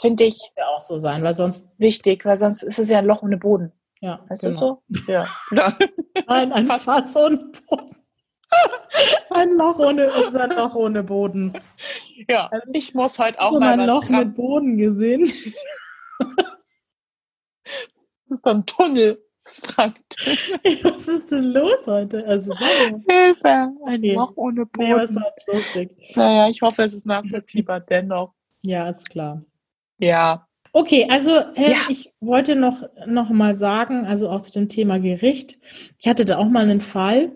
finde 0.00 0.24
ich. 0.24 0.52
Ja 0.56 0.68
auch 0.68 0.80
so 0.80 0.98
sein, 0.98 1.22
weil 1.22 1.34
sonst. 1.34 1.66
Wichtig, 1.78 2.24
weil 2.24 2.36
sonst 2.36 2.62
ist 2.62 2.78
es 2.78 2.88
ja 2.88 2.98
ein 2.98 3.06
Loch 3.06 3.22
ohne 3.22 3.36
Boden. 3.36 3.72
Ja, 4.02 4.20
heißt 4.28 4.42
genau. 4.42 4.82
das 4.88 5.06
so? 5.06 5.12
Ja. 5.12 5.28
Nein, 6.26 6.52
ein 6.52 6.66
Fass 6.66 7.16
ohne 7.16 7.36
Boden. 7.68 7.96
Ein 9.30 9.56
Loch 9.56 9.78
ohne, 9.78 10.04
ist 10.04 10.36
ein 10.36 10.50
Loch 10.50 10.74
ohne 10.74 11.02
Boden. 11.02 11.54
Ja, 12.28 12.48
also, 12.48 12.68
ich 12.74 12.92
muss 12.92 13.18
heute 13.18 13.40
auch 13.40 13.58
mal 13.58 13.80
ein 13.80 13.86
Loch 13.86 14.06
mit 14.10 14.34
Boden 14.34 14.76
gesehen. 14.76 15.32
Das 18.28 18.38
ist 18.38 18.46
ein 18.46 18.64
Tunnel. 18.64 19.22
Frank. 19.44 20.00
Was 20.82 21.06
ist 21.06 21.30
denn 21.30 21.52
los 21.52 21.86
heute? 21.86 22.26
Also, 22.26 22.54
Hilfe, 23.08 23.48
ein 23.48 23.98
okay. 23.98 24.14
Loch 24.14 24.32
ohne 24.36 24.64
Boden. 24.64 24.88
Nee, 24.88 24.94
was 24.94 25.14
war 25.14 25.32
lustig. 25.52 26.14
Naja, 26.14 26.48
ich 26.48 26.62
hoffe, 26.62 26.82
es 26.82 26.94
ist 26.94 27.04
nachvollziehbar 27.06 27.80
dennoch. 27.80 28.32
Ja, 28.62 28.88
ist 28.88 29.10
klar. 29.10 29.42
Ja. 29.98 30.48
Okay, 30.74 31.06
also 31.10 31.30
äh, 31.54 31.72
ja. 31.72 31.76
ich 31.90 32.12
wollte 32.20 32.56
noch, 32.56 32.82
noch 33.06 33.28
mal 33.28 33.56
sagen, 33.56 34.06
also 34.06 34.30
auch 34.30 34.40
zu 34.40 34.52
dem 34.52 34.70
Thema 34.70 34.98
Gericht. 34.98 35.58
Ich 35.98 36.08
hatte 36.08 36.24
da 36.24 36.38
auch 36.38 36.48
mal 36.48 36.62
einen 36.62 36.80
Fall, 36.80 37.32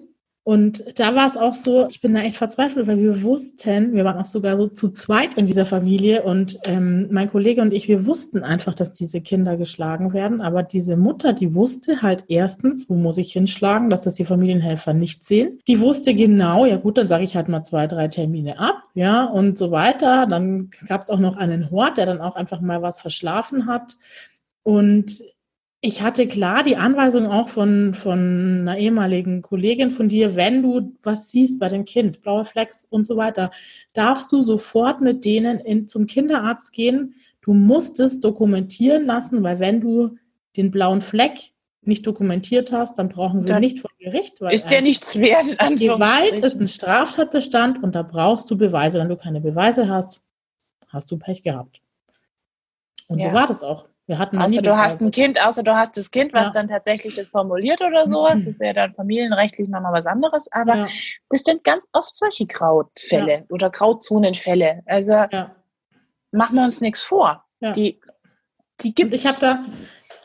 und 0.48 0.84
da 1.00 1.16
war 1.16 1.26
es 1.26 1.36
auch 1.36 1.54
so, 1.54 1.88
ich 1.90 2.00
bin 2.00 2.14
da 2.14 2.20
echt 2.20 2.36
verzweifelt, 2.36 2.86
weil 2.86 3.00
wir 3.00 3.24
wussten, 3.24 3.94
wir 3.94 4.04
waren 4.04 4.16
auch 4.16 4.26
sogar 4.26 4.56
so 4.56 4.68
zu 4.68 4.90
zweit 4.90 5.34
in 5.34 5.48
dieser 5.48 5.66
Familie 5.66 6.22
und 6.22 6.56
ähm, 6.62 7.08
mein 7.10 7.28
Kollege 7.28 7.62
und 7.62 7.72
ich, 7.72 7.88
wir 7.88 8.06
wussten 8.06 8.44
einfach, 8.44 8.72
dass 8.72 8.92
diese 8.92 9.20
Kinder 9.20 9.56
geschlagen 9.56 10.12
werden. 10.12 10.40
Aber 10.40 10.62
diese 10.62 10.96
Mutter, 10.96 11.32
die 11.32 11.56
wusste 11.56 12.00
halt 12.00 12.26
erstens, 12.28 12.88
wo 12.88 12.94
muss 12.94 13.18
ich 13.18 13.32
hinschlagen, 13.32 13.90
dass 13.90 14.02
das 14.02 14.14
die 14.14 14.24
Familienhelfer 14.24 14.94
nicht 14.94 15.24
sehen. 15.24 15.58
Die 15.66 15.80
wusste 15.80 16.14
genau, 16.14 16.64
ja 16.64 16.76
gut, 16.76 16.96
dann 16.96 17.08
sage 17.08 17.24
ich 17.24 17.34
halt 17.34 17.48
mal 17.48 17.64
zwei, 17.64 17.88
drei 17.88 18.06
Termine 18.06 18.60
ab, 18.60 18.84
ja, 18.94 19.24
und 19.24 19.58
so 19.58 19.72
weiter. 19.72 20.28
Dann 20.28 20.70
gab 20.86 21.02
es 21.02 21.10
auch 21.10 21.18
noch 21.18 21.36
einen 21.36 21.72
Hort, 21.72 21.98
der 21.98 22.06
dann 22.06 22.20
auch 22.20 22.36
einfach 22.36 22.60
mal 22.60 22.82
was 22.82 23.00
verschlafen 23.00 23.66
hat. 23.66 23.96
Und 24.62 25.24
ich 25.80 26.02
hatte 26.02 26.26
klar 26.26 26.62
die 26.62 26.76
Anweisung 26.76 27.26
auch 27.26 27.48
von, 27.48 27.94
von 27.94 28.60
einer 28.60 28.78
ehemaligen 28.78 29.42
Kollegin 29.42 29.90
von 29.90 30.08
dir, 30.08 30.34
wenn 30.34 30.62
du 30.62 30.96
was 31.02 31.30
siehst 31.30 31.60
bei 31.60 31.68
dem 31.68 31.84
Kind, 31.84 32.22
blaue 32.22 32.44
Flecks 32.44 32.86
und 32.88 33.06
so 33.06 33.16
weiter, 33.16 33.50
darfst 33.92 34.32
du 34.32 34.40
sofort 34.40 35.00
mit 35.00 35.24
denen 35.24 35.60
in, 35.60 35.88
zum 35.88 36.06
Kinderarzt 36.06 36.72
gehen. 36.72 37.14
Du 37.42 37.52
musst 37.52 38.00
es 38.00 38.20
dokumentieren 38.20 39.06
lassen, 39.06 39.42
weil 39.42 39.60
wenn 39.60 39.80
du 39.80 40.16
den 40.56 40.70
blauen 40.70 41.02
Fleck 41.02 41.52
nicht 41.82 42.06
dokumentiert 42.06 42.72
hast, 42.72 42.98
dann 42.98 43.08
brauchen 43.08 43.42
wir 43.42 43.46
dann 43.46 43.60
nicht 43.60 43.78
vor 43.78 43.90
Gericht. 43.98 44.40
Weil 44.40 44.54
ist 44.54 44.70
der 44.70 44.82
nichts 44.82 45.16
wert? 45.16 45.56
Gewalt 45.78 46.40
ist 46.40 46.60
ein 46.60 46.68
Straftatbestand 46.68 47.82
und 47.82 47.94
da 47.94 48.02
brauchst 48.02 48.50
du 48.50 48.56
Beweise. 48.56 48.98
Wenn 48.98 49.08
du 49.08 49.16
keine 49.16 49.40
Beweise 49.40 49.88
hast, 49.88 50.20
hast 50.88 51.10
du 51.12 51.18
Pech 51.18 51.42
gehabt. 51.42 51.80
Und 53.06 53.20
ja. 53.20 53.28
so 53.28 53.34
war 53.34 53.46
das 53.46 53.62
auch. 53.62 53.86
Wir 54.06 54.18
hatten 54.18 54.38
außer 54.38 54.62
du 54.62 54.76
hast 54.76 55.00
ein 55.00 55.10
Kind, 55.10 55.44
außer 55.44 55.64
du 55.64 55.74
hast 55.74 55.96
das 55.96 56.10
Kind, 56.10 56.32
was 56.32 56.46
ja. 56.46 56.50
dann 56.52 56.68
tatsächlich 56.68 57.14
das 57.14 57.28
formuliert 57.28 57.80
oder 57.80 58.06
sowas. 58.06 58.44
Das 58.44 58.60
wäre 58.60 58.74
dann 58.74 58.94
familienrechtlich 58.94 59.68
nochmal 59.68 59.92
was 59.92 60.06
anderes. 60.06 60.46
Aber 60.52 60.76
ja. 60.76 60.86
das 61.30 61.42
sind 61.42 61.64
ganz 61.64 61.88
oft 61.92 62.14
solche 62.14 62.46
Graufälle 62.46 63.32
ja. 63.32 63.42
oder 63.48 63.68
Grauzonenfälle. 63.68 64.82
Also 64.86 65.12
machen 66.30 66.56
wir 66.56 66.62
uns 66.62 66.80
nichts 66.80 67.00
vor. 67.00 67.44
Die, 67.74 68.00
die 68.80 68.94
gibt 68.94 69.12
es. 69.12 69.24
Ich 69.24 69.26
habe 69.26 69.40
da, 69.40 69.64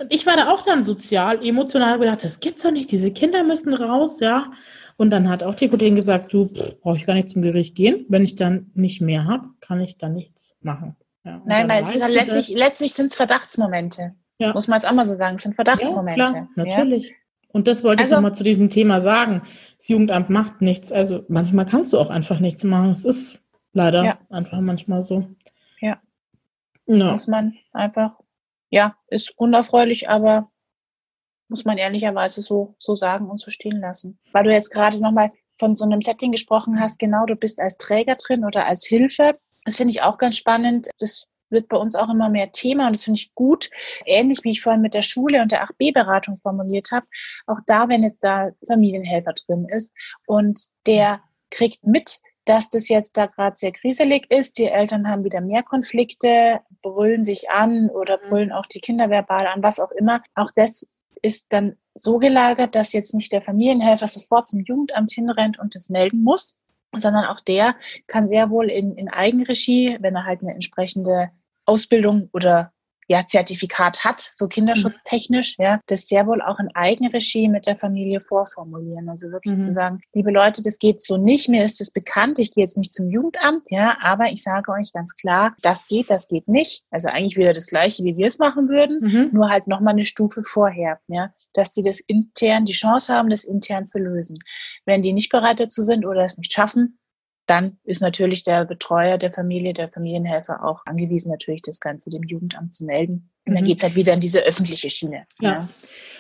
ich 0.09 0.25
war 0.25 0.35
da 0.35 0.51
auch 0.51 0.63
dann 0.63 0.83
sozial, 0.83 1.43
emotional 1.45 1.97
gedacht, 1.97 2.23
das 2.23 2.39
gibt's 2.39 2.63
doch 2.63 2.71
nicht. 2.71 2.91
Diese 2.91 3.11
Kinder 3.11 3.43
müssen 3.43 3.73
raus, 3.73 4.19
ja. 4.19 4.51
Und 4.97 5.09
dann 5.09 5.29
hat 5.29 5.41
auch 5.41 5.55
die 5.55 5.69
Kollegin 5.69 5.95
gesagt, 5.95 6.33
du 6.33 6.45
brauche 6.45 6.97
ich 6.97 7.07
gar 7.07 7.15
nicht 7.15 7.31
zum 7.31 7.41
Gericht 7.41 7.73
gehen. 7.73 8.05
Wenn 8.09 8.23
ich 8.23 8.35
dann 8.35 8.69
nicht 8.75 9.01
mehr 9.01 9.25
habe, 9.25 9.49
kann 9.59 9.81
ich 9.81 9.97
da 9.97 10.09
nichts 10.09 10.55
machen. 10.61 10.95
Ja, 11.23 11.41
Nein, 11.45 11.69
weil 11.69 11.83
es 11.83 11.95
ist 11.95 12.03
halt 12.03 12.13
letztlich, 12.13 12.49
letztlich 12.49 12.93
sind 12.93 13.11
es 13.11 13.17
Verdachtsmomente. 13.17 14.15
Ja. 14.39 14.53
Muss 14.53 14.67
man 14.67 14.77
jetzt 14.79 14.89
auch 14.89 14.93
mal 14.93 15.05
so 15.05 15.15
sagen, 15.15 15.35
es 15.35 15.43
sind 15.43 15.55
Verdachtsmomente. 15.55 16.19
Ja, 16.19 16.29
klar, 16.31 16.49
natürlich. 16.55 17.13
Und 17.49 17.67
das 17.67 17.83
wollte 17.83 18.03
also, 18.03 18.15
ich 18.15 18.17
nochmal 18.17 18.35
zu 18.35 18.43
diesem 18.43 18.69
Thema 18.69 19.01
sagen. 19.01 19.43
Das 19.77 19.87
Jugendamt 19.89 20.29
macht 20.29 20.61
nichts. 20.61 20.91
Also 20.91 21.23
manchmal 21.27 21.65
kannst 21.65 21.93
du 21.93 21.99
auch 21.99 22.09
einfach 22.09 22.39
nichts 22.39 22.63
machen. 22.63 22.91
Es 22.91 23.03
ist 23.03 23.39
leider 23.73 24.19
einfach 24.29 24.59
manchmal 24.61 25.03
so. 25.03 25.27
Ja. 25.79 25.99
No. 26.87 27.11
Muss 27.11 27.27
man 27.27 27.55
einfach, 27.71 28.17
ja, 28.69 28.95
ist 29.07 29.37
unerfreulich, 29.37 30.09
aber 30.09 30.49
muss 31.49 31.65
man 31.65 31.77
ehrlicherweise 31.77 32.41
so, 32.41 32.75
so 32.79 32.95
sagen 32.95 33.29
und 33.29 33.39
so 33.39 33.51
stehen 33.51 33.79
lassen. 33.79 34.17
Weil 34.31 34.45
du 34.45 34.51
jetzt 34.51 34.71
gerade 34.71 34.99
nochmal 34.99 35.31
von 35.57 35.75
so 35.75 35.83
einem 35.85 36.01
Setting 36.01 36.31
gesprochen 36.31 36.79
hast, 36.79 36.97
genau, 36.97 37.25
du 37.25 37.35
bist 37.35 37.59
als 37.59 37.77
Träger 37.77 38.15
drin 38.15 38.45
oder 38.45 38.65
als 38.65 38.85
Hilfe. 38.85 39.37
Das 39.65 39.77
finde 39.77 39.91
ich 39.91 40.01
auch 40.01 40.17
ganz 40.17 40.37
spannend. 40.37 40.89
Das 40.99 41.27
wird 41.49 41.67
bei 41.67 41.77
uns 41.77 41.95
auch 41.95 42.09
immer 42.09 42.29
mehr 42.29 42.51
Thema 42.51 42.87
und 42.87 42.93
das 42.93 43.03
finde 43.03 43.19
ich 43.19 43.35
gut. 43.35 43.69
Ähnlich 44.05 44.39
wie 44.43 44.51
ich 44.51 44.61
vorhin 44.61 44.81
mit 44.81 44.93
der 44.93 45.01
Schule 45.01 45.41
und 45.41 45.51
der 45.51 45.63
8b-Beratung 45.65 46.39
formuliert 46.41 46.91
habe, 46.91 47.05
auch 47.45 47.59
da, 47.67 47.89
wenn 47.89 48.03
jetzt 48.03 48.23
da 48.23 48.51
Familienhelfer 48.65 49.33
drin 49.33 49.67
ist 49.69 49.93
und 50.25 50.67
der 50.87 51.21
kriegt 51.49 51.85
mit, 51.85 52.19
dass 52.45 52.69
das 52.69 52.89
jetzt 52.89 53.17
da 53.17 53.27
gerade 53.27 53.55
sehr 53.55 53.71
kriselig 53.71 54.31
ist. 54.31 54.57
Die 54.57 54.65
Eltern 54.65 55.07
haben 55.07 55.23
wieder 55.23 55.41
mehr 55.41 55.63
Konflikte, 55.63 56.61
brüllen 56.81 57.23
sich 57.23 57.49
an 57.49 57.89
oder 57.89 58.17
mhm. 58.17 58.29
brüllen 58.29 58.51
auch 58.51 58.65
die 58.65 58.79
Kinder 58.79 59.09
verbal 59.09 59.45
an, 59.47 59.61
was 59.61 59.79
auch 59.79 59.91
immer. 59.91 60.23
Auch 60.35 60.51
das 60.55 60.87
ist 61.21 61.47
dann 61.49 61.77
so 61.93 62.17
gelagert, 62.17 62.73
dass 62.73 62.93
jetzt 62.93 63.13
nicht 63.13 63.31
der 63.31 63.41
Familienhelfer 63.41 64.07
sofort 64.07 64.47
zum 64.47 64.61
Jugendamt 64.61 65.11
hinrennt 65.11 65.59
und 65.59 65.75
das 65.75 65.89
melden 65.89 66.23
muss, 66.23 66.57
sondern 66.97 67.25
auch 67.25 67.39
der 67.39 67.75
kann 68.07 68.27
sehr 68.27 68.49
wohl 68.49 68.69
in, 68.69 68.95
in 68.95 69.09
Eigenregie, 69.09 69.97
wenn 70.01 70.15
er 70.15 70.25
halt 70.25 70.41
eine 70.41 70.53
entsprechende 70.53 71.29
Ausbildung 71.65 72.29
oder 72.33 72.73
ja, 73.11 73.25
Zertifikat 73.25 74.05
hat, 74.05 74.21
so 74.21 74.47
kinderschutztechnisch, 74.47 75.57
mhm. 75.57 75.65
ja, 75.65 75.81
das 75.87 76.07
sehr 76.07 76.27
wohl 76.27 76.41
auch 76.41 76.59
in 76.59 76.69
Eigenregie 76.73 77.49
mit 77.49 77.67
der 77.67 77.77
Familie 77.77 78.21
vorformulieren. 78.21 79.09
Also 79.09 79.31
wirklich 79.31 79.55
mhm. 79.55 79.59
zu 79.59 79.73
sagen, 79.73 80.01
liebe 80.13 80.31
Leute, 80.31 80.63
das 80.63 80.79
geht 80.79 81.01
so 81.01 81.17
nicht, 81.17 81.49
mir 81.49 81.65
ist 81.65 81.81
das 81.81 81.91
bekannt, 81.91 82.39
ich 82.39 82.53
gehe 82.53 82.63
jetzt 82.63 82.77
nicht 82.77 82.93
zum 82.93 83.09
Jugendamt, 83.09 83.69
ja, 83.69 83.97
aber 83.99 84.31
ich 84.31 84.41
sage 84.41 84.71
euch 84.71 84.93
ganz 84.93 85.17
klar, 85.17 85.57
das 85.61 85.89
geht, 85.89 86.09
das 86.09 86.29
geht 86.29 86.47
nicht. 86.47 86.83
Also 86.89 87.09
eigentlich 87.09 87.35
wieder 87.35 87.53
das 87.53 87.67
Gleiche, 87.67 88.05
wie 88.05 88.15
wir 88.15 88.27
es 88.27 88.39
machen 88.39 88.69
würden, 88.69 88.99
mhm. 89.01 89.29
nur 89.33 89.49
halt 89.49 89.67
nochmal 89.67 89.93
eine 89.93 90.05
Stufe 90.05 90.43
vorher, 90.45 91.01
ja, 91.09 91.33
dass 91.53 91.71
die 91.71 91.81
das 91.81 91.99
intern, 91.99 92.63
die 92.63 92.71
Chance 92.71 93.13
haben, 93.13 93.29
das 93.29 93.43
intern 93.43 93.87
zu 93.87 93.99
lösen. 93.99 94.39
Wenn 94.85 95.01
die 95.01 95.11
nicht 95.11 95.31
bereit 95.31 95.59
dazu 95.59 95.83
sind 95.83 96.05
oder 96.05 96.23
es 96.23 96.37
nicht 96.37 96.53
schaffen, 96.53 96.97
dann 97.51 97.77
ist 97.83 98.01
natürlich 98.01 98.43
der 98.43 98.63
Betreuer 98.63 99.17
der 99.17 99.33
Familie, 99.33 99.73
der 99.73 99.89
Familienhelfer 99.89 100.63
auch 100.63 100.85
angewiesen, 100.85 101.29
natürlich 101.29 101.61
das 101.61 101.81
Ganze 101.81 102.09
dem 102.09 102.23
Jugendamt 102.23 102.73
zu 102.73 102.85
melden. 102.85 103.29
Und 103.45 103.55
dann 103.55 103.65
mhm. 103.65 103.67
geht's 103.67 103.83
halt 103.83 103.95
wieder 103.95 104.13
in 104.13 104.21
diese 104.21 104.39
öffentliche 104.39 104.89
Schiene. 104.89 105.25
Ja. 105.41 105.51
ja. 105.51 105.69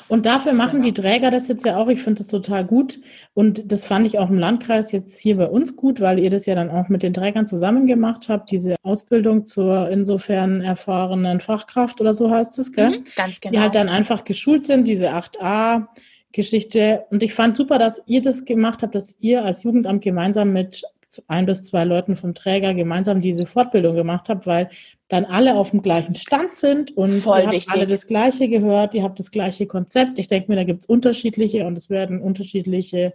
Und 0.09 0.25
dafür 0.25 0.51
machen 0.51 0.81
genau. 0.81 0.93
die 0.93 1.01
Träger 1.01 1.31
das 1.31 1.47
jetzt 1.47 1.65
ja 1.65 1.77
auch. 1.77 1.87
Ich 1.87 2.01
finde 2.01 2.17
das 2.17 2.27
total 2.27 2.65
gut. 2.65 2.99
Und 3.33 3.71
das 3.71 3.85
fand 3.85 4.05
ich 4.05 4.19
auch 4.19 4.29
im 4.29 4.39
Landkreis 4.39 4.91
jetzt 4.91 5.21
hier 5.21 5.37
bei 5.37 5.47
uns 5.47 5.77
gut, 5.77 6.01
weil 6.01 6.19
ihr 6.19 6.29
das 6.29 6.45
ja 6.45 6.53
dann 6.53 6.69
auch 6.69 6.89
mit 6.89 7.01
den 7.01 7.13
Trägern 7.13 7.47
zusammen 7.47 7.87
gemacht 7.87 8.27
habt, 8.27 8.51
diese 8.51 8.75
Ausbildung 8.83 9.45
zur 9.45 9.89
insofern 9.89 10.59
erfahrenen 10.59 11.39
Fachkraft 11.39 12.01
oder 12.01 12.13
so 12.13 12.29
heißt 12.29 12.59
es, 12.59 12.73
gell? 12.73 12.89
Mhm, 12.89 13.03
ganz 13.15 13.39
genau. 13.39 13.53
Die 13.53 13.59
halt 13.61 13.75
dann 13.75 13.87
einfach 13.87 14.25
geschult 14.25 14.65
sind, 14.65 14.85
diese 14.85 15.13
8a. 15.13 15.87
Geschichte. 16.33 17.05
Und 17.09 17.23
ich 17.23 17.33
fand 17.33 17.57
super, 17.57 17.77
dass 17.77 18.01
ihr 18.05 18.21
das 18.21 18.45
gemacht 18.45 18.83
habt, 18.83 18.95
dass 18.95 19.17
ihr 19.19 19.43
als 19.43 19.63
Jugendamt 19.63 20.01
gemeinsam 20.01 20.53
mit 20.53 20.83
ein 21.27 21.45
bis 21.45 21.63
zwei 21.63 21.83
Leuten 21.83 22.15
vom 22.15 22.33
Träger 22.33 22.73
gemeinsam 22.73 23.21
diese 23.21 23.45
Fortbildung 23.45 23.95
gemacht 23.95 24.29
habe, 24.29 24.45
weil 24.45 24.69
dann 25.07 25.25
alle 25.25 25.55
auf 25.55 25.71
dem 25.71 25.81
gleichen 25.81 26.15
Stand 26.15 26.55
sind 26.55 26.95
und 26.95 27.11
Voll 27.21 27.39
ihr 27.41 27.47
habt 27.47 27.69
alle 27.69 27.87
das 27.87 28.07
Gleiche 28.07 28.47
gehört, 28.47 28.93
ihr 28.93 29.03
habt 29.03 29.19
das 29.19 29.31
gleiche 29.31 29.67
Konzept. 29.67 30.19
Ich 30.19 30.27
denke 30.27 30.49
mir, 30.49 30.55
da 30.55 30.63
gibt 30.63 30.81
es 30.81 30.85
unterschiedliche 30.85 31.65
und 31.65 31.77
es 31.77 31.89
werden 31.89 32.21
unterschiedliche 32.21 33.13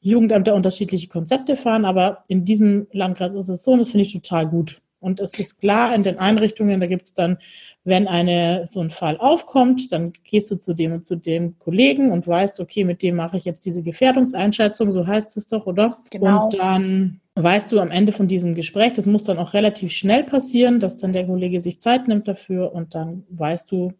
Jugendämter 0.00 0.54
unterschiedliche 0.54 1.08
Konzepte 1.08 1.56
fahren, 1.56 1.84
aber 1.84 2.24
in 2.28 2.44
diesem 2.44 2.86
Landkreis 2.92 3.34
ist 3.34 3.48
es 3.48 3.64
so 3.64 3.72
und 3.72 3.80
das 3.80 3.90
finde 3.90 4.06
ich 4.06 4.12
total 4.12 4.46
gut. 4.46 4.80
Und 5.00 5.20
es 5.20 5.38
ist 5.38 5.60
klar, 5.60 5.94
in 5.94 6.02
den 6.02 6.18
Einrichtungen, 6.18 6.80
da 6.80 6.86
gibt 6.86 7.02
es 7.02 7.14
dann, 7.14 7.38
wenn 7.84 8.08
eine, 8.08 8.66
so 8.66 8.80
ein 8.80 8.90
Fall 8.90 9.16
aufkommt, 9.16 9.92
dann 9.92 10.12
gehst 10.24 10.50
du 10.50 10.56
zu 10.56 10.74
dem 10.74 10.92
und 10.92 11.06
zu 11.06 11.16
dem 11.16 11.58
Kollegen 11.58 12.10
und 12.10 12.26
weißt, 12.26 12.60
okay, 12.60 12.84
mit 12.84 13.02
dem 13.02 13.16
mache 13.16 13.36
ich 13.36 13.44
jetzt 13.44 13.64
diese 13.64 13.82
Gefährdungseinschätzung, 13.82 14.90
so 14.90 15.06
heißt 15.06 15.36
es 15.36 15.46
doch, 15.46 15.66
oder? 15.66 15.96
Genau. 16.10 16.44
Und 16.44 16.58
dann 16.58 17.20
weißt 17.42 17.72
du 17.72 17.80
am 17.80 17.90
Ende 17.90 18.12
von 18.12 18.28
diesem 18.28 18.54
Gespräch, 18.54 18.92
das 18.94 19.06
muss 19.06 19.24
dann 19.24 19.38
auch 19.38 19.54
relativ 19.54 19.92
schnell 19.92 20.24
passieren, 20.24 20.80
dass 20.80 20.96
dann 20.96 21.12
der 21.12 21.26
Kollege 21.26 21.60
sich 21.60 21.80
Zeit 21.80 22.08
nimmt 22.08 22.28
dafür 22.28 22.72
und 22.72 22.94
dann 22.94 23.24
weißt 23.30 23.70
du, 23.72 23.92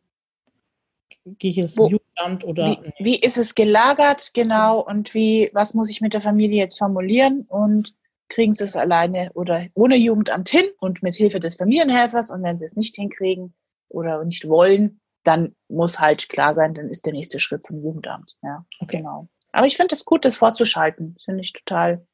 gehe 1.38 1.50
ich 1.50 1.70
zum 1.72 1.90
Jugendamt 1.90 2.08
Jugendamt 2.18 2.44
oder. 2.44 2.82
Wie, 2.98 3.04
wie 3.04 3.18
ist 3.18 3.38
es 3.38 3.54
gelagert, 3.54 4.32
genau, 4.34 4.80
und 4.80 5.14
wie, 5.14 5.50
was 5.52 5.74
muss 5.74 5.90
ich 5.90 6.00
mit 6.00 6.14
der 6.14 6.20
Familie 6.20 6.58
jetzt 6.58 6.78
formulieren 6.78 7.42
und 7.48 7.94
kriegen 8.28 8.52
sie 8.52 8.64
es 8.64 8.76
alleine 8.76 9.30
oder 9.34 9.66
ohne 9.74 9.96
Jugendamt 9.96 10.48
hin 10.50 10.66
und 10.80 11.02
mit 11.02 11.14
Hilfe 11.14 11.40
des 11.40 11.56
Familienhelfers 11.56 12.30
und 12.30 12.42
wenn 12.42 12.58
sie 12.58 12.66
es 12.66 12.76
nicht 12.76 12.94
hinkriegen 12.94 13.54
oder 13.88 14.22
nicht 14.24 14.48
wollen, 14.48 15.00
dann 15.24 15.54
muss 15.68 15.98
halt 15.98 16.28
klar 16.28 16.54
sein, 16.54 16.74
dann 16.74 16.88
ist 16.88 17.06
der 17.06 17.12
nächste 17.12 17.38
Schritt 17.38 17.64
zum 17.64 17.82
Jugendamt. 17.82 18.36
Ja, 18.42 18.66
okay. 18.80 18.98
genau. 18.98 19.28
Aber 19.52 19.66
ich 19.66 19.76
finde 19.76 19.94
es 19.94 20.04
gut, 20.04 20.24
das 20.24 20.36
vorzuschalten. 20.36 21.16
Finde 21.24 21.42
ich 21.42 21.52
total 21.54 22.06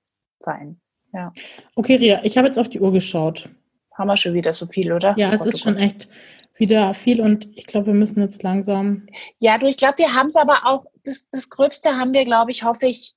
fein. 0.43 0.81
Ja. 1.15 1.33
Okay, 1.77 1.97
Ria, 1.97 2.21
ich 2.25 2.37
habe 2.37 2.49
jetzt 2.49 2.59
auf 2.59 2.69
die 2.69 2.81
Uhr 2.81 2.93
geschaut. 2.93 3.49
Haben 3.93 4.09
wir 4.09 4.17
schon 4.17 4.35
wieder 4.35 4.53
so 4.53 4.67
viel, 4.67 4.93
oder? 4.93 5.15
Ja, 5.17 5.33
es 5.33 5.41
oh 5.41 5.45
ist 5.45 5.61
schon 5.61 5.77
echt 5.77 6.09
wieder 6.57 6.93
viel 6.95 7.21
und 7.21 7.49
ich 7.57 7.67
glaube, 7.67 7.89
wir 7.89 7.95
müssen 7.95 8.21
jetzt 8.21 8.43
langsam. 8.43 9.07
Ja, 9.41 9.57
du, 9.59 9.67
ich 9.67 9.77
glaube, 9.77 9.99
wir 9.99 10.15
haben 10.15 10.27
es 10.27 10.37
aber 10.37 10.63
auch, 10.65 10.87
das, 11.05 11.29
das 11.31 11.49
Gröbste 11.49 11.97
haben 11.97 12.13
wir, 12.13 12.25
glaube 12.25 12.51
ich, 12.51 12.65
hoffe 12.65 12.87
ich, 12.87 13.15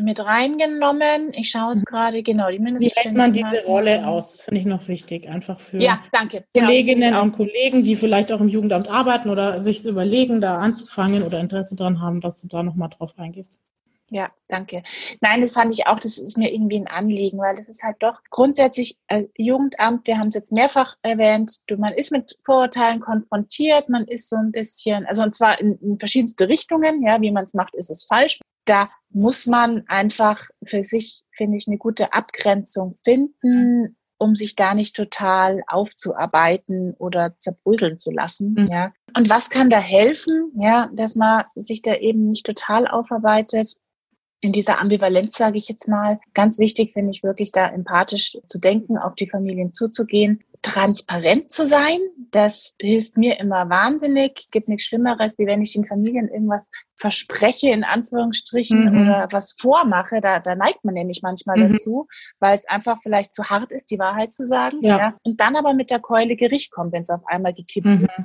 mit 0.00 0.18
reingenommen. 0.18 1.32
Ich 1.34 1.50
schaue 1.50 1.72
jetzt 1.72 1.88
mhm. 1.88 1.94
gerade, 1.94 2.22
genau, 2.22 2.50
die 2.50 2.58
Wie 2.58 2.92
hält 2.96 3.14
man 3.14 3.32
diese 3.32 3.64
Rolle 3.64 4.06
aus? 4.06 4.32
Das 4.32 4.42
finde 4.42 4.60
ich 4.60 4.66
noch 4.66 4.88
wichtig, 4.88 5.28
einfach 5.28 5.60
für 5.60 5.78
ja, 5.78 6.00
danke. 6.10 6.44
Genau, 6.52 6.66
Kolleginnen 6.66 7.14
und 7.14 7.32
Kollegen, 7.32 7.84
die 7.84 7.94
vielleicht 7.94 8.32
auch 8.32 8.40
im 8.40 8.48
Jugendamt 8.48 8.90
arbeiten 8.90 9.30
oder 9.30 9.60
sich 9.60 9.84
überlegen, 9.84 10.40
da 10.40 10.58
anzufangen 10.58 11.22
oder 11.22 11.38
Interesse 11.38 11.76
daran 11.76 12.00
haben, 12.00 12.20
dass 12.20 12.40
du 12.40 12.48
da 12.48 12.62
nochmal 12.62 12.90
drauf 12.90 13.16
eingehst. 13.18 13.58
Ja, 14.14 14.30
danke. 14.46 14.84
Nein, 15.20 15.40
das 15.40 15.54
fand 15.54 15.72
ich 15.72 15.88
auch, 15.88 15.98
das 15.98 16.18
ist 16.18 16.38
mir 16.38 16.52
irgendwie 16.52 16.78
ein 16.78 16.86
Anliegen, 16.86 17.38
weil 17.38 17.56
das 17.56 17.68
ist 17.68 17.82
halt 17.82 17.96
doch 17.98 18.20
grundsätzlich 18.30 18.96
äh, 19.08 19.24
Jugendamt, 19.36 20.06
wir 20.06 20.18
haben 20.18 20.28
es 20.28 20.36
jetzt 20.36 20.52
mehrfach 20.52 20.94
erwähnt, 21.02 21.58
du, 21.66 21.76
man 21.78 21.92
ist 21.94 22.12
mit 22.12 22.38
Vorurteilen 22.44 23.00
konfrontiert, 23.00 23.88
man 23.88 24.06
ist 24.06 24.28
so 24.28 24.36
ein 24.36 24.52
bisschen, 24.52 25.04
also 25.06 25.20
und 25.22 25.34
zwar 25.34 25.60
in, 25.60 25.76
in 25.80 25.98
verschiedenste 25.98 26.46
Richtungen, 26.46 27.02
ja, 27.02 27.20
wie 27.22 27.32
man 27.32 27.42
es 27.42 27.54
macht, 27.54 27.74
ist 27.74 27.90
es 27.90 28.04
falsch. 28.04 28.38
Da 28.66 28.88
muss 29.10 29.46
man 29.48 29.82
einfach 29.88 30.40
für 30.64 30.84
sich, 30.84 31.24
finde 31.32 31.58
ich, 31.58 31.66
eine 31.66 31.78
gute 31.78 32.12
Abgrenzung 32.12 32.94
finden, 32.94 33.96
um 34.18 34.36
sich 34.36 34.54
da 34.54 34.74
nicht 34.74 34.94
total 34.94 35.64
aufzuarbeiten 35.66 36.94
oder 36.98 37.36
zerbröseln 37.38 37.98
zu 37.98 38.12
lassen. 38.12 38.54
Mhm. 38.56 38.68
Ja. 38.68 38.92
Und 39.16 39.28
was 39.28 39.50
kann 39.50 39.70
da 39.70 39.80
helfen? 39.80 40.52
Ja, 40.56 40.88
dass 40.92 41.16
man 41.16 41.46
sich 41.56 41.82
da 41.82 41.96
eben 41.96 42.28
nicht 42.28 42.46
total 42.46 42.86
aufarbeitet, 42.86 43.80
in 44.44 44.52
dieser 44.52 44.78
Ambivalenz, 44.78 45.38
sage 45.38 45.56
ich 45.56 45.68
jetzt 45.68 45.88
mal. 45.88 46.20
Ganz 46.34 46.58
wichtig 46.58 46.92
finde 46.92 47.12
ich 47.12 47.22
wirklich, 47.22 47.50
da 47.50 47.66
empathisch 47.66 48.36
zu 48.46 48.58
denken, 48.58 48.98
auf 48.98 49.14
die 49.14 49.26
Familien 49.26 49.72
zuzugehen, 49.72 50.44
transparent 50.60 51.50
zu 51.50 51.66
sein. 51.66 51.98
Das 52.30 52.74
hilft 52.78 53.16
mir 53.16 53.40
immer 53.40 53.70
wahnsinnig. 53.70 54.32
Es 54.40 54.50
gibt 54.50 54.68
nichts 54.68 54.84
Schlimmeres, 54.84 55.38
wie 55.38 55.46
wenn 55.46 55.62
ich 55.62 55.72
den 55.72 55.86
Familien 55.86 56.28
irgendwas 56.28 56.70
verspreche, 56.94 57.70
in 57.70 57.84
Anführungsstrichen, 57.84 58.84
mhm. 58.84 59.08
oder 59.08 59.28
was 59.30 59.56
vormache. 59.58 60.20
Da, 60.20 60.40
da 60.40 60.54
neigt 60.54 60.84
man 60.84 60.92
nämlich 60.92 61.22
manchmal 61.22 61.56
mhm. 61.56 61.72
dazu, 61.72 62.06
weil 62.38 62.54
es 62.54 62.68
einfach 62.68 62.98
vielleicht 63.02 63.32
zu 63.32 63.44
hart 63.44 63.72
ist, 63.72 63.90
die 63.90 63.98
Wahrheit 63.98 64.34
zu 64.34 64.46
sagen. 64.46 64.80
Ja. 64.82 64.98
ja. 64.98 65.14
Und 65.22 65.40
dann 65.40 65.56
aber 65.56 65.72
mit 65.72 65.90
der 65.90 66.00
Keule 66.00 66.36
Gericht 66.36 66.70
kommt, 66.70 66.92
wenn 66.92 67.04
es 67.04 67.10
auf 67.10 67.26
einmal 67.26 67.54
gekippt 67.54 67.86
mhm. 67.86 68.04
ist. 68.04 68.20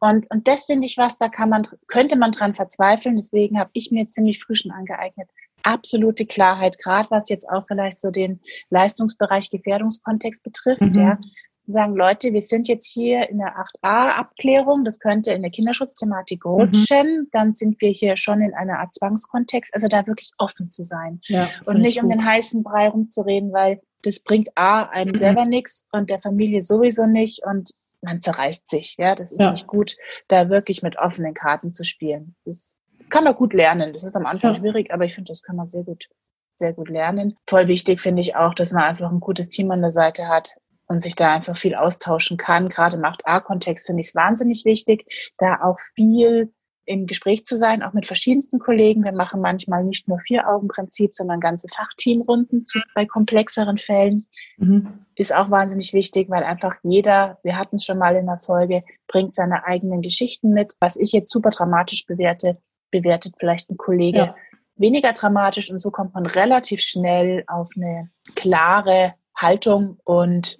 Und, 0.00 0.28
und 0.30 0.48
das 0.48 0.64
finde 0.64 0.86
ich 0.86 0.96
was, 0.96 1.18
da 1.18 1.28
kann 1.28 1.50
man, 1.50 1.62
könnte 1.86 2.16
man 2.16 2.32
dran 2.32 2.54
verzweifeln. 2.54 3.16
Deswegen 3.16 3.60
habe 3.60 3.70
ich 3.74 3.92
mir 3.92 4.08
ziemlich 4.08 4.42
früh 4.42 4.54
schon 4.54 4.72
angeeignet, 4.72 5.28
absolute 5.62 6.26
Klarheit, 6.26 6.78
gerade 6.78 7.10
was 7.10 7.28
jetzt 7.28 7.48
auch 7.48 7.64
vielleicht 7.66 8.00
so 8.00 8.10
den 8.10 8.40
Leistungsbereich 8.70 9.50
Gefährdungskontext 9.50 10.42
betrifft, 10.42 10.94
mhm. 10.94 11.00
ja. 11.00 11.18
Sagen 11.66 11.94
Leute, 11.94 12.32
wir 12.32 12.42
sind 12.42 12.66
jetzt 12.66 12.86
hier 12.86 13.28
in 13.28 13.38
der 13.38 13.54
8a-Abklärung, 13.84 14.84
das 14.84 14.98
könnte 14.98 15.32
in 15.32 15.42
der 15.42 15.52
Kinderschutzthematik 15.52 16.44
mhm. 16.44 16.50
rutschen, 16.50 17.20
mhm. 17.20 17.28
dann 17.30 17.52
sind 17.52 17.80
wir 17.80 17.90
hier 17.90 18.16
schon 18.16 18.40
in 18.40 18.54
einer 18.54 18.80
Art 18.80 18.92
Zwangskontext, 18.94 19.72
also 19.72 19.86
da 19.86 20.06
wirklich 20.06 20.32
offen 20.38 20.70
zu 20.70 20.82
sein 20.82 21.20
ja, 21.28 21.48
und 21.66 21.80
nicht 21.80 22.02
um 22.02 22.08
den 22.10 22.24
heißen 22.24 22.64
Brei 22.64 22.88
rumzureden, 22.88 23.52
weil 23.52 23.80
das 24.02 24.20
bringt 24.20 24.48
A, 24.56 24.84
einem 24.84 25.10
mhm. 25.10 25.16
selber 25.16 25.44
nichts 25.44 25.86
und 25.92 26.10
der 26.10 26.20
Familie 26.20 26.62
sowieso 26.62 27.06
nicht 27.06 27.44
und 27.44 27.70
man 28.02 28.20
zerreißt 28.20 28.68
sich, 28.68 28.96
ja, 28.98 29.14
das 29.14 29.30
ist 29.30 29.40
ja. 29.40 29.52
nicht 29.52 29.66
gut, 29.66 29.96
da 30.28 30.48
wirklich 30.48 30.82
mit 30.82 30.98
offenen 30.98 31.34
Karten 31.34 31.72
zu 31.72 31.84
spielen. 31.84 32.34
Das 32.44 32.76
das 33.00 33.08
kann 33.08 33.24
man 33.24 33.34
gut 33.34 33.54
lernen. 33.54 33.92
Das 33.92 34.04
ist 34.04 34.14
am 34.14 34.26
Anfang 34.26 34.52
ja. 34.52 34.60
schwierig, 34.60 34.92
aber 34.92 35.04
ich 35.04 35.14
finde, 35.14 35.28
das 35.28 35.42
kann 35.42 35.56
man 35.56 35.66
sehr 35.66 35.82
gut, 35.82 36.08
sehr 36.56 36.72
gut 36.72 36.88
lernen. 36.88 37.36
Voll 37.48 37.66
wichtig 37.66 38.00
finde 38.00 38.22
ich 38.22 38.36
auch, 38.36 38.54
dass 38.54 38.72
man 38.72 38.84
einfach 38.84 39.10
ein 39.10 39.20
gutes 39.20 39.48
Team 39.48 39.70
an 39.70 39.80
der 39.80 39.90
Seite 39.90 40.28
hat 40.28 40.56
und 40.86 41.00
sich 41.00 41.16
da 41.16 41.32
einfach 41.32 41.56
viel 41.56 41.74
austauschen 41.74 42.36
kann. 42.36 42.68
Gerade 42.68 42.96
im 42.96 43.02
8a-Kontext 43.02 43.86
finde 43.86 44.00
ich 44.00 44.08
es 44.08 44.14
wahnsinnig 44.14 44.64
wichtig, 44.64 45.32
da 45.38 45.60
auch 45.62 45.78
viel 45.94 46.52
im 46.84 47.06
Gespräch 47.06 47.44
zu 47.44 47.56
sein, 47.56 47.82
auch 47.82 47.92
mit 47.92 48.06
verschiedensten 48.06 48.58
Kollegen. 48.58 49.04
Wir 49.04 49.12
machen 49.12 49.40
manchmal 49.40 49.84
nicht 49.84 50.08
nur 50.08 50.18
Vier-Augen-Prinzip, 50.18 51.12
sondern 51.14 51.38
ganze 51.38 51.68
Fachteamrunden 51.68 52.66
bei 52.94 53.06
komplexeren 53.06 53.78
Fällen. 53.78 54.26
Mhm. 54.56 55.06
Ist 55.14 55.32
auch 55.32 55.50
wahnsinnig 55.50 55.92
wichtig, 55.92 56.28
weil 56.30 56.42
einfach 56.42 56.74
jeder, 56.82 57.38
wir 57.44 57.56
hatten 57.56 57.76
es 57.76 57.84
schon 57.84 57.98
mal 57.98 58.16
in 58.16 58.26
der 58.26 58.38
Folge, 58.38 58.82
bringt 59.06 59.34
seine 59.34 59.64
eigenen 59.66 60.02
Geschichten 60.02 60.50
mit. 60.50 60.72
Was 60.80 60.96
ich 60.96 61.12
jetzt 61.12 61.30
super 61.30 61.50
dramatisch 61.50 62.06
bewerte, 62.06 62.58
bewertet 62.90 63.34
vielleicht 63.38 63.70
ein 63.70 63.76
Kollege 63.76 64.18
ja. 64.18 64.34
weniger 64.76 65.12
dramatisch 65.12 65.70
und 65.70 65.78
so 65.78 65.90
kommt 65.90 66.14
man 66.14 66.26
relativ 66.26 66.80
schnell 66.80 67.44
auf 67.46 67.70
eine 67.76 68.10
klare 68.34 69.14
Haltung 69.36 69.98
und 70.04 70.58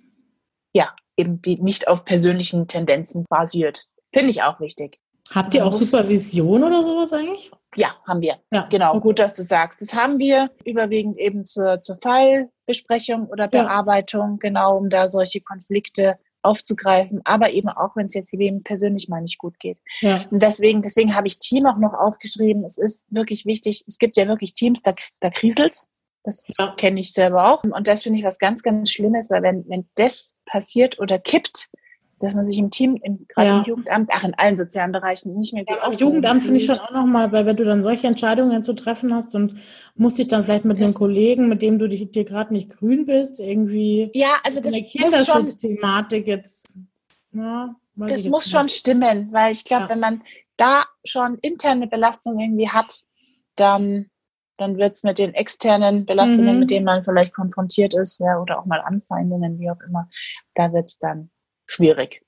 ja, 0.73 0.95
eben 1.17 1.43
die 1.43 1.61
nicht 1.61 1.89
auf 1.89 2.05
persönlichen 2.05 2.67
Tendenzen 2.67 3.25
basiert. 3.29 3.85
Finde 4.13 4.31
ich 4.31 4.43
auch 4.43 4.61
wichtig. 4.61 4.99
Habt 5.33 5.55
ihr 5.55 5.65
auch 5.65 5.73
Supervision 5.73 6.65
oder 6.65 6.83
sowas 6.83 7.13
eigentlich? 7.13 7.53
Ja, 7.77 7.95
haben 8.09 8.21
wir. 8.21 8.39
Ja, 8.53 8.67
genau, 8.69 8.91
okay. 8.91 9.01
gut, 9.01 9.19
dass 9.21 9.35
du 9.35 9.43
sagst. 9.43 9.81
Das 9.81 9.95
haben 9.95 10.19
wir 10.19 10.51
überwiegend 10.65 11.17
eben 11.19 11.45
zur, 11.45 11.81
zur 11.83 11.99
Fallbesprechung 11.99 13.29
oder 13.29 13.47
Bearbeitung, 13.47 14.33
ja. 14.33 14.49
genau, 14.49 14.77
um 14.77 14.91
da 14.91 15.07
solche 15.07 15.41
Konflikte 15.41 16.19
aufzugreifen, 16.43 17.21
aber 17.25 17.51
eben 17.51 17.69
auch, 17.69 17.97
wenn 17.97 18.07
es 18.07 18.15
jetzt 18.15 18.37
wem 18.39 18.63
persönlich 18.63 19.09
mal 19.09 19.21
nicht 19.21 19.39
gut 19.39 19.59
geht. 19.59 19.79
Ja. 20.01 20.25
Und 20.31 20.43
deswegen, 20.43 20.83
deswegen 20.83 21.15
habe 21.15 21.27
ich 21.27 21.39
Team 21.39 21.67
auch 21.67 21.79
noch 21.79 21.95
aufgeschrieben. 21.95 22.65
Es 22.65 22.79
ist 22.79 23.13
wirklich 23.13 23.47
wichtig. 23.47 23.85
Es 23.87 23.99
gibt 23.99 24.17
ja 24.17 24.27
wirklich 24.27 24.55
Teams, 24.55 24.83
da, 24.83 24.95
da 25.21 25.31
kriselt's. 25.31 25.89
Das 26.23 26.45
ja. 26.59 26.75
kenne 26.77 27.01
ich 27.01 27.13
selber 27.13 27.51
auch. 27.51 27.65
Und 27.65 27.87
das 27.87 28.03
finde 28.03 28.19
ich 28.19 28.25
was 28.25 28.39
ganz, 28.39 28.63
ganz 28.63 28.91
Schlimmes, 28.91 29.31
weil 29.31 29.43
wenn, 29.43 29.65
wenn 29.69 29.89
das 29.95 30.37
passiert 30.45 30.99
oder 30.99 31.19
kippt, 31.19 31.71
dass 32.21 32.35
man 32.35 32.47
sich 32.47 32.59
im 32.59 32.71
Team, 32.71 32.97
im, 33.03 33.27
gerade 33.29 33.49
ja. 33.49 33.59
im 33.59 33.65
Jugendamt, 33.65 34.11
ach 34.13 34.25
in 34.25 34.35
allen 34.35 34.57
sozialen 34.57 34.93
Bereichen 34.93 35.35
nicht 35.35 35.55
mehr 35.55 35.65
ja, 35.67 35.87
Im 35.87 35.99
Jugendamt 35.99 36.45
finde 36.45 36.61
ich 36.61 36.67
schon 36.67 36.79
auch 36.79 36.91
nochmal, 36.91 37.33
weil 37.33 37.47
wenn 37.47 37.57
du 37.57 37.65
dann 37.65 37.83
solche 37.83 38.07
Entscheidungen 38.07 38.63
zu 38.63 38.75
treffen 38.75 39.15
hast 39.15 39.35
und 39.35 39.57
musst 39.95 40.19
dich 40.19 40.27
dann 40.27 40.45
vielleicht 40.45 40.67
mit 40.67 40.79
das 40.79 40.85
einem 40.85 40.95
Kollegen, 40.95 41.49
mit 41.49 41.63
dem 41.63 41.79
du 41.79 41.89
dich, 41.89 42.11
dir 42.13 42.25
gerade 42.25 42.53
nicht 42.53 42.71
grün 42.71 43.07
bist, 43.07 43.41
irgendwie 43.41 44.11
ja, 44.15 44.37
also 44.45 44.61
das 44.61 44.75
eine 44.75 44.85
Kinderschutzthematik 44.85 46.27
jetzt. 46.27 46.77
Ja, 47.33 47.75
das 47.97 48.27
muss 48.27 48.51
schon 48.51 48.69
stimmen, 48.69 49.33
weil 49.33 49.53
ich 49.53 49.65
glaube, 49.65 49.85
ja. 49.85 49.89
wenn 49.91 50.01
man 50.01 50.23
da 50.57 50.85
schon 51.05 51.39
interne 51.39 51.87
Belastung 51.87 52.39
irgendwie 52.39 52.69
hat, 52.69 53.03
dann 53.57 54.11
dann 54.59 54.77
wird 54.77 54.93
es 54.93 55.03
mit 55.05 55.19
den 55.19 55.33
externen 55.33 56.05
Belastungen, 56.05 56.55
mhm. 56.55 56.61
mit 56.61 56.71
denen 56.71 56.85
man 56.85 57.03
vielleicht 57.03 57.33
konfrontiert 57.33 57.95
ist, 57.95 58.21
ja, 58.21 58.39
oder 58.39 58.61
auch 58.61 58.67
mal 58.67 58.81
Anfeindungen, 58.81 59.59
wie 59.59 59.71
auch 59.71 59.81
immer, 59.89 60.11
da 60.55 60.71
wird 60.75 60.89
es 60.89 60.99
dann 60.99 61.31
schwierig. 61.71 62.23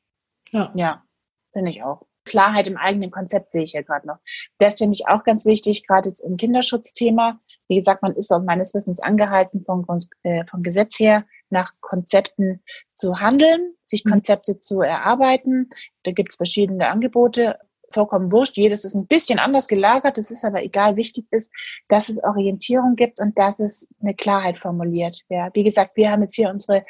Ja. 0.50 0.72
Ja, 0.74 1.04
finde 1.52 1.70
ich 1.70 1.82
auch. 1.82 2.06
Klarheit 2.24 2.68
im 2.68 2.76
eigenen 2.76 3.10
Konzept 3.10 3.50
sehe 3.50 3.64
ich 3.64 3.72
ja 3.72 3.82
gerade 3.82 4.06
noch. 4.06 4.18
Das 4.58 4.78
finde 4.78 4.94
ich 4.94 5.08
auch 5.08 5.24
ganz 5.24 5.44
wichtig, 5.44 5.86
gerade 5.86 6.08
jetzt 6.08 6.20
im 6.20 6.36
Kinderschutzthema. 6.36 7.40
Wie 7.66 7.74
gesagt, 7.74 8.02
man 8.02 8.14
ist 8.14 8.30
auch 8.30 8.42
meines 8.42 8.74
Wissens 8.74 9.00
angehalten, 9.00 9.64
vom, 9.64 9.84
äh, 10.22 10.44
vom 10.44 10.62
Gesetz 10.62 11.00
her 11.00 11.24
nach 11.50 11.72
Konzepten 11.80 12.62
zu 12.94 13.20
handeln, 13.20 13.74
sich 13.80 14.04
mhm. 14.04 14.10
Konzepte 14.10 14.60
zu 14.60 14.80
erarbeiten. 14.80 15.68
Da 16.04 16.12
gibt 16.12 16.30
es 16.30 16.36
verschiedene 16.36 16.88
Angebote, 16.88 17.58
vollkommen 17.92 18.32
wurscht. 18.32 18.56
Jedes 18.56 18.84
ist 18.84 18.94
ein 18.94 19.06
bisschen 19.06 19.38
anders 19.38 19.68
gelagert. 19.68 20.16
Das 20.16 20.30
ist 20.30 20.44
aber 20.44 20.62
egal. 20.62 20.96
Wichtig 20.96 21.26
ist, 21.30 21.50
dass 21.88 22.08
es 22.08 22.22
Orientierung 22.22 22.96
gibt 22.96 23.20
und 23.20 23.38
dass 23.38 23.60
es 23.60 23.88
eine 24.00 24.14
Klarheit 24.14 24.58
formuliert. 24.58 25.22
Ja, 25.28 25.50
wie 25.54 25.64
gesagt, 25.64 25.96
wir 25.96 26.10
haben 26.10 26.22
jetzt 26.22 26.34
hier 26.34 26.48
unsere 26.48 26.84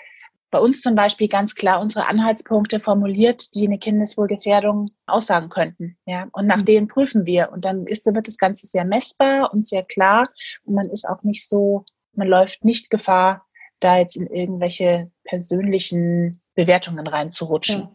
bei 0.53 0.59
uns 0.59 0.83
zum 0.83 0.95
Beispiel 0.95 1.29
ganz 1.29 1.55
klar 1.55 1.81
unsere 1.81 2.07
Anhaltspunkte 2.07 2.79
formuliert, 2.79 3.55
die 3.55 3.67
eine 3.67 3.79
Kindeswohlgefährdung 3.79 4.91
aussagen 5.07 5.49
könnten. 5.49 5.97
Ja, 6.05 6.29
und 6.33 6.47
nach 6.47 6.59
mhm. 6.59 6.67
denen 6.67 6.89
prüfen 6.89 7.25
wir. 7.25 7.51
Und 7.51 7.65
dann 7.65 7.87
ist, 7.87 8.07
wird 8.07 8.29
das 8.29 8.37
Ganze 8.37 8.67
sehr 8.67 8.85
messbar 8.85 9.53
und 9.53 9.67
sehr 9.67 9.83
klar. 9.83 10.29
Und 10.65 10.75
man 10.75 10.91
ist 10.91 11.09
auch 11.09 11.23
nicht 11.23 11.49
so, 11.49 11.87
man 12.15 12.29
läuft 12.29 12.67
nicht 12.67 12.91
Gefahr, 12.91 13.47
da 13.81 13.97
jetzt 13.97 14.17
in 14.17 14.27
irgendwelche 14.27 15.11
persönlichen 15.25 16.43
Bewertungen 16.55 17.07
reinzurutschen. 17.07 17.89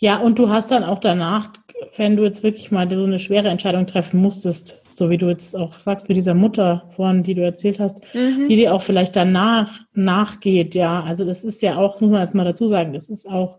Ja. 0.00 0.18
Und 0.18 0.38
du 0.38 0.50
hast 0.50 0.70
dann 0.70 0.84
auch 0.84 0.98
danach, 0.98 1.52
wenn 1.96 2.16
du 2.16 2.24
jetzt 2.24 2.42
wirklich 2.42 2.70
mal 2.70 2.88
so 2.88 3.04
eine 3.04 3.18
schwere 3.18 3.48
Entscheidung 3.48 3.86
treffen 3.86 4.20
musstest, 4.20 4.82
so 4.90 5.10
wie 5.10 5.18
du 5.18 5.28
jetzt 5.28 5.56
auch 5.56 5.78
sagst, 5.78 6.08
mit 6.08 6.16
dieser 6.16 6.34
Mutter 6.34 6.88
vorhin, 6.94 7.22
die 7.22 7.34
du 7.34 7.42
erzählt 7.42 7.78
hast, 7.78 8.02
mhm. 8.14 8.48
die 8.48 8.56
dir 8.56 8.74
auch 8.74 8.82
vielleicht 8.82 9.16
danach 9.16 9.80
nachgeht, 9.92 10.74
ja. 10.74 11.02
Also 11.02 11.24
das 11.24 11.44
ist 11.44 11.62
ja 11.62 11.76
auch, 11.76 12.00
muss 12.00 12.10
man 12.10 12.22
jetzt 12.22 12.34
mal 12.34 12.44
dazu 12.44 12.68
sagen, 12.68 12.92
das 12.92 13.08
ist 13.08 13.28
auch 13.28 13.58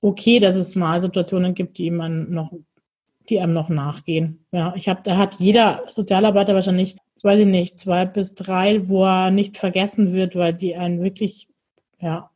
okay, 0.00 0.38
dass 0.40 0.56
es 0.56 0.74
mal 0.74 1.00
Situationen 1.00 1.54
gibt, 1.54 1.78
die 1.78 1.90
man 1.90 2.30
noch 2.30 2.52
die 3.28 3.40
einem 3.40 3.52
noch 3.52 3.68
nachgehen. 3.68 4.44
Ja, 4.52 4.74
ich 4.76 4.88
habe, 4.88 5.00
da 5.04 5.16
hat 5.16 5.34
jeder 5.34 5.82
Sozialarbeiter 5.90 6.54
wahrscheinlich, 6.54 6.96
weiß 7.22 7.40
ich 7.40 7.46
nicht, 7.46 7.78
zwei 7.78 8.06
bis 8.06 8.34
drei, 8.34 8.88
wo 8.88 9.04
er 9.04 9.30
nicht 9.30 9.58
vergessen 9.58 10.12
wird, 10.12 10.36
weil 10.36 10.54
die 10.54 10.76
einen 10.76 11.02
wirklich, 11.02 11.48
ja. 12.00 12.30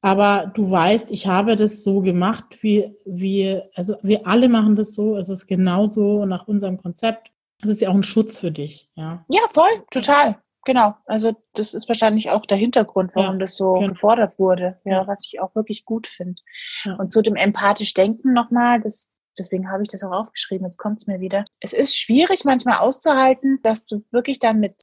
Aber 0.00 0.52
du 0.54 0.70
weißt, 0.70 1.10
ich 1.10 1.26
habe 1.26 1.56
das 1.56 1.82
so 1.82 2.00
gemacht, 2.00 2.44
wie, 2.60 2.94
wie, 3.04 3.60
also 3.74 3.96
wir 4.02 4.26
alle 4.26 4.48
machen 4.48 4.76
das 4.76 4.94
so, 4.94 5.16
es 5.16 5.28
ist 5.28 5.46
genauso 5.46 6.24
nach 6.24 6.46
unserem 6.46 6.78
Konzept. 6.80 7.32
Das 7.60 7.72
ist 7.72 7.80
ja 7.80 7.88
auch 7.88 7.94
ein 7.94 8.04
Schutz 8.04 8.38
für 8.38 8.52
dich, 8.52 8.88
ja. 8.94 9.24
Ja, 9.28 9.40
voll, 9.50 9.84
total. 9.90 10.38
Genau. 10.64 10.94
Also 11.06 11.32
das 11.54 11.74
ist 11.74 11.88
wahrscheinlich 11.88 12.30
auch 12.30 12.44
der 12.46 12.58
Hintergrund, 12.58 13.16
warum 13.16 13.34
ja, 13.34 13.38
das 13.38 13.56
so 13.56 13.74
genau. 13.74 13.88
gefordert 13.88 14.38
wurde, 14.38 14.78
ja, 14.84 14.92
ja, 14.92 15.06
was 15.06 15.24
ich 15.24 15.40
auch 15.40 15.54
wirklich 15.54 15.84
gut 15.84 16.06
finde. 16.06 16.40
Ja. 16.84 16.94
Und 16.96 17.12
zu 17.12 17.22
dem 17.22 17.36
empathisch 17.36 17.94
Denken 17.94 18.32
nochmal, 18.32 18.80
das 18.80 19.10
deswegen 19.38 19.70
habe 19.70 19.82
ich 19.82 19.88
das 19.88 20.02
auch 20.02 20.12
aufgeschrieben, 20.12 20.66
jetzt 20.66 20.78
kommt 20.78 20.98
es 20.98 21.06
mir 21.06 21.20
wieder. 21.20 21.44
Es 21.60 21.72
ist 21.72 21.96
schwierig 21.96 22.44
manchmal 22.44 22.78
auszuhalten, 22.78 23.60
dass 23.62 23.86
du 23.86 24.04
wirklich 24.10 24.38
dann 24.40 24.60
mit 24.60 24.74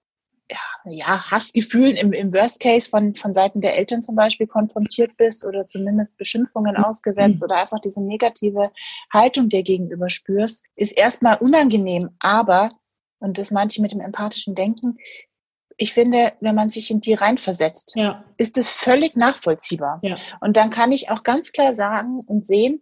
ja, 0.86 1.32
Hassgefühlen 1.32 1.96
im, 1.96 2.14
im 2.14 2.34
Worst 2.34 2.60
Case 2.60 2.90
von, 2.90 3.16
von 3.16 3.34
Seiten 3.34 3.62
der 3.62 3.78
Eltern 3.78 4.02
zum 4.02 4.16
Beispiel 4.16 4.48
konfrontiert 4.48 5.18
bist 5.18 5.46
oder 5.46 5.66
zumindest 5.66 6.18
Beschimpfungen 6.18 6.78
ausgesetzt 6.78 7.44
oder 7.44 7.56
einfach 7.56 7.80
diese 7.80 8.04
negative 8.04 8.72
Haltung 9.12 9.50
dir 9.50 9.64
gegenüber 9.64 10.10
spürst, 10.10 10.64
ist 10.76 10.92
erstmal 10.92 11.38
unangenehm, 11.40 12.12
aber, 12.20 12.72
und 13.20 13.38
das 13.38 13.52
meinte 13.52 13.74
ich 13.74 13.80
mit 13.80 13.92
dem 13.92 14.02
empathischen 14.02 14.56
Denken, 14.56 14.98
ich 15.78 15.94
finde, 15.94 16.34
wenn 16.40 16.56
man 16.56 16.70
sich 16.70 16.90
in 16.90 17.02
die 17.02 17.16
reinversetzt, 17.16 17.94
ja. 17.96 18.24
ist 18.38 18.58
es 18.58 18.70
völlig 18.70 19.18
nachvollziehbar. 19.18 20.00
Ja. 20.04 20.18
Und 20.40 20.56
dann 20.56 20.70
kann 20.70 20.94
ich 20.94 21.10
auch 21.10 21.24
ganz 21.24 21.52
klar 21.52 21.74
sagen 21.74 22.22
und 22.28 22.46
sehen, 22.46 22.82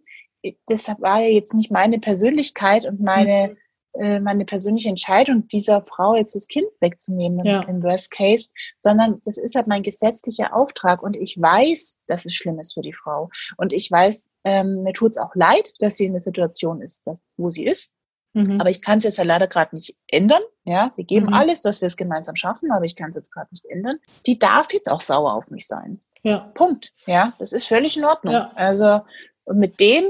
das 0.66 0.88
war 1.00 1.20
ja 1.20 1.28
jetzt 1.28 1.54
nicht 1.54 1.72
meine 1.72 1.98
Persönlichkeit 1.98 2.86
und 2.86 3.00
meine, 3.00 3.48
mhm 3.48 3.56
äh, 3.98 4.20
meine 4.20 4.44
persönliche 4.44 4.88
Entscheidung, 4.88 5.46
dieser 5.48 5.84
Frau 5.84 6.16
jetzt 6.16 6.34
das 6.34 6.48
Kind 6.48 6.66
wegzunehmen 6.80 7.44
ja. 7.44 7.62
im, 7.62 7.82
Worst 7.82 8.10
Case, 8.10 8.50
sondern 8.80 9.20
das 9.24 9.36
ist 9.36 9.54
halt 9.54 9.66
mein 9.66 9.82
gesetzlicher 9.82 10.54
Auftrag 10.54 11.02
und 11.02 11.16
ich 11.16 11.40
weiß, 11.40 11.98
dass 12.06 12.24
es 12.26 12.34
schlimm 12.34 12.58
ist 12.58 12.74
für 12.74 12.82
die 12.82 12.92
Frau 12.92 13.30
und 13.56 13.72
ich 13.72 13.90
weiß, 13.90 14.30
ähm, 14.44 14.82
mir 14.82 14.92
tut 14.92 15.12
es 15.12 15.18
auch 15.18 15.34
leid, 15.34 15.72
dass 15.78 15.96
sie 15.96 16.06
in 16.06 16.12
der 16.12 16.22
Situation 16.22 16.82
ist, 16.82 17.02
dass, 17.06 17.22
wo 17.36 17.50
sie 17.50 17.64
ist. 17.64 17.92
Mhm. 18.32 18.60
Aber 18.60 18.68
ich 18.68 18.82
kann 18.82 18.98
es 18.98 19.04
jetzt 19.04 19.18
ja 19.18 19.24
leider 19.24 19.46
gerade 19.46 19.76
nicht 19.76 19.96
ändern. 20.08 20.42
Ja, 20.64 20.92
wir 20.96 21.04
geben 21.04 21.26
mhm. 21.26 21.34
alles, 21.34 21.62
dass 21.62 21.80
wir 21.80 21.86
es 21.86 21.96
gemeinsam 21.96 22.34
schaffen, 22.34 22.72
aber 22.72 22.84
ich 22.84 22.96
kann 22.96 23.10
es 23.10 23.16
jetzt 23.16 23.32
gerade 23.32 23.48
nicht 23.52 23.64
ändern. 23.66 23.98
Die 24.26 24.38
darf 24.38 24.72
jetzt 24.72 24.90
auch 24.90 25.00
sauer 25.00 25.34
auf 25.34 25.50
mich 25.50 25.66
sein. 25.68 26.00
Ja. 26.24 26.50
Punkt. 26.54 26.92
Ja, 27.06 27.32
das 27.38 27.52
ist 27.52 27.66
völlig 27.66 27.96
in 27.96 28.04
Ordnung. 28.04 28.34
Ja. 28.34 28.50
Also 28.56 29.02
mit 29.46 29.78
dem 29.78 30.04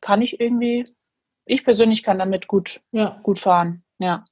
kann 0.00 0.22
ich 0.22 0.38
irgendwie 0.38 0.86
ich 1.50 1.64
persönlich 1.64 2.02
kann 2.02 2.18
damit 2.18 2.46
gut, 2.46 2.80
ja. 2.92 3.18
gut 3.22 3.38
fahren. 3.38 3.82
Ja. 3.98 4.24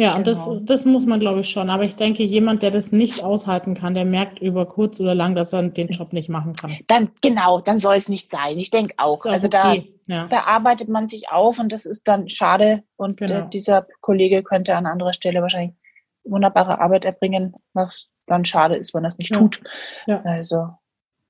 Ja, 0.00 0.10
genau. 0.10 0.18
und 0.18 0.26
das, 0.28 0.44
genau. 0.44 0.60
das 0.60 0.84
muss 0.84 1.06
man, 1.06 1.18
glaube 1.18 1.40
ich, 1.40 1.48
schon. 1.48 1.70
Aber 1.70 1.82
ich 1.82 1.96
denke, 1.96 2.22
jemand, 2.22 2.62
der 2.62 2.70
das 2.70 2.92
nicht 2.92 3.24
aushalten 3.24 3.74
kann, 3.74 3.94
der 3.94 4.04
merkt 4.04 4.38
über 4.38 4.64
kurz 4.66 5.00
oder 5.00 5.12
lang, 5.12 5.34
dass 5.34 5.52
er 5.52 5.64
den 5.64 5.88
Job 5.88 6.12
nicht 6.12 6.28
machen 6.28 6.54
kann. 6.54 6.78
Dann, 6.86 7.10
genau, 7.20 7.60
dann 7.60 7.80
soll 7.80 7.96
es 7.96 8.08
nicht 8.08 8.30
sein. 8.30 8.60
Ich 8.60 8.70
denke 8.70 8.94
auch. 8.96 9.26
auch. 9.26 9.30
Also 9.30 9.48
okay. 9.48 9.90
da, 10.06 10.14
ja. 10.14 10.26
da 10.28 10.44
arbeitet 10.44 10.88
man 10.88 11.08
sich 11.08 11.32
auf 11.32 11.58
und 11.58 11.72
das 11.72 11.84
ist 11.84 12.06
dann 12.06 12.28
schade. 12.28 12.84
Und 12.96 13.20
äh, 13.20 13.26
genau. 13.26 13.40
äh, 13.40 13.50
dieser 13.50 13.88
Kollege 14.00 14.44
könnte 14.44 14.76
an 14.76 14.86
anderer 14.86 15.12
Stelle 15.12 15.42
wahrscheinlich 15.42 15.74
wunderbare 16.22 16.80
Arbeit 16.80 17.04
erbringen, 17.04 17.54
was 17.72 18.08
dann 18.26 18.44
schade 18.44 18.76
ist, 18.76 18.94
wenn 18.94 19.04
er 19.04 19.08
es 19.08 19.18
nicht 19.18 19.34
ja. 19.34 19.40
tut. 19.40 19.60
Ja. 20.06 20.20
Also, 20.22 20.68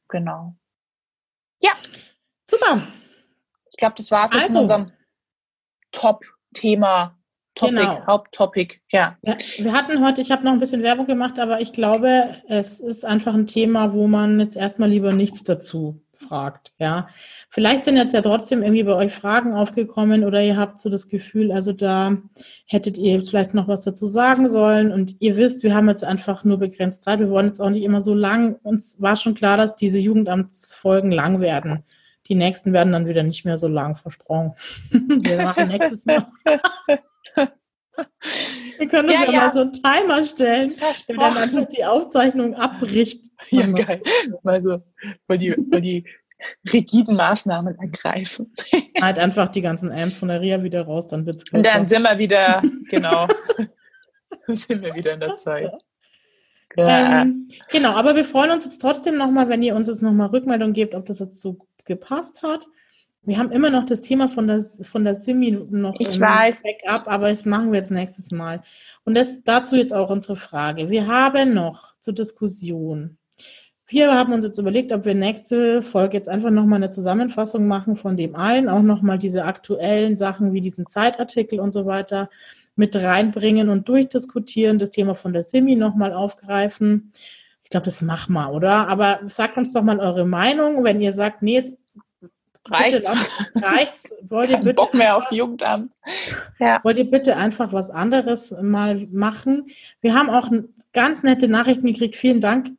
genau. 0.09 0.57
Ja. 1.63 1.71
Super. 2.51 2.83
Ich 3.71 3.79
glaube, 3.79 3.95
das 3.97 4.11
war 4.11 4.27
es 4.27 4.33
also. 4.33 4.49
in 4.49 4.57
unserem 4.57 4.93
Top-Thema, 5.93 7.19
Topic, 7.59 7.77
genau. 7.77 8.07
Haupttopic, 8.07 8.81
ja. 8.93 9.17
ja. 9.23 9.37
Wir 9.59 9.73
hatten 9.73 10.05
heute, 10.05 10.21
ich 10.21 10.31
habe 10.31 10.45
noch 10.45 10.53
ein 10.53 10.61
bisschen 10.61 10.85
Werbung 10.85 11.07
gemacht, 11.07 11.41
aber 11.41 11.61
ich 11.61 11.73
glaube, 11.73 12.37
es 12.47 12.79
ist 12.79 13.05
einfach 13.05 13.35
ein 13.35 13.49
Thema, 13.49 13.93
wo 13.93 14.07
man 14.07 14.39
jetzt 14.39 14.57
erstmal 14.57 14.89
lieber 14.89 15.13
nichts 15.13 15.43
dazu 15.43 16.01
fragt, 16.15 16.73
ja. 16.79 17.09
Vielleicht 17.49 17.83
sind 17.83 17.97
jetzt 17.97 18.15
ja 18.15 18.21
trotzdem 18.21 18.63
irgendwie 18.63 18.85
bei 18.85 18.95
euch 18.95 19.13
Fragen 19.13 19.55
aufgekommen 19.55 20.25
oder 20.25 20.41
ihr 20.41 20.57
habt 20.57 20.81
so 20.81 20.89
das 20.89 21.09
Gefühl, 21.09 21.51
also 21.51 21.73
da 21.73 22.17
hättet 22.67 22.97
ihr 22.97 23.21
vielleicht 23.23 23.55
noch 23.55 23.67
was 23.67 23.81
dazu 23.81 24.07
sagen 24.07 24.49
sollen 24.49 24.93
und 24.93 25.17
ihr 25.19 25.37
wisst, 25.37 25.65
wir 25.65 25.75
haben 25.75 25.89
jetzt 25.89 26.05
einfach 26.05 26.45
nur 26.45 26.59
begrenzt 26.59 27.03
Zeit, 27.03 27.19
wir 27.19 27.31
wollen 27.31 27.49
jetzt 27.49 27.61
auch 27.61 27.71
nicht 27.71 27.83
immer 27.83 28.01
so 28.01 28.15
lang. 28.15 28.55
Uns 28.63 29.01
war 29.01 29.17
schon 29.17 29.35
klar, 29.35 29.57
dass 29.57 29.75
diese 29.75 29.99
Jugendamtsfolgen 29.99 31.11
lang 31.11 31.41
werden. 31.41 31.83
Die 32.29 32.35
nächsten 32.35 32.73
werden 32.73 32.93
dann 32.93 33.07
wieder 33.07 33.23
nicht 33.23 33.45
mehr 33.45 33.59
so 33.59 33.69
lang 33.69 33.97
versprochen. 33.97 34.55
Wir 34.91 35.43
machen 35.43 35.69
nächstes 35.69 36.05
Mal. 36.05 36.27
Wir 38.79 38.89
können 38.89 39.09
uns 39.09 39.15
ja, 39.15 39.25
ja, 39.25 39.33
ja, 39.33 39.41
mal 39.41 39.53
so 39.53 39.61
einen 39.61 39.73
Timer 39.73 40.23
stellen, 40.23 40.73
der 41.09 41.17
dann 41.17 41.37
einfach 41.37 41.65
die 41.67 41.85
Aufzeichnung 41.85 42.55
abbricht. 42.55 43.27
Ja, 43.51 43.67
geil. 43.67 44.03
Mal 44.43 44.63
so, 44.63 44.83
weil 45.27 45.39
die, 45.39 45.57
weil 45.71 45.81
die 45.81 46.05
rigiden 46.73 47.17
Maßnahmen 47.17 47.79
ergreifen. 47.79 48.53
halt 49.01 49.19
einfach 49.19 49.49
die 49.49 49.63
ganzen 49.63 49.91
Amps 49.91 50.19
von 50.19 50.29
der 50.29 50.41
Ria 50.41 50.63
wieder 50.63 50.83
raus, 50.83 51.07
dann 51.09 51.27
wird's 51.27 51.45
kürzer. 51.45 51.57
Und 51.57 51.67
dann 51.67 51.89
sind 51.89 52.03
wir 52.03 52.19
wieder, 52.19 52.63
genau, 52.89 53.27
sind 54.47 54.83
wir 54.83 54.95
wieder 54.95 55.15
in 55.15 55.21
der 55.21 55.37
Zeit. 55.37 55.73
Ja. 56.77 57.23
Ähm, 57.23 57.51
genau, 57.71 57.95
aber 57.95 58.15
wir 58.15 58.25
freuen 58.25 58.51
uns 58.51 58.65
jetzt 58.65 58.81
trotzdem 58.81 59.17
nochmal, 59.17 59.49
wenn 59.49 59.63
ihr 59.63 59.75
uns 59.75 59.89
jetzt 59.89 60.03
nochmal 60.03 60.29
Rückmeldung 60.29 60.75
gebt, 60.75 60.95
ob 60.95 61.07
das 61.07 61.19
jetzt 61.19 61.41
so 61.41 61.67
gepasst 61.89 62.45
hat. 62.45 62.69
Wir 63.23 63.37
haben 63.37 63.51
immer 63.51 63.71
noch 63.71 63.85
das 63.85 64.01
Thema 64.01 64.29
von 64.29 64.47
der, 64.47 64.63
von 64.63 65.05
der 65.05 65.17
Simi 65.17 65.51
noch 65.51 65.99
ich 65.99 66.15
im 66.15 66.21
weiß. 66.21 66.63
Backup, 66.63 67.09
aber 67.13 67.29
das 67.29 67.45
machen 67.45 67.73
wir 67.73 67.81
jetzt 67.81 67.91
nächstes 67.91 68.31
Mal. 68.31 68.63
Und 69.05 69.15
das, 69.15 69.43
dazu 69.43 69.77
jetzt 69.77 69.93
auch 69.93 70.09
unsere 70.09 70.37
Frage. 70.37 70.89
Wir 70.89 71.09
haben 71.09 71.53
noch 71.53 71.95
zur 72.01 72.15
Diskussion. 72.15 73.19
Wir 73.87 74.15
haben 74.15 74.33
uns 74.33 74.45
jetzt 74.45 74.59
überlegt, 74.59 74.93
ob 74.93 75.05
wir 75.07 75.15
nächste 75.15 75.83
Folge 75.83 76.17
jetzt 76.17 76.29
einfach 76.29 76.51
nochmal 76.51 76.77
eine 76.77 76.91
Zusammenfassung 76.91 77.67
machen 77.67 77.97
von 77.97 78.17
dem 78.17 78.37
allen, 78.37 78.69
auch 78.69 78.83
nochmal 78.83 79.19
diese 79.19 79.45
aktuellen 79.45 80.17
Sachen 80.17 80.53
wie 80.53 80.61
diesen 80.61 80.87
Zeitartikel 80.89 81.59
und 81.59 81.73
so 81.73 81.87
weiter 81.87 82.29
mit 82.77 82.95
reinbringen 82.95 83.71
und 83.71 83.89
durchdiskutieren, 83.89 84.79
das 84.79 84.91
Thema 84.91 85.15
von 85.15 85.33
der 85.33 85.43
Simi 85.43 85.75
nochmal 85.75 86.13
aufgreifen. 86.13 87.13
Ich 87.69 87.71
glaube, 87.71 87.85
das 87.85 88.01
machen 88.01 88.33
wir, 88.33 88.51
oder? 88.51 88.89
Aber 88.89 89.21
sagt 89.29 89.59
uns 89.59 89.75
doch 89.75 89.83
mal 89.83 90.01
eure 90.01 90.25
Meinung, 90.25 90.85
wenn 90.85 91.03
ihr 91.03 91.13
sagt, 91.13 91.43
nee, 91.43 91.57
jetzt 91.57 91.77
reicht's. 92.71 93.13
Bitte, 93.13 93.67
reicht's. 93.67 94.15
Wollt 94.23 94.49
ihr 94.49 94.57
bitte 94.57 94.73
Bock 94.73 94.95
mehr 94.95 95.15
auf 95.19 95.31
Jugendamt. 95.31 95.93
Ja. 96.59 96.81
Wollt 96.83 96.97
ihr 96.97 97.11
bitte 97.11 97.37
einfach 97.37 97.75
was 97.75 97.91
anderes 97.91 98.55
mal 98.63 99.07
machen? 99.13 99.67
Wir 100.01 100.15
haben 100.15 100.31
auch 100.31 100.51
ganz 100.95 101.23
nette 101.23 101.47
Nachrichten 101.47 101.87
gekriegt. 101.89 102.17
Vielen 102.17 102.41
Dank 102.41 102.71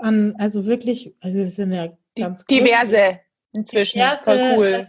an, 0.00 0.34
also 0.36 0.66
wirklich, 0.66 1.14
also 1.20 1.38
wir 1.38 1.50
sind 1.50 1.72
ja 1.72 1.88
ganz 2.14 2.44
diverse 2.44 3.20
inzwischen. 3.54 4.00
Diverse, 4.00 4.22
Voll 4.22 4.54
cool. 4.54 4.88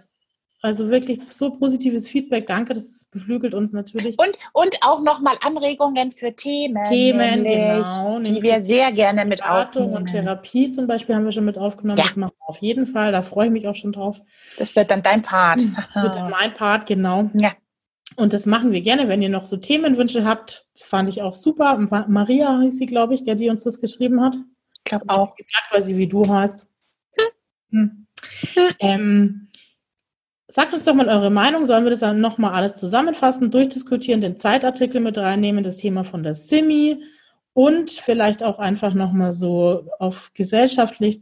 Also 0.67 0.89
wirklich 0.89 1.21
so 1.29 1.49
positives 1.49 2.09
Feedback. 2.09 2.45
Danke, 2.45 2.73
das 2.73 3.05
beflügelt 3.09 3.53
uns 3.53 3.71
natürlich. 3.71 4.19
Und, 4.19 4.37
und 4.51 4.75
auch 4.81 5.01
nochmal 5.01 5.37
Anregungen 5.39 6.11
für 6.11 6.35
Themen. 6.35 6.83
Themen, 6.83 7.45
genau. 7.45 8.19
Die 8.19 8.41
wir 8.43 8.61
sehr 8.61 8.91
gerne 8.91 9.23
mit 9.23 9.41
aufnehmen. 9.41 9.95
und 9.95 10.07
Therapie 10.07 10.73
zum 10.73 10.85
Beispiel 10.85 11.15
haben 11.15 11.23
wir 11.23 11.31
schon 11.31 11.45
mit 11.45 11.57
aufgenommen. 11.57 11.97
Ja. 11.97 12.03
Das 12.03 12.17
machen 12.17 12.33
wir 12.37 12.49
auf 12.49 12.57
jeden 12.57 12.85
Fall. 12.85 13.13
Da 13.13 13.21
freue 13.21 13.45
ich 13.45 13.53
mich 13.53 13.65
auch 13.69 13.75
schon 13.75 13.93
drauf. 13.93 14.19
Das 14.57 14.75
wird 14.75 14.91
dann 14.91 15.03
dein 15.03 15.21
Part. 15.21 15.61
Das 15.93 16.03
wird 16.03 16.15
dann 16.15 16.31
mein 16.31 16.53
Part, 16.53 16.85
genau. 16.85 17.29
Ja. 17.39 17.53
Und 18.17 18.33
das 18.33 18.45
machen 18.45 18.73
wir 18.73 18.81
gerne, 18.81 19.07
wenn 19.07 19.21
ihr 19.21 19.29
noch 19.29 19.45
so 19.45 19.55
Themenwünsche 19.55 20.25
habt. 20.25 20.67
Das 20.77 20.85
fand 20.85 21.07
ich 21.07 21.21
auch 21.21 21.33
super. 21.33 21.77
Maria 22.09 22.59
hieß 22.59 22.77
sie, 22.77 22.87
glaube 22.87 23.13
ich, 23.13 23.23
der 23.23 23.35
die 23.35 23.49
uns 23.49 23.63
das 23.63 23.79
geschrieben 23.79 24.21
hat. 24.21 24.35
Ich 24.73 24.83
glaube 24.83 25.05
auch. 25.07 25.33
Gedacht, 25.37 25.67
weil 25.71 25.83
sie 25.83 25.95
wie 25.95 26.07
du 26.07 26.27
heißt. 26.27 26.67
Hm. 27.15 27.27
Hm. 27.69 28.07
Hm. 28.53 28.69
Ähm, 28.79 29.46
Sagt 30.49 30.73
uns 30.73 30.85
doch 30.85 30.93
mal 30.93 31.09
eure 31.09 31.29
Meinung. 31.29 31.65
Sollen 31.65 31.83
wir 31.83 31.91
das 31.91 31.99
dann 31.99 32.21
nochmal 32.21 32.53
alles 32.53 32.77
zusammenfassen, 32.77 33.51
durchdiskutieren, 33.51 34.21
den 34.21 34.39
Zeitartikel 34.39 35.01
mit 35.01 35.17
reinnehmen, 35.17 35.63
das 35.63 35.77
Thema 35.77 36.03
von 36.03 36.23
der 36.23 36.33
Simi 36.33 37.03
und 37.53 37.91
vielleicht 37.91 38.43
auch 38.43 38.59
einfach 38.59 38.93
nochmal 38.93 39.33
so 39.33 39.89
auf 39.99 40.31
gesellschaftlich 40.33 41.21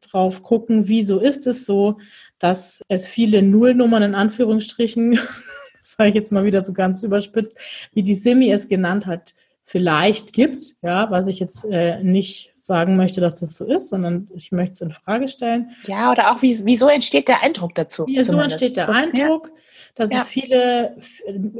drauf 0.00 0.42
gucken, 0.42 0.88
wieso 0.88 1.18
ist 1.18 1.46
es 1.46 1.66
so, 1.66 1.98
dass 2.38 2.82
es 2.88 3.06
viele 3.06 3.42
Nullnummern 3.42 4.04
in 4.04 4.14
Anführungsstrichen, 4.14 5.18
sage 5.82 6.10
ich 6.10 6.14
jetzt 6.14 6.32
mal 6.32 6.44
wieder 6.44 6.64
so 6.64 6.72
ganz 6.72 7.02
überspitzt, 7.02 7.56
wie 7.92 8.02
die 8.02 8.14
Simi 8.14 8.50
es 8.50 8.68
genannt 8.68 9.06
hat, 9.06 9.34
vielleicht 9.64 10.32
gibt, 10.32 10.74
ja, 10.82 11.10
was 11.10 11.26
ich 11.26 11.40
jetzt 11.40 11.64
äh, 11.64 12.02
nicht 12.02 12.51
sagen 12.64 12.96
möchte, 12.96 13.20
dass 13.20 13.40
das 13.40 13.56
so 13.56 13.64
ist, 13.64 13.88
sondern 13.88 14.28
ich 14.36 14.52
möchte 14.52 14.74
es 14.74 14.80
in 14.82 14.92
Frage 14.92 15.26
stellen. 15.26 15.72
Ja, 15.88 16.12
oder 16.12 16.30
auch, 16.30 16.42
wie, 16.42 16.60
wieso 16.64 16.86
entsteht 16.86 17.26
der 17.26 17.42
Eindruck 17.42 17.74
dazu? 17.74 18.06
Wieso 18.06 18.38
entsteht 18.38 18.76
der 18.76 18.88
Eindruck? 18.88 19.48
Ja. 19.48 19.60
dass 19.96 20.12
ja. 20.12 20.20
es 20.20 20.28
viele, 20.28 20.96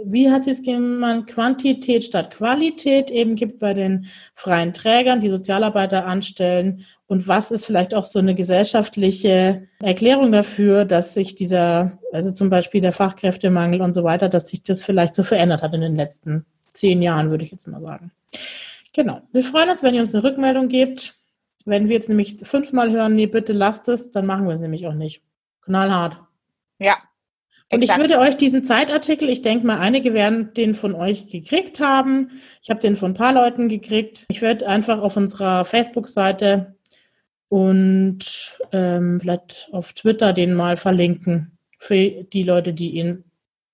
wie 0.05 0.31
hat 0.31 0.45
sie 0.45 0.53
es 0.53 0.62
genannt, 0.62 1.27
Quantität 1.27 2.05
statt 2.05 2.31
Qualität 2.31 3.11
eben 3.11 3.35
gibt 3.35 3.59
bei 3.59 3.74
den 3.74 4.07
freien 4.37 4.73
Trägern, 4.73 5.20
die 5.20 5.29
Sozialarbeiter 5.29 6.07
anstellen. 6.07 6.85
Und 7.09 7.27
was 7.27 7.51
ist 7.51 7.66
vielleicht 7.66 7.95
auch 7.95 8.05
so 8.05 8.20
eine 8.20 8.37
gesellschaftliche 8.37 9.66
Erklärung 9.83 10.31
dafür, 10.31 10.85
dass 10.85 11.15
sich 11.15 11.35
dieser, 11.35 11.99
also 12.12 12.31
zum 12.31 12.49
Beispiel 12.49 12.81
der 12.81 12.93
Fachkräftemangel 12.93 13.81
und 13.81 13.93
so 13.93 14.05
weiter, 14.05 14.29
dass 14.29 14.49
sich 14.49 14.62
das 14.62 14.85
vielleicht 14.85 15.16
so 15.16 15.24
verändert 15.24 15.62
hat 15.62 15.74
in 15.74 15.81
den 15.81 15.97
letzten 15.97 16.47
zehn 16.73 17.03
Jahren, 17.03 17.31
würde 17.31 17.45
ich 17.45 17.51
jetzt 17.51 17.66
mal 17.66 17.81
sagen. 17.81 18.12
Genau. 18.93 19.23
Wir 19.32 19.43
freuen 19.43 19.70
uns, 19.70 19.82
wenn 19.82 19.94
ihr 19.94 20.02
uns 20.02 20.14
eine 20.14 20.24
Rückmeldung 20.24 20.69
gebt. 20.69 21.19
Wenn 21.64 21.89
wir 21.89 21.97
jetzt 21.97 22.09
nämlich 22.09 22.39
fünfmal 22.43 22.90
hören, 22.90 23.14
nee, 23.14 23.27
bitte 23.27 23.52
lasst 23.52 23.89
es, 23.89 24.10
dann 24.10 24.27
machen 24.27 24.47
wir 24.47 24.55
es 24.55 24.60
nämlich 24.60 24.86
auch 24.86 24.94
nicht. 24.94 25.23
Knallhart. 25.62 26.19
Ja. 26.78 26.98
Und 27.73 27.82
ich 27.82 27.97
würde 27.97 28.19
euch 28.19 28.36
diesen 28.36 28.64
Zeitartikel, 28.64 29.31
ich 29.31 29.40
denke 29.40 29.66
mal, 29.66 29.78
einige 29.78 30.12
werden 30.12 30.52
den 30.52 30.74
von 30.74 30.94
euch 30.94 31.28
gekriegt 31.28 31.81
haben. 31.81 32.43
Ich 32.62 32.69
habe 32.69 32.81
den 32.81 32.98
von 32.98 33.12
ein 33.12 33.14
paar 33.14 33.32
Leuten 33.32 33.70
gekriegt. 33.70 34.27
Ich 34.28 34.43
werde 34.43 34.69
einfach 34.69 35.01
auf 35.01 35.16
unserer 35.16 35.64
Facebook-Seite 35.64 36.74
und 37.48 38.59
ähm, 38.73 39.20
vielleicht 39.20 39.69
auf 39.73 39.94
Twitter 39.94 40.35
den 40.35 40.52
mal 40.52 40.77
verlinken 40.77 41.56
für 41.78 42.24
die 42.24 42.43
Leute, 42.43 42.74
die 42.74 42.90
ihn 42.90 43.24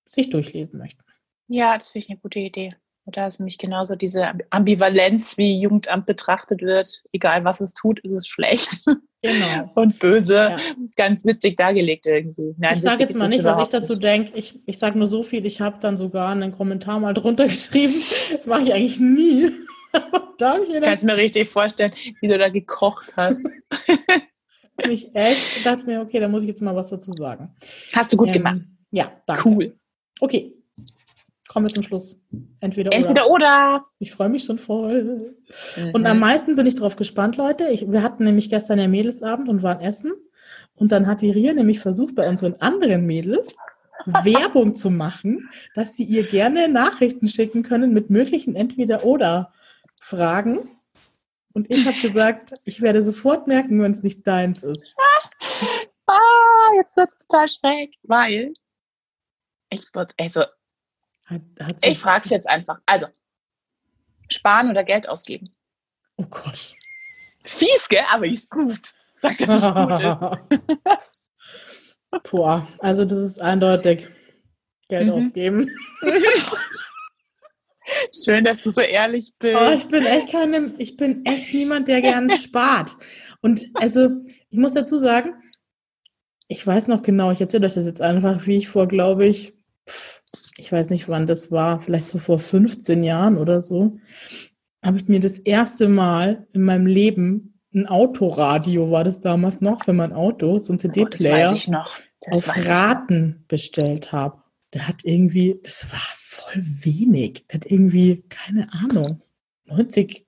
sich 0.07 0.29
durchlesen 0.29 0.79
möchten. 0.79 1.03
Ja, 1.49 1.77
das 1.77 1.89
finde 1.89 2.05
ich 2.05 2.09
eine 2.09 2.19
gute 2.19 2.39
Idee. 2.39 2.75
Da 3.11 3.27
ist 3.27 3.39
nämlich 3.39 3.57
genauso 3.57 3.95
diese 3.95 4.33
Ambivalenz, 4.49 5.37
wie 5.37 5.59
Jugendamt 5.59 6.05
betrachtet 6.05 6.61
wird. 6.61 7.03
Egal 7.11 7.43
was 7.43 7.61
es 7.61 7.73
tut, 7.73 7.99
ist 7.99 8.11
es 8.11 8.27
schlecht. 8.27 8.81
Genau. 9.21 9.69
Und 9.75 9.99
böse. 9.99 10.33
Ja. 10.33 10.55
Ganz 10.95 11.25
witzig 11.25 11.57
dargelegt 11.57 12.05
irgendwie. 12.05 12.55
Nein, 12.57 12.75
ich 12.75 12.81
sage 12.81 13.01
jetzt 13.01 13.17
mal 13.17 13.27
nicht, 13.27 13.43
was 13.43 13.61
ich 13.63 13.67
dazu 13.67 13.97
denke. 13.97 14.31
Ich, 14.37 14.61
ich 14.65 14.79
sage 14.79 14.97
nur 14.97 15.07
so 15.07 15.23
viel, 15.23 15.45
ich 15.45 15.59
habe 15.59 15.77
dann 15.81 15.97
sogar 15.97 16.29
einen 16.29 16.53
Kommentar 16.53 17.01
mal 17.01 17.13
drunter 17.13 17.47
geschrieben. 17.47 17.95
Das 18.31 18.45
mache 18.45 18.61
ich 18.61 18.73
eigentlich 18.73 18.99
nie. 19.01 19.51
da 20.37 20.59
ich 20.59 20.81
Kannst 20.81 21.03
mir 21.03 21.17
richtig 21.17 21.49
vorstellen, 21.49 21.91
wie 22.21 22.27
du 22.29 22.37
da 22.37 22.47
gekocht 22.47 23.17
hast. 23.17 23.51
ich 24.89 25.13
echt 25.13 25.65
dachte 25.65 25.85
mir, 25.85 25.99
okay, 25.99 26.21
da 26.21 26.29
muss 26.29 26.43
ich 26.43 26.49
jetzt 26.49 26.61
mal 26.61 26.75
was 26.75 26.89
dazu 26.89 27.11
sagen. 27.11 27.53
Hast 27.93 28.13
du 28.13 28.17
gut 28.17 28.27
ähm, 28.27 28.33
gemacht. 28.33 28.61
Ja, 28.91 29.11
danke. 29.25 29.49
Cool. 29.49 29.77
Okay, 30.21 30.53
kommen 31.49 31.67
wir 31.67 31.73
zum 31.73 31.83
Schluss. 31.83 32.15
Entweder, 32.61 32.93
Entweder 32.93 33.27
oder. 33.27 33.33
oder. 33.33 33.85
Ich 33.97 34.13
freue 34.13 34.29
mich 34.29 34.45
schon 34.45 34.59
voll. 34.59 35.35
Mhm. 35.75 35.89
Und 35.91 36.05
am 36.05 36.19
meisten 36.19 36.55
bin 36.55 36.65
ich 36.67 36.75
drauf 36.75 36.95
gespannt, 36.95 37.35
Leute. 37.35 37.67
Ich, 37.69 37.91
wir 37.91 38.01
hatten 38.03 38.23
nämlich 38.23 38.49
gestern 38.49 38.79
ja 38.79 38.87
Mädelsabend 38.87 39.49
und 39.49 39.61
waren 39.63 39.81
essen. 39.81 40.13
Und 40.75 40.93
dann 40.93 41.07
hat 41.07 41.19
die 41.21 41.31
Ria 41.31 41.51
nämlich 41.53 41.81
versucht, 41.81 42.15
bei 42.15 42.29
unseren 42.29 42.53
anderen 42.59 43.05
Mädels 43.05 43.57
Werbung 44.05 44.75
zu 44.75 44.89
machen, 44.91 45.49
dass 45.75 45.93
sie 45.95 46.05
ihr 46.05 46.23
gerne 46.23 46.69
Nachrichten 46.69 47.27
schicken 47.27 47.63
können 47.63 47.93
mit 47.93 48.09
möglichen 48.11 48.55
Entweder-Oder-Fragen. 48.55 50.69
Und 51.53 51.71
ich 51.71 51.83
habe 51.85 51.97
gesagt, 51.99 52.53
ich 52.63 52.79
werde 52.79 53.01
sofort 53.01 53.47
merken, 53.47 53.81
wenn 53.81 53.91
es 53.91 54.03
nicht 54.03 54.25
deins 54.25 54.63
ist. 54.63 54.95
ah, 56.05 56.15
jetzt 56.77 56.95
wird 56.95 57.09
es 57.17 57.25
total 57.25 57.47
schräg, 57.47 57.95
weil 58.03 58.53
ich 59.71 59.87
würde, 59.93 60.13
also 60.19 60.43
hat, 61.29 61.41
hat 61.59 61.75
ich 61.83 61.99
frage 61.99 62.23
es 62.25 62.29
jetzt 62.29 62.49
einfach. 62.49 62.79
Also, 62.85 63.07
sparen 64.29 64.69
oder 64.69 64.83
Geld 64.83 65.07
ausgeben? 65.07 65.49
Oh 66.17 66.25
Gott. 66.25 66.75
Ist 67.43 67.59
fies, 67.59 67.87
gell? 67.89 68.03
Aber 68.11 68.25
ist 68.25 68.49
gut. 68.49 68.93
Sagt, 69.21 69.47
dass 69.47 69.63
es 69.63 69.73
gut 69.73 69.91
ist. 69.91 70.69
Boah, 72.31 72.67
also 72.79 73.05
das 73.05 73.19
ist 73.19 73.39
eindeutig. 73.39 74.07
Geld 74.87 75.07
mhm. 75.07 75.13
ausgeben. 75.13 75.69
Schön, 78.23 78.43
dass 78.43 78.59
du 78.59 78.71
so 78.71 78.81
ehrlich 78.81 79.33
bist. 79.39 79.57
Oh, 79.59 79.71
ich 79.71 79.87
bin 79.87 80.03
echt 80.03 80.29
keine, 80.31 80.73
ich 80.77 80.97
bin 80.97 81.25
echt 81.25 81.53
niemand, 81.53 81.87
der 81.87 82.01
gerne 82.01 82.37
spart. 82.37 82.95
Und 83.41 83.67
also, 83.75 84.09
ich 84.49 84.59
muss 84.59 84.73
dazu 84.73 84.99
sagen, 84.99 85.33
ich 86.47 86.65
weiß 86.65 86.87
noch 86.87 87.03
genau, 87.03 87.31
ich 87.31 87.41
erzähle 87.41 87.67
euch 87.67 87.75
das 87.75 87.85
jetzt 87.85 88.01
einfach, 88.01 88.45
wie 88.47 88.57
ich 88.57 88.67
vor, 88.67 88.87
glaube 88.87 89.25
ich, 89.25 89.53
ich 90.59 90.71
weiß 90.71 90.89
nicht, 90.89 91.07
wann 91.09 91.27
das 91.27 91.51
war, 91.51 91.81
vielleicht 91.81 92.09
so 92.09 92.19
vor 92.19 92.39
15 92.39 93.03
Jahren 93.03 93.37
oder 93.37 93.61
so, 93.61 93.97
habe 94.83 94.97
ich 94.97 95.07
mir 95.07 95.19
das 95.19 95.39
erste 95.39 95.89
Mal 95.89 96.47
in 96.53 96.63
meinem 96.63 96.85
Leben 96.85 97.59
ein 97.73 97.87
Autoradio, 97.87 98.91
war 98.91 99.03
das 99.03 99.21
damals 99.21 99.61
noch 99.61 99.83
für 99.83 99.93
mein 99.93 100.13
Auto, 100.13 100.59
so 100.59 100.73
ein 100.73 100.79
CD-Player, 100.79 101.55
oh, 101.71 102.35
auf 102.35 102.67
Raten 102.67 103.45
bestellt 103.47 104.11
habe. 104.11 104.41
Der 104.73 104.87
hat 104.87 105.03
irgendwie, 105.03 105.59
das 105.63 105.87
war 105.91 106.01
voll 106.17 106.63
wenig. 106.81 107.45
Der 107.47 107.55
hat 107.55 107.71
irgendwie, 107.71 108.23
keine 108.29 108.67
Ahnung, 108.73 109.21
90 109.65 110.25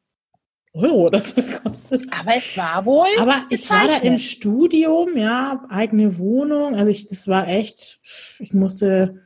Euro 0.73 1.07
oder 1.07 1.21
so 1.21 1.41
gekostet. 1.41 2.07
Aber 2.11 2.35
es 2.35 2.55
war 2.57 2.85
wohl. 2.85 3.07
Aber 3.19 3.45
ich 3.49 3.69
war 3.69 3.87
da 3.87 3.97
im 3.97 4.17
Studium, 4.17 5.17
ja, 5.17 5.65
eigene 5.69 6.17
Wohnung. 6.17 6.75
Also 6.75 6.91
ich, 6.91 7.07
das 7.07 7.27
war 7.27 7.47
echt, 7.47 7.99
ich 8.39 8.53
musste 8.53 9.21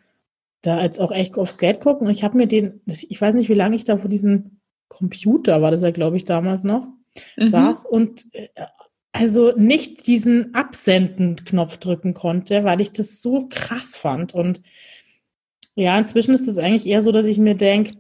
da 0.66 0.82
jetzt 0.82 1.00
auch 1.00 1.12
echt 1.12 1.38
aufs 1.38 1.58
Geld 1.58 1.82
gucken. 1.82 2.08
Und 2.08 2.14
ich 2.14 2.24
habe 2.24 2.38
mir 2.38 2.48
den, 2.48 2.82
ich 2.86 3.20
weiß 3.20 3.36
nicht, 3.36 3.50
wie 3.50 3.54
lange 3.54 3.76
ich 3.76 3.84
da 3.84 3.98
vor 3.98 4.10
diesem 4.10 4.60
Computer, 4.88 5.62
war 5.62 5.72
das 5.72 5.82
ja, 5.82 5.92
glaube 5.92 6.18
ich, 6.18 6.26
damals 6.26 6.64
noch, 6.64 6.88
mhm. 7.38 7.50
saß 7.50 7.86
und 7.86 8.26
äh, 8.34 8.48
also 9.12 9.54
nicht 9.56 10.08
diesen 10.08 10.54
Absenden-Knopf 10.54 11.78
drücken 11.78 12.14
konnte, 12.14 12.66
weil 12.66 12.82
ich 12.82 12.92
das 12.92 13.22
so 13.22 13.48
krass 13.50 13.96
fand. 13.96 14.34
Und 14.34 14.62
ja, 15.76 15.98
inzwischen 15.98 16.36
ist 16.36 16.48
es 16.48 16.58
eigentlich 16.58 16.86
eher 16.86 17.02
so, 17.02 17.14
dass 17.14 17.26
ich 17.26 17.38
mir 17.38 17.56
denke, 17.56 17.96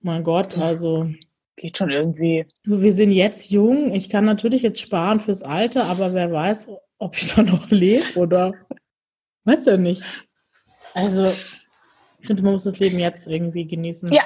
mein 0.00 0.24
Gott, 0.24 0.56
also. 0.56 1.10
Geht 1.56 1.76
schon 1.76 1.90
irgendwie. 1.90 2.46
Wir 2.62 2.92
sind 2.92 3.10
jetzt 3.10 3.50
jung. 3.50 3.92
Ich 3.94 4.10
kann 4.10 4.24
natürlich 4.24 4.62
jetzt 4.62 4.80
sparen 4.80 5.18
fürs 5.18 5.42
Alter, 5.42 5.86
aber 5.86 6.12
wer 6.14 6.30
weiß, 6.30 6.68
ob 6.98 7.16
ich 7.16 7.34
da 7.34 7.42
noch 7.42 7.70
lebe 7.70 8.16
oder. 8.16 8.52
Weißt 9.44 9.66
du 9.66 9.78
nicht. 9.78 10.02
Also, 10.94 11.32
ich 12.18 12.26
finde, 12.26 12.42
man 12.42 12.52
muss 12.52 12.64
das 12.64 12.78
Leben 12.78 12.98
jetzt 12.98 13.26
irgendwie 13.26 13.66
genießen. 13.66 14.12
Ja, 14.12 14.22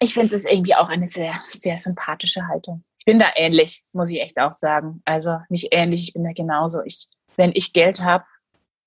ich 0.00 0.14
finde 0.14 0.30
das 0.30 0.44
irgendwie 0.44 0.74
auch 0.74 0.88
eine 0.88 1.06
sehr, 1.06 1.32
sehr 1.46 1.76
sympathische 1.76 2.46
Haltung. 2.48 2.84
Ich 2.98 3.04
bin 3.04 3.18
da 3.18 3.26
ähnlich, 3.36 3.84
muss 3.92 4.10
ich 4.10 4.20
echt 4.20 4.38
auch 4.38 4.52
sagen. 4.52 5.00
Also 5.04 5.38
nicht 5.48 5.68
ähnlich, 5.70 6.08
ich 6.08 6.12
bin 6.12 6.24
da 6.24 6.32
genauso. 6.32 6.82
Ich, 6.84 7.06
wenn 7.36 7.52
ich 7.54 7.72
Geld 7.72 8.02
habe, 8.02 8.24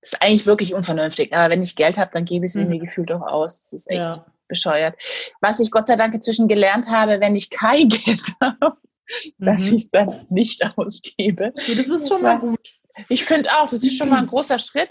ist 0.02 0.22
eigentlich 0.22 0.46
wirklich 0.46 0.74
unvernünftig. 0.74 1.34
Aber 1.34 1.52
wenn 1.52 1.64
ich 1.64 1.76
Geld 1.76 1.98
habe, 1.98 2.12
dann 2.14 2.26
gebe 2.26 2.46
ich 2.46 2.52
es 2.52 2.56
mhm. 2.56 2.64
irgendwie 2.64 2.86
gefühlt 2.86 3.12
auch 3.12 3.22
aus. 3.22 3.62
Das 3.62 3.74
ist 3.74 3.90
echt 3.90 4.00
ja. 4.02 4.26
bescheuert. 4.48 4.96
Was 5.42 5.60
ich 5.60 5.72
Gott 5.72 5.88
sei 5.88 5.96
Dank 5.96 6.14
inzwischen 6.14 6.48
gelernt 6.48 6.90
habe, 6.90 7.20
wenn 7.20 7.36
ich 7.36 7.50
kein 7.50 7.90
Geld 7.90 8.34
habe, 8.42 8.78
mhm. 9.38 9.46
dass 9.46 9.66
ich 9.66 9.74
es 9.74 9.92
dann 9.92 10.26
nicht 10.30 10.64
ausgebe. 10.78 11.54
das 11.56 11.68
ist 11.68 12.08
schon 12.08 12.22
mal 12.22 12.40
gut. 12.40 12.60
Ich 13.08 13.24
finde 13.24 13.50
auch, 13.52 13.70
das 13.70 13.82
ist 13.84 13.98
schon 13.98 14.10
mal 14.10 14.20
ein 14.20 14.28
großer 14.28 14.60
Schritt 14.60 14.90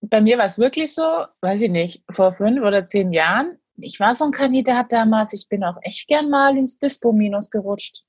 bei 0.00 0.20
mir 0.20 0.38
war 0.38 0.46
es 0.46 0.58
wirklich 0.58 0.94
so, 0.94 1.24
weiß 1.40 1.62
ich 1.62 1.70
nicht, 1.70 2.02
vor 2.10 2.32
fünf 2.32 2.62
oder 2.62 2.84
zehn 2.84 3.12
Jahren. 3.12 3.58
Ich 3.76 4.00
war 4.00 4.14
so 4.14 4.24
ein 4.24 4.30
Kandidat 4.32 4.92
damals, 4.92 5.32
ich 5.32 5.48
bin 5.48 5.64
auch 5.64 5.76
echt 5.82 6.08
gern 6.08 6.30
mal 6.30 6.56
ins 6.56 6.78
Dispo-Minus 6.78 7.50
gerutscht. 7.50 8.02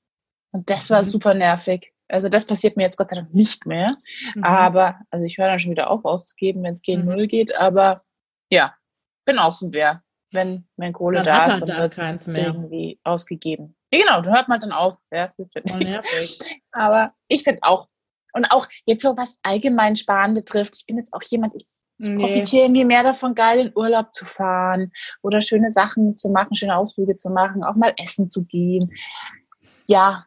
Und 0.52 0.68
das 0.68 0.90
war 0.90 1.00
mhm. 1.00 1.06
super 1.06 1.34
nervig. 1.34 1.92
Also 2.08 2.28
das 2.28 2.44
passiert 2.44 2.76
mir 2.76 2.82
jetzt 2.82 2.98
Gott 2.98 3.10
sei 3.10 3.16
Dank 3.16 3.32
nicht 3.32 3.64
mehr. 3.66 3.96
Mhm. 4.34 4.44
Aber, 4.44 5.00
also 5.10 5.24
ich 5.24 5.38
höre 5.38 5.46
dann 5.46 5.58
schon 5.58 5.70
wieder 5.70 5.90
auf 5.90 6.04
auszugeben, 6.04 6.62
wenn 6.62 6.74
es 6.74 6.82
gegen 6.82 7.02
mhm. 7.02 7.08
Null 7.08 7.26
geht. 7.26 7.54
Aber 7.56 8.04
ja, 8.50 8.74
bin 9.24 9.38
auch 9.38 9.52
so 9.52 9.72
wer. 9.72 10.02
Wenn 10.30 10.66
mein 10.76 10.94
Kohle 10.94 11.22
dann 11.22 11.24
da 11.26 11.44
ist, 11.44 11.52
halt 11.52 11.68
dann 11.68 11.78
wird 11.78 11.98
es 11.98 12.26
irgendwie 12.26 12.98
ausgegeben. 13.04 13.76
Ja, 13.92 14.00
genau, 14.00 14.22
du 14.22 14.30
hört 14.30 14.48
mal 14.48 14.58
dann 14.58 14.72
auf. 14.72 14.98
Ja, 15.10 15.26
es 15.26 15.38
wird 15.38 15.52
nervig. 15.54 16.38
Aber 16.70 17.12
ich 17.28 17.42
finde 17.42 17.62
auch, 17.62 17.88
und 18.32 18.46
auch 18.46 18.66
jetzt 18.86 19.02
so 19.02 19.14
was 19.16 19.38
allgemein 19.42 19.94
Sparen 19.94 20.32
betrifft, 20.32 20.76
ich 20.78 20.86
bin 20.86 20.96
jetzt 20.96 21.12
auch 21.12 21.22
jemand, 21.22 21.54
ich 21.54 21.66
nee. 22.08 22.16
profitiere 22.16 22.64
irgendwie 22.64 22.84
mehr 22.84 23.02
davon, 23.02 23.34
geil 23.34 23.66
in 23.66 23.72
Urlaub 23.74 24.12
zu 24.12 24.24
fahren 24.24 24.92
oder 25.22 25.40
schöne 25.40 25.70
Sachen 25.70 26.16
zu 26.16 26.30
machen, 26.30 26.54
schöne 26.54 26.76
Ausflüge 26.76 27.16
zu 27.16 27.30
machen, 27.30 27.64
auch 27.64 27.76
mal 27.76 27.92
essen 28.02 28.30
zu 28.30 28.44
gehen. 28.44 28.92
Ja. 29.86 30.26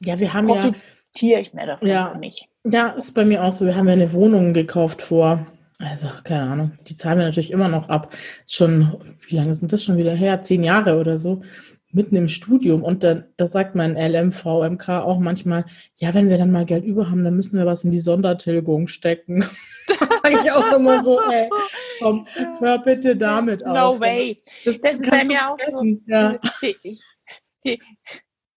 Ja, 0.00 0.18
wir 0.18 0.32
haben 0.32 0.46
profitiere 0.46 0.74
ja. 0.74 0.92
Profitiere 1.12 1.40
ich 1.40 1.52
mehr 1.52 1.66
davon 1.66 1.88
ja, 1.88 2.10
für 2.10 2.18
mich. 2.18 2.48
Ja, 2.64 2.88
ist 2.90 3.12
bei 3.12 3.24
mir 3.24 3.44
auch 3.44 3.52
so. 3.52 3.66
Wir 3.66 3.76
haben 3.76 3.86
ja 3.86 3.92
eine 3.92 4.12
Wohnung 4.14 4.54
gekauft 4.54 5.02
vor, 5.02 5.46
also 5.78 6.08
keine 6.24 6.50
Ahnung, 6.50 6.72
die 6.88 6.96
zahlen 6.96 7.18
wir 7.18 7.26
natürlich 7.26 7.50
immer 7.50 7.68
noch 7.68 7.90
ab. 7.90 8.14
Schon, 8.48 8.96
wie 9.28 9.36
lange 9.36 9.54
sind 9.54 9.72
das 9.72 9.84
schon 9.84 9.98
wieder 9.98 10.14
her? 10.14 10.40
Zehn 10.42 10.64
Jahre 10.64 10.98
oder 10.98 11.18
so 11.18 11.42
mitten 11.92 12.16
im 12.16 12.28
Studium 12.28 12.82
und 12.82 13.02
dann, 13.02 13.24
das 13.36 13.52
sagt 13.52 13.74
mein 13.74 13.96
LMV, 13.96 14.44
MK 14.44 14.88
auch 14.88 15.18
manchmal, 15.18 15.66
ja, 15.96 16.14
wenn 16.14 16.30
wir 16.30 16.38
dann 16.38 16.50
mal 16.50 16.64
Geld 16.64 16.84
über 16.84 17.10
haben, 17.10 17.22
dann 17.22 17.36
müssen 17.36 17.58
wir 17.58 17.66
was 17.66 17.84
in 17.84 17.90
die 17.90 18.00
Sondertilgung 18.00 18.88
stecken. 18.88 19.44
sage 20.32 20.44
ich 20.44 20.52
auch 20.52 20.72
immer 20.72 21.04
so, 21.04 21.20
ey, 21.30 21.50
komm, 22.00 22.26
hör 22.58 22.78
bitte 22.78 23.16
damit 23.16 23.64
auf. 23.64 23.74
No 23.74 24.00
way. 24.00 24.42
Das, 24.64 24.80
das 24.80 24.92
ist 24.94 25.10
bei 25.10 25.24
mir 25.24 25.50
auch 25.50 25.58
so. 25.58 25.82
Ja. 26.06 26.38
Die, 26.62 26.98
die, 27.64 27.82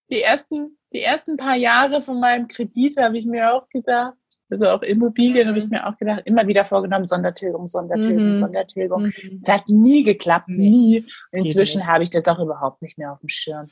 die, 0.09 0.21
ersten, 0.21 0.77
die 0.93 1.01
ersten 1.01 1.37
paar 1.37 1.55
Jahre 1.55 2.01
von 2.01 2.19
meinem 2.19 2.47
Kredit 2.47 2.97
habe 2.97 3.17
ich 3.17 3.25
mir 3.25 3.53
auch 3.53 3.67
gedacht, 3.69 4.15
Also 4.49 4.67
auch 4.69 4.81
Immobilien 4.83 5.47
habe 5.47 5.57
ich 5.57 5.67
mir 5.69 5.87
auch 5.87 5.97
gedacht, 5.97 6.21
immer 6.25 6.45
wieder 6.47 6.63
vorgenommen, 6.63 7.07
Sondertilgung, 7.07 7.67
Sondertilgung, 7.67 8.31
Mhm. 8.31 8.37
Sondertilgung. 8.37 9.03
Mhm. 9.03 9.41
Es 9.43 9.51
hat 9.51 9.67
nie 9.67 10.03
geklappt, 10.03 10.47
nie. 10.49 11.05
Und 11.31 11.39
inzwischen 11.39 11.87
habe 11.87 12.03
ich 12.03 12.09
das 12.09 12.27
auch 12.27 12.39
überhaupt 12.39 12.81
nicht 12.81 12.97
mehr 12.97 13.11
auf 13.11 13.21
dem 13.21 13.29
Schirm. 13.29 13.69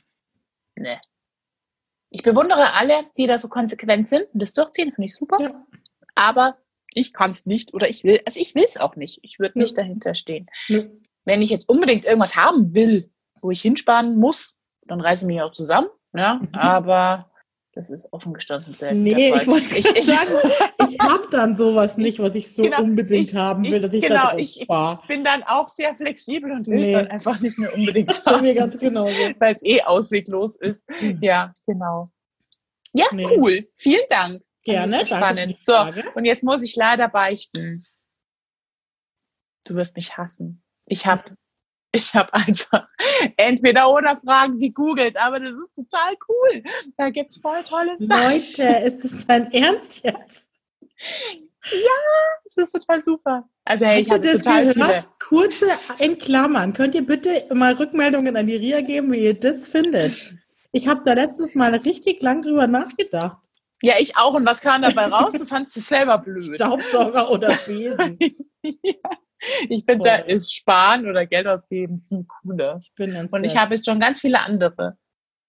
Nee. 0.76 0.98
Ich 2.10 2.24
bewundere 2.24 2.74
alle, 2.74 2.94
die 3.18 3.28
da 3.28 3.38
so 3.40 3.50
konsequent 3.50 4.08
sind 4.08 4.26
und 4.34 4.42
das 4.42 4.54
durchziehen, 4.54 4.92
finde 4.92 5.06
ich 5.06 5.16
super. 5.16 5.38
Ja. 5.42 5.66
Aber 6.16 6.58
ich 6.96 7.14
kann 7.14 7.32
es 7.32 7.46
nicht 7.46 7.74
oder 7.74 7.90
ich 7.90 8.04
will, 8.04 8.22
also 8.26 8.40
ich 8.40 8.56
will 8.56 8.66
es 8.68 8.78
auch 8.78 8.96
nicht. 8.96 9.20
Ich 9.24 9.40
würde 9.40 9.54
Ja. 9.60 9.64
nicht 9.64 9.78
dahinter 9.78 10.16
stehen. 10.16 10.48
Nö. 10.70 10.90
Wenn 11.26 11.42
ich 11.42 11.50
jetzt 11.50 11.70
unbedingt 11.70 12.06
irgendwas 12.06 12.36
haben 12.36 12.74
will, 12.74 13.10
wo 13.42 13.52
ich 13.52 13.62
hinsparen 13.62 14.18
muss, 14.18 14.56
dann 14.86 15.02
reiße 15.02 15.26
ich 15.26 15.28
mich 15.28 15.42
auch 15.42 15.54
zusammen. 15.54 15.88
Ja, 16.16 16.36
Mhm. 16.36 16.50
aber 16.54 17.30
das 17.76 17.90
ist 17.90 18.08
offen 18.12 18.34
gestanden 18.34 18.74
selten. 18.76 19.02
Nee, 19.02 19.34
ich 19.36 19.48
wollte 19.48 19.76
ich, 19.78 19.86
ich, 19.86 20.06
sagen, 20.06 20.30
ich 20.90 21.00
habe 21.00 21.28
dann 21.32 21.56
sowas 21.58 21.98
nicht, 21.98 22.20
was 22.20 22.36
ich 22.36 22.54
so 22.54 22.62
Genau, 22.64 22.82
unbedingt 22.84 23.30
ich- 23.30 23.36
haben 23.36 23.66
will, 23.66 23.82
dass 23.82 23.94
ich 23.94 24.04
genau, 24.04 24.30
da 24.32 24.38
ich- 24.38 24.68
bin 25.08 25.24
dann 25.24 25.42
auch 25.44 25.68
sehr 25.70 25.96
flexibel 25.96 26.52
und 26.52 26.68
will 26.68 26.76
es 26.76 26.82
Nee. 26.88 26.92
dann 26.94 27.08
einfach 27.08 27.40
nicht 27.40 27.58
mehr 27.58 27.74
unbedingt 27.74 28.10
Bei 28.26 28.42
mir 28.42 28.50
haben, 28.52 28.56
ganz 28.72 28.78
genauso. 28.78 29.16
weil 29.40 29.54
es 29.54 29.64
eh 29.64 29.82
ausweglos 29.82 30.56
ist. 30.58 30.88
Mhm. 31.02 31.18
Ja, 31.22 31.52
genau. 31.66 32.12
Ja, 32.94 33.06
Nee. 33.12 33.26
cool. 33.38 33.68
Vielen 33.74 34.06
Dank. 34.10 34.44
Gerne, 34.64 35.06
spannend. 35.06 35.62
So, 35.62 35.76
und 36.16 36.26
jetzt 36.26 36.44
muss 36.44 36.64
ich 36.64 36.76
leider 36.76 37.10
beichten. 37.10 37.86
Du 39.66 39.76
wirst 39.76 39.96
mich 39.96 40.18
hassen. 40.18 40.64
Ich 40.86 41.06
habe 41.06 41.38
ich 41.96 42.14
hab 42.14 42.34
einfach 42.34 42.88
entweder 43.38 43.92
oder 43.92 44.18
Fragen 44.18 44.58
gegoogelt, 44.58 45.16
aber 45.16 45.40
das 45.40 45.54
ist 45.54 45.76
total 45.76 46.14
cool. 46.28 46.64
Da 46.98 47.10
gibt's 47.10 47.38
voll 47.38 47.64
tolle 47.64 47.98
Sachen. 47.98 48.34
Leute, 48.34 48.64
ist 48.86 49.04
das 49.04 49.28
dein 49.28 49.52
Ernst 49.52 50.02
jetzt? 50.04 50.48
Das 52.44 52.58
ist 52.58 52.72
total 52.74 53.00
super. 53.00 53.50
Also 53.64 53.86
hey, 53.86 54.02
ich 54.02 54.10
habe 54.10 54.22
total 54.22 54.74
gehört? 54.74 55.02
viele. 55.02 55.14
Kurze 55.20 55.68
in 56.00 56.18
Klammern. 56.18 56.74
Könnt 56.74 56.96
ihr 56.96 57.06
bitte 57.06 57.48
mal 57.54 57.74
Rückmeldungen 57.74 58.36
an 58.36 58.48
die 58.48 58.56
Ria 58.56 58.82
geben, 58.82 59.12
wie 59.14 59.24
ihr 59.24 59.40
das 59.40 59.68
findet? 59.68 60.36
Ich 60.72 60.88
habe 60.88 61.04
da 61.06 61.14
letztes 61.14 61.56
Mal 61.56 61.76
richtig 61.76 62.22
lang 62.22 62.42
drüber 62.42 62.68
nachgedacht. 62.68 63.40
Ja, 63.84 63.96
ich 64.00 64.16
auch. 64.16 64.34
Und 64.34 64.46
was 64.46 64.62
kam 64.62 64.82
dabei 64.82 65.08
raus? 65.08 65.34
Du 65.34 65.46
fandst 65.46 65.76
es 65.78 65.88
selber 65.88 66.18
blöd. 66.18 66.56
Staubsauger 66.56 67.30
oder 67.30 67.48
Besen. 67.48 68.18
ja. 68.64 68.94
Ich 69.68 69.84
finde, 69.88 70.00
da 70.08 70.16
ist 70.16 70.54
Sparen 70.54 71.06
oder 71.10 71.26
Geld 71.26 71.48
ausgeben 71.48 72.00
viel 72.00 72.26
cooler. 72.42 72.80
Ich 72.82 72.94
bin 72.96 73.10
entsetzt. 73.10 73.34
Und 73.34 73.44
ich 73.44 73.58
habe 73.58 73.76
jetzt 73.76 73.86
schon 73.86 74.00
ganz 74.00 74.22
viele 74.22 74.40
andere, 74.40 74.98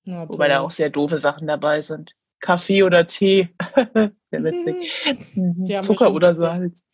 Ja, 0.04 0.28
wobei 0.28 0.48
da 0.48 0.60
auch 0.60 0.72
sehr 0.72 0.90
doofe 0.90 1.18
Sachen 1.18 1.46
dabei 1.46 1.80
sind. 1.80 2.12
Kaffee 2.40 2.82
oder 2.82 3.06
Tee. 3.06 3.50
sehr 4.24 4.42
witzig. 4.42 5.16
Mhm. 5.34 5.80
Zucker 5.80 6.12
oder. 6.12 6.34
Salz. 6.34 6.86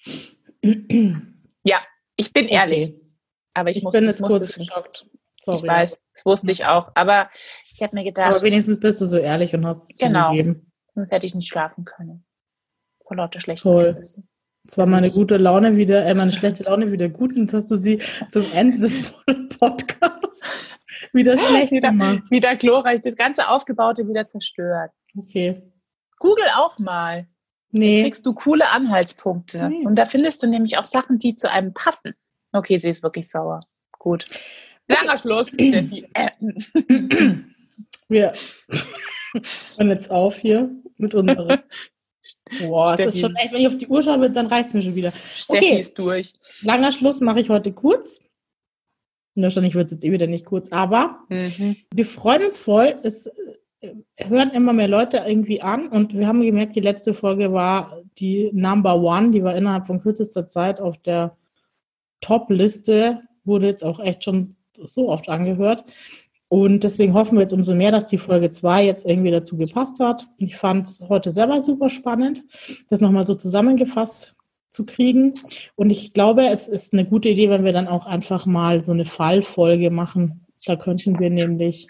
Ich 0.60 2.32
bin 2.34 2.48
ehrlich, 2.48 2.94
aber 3.54 3.70
ich, 3.70 3.78
Ich 3.78 3.82
muss, 3.82 3.94
bin 3.94 4.04
jetzt 4.04 4.20
muss 4.20 4.28
kurz 4.28 4.58
geschockt. 4.58 5.06
Ich 5.38 5.44
Sorry. 5.46 5.66
weiß, 5.68 5.98
das 6.12 6.26
wusste 6.26 6.52
ich 6.52 6.66
auch. 6.66 6.90
Aber 6.94 7.30
ich 7.74 7.82
habe 7.82 7.96
mir 7.96 8.04
gedacht, 8.04 8.34
Aber 8.34 8.42
wenigstens 8.42 8.78
bist 8.78 9.00
du 9.00 9.06
so 9.06 9.16
ehrlich 9.16 9.54
und 9.54 9.64
hast 9.66 9.90
es 9.90 9.96
Genau. 9.96 10.28
zugegeben. 10.28 10.69
Sonst 10.94 11.12
hätte 11.12 11.26
ich 11.26 11.34
nicht 11.34 11.48
schlafen 11.48 11.84
können. 11.84 12.24
Vor 13.06 13.16
lauter 13.16 13.40
schlechten 13.40 13.68
Toll. 13.68 13.84
Kenntnissen. 13.84 14.28
Es 14.66 14.76
war 14.76 14.86
meine 14.86 15.10
gute 15.10 15.36
Laune 15.38 15.76
wieder, 15.76 16.04
äh, 16.04 16.14
meine 16.14 16.30
schlechte 16.30 16.64
Laune 16.64 16.92
wieder 16.92 17.08
gut 17.08 17.32
und 17.32 17.42
jetzt 17.42 17.54
hast 17.54 17.70
du 17.70 17.76
sie 17.76 18.00
zum 18.30 18.44
Ende 18.52 18.78
des 18.78 19.12
Podcasts 19.58 20.40
wieder 21.12 21.36
schlecht 21.38 21.72
Wieder, 21.72 21.90
gemacht. 21.90 22.30
wieder 22.30 22.56
glorreich, 22.56 23.00
das 23.00 23.16
ganze 23.16 23.48
Aufgebaute 23.48 24.06
wieder 24.06 24.26
zerstört. 24.26 24.92
Okay. 25.16 25.62
Google 26.18 26.44
auch 26.56 26.78
mal. 26.78 27.26
Nee. 27.72 28.02
kriegst 28.02 28.26
du 28.26 28.34
coole 28.34 28.68
Anhaltspunkte. 28.68 29.68
Nee. 29.68 29.86
Und 29.86 29.94
da 29.94 30.04
findest 30.04 30.42
du 30.42 30.48
nämlich 30.48 30.76
auch 30.76 30.84
Sachen, 30.84 31.18
die 31.18 31.36
zu 31.36 31.50
einem 31.50 31.72
passen. 31.72 32.14
Okay, 32.52 32.78
sie 32.78 32.90
ist 32.90 33.02
wirklich 33.02 33.28
sauer. 33.28 33.60
Gut. 33.92 34.26
Langer 34.88 35.16
Schluss, 35.18 35.50
Steffi. 35.50 36.08
Wir 38.08 38.32
hören 39.77 39.89
jetzt 39.90 40.11
auf 40.11 40.36
hier 40.39 40.70
mit 40.97 41.15
unserer. 41.15 41.59
Boah, 42.61 42.93
es 42.94 43.01
ist 43.01 43.02
Steffi. 43.05 43.19
schon 43.20 43.36
echt, 43.36 43.52
wenn 43.52 43.61
ich 43.62 43.66
auf 43.69 43.78
die 43.78 43.86
Uhr 43.89 44.02
schaue, 44.02 44.31
dann 44.31 44.47
reicht 44.47 44.69
es 44.69 44.74
mir 44.74 44.82
schon 44.82 44.94
wieder. 44.94 45.11
Steffi 45.12 45.66
Okay. 45.66 45.81
ist 45.81 45.98
durch. 45.98 46.32
Langer 46.62 46.93
Schluss 46.93 47.20
mache 47.20 47.40
ich 47.40 47.48
heute 47.48 47.73
kurz. 47.73 48.20
Und 49.36 49.43
Wahrscheinlich 49.44 49.74
wird 49.74 49.86
es 49.86 49.93
jetzt 49.93 50.05
eh 50.05 50.12
wieder 50.12 50.27
nicht 50.27 50.44
kurz, 50.44 50.70
aber 50.70 51.20
Mhm. 51.28 51.77
wir 51.94 52.05
freuen 52.05 52.44
uns 52.47 52.59
voll. 52.59 52.98
Es 53.02 53.27
äh, 53.81 53.94
hören 54.19 54.51
immer 54.51 54.73
mehr 54.74 54.89
Leute 54.89 55.23
irgendwie 55.27 55.62
an 55.62 55.89
und 55.89 56.12
wir 56.16 56.27
haben 56.27 56.43
gemerkt, 56.43 56.77
die 56.77 56.81
letzte 56.81 57.15
Folge 57.15 57.52
war 57.52 58.02
die 58.19 58.51
Number 58.52 59.01
One, 59.01 59.31
die 59.31 59.43
war 59.43 59.57
innerhalb 59.57 59.86
von 59.86 60.02
kürzester 60.02 60.47
Zeit 60.48 60.78
auf 60.81 60.98
der 60.98 61.36
Top-Liste, 62.20 63.23
wurde 63.44 63.69
jetzt 63.69 63.85
auch 63.85 64.01
echt 64.01 64.24
schon 64.24 64.57
so 64.77 65.09
oft 65.09 65.28
angehört. 65.28 65.85
Und 66.51 66.82
deswegen 66.82 67.14
hoffen 67.14 67.39
wir 67.39 67.43
jetzt 67.43 67.52
umso 67.52 67.77
mehr, 67.77 67.93
dass 67.93 68.06
die 68.06 68.18
Folge 68.18 68.51
2 68.51 68.85
jetzt 68.85 69.06
irgendwie 69.06 69.31
dazu 69.31 69.56
gepasst 69.56 70.01
hat. 70.01 70.27
Ich 70.36 70.56
fand 70.56 70.89
es 70.89 71.01
heute 71.09 71.31
selber 71.31 71.62
super 71.62 71.89
spannend, 71.89 72.43
das 72.89 73.01
nochmal 73.01 73.22
so 73.22 73.36
zusammengefasst 73.36 74.35
zu 74.72 74.85
kriegen. 74.85 75.35
Und 75.77 75.90
ich 75.90 76.12
glaube, 76.12 76.48
es 76.48 76.66
ist 76.66 76.93
eine 76.93 77.05
gute 77.05 77.28
Idee, 77.28 77.51
wenn 77.51 77.64
wir 77.64 77.72
dann 77.72 77.86
auch 77.86 78.05
einfach 78.06 78.47
mal 78.47 78.82
so 78.82 78.90
eine 78.90 79.05
Fallfolge 79.05 79.90
machen. 79.90 80.44
Da 80.66 80.74
könnten 80.74 81.20
wir 81.20 81.31
nämlich 81.31 81.86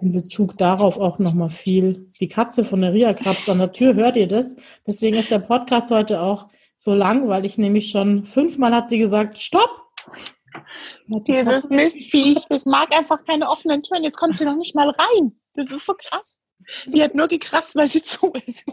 in 0.00 0.12
Bezug 0.12 0.56
darauf 0.56 0.96
auch 0.96 1.18
nochmal 1.18 1.50
viel. 1.50 2.08
Die 2.18 2.28
Katze 2.28 2.64
von 2.64 2.80
der 2.80 2.94
Ria 2.94 3.12
kratzt 3.12 3.46
an 3.50 3.58
der 3.58 3.72
Tür, 3.72 3.94
hört 3.94 4.16
ihr 4.16 4.26
das? 4.26 4.56
Deswegen 4.86 5.18
ist 5.18 5.30
der 5.30 5.40
Podcast 5.40 5.90
heute 5.90 6.22
auch 6.22 6.48
so 6.78 6.94
lang, 6.94 7.28
weil 7.28 7.44
ich 7.44 7.58
nämlich 7.58 7.90
schon 7.90 8.24
fünfmal 8.24 8.74
hat 8.74 8.88
sie 8.88 8.98
gesagt, 8.98 9.36
stopp! 9.36 9.68
Dieses 11.06 11.70
Mistviech, 11.70 12.46
das 12.48 12.64
mag 12.66 12.92
einfach 12.92 13.24
keine 13.24 13.48
offenen 13.48 13.82
Türen. 13.82 14.04
Jetzt 14.04 14.16
kommt 14.16 14.36
sie 14.36 14.44
noch 14.44 14.56
nicht 14.56 14.74
mal 14.74 14.90
rein. 14.90 15.32
Das 15.54 15.70
ist 15.70 15.86
so 15.86 15.94
krass. 15.94 16.40
Die 16.86 17.02
hat 17.02 17.14
nur 17.14 17.28
gekratzt, 17.28 17.76
weil 17.76 17.88
sie 17.88 18.02
zu 18.02 18.32
ist. 18.46 18.64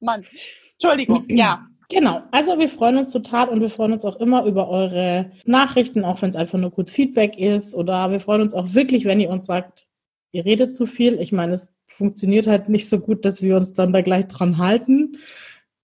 Mann. 0.00 0.24
Entschuldigung. 0.72 1.24
Ja. 1.28 1.66
Genau, 1.90 2.22
also 2.32 2.58
wir 2.58 2.68
freuen 2.68 2.98
uns 2.98 3.10
total 3.10 3.48
und 3.48 3.62
wir 3.62 3.70
freuen 3.70 3.94
uns 3.94 4.04
auch 4.04 4.16
immer 4.16 4.44
über 4.44 4.68
eure 4.68 5.32
Nachrichten, 5.46 6.04
auch 6.04 6.20
wenn 6.20 6.28
es 6.28 6.36
einfach 6.36 6.58
nur 6.58 6.70
kurz 6.70 6.90
Feedback 6.90 7.38
ist. 7.38 7.74
Oder 7.74 8.10
wir 8.10 8.20
freuen 8.20 8.42
uns 8.42 8.52
auch 8.52 8.74
wirklich, 8.74 9.06
wenn 9.06 9.20
ihr 9.20 9.30
uns 9.30 9.46
sagt, 9.46 9.86
ihr 10.32 10.44
redet 10.44 10.76
zu 10.76 10.84
viel. 10.84 11.18
Ich 11.18 11.32
meine, 11.32 11.54
es 11.54 11.72
funktioniert 11.86 12.46
halt 12.46 12.68
nicht 12.68 12.90
so 12.90 13.00
gut, 13.00 13.24
dass 13.24 13.40
wir 13.40 13.56
uns 13.56 13.72
dann 13.72 13.94
da 13.94 14.02
gleich 14.02 14.26
dran 14.28 14.58
halten. 14.58 15.16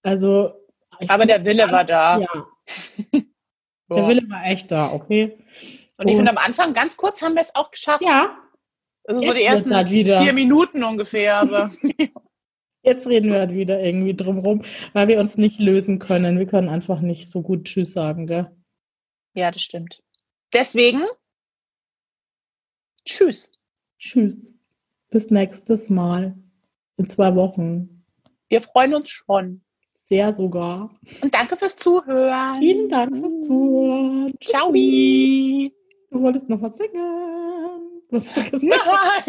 Also. 0.03 0.53
Aber 1.07 1.25
der 1.25 1.43
Wille 1.43 1.71
war 1.71 1.83
da. 1.83 2.19
Ja, 2.19 2.45
der 3.89 4.07
Wille 4.07 4.29
war 4.29 4.45
echt 4.45 4.71
da, 4.71 4.91
okay. 4.91 5.37
Und 5.97 6.07
ich 6.07 6.15
finde, 6.15 6.31
am 6.31 6.37
Anfang, 6.37 6.73
ganz 6.73 6.97
kurz, 6.97 7.21
haben 7.21 7.35
wir 7.35 7.41
es 7.41 7.55
auch 7.55 7.71
geschafft. 7.71 8.03
Ja, 8.03 8.37
Also 9.05 9.27
so 9.27 9.33
die 9.33 9.43
ersten 9.43 9.73
halt 9.73 9.89
vier 9.89 10.33
Minuten 10.33 10.83
ungefähr. 10.83 11.37
Aber 11.37 11.71
Jetzt 12.85 13.07
reden 13.07 13.31
wir 13.31 13.39
halt 13.39 13.51
wieder 13.51 13.81
irgendwie 13.83 14.13
drum 14.13 14.37
rum, 14.37 14.61
weil 14.93 15.07
wir 15.07 15.19
uns 15.19 15.37
nicht 15.37 15.59
lösen 15.59 15.97
können. 15.97 16.37
Wir 16.37 16.45
können 16.45 16.69
einfach 16.69 17.01
nicht 17.01 17.31
so 17.31 17.41
gut 17.41 17.65
Tschüss 17.65 17.93
sagen, 17.93 18.27
gell? 18.27 18.55
ja, 19.33 19.49
das 19.49 19.63
stimmt. 19.63 20.03
Deswegen, 20.53 21.01
tschüss. 23.03 23.53
Tschüss. 23.97 24.53
Bis 25.09 25.31
nächstes 25.31 25.89
Mal. 25.89 26.37
In 26.97 27.09
zwei 27.09 27.35
Wochen. 27.35 28.05
Wir 28.49 28.61
freuen 28.61 28.93
uns 28.93 29.09
schon. 29.09 29.64
Sehr 30.07 30.35
sogar. 30.35 30.91
Und 31.23 31.33
danke 31.33 31.55
fürs 31.57 31.75
Zuhören. 31.77 32.59
Vielen 32.59 32.89
Dank 32.89 33.17
fürs 33.17 33.47
Zuhören. 33.47 34.33
Ciao. 34.39 34.71
Tschüssi. 34.71 35.73
Du 36.11 36.21
wolltest 36.21 36.47
noch 36.47 36.61
was 36.61 36.77
singen. 36.77 38.03
Du 38.09 38.17
hast 38.17 38.31
vergessen. 38.31 38.69
Nein, 38.69 38.79
Ah. 38.85 39.23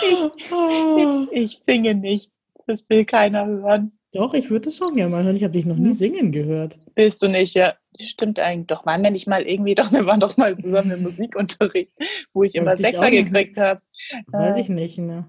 ich, 1.30 1.42
ich 1.42 1.58
singe 1.58 1.94
nicht. 1.94 2.32
Das 2.66 2.84
will 2.88 3.04
keiner 3.04 3.44
hören. 3.46 3.92
Doch, 4.12 4.32
ich 4.32 4.48
würde 4.48 4.70
es 4.70 4.78
schon 4.78 4.96
gerne 4.96 5.10
mal 5.10 5.22
hören. 5.22 5.36
Ich 5.36 5.44
habe 5.44 5.52
dich 5.52 5.66
noch 5.66 5.76
nie 5.76 5.92
singen 5.92 6.32
gehört. 6.32 6.78
Willst 6.96 7.22
du 7.22 7.28
nicht, 7.28 7.54
ja. 7.54 7.74
Das 7.92 8.08
stimmt 8.08 8.38
eigentlich. 8.40 8.68
Doch, 8.68 8.86
waren 8.86 9.02
wir 9.02 9.10
nicht 9.10 9.26
mal 9.26 9.42
irgendwie, 9.42 9.74
doch, 9.74 9.92
wir 9.92 10.06
waren 10.06 10.20
doch 10.20 10.38
mal 10.38 10.56
zusammen 10.56 10.92
im 10.92 11.02
Musikunterricht, 11.02 11.92
wo 12.32 12.44
ich 12.44 12.54
immer 12.54 12.72
ich 12.72 12.80
Sechser 12.80 13.10
gekriegt 13.10 13.58
habe. 13.58 13.82
Weiß 14.28 14.56
Äh, 14.56 14.60
ich 14.60 14.68
nicht 14.70 14.96
mehr. 14.98 15.28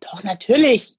Doch, 0.00 0.22
natürlich. 0.22 0.96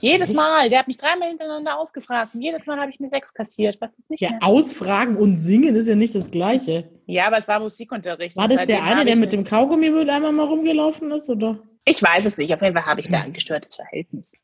Jedes? 0.00 0.32
Mal. 0.32 0.68
Der 0.70 0.78
hat 0.80 0.86
mich 0.86 0.96
dreimal 0.98 1.28
hintereinander 1.28 1.78
ausgefragt. 1.78 2.34
Und 2.34 2.42
jedes 2.42 2.66
Mal 2.66 2.78
habe 2.78 2.90
ich 2.90 3.00
eine 3.00 3.08
Sechs 3.08 3.32
kassiert. 3.34 3.78
Was 3.80 3.98
ist 3.98 4.08
nicht 4.10 4.20
Ja, 4.20 4.30
mehr? 4.30 4.42
ausfragen 4.42 5.16
und 5.16 5.36
singen 5.36 5.74
ist 5.76 5.86
ja 5.86 5.94
nicht 5.94 6.14
das 6.14 6.30
Gleiche. 6.30 6.88
Ja, 7.06 7.26
aber 7.26 7.38
es 7.38 7.48
war 7.48 7.60
Musikunterricht. 7.60 8.36
War 8.36 8.44
Und 8.44 8.52
das 8.54 8.66
der 8.66 8.82
eine, 8.82 9.04
der 9.04 9.16
mit 9.16 9.32
dem 9.32 9.44
Kaugummimüll 9.44 10.08
einmal 10.10 10.32
mal 10.32 10.46
rumgelaufen 10.46 11.10
ist, 11.12 11.28
oder? 11.28 11.58
Ich 11.84 12.02
weiß 12.02 12.24
es 12.26 12.36
nicht. 12.38 12.52
Auf 12.54 12.60
jeden 12.62 12.76
Fall 12.76 12.86
habe 12.86 13.00
ich 13.00 13.08
da 13.08 13.20
ein 13.20 13.32
gestörtes 13.32 13.74
Verhältnis. 13.76 14.34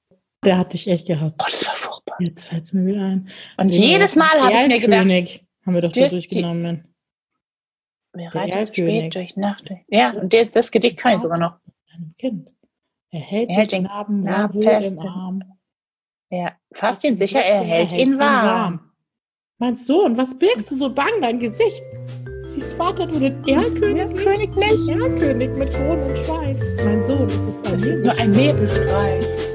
Der 0.44 0.58
hat 0.58 0.72
dich 0.72 0.88
echt 0.88 1.06
gehasst. 1.06 1.36
Oh, 1.40 1.44
das 1.50 1.66
war 1.66 1.74
furchtbar. 1.76 2.16
Jetzt 2.20 2.42
fällt 2.44 2.64
es 2.64 2.72
mir 2.72 2.86
wieder 2.86 3.02
ein. 3.02 3.28
Und 3.56 3.70
Genau. 3.70 3.82
jedes 3.84 4.16
Mal 4.16 4.28
habe 4.28 4.54
ich 4.54 4.66
mir 4.66 4.80
gedacht, 4.80 4.90
Erlkönig 5.00 5.44
haben 5.64 5.74
wir 5.74 5.80
doch 5.82 5.92
da 5.92 6.06
durchgenommen. 6.08 6.94
wir 8.14 8.34
reiten 8.34 8.66
spät 8.66 9.14
durch 9.14 9.36
Nacht. 9.36 9.64
Ja, 9.88 10.10
und 10.12 10.32
das, 10.32 10.50
das 10.50 10.70
Gedicht 10.70 10.98
kann 10.98 11.14
ich 11.14 11.20
sogar 11.20 11.38
noch. 11.38 11.56
Ein 11.92 12.14
Kind. 12.18 12.48
Er 13.14 13.20
hält, 13.20 13.48
Er 13.48 13.56
hält 13.58 13.70
den 13.70 13.84
Knaben 13.84 14.24
wohl 14.26 14.62
fest 14.62 15.00
im 15.00 15.06
Arm. 15.06 15.42
Ja, 16.30 16.50
Faszien 16.72 17.14
sicher, 17.14 17.38
er 17.38 17.60
hält 17.60 17.92
ihn 17.92 18.18
warm. 18.18 18.90
Mein 19.58 19.78
Sohn, 19.78 20.16
was 20.16 20.36
birgst 20.36 20.68
du 20.72 20.74
so 20.74 20.92
bang 20.92 21.12
dein 21.22 21.38
Gesicht? 21.38 21.80
Siehst 22.46 22.74
Vater, 22.74 23.06
du 23.06 23.20
den 23.20 23.46
Erlkönig? 23.46 24.14
König 24.16 24.56
nicht. 24.56 24.90
Erlkönig 24.90 25.56
mit 25.56 25.72
Kron 25.72 26.02
und 26.02 26.18
Schweif. 26.24 26.60
Mein 26.84 27.06
Sohn, 27.06 27.28
ist 27.28 27.38
es 27.38 27.62
Das 27.62 27.82
ist 27.84 28.04
nur 28.04 28.18
ein 28.18 28.30
Nebelstreif. 28.32 29.53